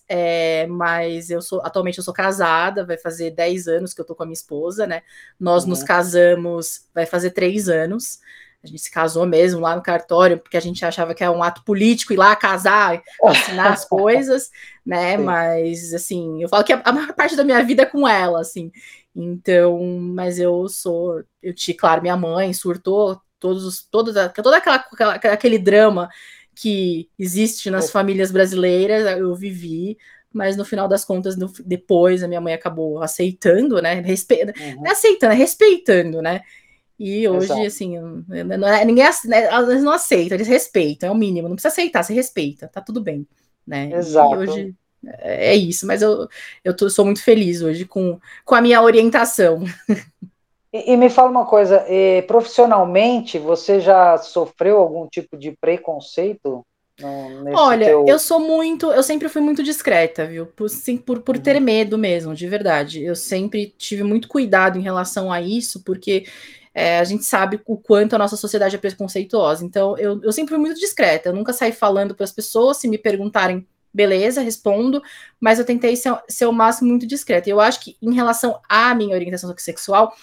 é, 0.08 0.66
mas 0.66 1.30
eu 1.30 1.40
sou 1.40 1.60
atualmente 1.64 1.98
eu 1.98 2.04
sou 2.04 2.14
casada, 2.14 2.84
vai 2.84 2.98
fazer 2.98 3.30
10 3.30 3.68
anos 3.68 3.94
que 3.94 4.00
eu 4.00 4.04
tô 4.04 4.14
com 4.14 4.24
a 4.24 4.26
minha 4.26 4.34
esposa, 4.34 4.86
né? 4.86 5.02
Nós 5.38 5.62
uhum. 5.62 5.70
nos 5.70 5.82
casamos, 5.82 6.86
vai 6.94 7.06
fazer 7.06 7.30
3 7.30 7.68
anos. 7.68 8.18
A 8.62 8.66
gente 8.66 8.82
se 8.82 8.90
casou 8.90 9.24
mesmo 9.24 9.60
lá 9.60 9.76
no 9.76 9.82
cartório, 9.82 10.38
porque 10.38 10.56
a 10.56 10.60
gente 10.60 10.84
achava 10.84 11.14
que 11.14 11.22
era 11.22 11.32
um 11.32 11.42
ato 11.42 11.62
político 11.62 12.12
ir 12.12 12.16
lá 12.16 12.34
casar, 12.34 13.00
assinar 13.22 13.72
as 13.72 13.84
coisas, 13.84 14.50
né? 14.86 15.16
Sim. 15.16 15.24
Mas, 15.24 15.92
assim, 15.92 16.42
eu 16.42 16.48
falo 16.48 16.62
que 16.62 16.72
a, 16.72 16.80
a 16.84 16.92
maior 16.92 17.12
parte 17.12 17.34
da 17.34 17.42
minha 17.42 17.62
vida 17.64 17.82
é 17.82 17.86
com 17.86 18.06
ela, 18.06 18.40
assim. 18.40 18.70
Então, 19.14 19.82
mas 20.14 20.38
eu 20.38 20.68
sou, 20.68 21.24
eu 21.42 21.52
tinha, 21.52 21.76
claro, 21.76 22.02
minha 22.02 22.16
mãe 22.16 22.52
surtou, 22.52 23.20
todos, 23.40 23.82
todos, 23.90 24.14
todo 24.34 24.54
aquela, 24.54 24.76
aquela, 24.76 25.14
aquele 25.14 25.58
drama 25.58 26.08
que 26.54 27.10
existe 27.18 27.70
nas 27.70 27.90
famílias 27.90 28.30
brasileiras, 28.30 29.18
eu 29.18 29.34
vivi, 29.34 29.98
mas 30.32 30.56
no 30.56 30.64
final 30.64 30.86
das 30.86 31.04
contas, 31.04 31.36
no, 31.36 31.50
depois 31.64 32.22
a 32.22 32.28
minha 32.28 32.40
mãe 32.40 32.54
acabou 32.54 33.02
aceitando, 33.02 33.80
né? 33.82 34.00
Respe... 34.00 34.36
Uhum. 34.42 34.76
Não 34.76 34.86
é 34.86 34.90
aceitando, 34.90 35.32
é 35.32 35.36
respeitando, 35.36 36.22
né? 36.22 36.42
E 36.98 37.28
hoje, 37.28 37.46
Exato. 37.46 37.62
assim, 37.62 37.98
não 37.98 38.68
é, 38.68 38.84
ninguém 38.84 39.04
né, 39.26 39.50
não 39.82 39.92
aceitam, 39.92 40.34
eles 40.34 40.48
respeitam, 40.48 41.10
é 41.10 41.12
o 41.12 41.14
mínimo. 41.14 41.48
Não 41.48 41.56
precisa 41.56 41.72
aceitar, 41.72 42.02
você 42.02 42.14
respeita, 42.14 42.68
tá 42.68 42.80
tudo 42.80 43.02
bem. 43.02 43.26
Né? 43.66 43.90
Exato. 43.92 44.34
E 44.34 44.38
hoje 44.38 44.74
é, 45.20 45.54
isso, 45.54 45.86
mas 45.86 46.02
eu, 46.02 46.28
eu 46.64 46.74
tô, 46.74 46.90
sou 46.90 47.04
muito 47.04 47.22
feliz 47.22 47.62
hoje 47.62 47.84
com, 47.84 48.18
com 48.44 48.54
a 48.54 48.60
minha 48.60 48.82
orientação. 48.82 49.64
E, 50.72 50.92
e 50.92 50.96
me 50.96 51.08
fala 51.08 51.30
uma 51.30 51.46
coisa, 51.46 51.86
profissionalmente, 52.26 53.38
você 53.38 53.80
já 53.80 54.18
sofreu 54.18 54.78
algum 54.78 55.06
tipo 55.06 55.36
de 55.36 55.56
preconceito? 55.58 56.66
Olha, 57.54 57.86
teu... 57.86 58.04
eu 58.06 58.18
sou 58.18 58.40
muito, 58.40 58.90
eu 58.90 59.02
sempre 59.02 59.28
fui 59.28 59.40
muito 59.40 59.62
discreta, 59.62 60.26
viu? 60.26 60.46
Por, 60.46 60.68
sim, 60.68 60.96
por, 60.96 61.20
por 61.20 61.38
ter 61.38 61.56
uhum. 61.56 61.62
medo 61.62 61.96
mesmo, 61.96 62.34
de 62.34 62.46
verdade. 62.48 63.02
Eu 63.02 63.14
sempre 63.14 63.74
tive 63.78 64.02
muito 64.02 64.28
cuidado 64.28 64.78
em 64.78 64.82
relação 64.82 65.30
a 65.30 65.40
isso, 65.40 65.82
porque 65.84 66.26
é, 66.78 66.98
a 66.98 67.04
gente 67.04 67.24
sabe 67.24 67.58
o 67.64 67.78
quanto 67.78 68.14
a 68.14 68.18
nossa 68.18 68.36
sociedade 68.36 68.76
é 68.76 68.78
preconceituosa. 68.78 69.64
Então, 69.64 69.96
eu, 69.96 70.20
eu 70.22 70.30
sempre 70.30 70.50
fui 70.50 70.58
muito 70.58 70.78
discreta, 70.78 71.30
eu 71.30 71.32
nunca 71.32 71.54
saí 71.54 71.72
falando 71.72 72.14
para 72.14 72.24
as 72.24 72.32
pessoas, 72.32 72.76
se 72.76 72.86
me 72.86 72.98
perguntarem, 72.98 73.66
beleza, 73.94 74.42
respondo, 74.42 75.02
mas 75.40 75.58
eu 75.58 75.64
tentei 75.64 75.96
ser, 75.96 76.14
ser 76.28 76.44
o 76.44 76.52
máximo 76.52 76.90
muito 76.90 77.06
discreta. 77.06 77.48
Eu 77.48 77.60
acho 77.60 77.80
que, 77.80 77.96
em 78.02 78.12
relação 78.12 78.60
à 78.68 78.94
minha 78.94 79.14
orientação 79.14 79.54
sexual, 79.56 80.14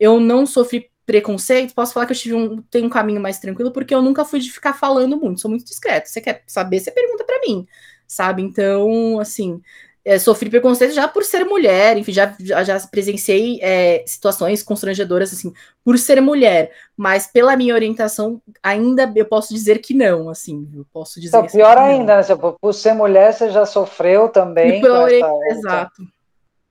eu 0.00 0.18
não 0.18 0.46
sofri 0.46 0.90
preconceito, 1.04 1.74
posso 1.74 1.92
falar 1.92 2.06
que 2.06 2.12
eu 2.12 2.16
tive 2.16 2.34
um, 2.34 2.62
tenho 2.62 2.86
um 2.86 2.90
caminho 2.90 3.20
mais 3.20 3.38
tranquilo, 3.38 3.70
porque 3.70 3.94
eu 3.94 4.00
nunca 4.00 4.24
fui 4.24 4.40
de 4.40 4.50
ficar 4.50 4.72
falando 4.72 5.14
muito, 5.14 5.42
sou 5.42 5.50
muito 5.50 5.66
discreta. 5.66 6.08
Você 6.08 6.22
quer 6.22 6.42
saber, 6.46 6.80
você 6.80 6.90
pergunta 6.90 7.22
para 7.22 7.38
mim, 7.46 7.66
sabe? 8.06 8.40
Então, 8.40 9.20
assim, 9.20 9.60
é, 10.08 10.18
sofri 10.18 10.48
preconceito 10.48 10.94
já 10.94 11.06
por 11.06 11.22
ser 11.22 11.44
mulher, 11.44 11.98
enfim, 11.98 12.12
já, 12.12 12.34
já, 12.40 12.64
já 12.64 12.80
presenciei 12.86 13.60
é, 13.60 14.02
situações 14.06 14.62
constrangedoras, 14.62 15.34
assim, 15.34 15.52
por 15.84 15.98
ser 15.98 16.18
mulher, 16.22 16.72
mas 16.96 17.26
pela 17.26 17.54
minha 17.54 17.74
orientação, 17.74 18.40
ainda 18.62 19.12
eu 19.14 19.26
posso 19.26 19.52
dizer 19.52 19.80
que 19.80 19.92
não, 19.92 20.30
assim, 20.30 20.66
eu 20.74 20.86
posso 20.90 21.20
dizer 21.20 21.36
então, 21.36 21.46
pior 21.46 21.76
ainda, 21.76 22.16
né? 22.16 22.22
por 22.58 22.72
ser 22.72 22.94
mulher, 22.94 23.34
você 23.34 23.50
já 23.50 23.66
sofreu 23.66 24.30
também. 24.30 24.80
Essa, 24.82 25.30
exato. 25.50 26.02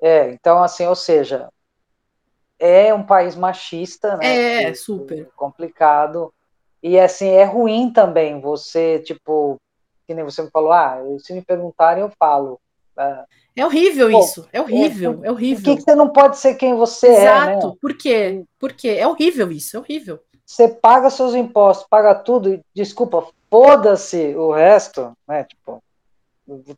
É, 0.01 0.31
então, 0.31 0.63
assim, 0.63 0.87
ou 0.87 0.95
seja, 0.95 1.47
é 2.57 2.91
um 2.91 3.03
país 3.03 3.35
machista, 3.35 4.17
né? 4.17 4.63
É, 4.63 4.73
super. 4.73 5.29
Complicado. 5.35 6.33
E, 6.81 6.99
assim, 6.99 7.29
é 7.29 7.43
ruim 7.43 7.93
também 7.93 8.41
você, 8.41 8.97
tipo, 8.97 9.57
que 10.07 10.15
nem 10.15 10.25
você 10.25 10.41
me 10.41 10.49
falou, 10.49 10.71
ah, 10.71 10.97
se 11.19 11.33
me 11.33 11.43
perguntarem, 11.43 12.01
eu 12.01 12.11
falo 12.17 12.59
é 13.55 13.65
horrível 13.65 14.11
Pô, 14.11 14.19
isso, 14.19 14.47
é 14.53 14.61
horrível, 14.61 15.19
é, 15.23 15.27
é 15.27 15.31
horrível. 15.31 15.63
Por 15.63 15.75
que, 15.77 15.83
você 15.83 15.95
não 15.95 16.09
pode 16.09 16.37
ser 16.37 16.55
quem 16.55 16.75
você 16.75 17.07
Exato. 17.07 17.19
é? 17.19 17.51
Exato, 17.53 17.67
né? 17.69 17.73
por 17.81 17.97
quê? 17.97 18.43
Por 18.59 18.73
quê? 18.73 18.89
É 18.89 19.07
horrível 19.07 19.51
isso, 19.51 19.77
é 19.77 19.79
horrível. 19.79 20.19
Você 20.45 20.67
paga 20.67 21.09
seus 21.09 21.33
impostos, 21.33 21.87
paga 21.89 22.15
tudo, 22.15 22.53
e 22.53 22.61
desculpa, 22.73 23.27
foda-se 23.49 24.35
o 24.35 24.51
resto, 24.51 25.11
né? 25.27 25.43
Tipo, 25.43 25.83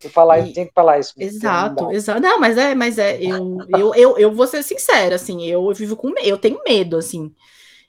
falar, 0.09 0.39
e, 0.39 0.53
tem 0.53 0.67
que 0.67 0.73
falar 0.73 0.99
isso. 0.99 1.13
Exato, 1.17 1.91
exato. 1.91 2.19
Não, 2.19 2.39
mas 2.39 2.57
é, 2.57 2.73
mas 2.73 2.97
é, 2.97 3.21
eu, 3.21 3.57
eu, 3.69 3.95
eu, 3.95 4.17
eu 4.17 4.31
vou 4.33 4.47
ser 4.47 4.63
sincera, 4.63 5.15
assim, 5.15 5.45
eu 5.45 5.71
vivo 5.73 5.95
com 5.95 6.11
eu 6.17 6.37
tenho 6.37 6.61
medo, 6.65 6.97
assim. 6.97 7.33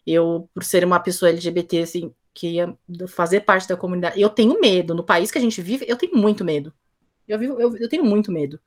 Eu, 0.07 0.49
por 0.55 0.65
ser 0.65 0.85
uma 0.85 0.99
pessoa 0.99 1.31
LGBT, 1.31 1.83
assim, 1.83 2.13
que 2.35 2.49
ia 2.49 2.75
fazer 3.09 3.41
parte 3.41 3.69
da 3.69 3.77
comunidade, 3.77 4.21
eu 4.21 4.29
tenho 4.29 4.61
medo. 4.61 4.95
No 4.95 5.05
país 5.05 5.31
que 5.31 5.39
a 5.39 5.41
gente 5.41 5.63
vive, 5.63 5.85
eu 5.89 5.97
tenho 5.97 6.17
muito 6.17 6.45
medo. 6.45 6.73
Eu, 7.31 7.39
vivo, 7.39 7.61
eu, 7.61 7.77
eu 7.77 7.89
tenho 7.89 8.05
muito 8.05 8.33
medo, 8.33 8.61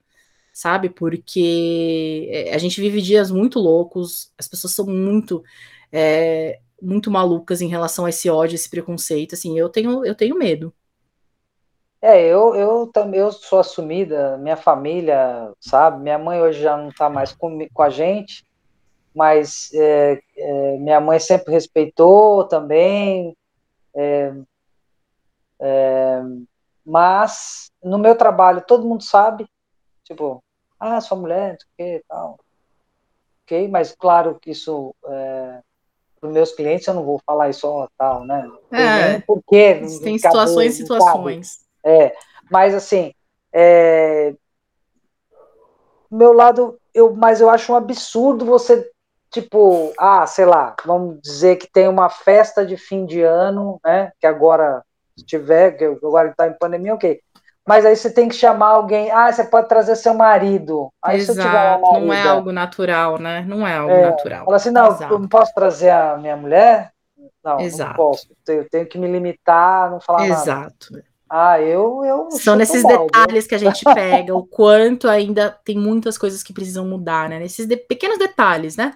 sabe? 0.54 0.90
Porque 0.90 2.28
é, 2.32 2.54
a 2.54 2.58
gente 2.58 2.80
vive 2.82 3.02
dias 3.02 3.32
muito 3.32 3.60
loucos, 3.60 4.32
as 4.38 4.48
pessoas 4.48 4.74
são 4.74 4.86
muito. 4.86 5.44
É, 5.92 6.60
muito 6.82 7.10
malucas 7.10 7.62
em 7.62 7.68
relação 7.68 8.06
a 8.06 8.10
esse 8.10 8.30
ódio, 8.30 8.56
esse 8.56 8.70
preconceito, 8.70 9.36
assim, 9.36 9.58
eu 9.58 9.70
tenho, 9.70 10.06
eu 10.06 10.14
tenho 10.14 10.38
medo. 10.38 10.74
É, 12.02 12.22
eu, 12.22 12.54
eu 12.54 12.88
também 12.88 13.22
eu 13.22 13.32
sou 13.32 13.60
assumida, 13.60 14.38
minha 14.38 14.58
família, 14.58 15.54
sabe? 15.62 16.04
Minha 16.04 16.20
mãe 16.20 16.42
hoje 16.42 16.62
já 16.62 16.76
não 16.76 16.90
está 16.90 17.10
mais 17.10 17.32
com, 17.32 17.66
com 17.74 17.82
a 17.82 17.90
gente, 17.90 18.46
mas 19.16 19.72
é, 19.74 20.20
é, 20.36 20.78
minha 20.80 21.00
mãe 21.00 21.18
sempre 21.18 21.54
respeitou 21.54 22.44
também. 22.46 23.38
É, 23.96 24.34
é 25.62 26.22
mas 26.86 27.72
no 27.84 27.98
meu 27.98 28.16
trabalho 28.16 28.64
todo 28.66 28.88
mundo 28.88 29.04
sabe, 29.04 29.48
tipo, 30.04 30.44
ah, 30.80 31.00
sua 31.00 31.18
mulher, 31.18 31.52
não 31.52 31.58
sei 31.60 31.98
o 31.98 32.00
que 32.00 32.06
tal. 32.08 32.40
Ok, 33.44 33.68
mas 33.68 33.94
claro 33.94 34.40
que 34.40 34.52
isso 34.52 34.96
é, 35.06 35.62
para 36.20 36.28
os 36.28 36.34
meus 36.34 36.52
clientes 36.54 36.88
eu 36.88 36.94
não 36.94 37.04
vou 37.04 37.20
falar 37.26 37.50
isso 37.50 37.68
ó, 37.68 37.88
tal, 37.98 38.26
né? 38.26 38.50
É, 38.72 39.20
porque 39.20 39.82
tem 40.02 40.18
situações 40.18 40.74
e 40.74 40.78
situações. 40.78 41.60
É, 41.84 42.16
mas 42.50 42.74
assim, 42.74 43.14
é, 43.52 44.34
meu 46.10 46.32
lado, 46.32 46.80
eu, 46.94 47.14
mas 47.14 47.42
eu 47.42 47.50
acho 47.50 47.74
um 47.74 47.76
absurdo 47.76 48.46
você, 48.46 48.90
tipo, 49.32 49.92
ah, 49.98 50.26
sei 50.28 50.46
lá, 50.46 50.76
vamos 50.86 51.20
dizer 51.22 51.58
que 51.58 51.68
tem 51.68 51.88
uma 51.88 52.10
festa 52.10 52.66
de 52.66 52.78
fim 52.78 53.06
de 53.06 53.22
ano, 53.22 53.80
né? 53.84 54.12
Que 54.20 54.28
agora 54.28 54.84
se 55.18 55.26
tiver, 55.26 55.72
que 55.72 55.86
agora 55.86 56.30
está 56.30 56.48
em 56.48 56.54
pandemia, 56.54 56.94
ok. 56.94 57.20
Mas 57.66 57.86
aí 57.86 57.96
você 57.96 58.12
tem 58.12 58.28
que 58.28 58.36
chamar 58.36 58.68
alguém, 58.68 59.10
ah, 59.12 59.32
você 59.32 59.46
pode 59.46 59.70
trazer 59.70 59.96
seu 59.96 60.14
marido. 60.14 60.90
Aí 61.02 61.20
Exato, 61.20 61.42
se 61.42 61.48
marido, 61.48 62.06
não 62.06 62.14
é 62.14 62.28
algo 62.28 62.52
natural, 62.52 63.18
né? 63.18 63.46
Não 63.48 63.66
é 63.66 63.78
algo 63.78 63.94
é, 63.94 64.10
natural. 64.10 64.46
Fala 64.46 64.58
assim, 64.58 64.72
não, 64.72 64.88
Exato. 64.88 65.14
eu 65.14 65.20
não 65.20 65.28
posso 65.30 65.54
trazer 65.54 65.90
a 65.90 66.18
minha 66.18 66.36
mulher? 66.36 66.92
Não, 67.44 67.60
Exato. 67.60 67.90
não 67.90 67.96
posso. 67.96 68.28
Eu 68.48 68.70
tenho 68.70 68.86
que 68.86 68.98
me 68.98 69.10
limitar, 69.10 69.90
não 69.90 70.02
falar 70.02 70.28
Exato. 70.28 70.50
nada. 70.50 70.74
Exato. 70.76 71.14
Ah, 71.30 71.60
eu, 71.60 72.06
eu 72.06 72.30
São 72.32 72.56
nesses 72.56 72.84
mal, 72.84 73.08
detalhes 73.08 73.48
que 73.48 73.56
a 73.56 73.58
gente 73.58 73.84
pega, 73.86 74.36
o 74.38 74.46
quanto 74.46 75.10
ainda 75.10 75.50
tem 75.50 75.76
muitas 75.78 76.16
coisas 76.16 76.44
que 76.44 76.54
precisam 76.54 76.86
mudar, 76.86 77.28
né? 77.28 77.40
Nesses 77.40 77.66
de 77.66 77.76
pequenos 77.76 78.20
detalhes, 78.20 78.76
né? 78.76 78.94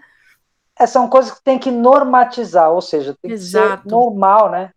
É, 0.77 0.85
são 0.85 1.09
coisas 1.09 1.31
que 1.31 1.43
tem 1.43 1.57
que 1.57 1.71
normatizar, 1.71 2.71
ou 2.71 2.81
seja, 2.81 3.17
tem 3.19 3.31
Exato. 3.31 3.83
que 3.83 3.89
ser 3.89 3.95
normal, 3.95 4.51
né? 4.51 4.71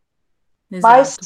Exato. 0.70 0.82
Mas 0.82 1.18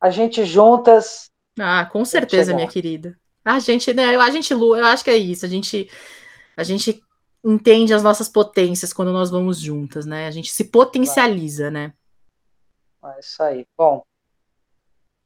a 0.00 0.10
gente 0.10 0.44
juntas. 0.44 1.30
Ah, 1.58 1.86
com 1.86 2.04
certeza, 2.04 2.54
minha 2.54 2.68
querida. 2.68 3.16
A 3.44 3.58
gente, 3.58 3.92
né? 3.92 4.16
A 4.16 4.30
gente, 4.30 4.52
eu 4.52 4.84
acho 4.84 5.02
que 5.02 5.10
é 5.10 5.16
isso. 5.16 5.44
A 5.44 5.48
gente, 5.48 5.90
a 6.56 6.62
gente 6.62 7.02
entende 7.44 7.94
as 7.94 8.02
nossas 8.02 8.28
potências 8.28 8.92
quando 8.92 9.12
nós 9.12 9.30
vamos 9.30 9.58
juntas, 9.58 10.06
né? 10.06 10.26
A 10.26 10.30
gente 10.30 10.50
se 10.50 10.64
potencializa, 10.64 11.70
né? 11.70 11.92
É 13.04 13.20
isso 13.20 13.42
aí. 13.42 13.66
Bom, 13.76 14.02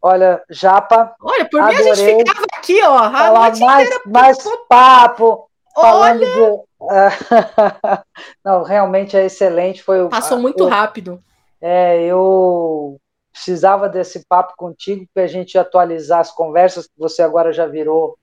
olha, 0.00 0.42
Japa. 0.48 1.14
Olha, 1.20 1.48
por 1.48 1.62
mim 1.64 1.74
a 1.74 1.94
gente 1.94 2.18
ficava 2.18 2.46
aqui, 2.54 2.82
ó. 2.82 3.10
Falar 3.10 3.56
mais, 3.58 4.00
mais 4.06 4.38
papo. 4.68 5.48
Falando 5.74 6.20
de... 6.20 6.72
Não, 8.44 8.62
realmente 8.62 9.16
é 9.16 9.24
excelente. 9.24 9.82
Foi 9.82 10.08
Passou 10.08 10.38
muito 10.38 10.64
eu, 10.64 10.68
rápido. 10.68 11.22
É, 11.60 12.04
eu 12.04 13.00
precisava 13.32 13.88
desse 13.88 14.26
papo 14.26 14.54
contigo 14.56 15.06
para 15.14 15.24
a 15.24 15.26
gente 15.26 15.56
atualizar 15.56 16.20
as 16.20 16.30
conversas, 16.30 16.86
que 16.86 16.98
você 16.98 17.22
agora 17.22 17.52
já 17.52 17.66
virou 17.66 18.18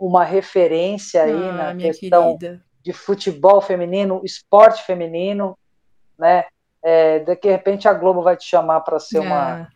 uma 0.00 0.24
referência 0.24 1.22
aí 1.22 1.48
ah, 1.48 1.52
na 1.52 1.76
questão 1.76 2.38
querida. 2.38 2.62
de 2.82 2.92
futebol 2.92 3.60
feminino, 3.60 4.22
esporte 4.24 4.82
feminino, 4.84 5.56
né? 6.18 6.44
É, 6.82 7.18
de 7.18 7.38
repente 7.42 7.88
a 7.88 7.92
Globo 7.92 8.22
vai 8.22 8.36
te 8.36 8.44
chamar 8.44 8.80
para 8.80 8.98
ser 9.00 9.18
uma 9.18 9.62
ah. 9.62 9.68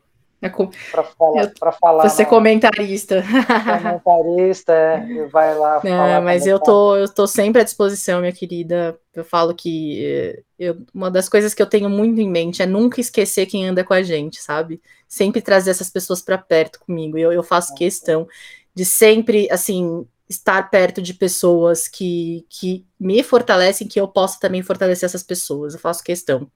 É 0.42 0.48
com... 0.48 0.70
Para 0.90 1.04
falar, 1.04 1.52
pra 1.58 1.72
falar. 1.72 2.08
Você 2.08 2.24
comentarista. 2.24 3.22
Comentarista, 3.22 4.72
é, 4.72 5.26
vai 5.26 5.54
lá. 5.54 5.80
É, 5.84 6.20
mas 6.20 6.46
eu 6.46 6.58
tô, 6.58 6.96
eu 6.96 7.08
tô 7.08 7.26
sempre 7.26 7.60
à 7.60 7.64
disposição, 7.64 8.20
minha 8.20 8.32
querida. 8.32 8.98
Eu 9.14 9.24
falo 9.24 9.54
que 9.54 10.04
eh, 10.04 10.42
eu, 10.58 10.78
uma 10.94 11.10
das 11.10 11.28
coisas 11.28 11.52
que 11.52 11.60
eu 11.60 11.66
tenho 11.66 11.90
muito 11.90 12.20
em 12.20 12.30
mente 12.30 12.62
é 12.62 12.66
nunca 12.66 13.00
esquecer 13.00 13.46
quem 13.46 13.66
anda 13.66 13.84
com 13.84 13.92
a 13.92 14.02
gente, 14.02 14.40
sabe? 14.40 14.80
Sempre 15.06 15.42
trazer 15.42 15.70
essas 15.70 15.90
pessoas 15.90 16.22
para 16.22 16.38
perto 16.38 16.80
comigo. 16.80 17.18
Eu, 17.18 17.32
eu 17.32 17.42
faço 17.42 17.74
questão 17.74 18.26
de 18.74 18.84
sempre, 18.84 19.48
assim, 19.50 20.06
estar 20.28 20.70
perto 20.70 21.02
de 21.02 21.12
pessoas 21.12 21.88
que, 21.88 22.46
que 22.48 22.86
me 22.98 23.22
fortalecem, 23.22 23.88
que 23.88 24.00
eu 24.00 24.06
possa 24.08 24.38
também 24.40 24.62
fortalecer 24.62 25.06
essas 25.06 25.22
pessoas. 25.22 25.74
Eu 25.74 25.80
faço 25.80 26.04
questão. 26.04 26.50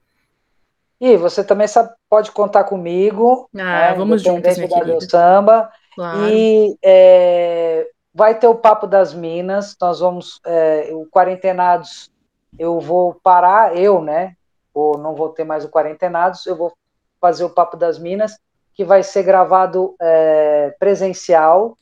E 0.99 1.17
você 1.17 1.43
também 1.43 1.67
sabe, 1.67 1.93
pode 2.09 2.31
contar 2.31 2.63
comigo. 2.63 3.49
Ah, 3.53 3.57
né, 3.57 3.93
vamos 3.93 4.21
juntos, 4.21 4.57
minha 4.57 4.85
da 4.85 5.01
Samba. 5.01 5.71
Claro. 5.93 6.27
E 6.29 6.77
é, 6.83 7.87
vai 8.13 8.37
ter 8.37 8.47
o 8.47 8.55
Papo 8.55 8.87
das 8.87 9.13
Minas. 9.13 9.75
Nós 9.79 9.99
vamos, 9.99 10.39
é, 10.45 10.89
o 10.93 11.05
Quarentenados, 11.07 12.09
eu 12.57 12.79
vou 12.79 13.15
parar, 13.15 13.77
eu, 13.77 14.01
né? 14.01 14.35
Ou 14.73 14.97
não 14.97 15.15
vou 15.15 15.29
ter 15.29 15.43
mais 15.43 15.65
o 15.65 15.69
Quarentenados, 15.69 16.45
eu 16.45 16.55
vou 16.55 16.73
fazer 17.19 17.43
o 17.43 17.49
Papo 17.49 17.75
das 17.75 17.97
Minas, 17.97 18.37
que 18.73 18.83
vai 18.83 19.03
ser 19.03 19.23
gravado 19.23 19.95
é, 20.01 20.75
presencial. 20.79 21.77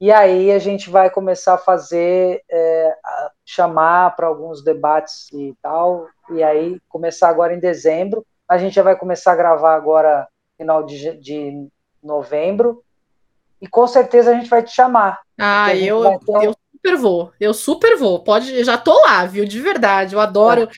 E 0.00 0.12
aí 0.12 0.50
a 0.50 0.58
gente 0.58 0.90
vai 0.90 1.08
começar 1.08 1.54
a 1.54 1.58
fazer, 1.58 2.42
é, 2.50 2.96
chamar 3.44 4.14
para 4.16 4.26
alguns 4.26 4.62
debates 4.62 5.32
e 5.32 5.56
tal, 5.62 6.08
e 6.30 6.42
aí 6.42 6.78
começar 6.88 7.28
agora 7.28 7.54
em 7.54 7.60
dezembro. 7.60 8.24
A 8.48 8.58
gente 8.58 8.74
já 8.74 8.82
vai 8.82 8.96
começar 8.96 9.32
a 9.32 9.36
gravar 9.36 9.74
agora 9.74 10.28
final 10.56 10.84
de, 10.84 11.16
de 11.18 11.68
novembro. 12.02 12.82
E 13.60 13.66
com 13.66 13.86
certeza 13.86 14.30
a 14.30 14.34
gente 14.34 14.48
vai 14.48 14.62
te 14.62 14.72
chamar. 14.72 15.20
Ah, 15.38 15.74
eu, 15.74 16.00
um... 16.00 16.42
eu 16.42 16.54
super 16.72 16.96
vou. 16.96 17.32
Eu 17.40 17.54
super 17.54 17.96
vou. 17.96 18.22
Pode, 18.22 18.62
já 18.62 18.76
tô 18.76 18.92
lá, 19.00 19.24
viu? 19.24 19.44
De 19.44 19.60
verdade. 19.60 20.14
Eu 20.14 20.20
adoro, 20.20 20.62
é. 20.62 20.68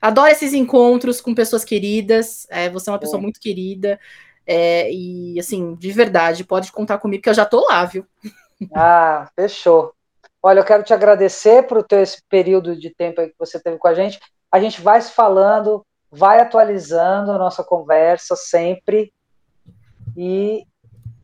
adoro 0.00 0.30
esses 0.30 0.52
encontros 0.52 1.20
com 1.20 1.34
pessoas 1.34 1.64
queridas. 1.64 2.46
É, 2.50 2.70
você 2.70 2.88
é 2.88 2.92
uma 2.92 2.98
pessoa 2.98 3.18
é. 3.18 3.22
muito 3.22 3.40
querida. 3.40 3.98
É, 4.46 4.90
e 4.92 5.38
assim, 5.40 5.74
de 5.74 5.90
verdade, 5.90 6.44
pode 6.44 6.70
contar 6.70 6.98
comigo 6.98 7.22
que 7.22 7.28
eu 7.28 7.34
já 7.34 7.44
tô 7.44 7.66
lá, 7.66 7.84
viu? 7.84 8.06
Ah, 8.72 9.28
fechou. 9.34 9.92
Olha, 10.40 10.60
eu 10.60 10.64
quero 10.64 10.84
te 10.84 10.94
agradecer 10.94 11.66
por 11.66 11.82
ter 11.82 12.02
esse 12.02 12.22
período 12.28 12.76
de 12.76 12.88
tempo 12.88 13.20
que 13.20 13.34
você 13.36 13.58
teve 13.58 13.78
com 13.78 13.88
a 13.88 13.94
gente. 13.94 14.20
A 14.50 14.60
gente 14.60 14.80
vai 14.80 15.00
se 15.00 15.12
falando, 15.12 15.84
vai 16.10 16.40
atualizando 16.40 17.32
a 17.32 17.38
nossa 17.38 17.62
conversa 17.62 18.36
sempre. 18.36 19.12
E 20.16 20.64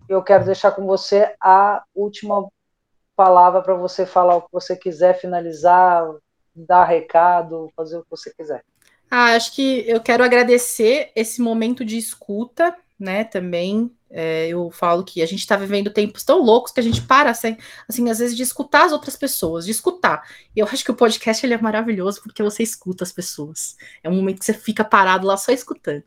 eu 0.09 0.23
quero 0.23 0.45
deixar 0.45 0.73
com 0.73 0.87
você 0.87 1.35
a 1.41 1.83
última 1.95 2.47
palavra 3.17 3.63
para 3.63 3.75
você 3.75 4.05
falar 4.05 4.37
o 4.37 4.43
que 4.43 4.53
você 4.53 4.77
quiser, 4.77 5.19
finalizar, 5.19 6.07
dar 6.55 6.85
recado, 6.85 7.71
fazer 7.77 7.97
o 7.99 8.03
que 8.03 8.11
você 8.11 8.33
quiser. 8.35 8.65
Ah, 9.11 9.35
acho 9.35 9.55
que 9.55 9.85
eu 9.87 10.01
quero 10.01 10.25
agradecer 10.25 11.13
esse 11.15 11.41
momento 11.41 11.85
de 11.85 11.99
escuta, 11.99 12.75
né, 12.99 13.25
também, 13.25 13.91
é, 14.13 14.49
eu 14.49 14.71
falo 14.71 15.03
que 15.03 15.23
a 15.23 15.27
gente 15.27 15.41
está 15.41 15.57
vivendo 15.57 15.91
tempos 15.91 16.23
tão 16.23 16.43
loucos 16.43 16.71
que 16.71 16.79
a 16.79 16.83
gente 16.83 17.01
para, 17.03 17.31
assim, 17.31 17.57
assim, 17.89 18.11
às 18.11 18.19
vezes, 18.19 18.37
de 18.37 18.43
escutar 18.43 18.85
as 18.85 18.93
outras 18.93 19.17
pessoas, 19.17 19.65
de 19.65 19.71
escutar. 19.71 20.23
E 20.55 20.61
eu 20.61 20.67
acho 20.67 20.85
que 20.85 20.91
o 20.91 20.95
podcast 20.95 21.45
ele 21.45 21.55
é 21.55 21.59
maravilhoso 21.59 22.23
porque 22.23 22.43
você 22.43 22.63
escuta 22.63 23.05
as 23.05 23.11
pessoas. 23.11 23.77
É 24.03 24.11
um 24.11 24.15
momento 24.15 24.41
que 24.41 24.45
você 24.45 24.55
fica 24.55 24.85
parado 24.85 25.27
lá 25.27 25.37
só 25.37 25.51
escutando. 25.51 26.03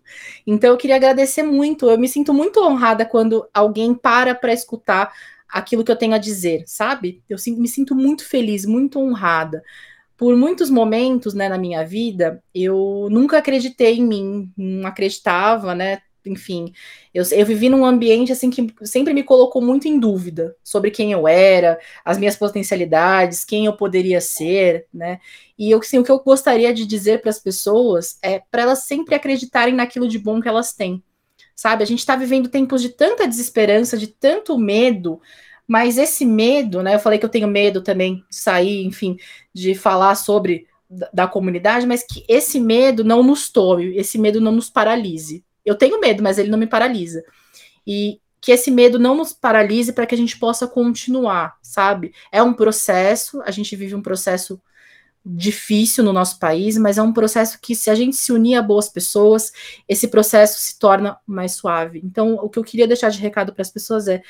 Então, 0.45 0.69
eu 0.69 0.77
queria 0.77 0.95
agradecer 0.95 1.44
muito. 1.44 1.90
Eu 1.90 1.98
me 1.98 2.07
sinto 2.07 2.34
muito 2.34 2.61
honrada 2.61 3.06
quando 3.06 3.48
alguém 3.53 3.94
para 3.95 4.36
para 4.36 4.53
escutar 4.53 5.11
aquilo 5.49 5.84
que 5.84 5.91
eu 5.91 5.95
tenho 5.95 6.14
a 6.14 6.19
dizer, 6.19 6.64
sabe? 6.68 7.23
Eu 7.27 7.38
me 7.57 7.68
sinto 7.68 7.95
muito 7.95 8.26
feliz, 8.26 8.65
muito 8.65 8.99
honrada 8.99 9.64
por 10.18 10.36
muitos 10.36 10.69
momentos, 10.69 11.34
né, 11.34 11.49
na 11.49 11.57
minha 11.57 11.86
vida, 11.86 12.41
eu 12.53 13.07
nunca 13.11 13.38
acreditei 13.38 13.98
em 13.98 14.07
mim, 14.07 14.53
não 14.56 14.88
acreditava, 14.88 15.76
né, 15.76 15.99
enfim, 16.26 16.73
eu, 17.14 17.23
eu 17.31 17.45
vivi 17.45 17.69
num 17.69 17.85
ambiente 17.85 18.31
assim 18.31 18.49
que 18.49 18.68
sempre 18.84 19.14
me 19.14 19.23
colocou 19.23 19.61
muito 19.61 19.88
em 19.88 19.99
dúvida 19.99 20.56
sobre 20.64 20.91
quem 20.91 21.11
eu 21.11 21.27
era, 21.27 21.80
as 22.03 22.18
minhas 22.18 22.35
potencialidades, 22.35 23.43
quem 23.43 23.65
eu 23.65 23.73
poderia 23.73 24.19
ser, 24.22 24.88
né? 24.93 25.19
E 25.57 25.72
eu, 25.72 25.80
assim, 25.80 25.99
o 25.99 26.03
que 26.03 26.11
eu 26.11 26.19
gostaria 26.19 26.73
de 26.73 26.85
dizer 26.85 27.22
para 27.22 27.30
as 27.30 27.39
pessoas 27.39 28.18
é 28.22 28.39
para 28.52 28.64
elas 28.64 28.80
sempre 28.84 29.15
acreditarem 29.15 29.73
naquilo 29.73 30.07
de 30.07 30.19
bom 30.19 30.41
que 30.41 30.47
elas 30.47 30.73
têm. 30.73 31.03
Sabe? 31.56 31.84
A 31.84 31.88
gente 31.88 31.99
está 31.99 32.15
vivendo 32.15 32.49
tempos 32.49 32.81
de 32.81 32.89
tanta 32.89 33.27
desesperança, 33.27 33.97
de 33.97 34.07
tanto 34.07 34.57
medo, 34.57 35.22
mas 35.68 35.97
esse 35.97 36.26
medo, 36.26 36.84
né? 36.84 36.95
Eu 36.95 36.99
falei 36.99 37.18
que 37.18 37.26
eu 37.26 37.30
tenho 37.30 37.47
medo 37.47 37.81
também 37.81 38.23
de 38.30 38.35
sair, 38.35 38.85
enfim, 38.85 39.15
de 39.53 39.73
falar 39.73 40.15
sobre 40.15 40.68
da, 40.89 41.10
da 41.14 41.27
comunidade, 41.27 41.88
mas 41.88 42.03
que 42.03 42.26
esse 42.27 42.60
medo 42.60 43.03
não 43.03 43.23
nos 43.23 43.49
tome, 43.49 43.95
esse 43.95 44.18
medo 44.18 44.41
não 44.41 44.52
nos 44.52 44.69
paralise, 44.69 45.44
eu 45.65 45.75
tenho 45.75 45.99
medo, 45.99 46.21
mas 46.21 46.37
ele 46.37 46.49
não 46.49 46.59
me 46.59 46.67
paralisa. 46.67 47.23
E 47.85 48.19
que 48.39 48.51
esse 48.51 48.69
medo 48.69 48.99
não 48.99 49.15
nos 49.15 49.33
paralise 49.33 49.91
para 49.91 50.05
que 50.05 50.13
a 50.13 50.17
gente 50.17 50.37
possa 50.37 50.67
continuar, 50.67 51.57
sabe? 51.63 52.13
É 52.31 52.43
um 52.43 52.53
processo, 52.53 53.41
a 53.41 53.49
gente 53.49 53.75
vive 53.75 53.95
um 53.95 54.01
processo 54.03 54.61
difícil 55.25 56.03
no 56.03 56.13
nosso 56.13 56.37
país, 56.37 56.77
mas 56.77 56.99
é 56.99 57.01
um 57.01 57.11
processo 57.11 57.59
que, 57.59 57.73
se 57.73 57.89
a 57.89 57.95
gente 57.95 58.15
se 58.15 58.31
unir 58.31 58.55
a 58.55 58.61
boas 58.61 58.87
pessoas, 58.87 59.51
esse 59.89 60.07
processo 60.07 60.59
se 60.59 60.77
torna 60.77 61.17
mais 61.25 61.53
suave. 61.53 61.99
Então, 62.03 62.35
o 62.35 62.47
que 62.47 62.59
eu 62.59 62.63
queria 62.63 62.87
deixar 62.87 63.09
de 63.09 63.19
recado 63.19 63.51
para 63.51 63.63
as 63.63 63.71
pessoas 63.71 64.07
é: 64.07 64.21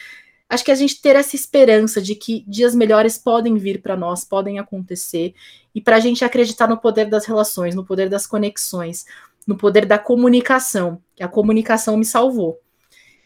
acho 0.50 0.64
que 0.64 0.72
a 0.72 0.76
gente 0.76 1.02
ter 1.02 1.18
essa 1.18 1.36
esperança 1.36 2.02
de 2.02 2.16
que 2.16 2.46
dias 2.48 2.74
melhores 2.74 3.18
podem 3.18 3.58
vir 3.58 3.82
para 3.82 3.98
nós, 3.98 4.24
podem 4.24 4.58
acontecer, 4.60 5.34
e 5.74 5.82
para 5.82 5.98
a 5.98 6.00
gente 6.00 6.24
acreditar 6.24 6.70
no 6.70 6.78
poder 6.78 7.10
das 7.10 7.26
relações, 7.26 7.76
no 7.76 7.84
poder 7.84 8.08
das 8.08 8.26
conexões, 8.26 9.06
no 9.46 9.56
poder 9.56 9.86
da 9.86 9.98
comunicação, 9.98 11.02
que 11.16 11.24
a 11.24 11.28
comunicação 11.28 11.98
me 11.98 12.06
salvou. 12.06 12.60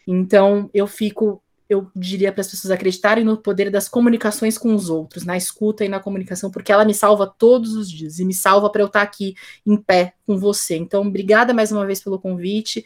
Então, 0.06 0.68
eu 0.74 0.86
fico, 0.86 1.42
eu 1.68 1.90
diria 1.94 2.32
para 2.32 2.40
as 2.40 2.50
pessoas 2.50 2.70
acreditarem 2.70 3.24
no 3.24 3.36
poder 3.36 3.70
das 3.70 3.88
comunicações 3.88 4.58
com 4.58 4.74
os 4.74 4.90
outros, 4.90 5.24
na 5.24 5.36
escuta 5.36 5.84
e 5.84 5.88
na 5.88 6.00
comunicação, 6.00 6.50
porque 6.50 6.72
ela 6.72 6.84
me 6.84 6.94
salva 6.94 7.26
todos 7.26 7.74
os 7.74 7.90
dias 7.90 8.18
e 8.18 8.24
me 8.24 8.34
salva 8.34 8.70
para 8.70 8.82
eu 8.82 8.86
estar 8.86 9.02
aqui 9.02 9.34
em 9.66 9.76
pé 9.76 10.14
com 10.26 10.36
você. 10.36 10.76
Então, 10.76 11.02
obrigada 11.02 11.54
mais 11.54 11.72
uma 11.72 11.86
vez 11.86 12.02
pelo 12.02 12.18
convite. 12.18 12.84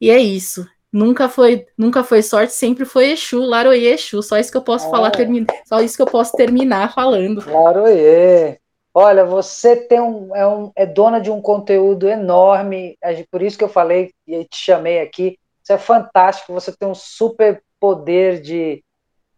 E 0.00 0.10
é 0.10 0.18
isso. 0.18 0.66
Nunca 0.92 1.28
foi, 1.28 1.66
nunca 1.78 2.02
foi 2.02 2.20
sorte, 2.20 2.52
sempre 2.52 2.84
foi 2.84 3.12
Exu, 3.12 3.38
Laroie 3.38 3.86
Exu. 3.86 4.22
Só 4.22 4.38
isso 4.38 4.50
que 4.50 4.56
eu 4.56 4.62
posso 4.62 4.88
é. 4.88 4.90
falar, 4.90 5.10
termina, 5.10 5.46
só 5.64 5.80
isso 5.80 5.94
que 5.94 6.02
eu 6.02 6.06
posso 6.06 6.32
terminar 6.36 6.92
falando. 6.92 7.44
Laroie. 7.48 8.58
Olha, 8.92 9.24
você 9.24 9.76
tem 9.76 10.00
um 10.00 10.34
é, 10.34 10.46
um, 10.46 10.72
é 10.74 10.84
dona 10.84 11.20
de 11.20 11.30
um 11.30 11.40
conteúdo 11.40 12.08
enorme, 12.08 12.96
por 13.30 13.40
isso 13.40 13.56
que 13.56 13.64
eu 13.64 13.68
falei 13.68 14.12
e 14.26 14.44
te 14.44 14.56
chamei 14.56 15.00
aqui. 15.00 15.38
Isso 15.62 15.72
é 15.72 15.78
fantástico, 15.78 16.52
você 16.52 16.72
tem 16.76 16.88
um 16.88 16.94
super 16.94 17.62
poder 17.78 18.40
de 18.40 18.82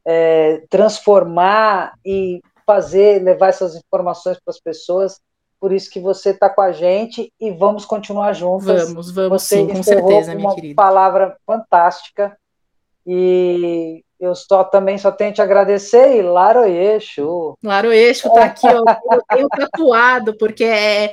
é, 0.05 0.63
transformar 0.71 1.95
e 2.05 2.41
fazer, 2.67 3.23
levar 3.23 3.49
essas 3.49 3.77
informações 3.77 4.39
para 4.43 4.51
as 4.53 4.61
pessoas. 4.61 5.21
Por 5.61 5.73
isso 5.73 5.91
que 5.91 6.01
você 6.01 6.31
está 6.31 6.49
com 6.51 6.61
a 6.61 6.73
gente 6.73 7.33
e 7.39 7.51
vamos 7.53 7.85
continuar 7.85 8.33
juntas. 8.33 8.89
Vamos, 8.89 9.13
vamos 9.13 9.43
você 9.43 9.57
sim, 9.57 9.69
com 9.69 9.83
certeza, 9.83 10.35
minha 10.35 10.49
uma 10.49 10.55
querida. 10.55 10.75
palavra 10.75 11.37
fantástica. 11.47 12.37
E 13.07 14.05
eu 14.23 14.37
só 14.37 14.63
também 14.63 14.97
só 14.97 15.11
tenho 15.11 15.33
te 15.33 15.43
agradecer 15.43 16.17
e 16.17 16.23
Laroeixo. 16.23 17.59
Laroeixo 17.61 18.33
tá 18.33 18.45
aqui, 18.45 18.69
ó, 18.69 18.85
eu 19.13 19.23
tenho 19.29 19.49
tatuado, 19.49 20.39
porque 20.39 20.63
é, 20.63 21.13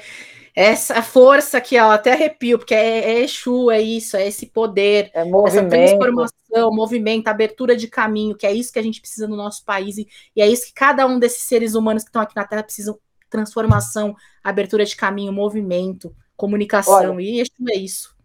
essa 0.55 1.01
força 1.01 1.59
que 1.59 1.79
ó, 1.79 1.89
até 1.89 2.13
arrepio, 2.13 2.59
porque 2.59 2.75
é, 2.75 3.13
é 3.13 3.23
Exu, 3.23 3.71
é 3.71 3.81
isso, 3.81 4.15
é 4.15 4.27
esse 4.27 4.45
poder, 4.45 5.09
é 5.11 5.23
movimento. 5.23 5.73
essa 5.73 5.97
transformação, 5.97 6.71
movimento, 6.71 7.27
abertura 7.27 7.75
de 7.75 7.87
caminho, 7.87 8.37
que 8.37 8.45
é 8.45 8.53
isso 8.53 8.71
que 8.71 8.77
a 8.77 8.83
gente 8.83 9.01
precisa 9.01 9.27
no 9.27 9.35
nosso 9.35 9.65
país, 9.65 9.97
e, 9.97 10.07
e 10.35 10.41
é 10.43 10.47
isso 10.47 10.67
que 10.67 10.73
cada 10.73 11.07
um 11.07 11.17
desses 11.17 11.41
seres 11.47 11.73
humanos 11.73 12.03
que 12.03 12.09
estão 12.09 12.21
aqui 12.21 12.35
na 12.35 12.45
Terra 12.45 12.61
precisam, 12.61 12.99
transformação, 13.27 14.15
abertura 14.43 14.85
de 14.85 14.95
caminho, 14.95 15.33
movimento, 15.33 16.15
comunicação, 16.37 17.15
Olha, 17.15 17.21
e 17.21 17.39
Exu 17.39 17.53
é 17.71 17.75
isso. 17.75 18.15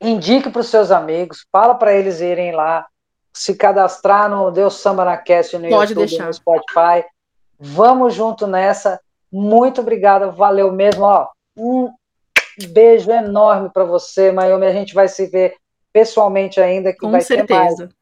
Indique 0.00 0.48
para 0.48 0.62
os 0.62 0.68
seus 0.68 0.90
amigos, 0.90 1.44
fala 1.52 1.74
para 1.74 1.94
eles 1.94 2.22
irem 2.22 2.52
lá, 2.52 2.86
se 3.32 3.54
cadastrar 3.54 4.28
no 4.28 4.50
Deus 4.50 4.74
Samba 4.74 5.04
na 5.04 5.16
Cast 5.16 5.56
no 5.56 5.68
Pode 5.68 5.92
YouTube, 5.92 6.08
deixar. 6.08 6.26
no 6.26 6.34
Spotify. 6.34 7.04
Vamos 7.58 8.14
junto 8.14 8.46
nessa. 8.46 9.00
Muito 9.30 9.80
obrigada, 9.80 10.30
valeu 10.30 10.72
mesmo. 10.72 11.04
Ó, 11.04 11.28
um 11.56 11.90
beijo 12.68 13.10
enorme 13.10 13.70
para 13.72 13.84
você, 13.84 14.32
Maiomi. 14.32 14.66
A 14.66 14.72
gente 14.72 14.94
vai 14.94 15.08
se 15.08 15.26
ver 15.26 15.54
pessoalmente 15.92 16.60
ainda, 16.60 16.92
que 16.92 16.98
Com 16.98 17.10
vai 17.10 17.20
certeza. 17.20 17.46
ter 17.46 17.54
mais. 17.54 17.94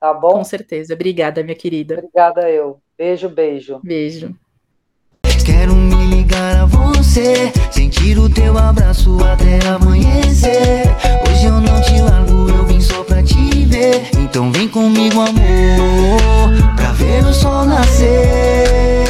Tá 0.00 0.12
bom? 0.12 0.32
Com 0.32 0.44
certeza. 0.44 0.94
Obrigada, 0.94 1.42
minha 1.42 1.56
querida. 1.56 1.94
Obrigada 1.94 2.50
eu. 2.50 2.78
Beijo, 2.96 3.28
beijo. 3.28 3.80
Beijo. 3.82 4.34
Quero 5.44 5.74
me 5.74 6.06
ligar 6.06 6.56
a 6.62 6.66
você, 6.66 7.52
sentir 7.70 8.18
o 8.18 8.32
teu 8.32 8.56
abraço 8.58 9.16
até 9.24 9.66
amanhecer. 9.68 10.84
Hoje 11.28 11.46
eu 11.46 11.60
não 11.60 11.80
te 11.82 12.00
largo, 12.00 12.53
Então 14.18 14.52
vem 14.52 14.68
comigo, 14.68 15.20
amor, 15.20 16.74
pra 16.76 16.92
ver 16.92 17.24
o 17.24 17.32
sol 17.32 17.64
nascer. 17.64 19.03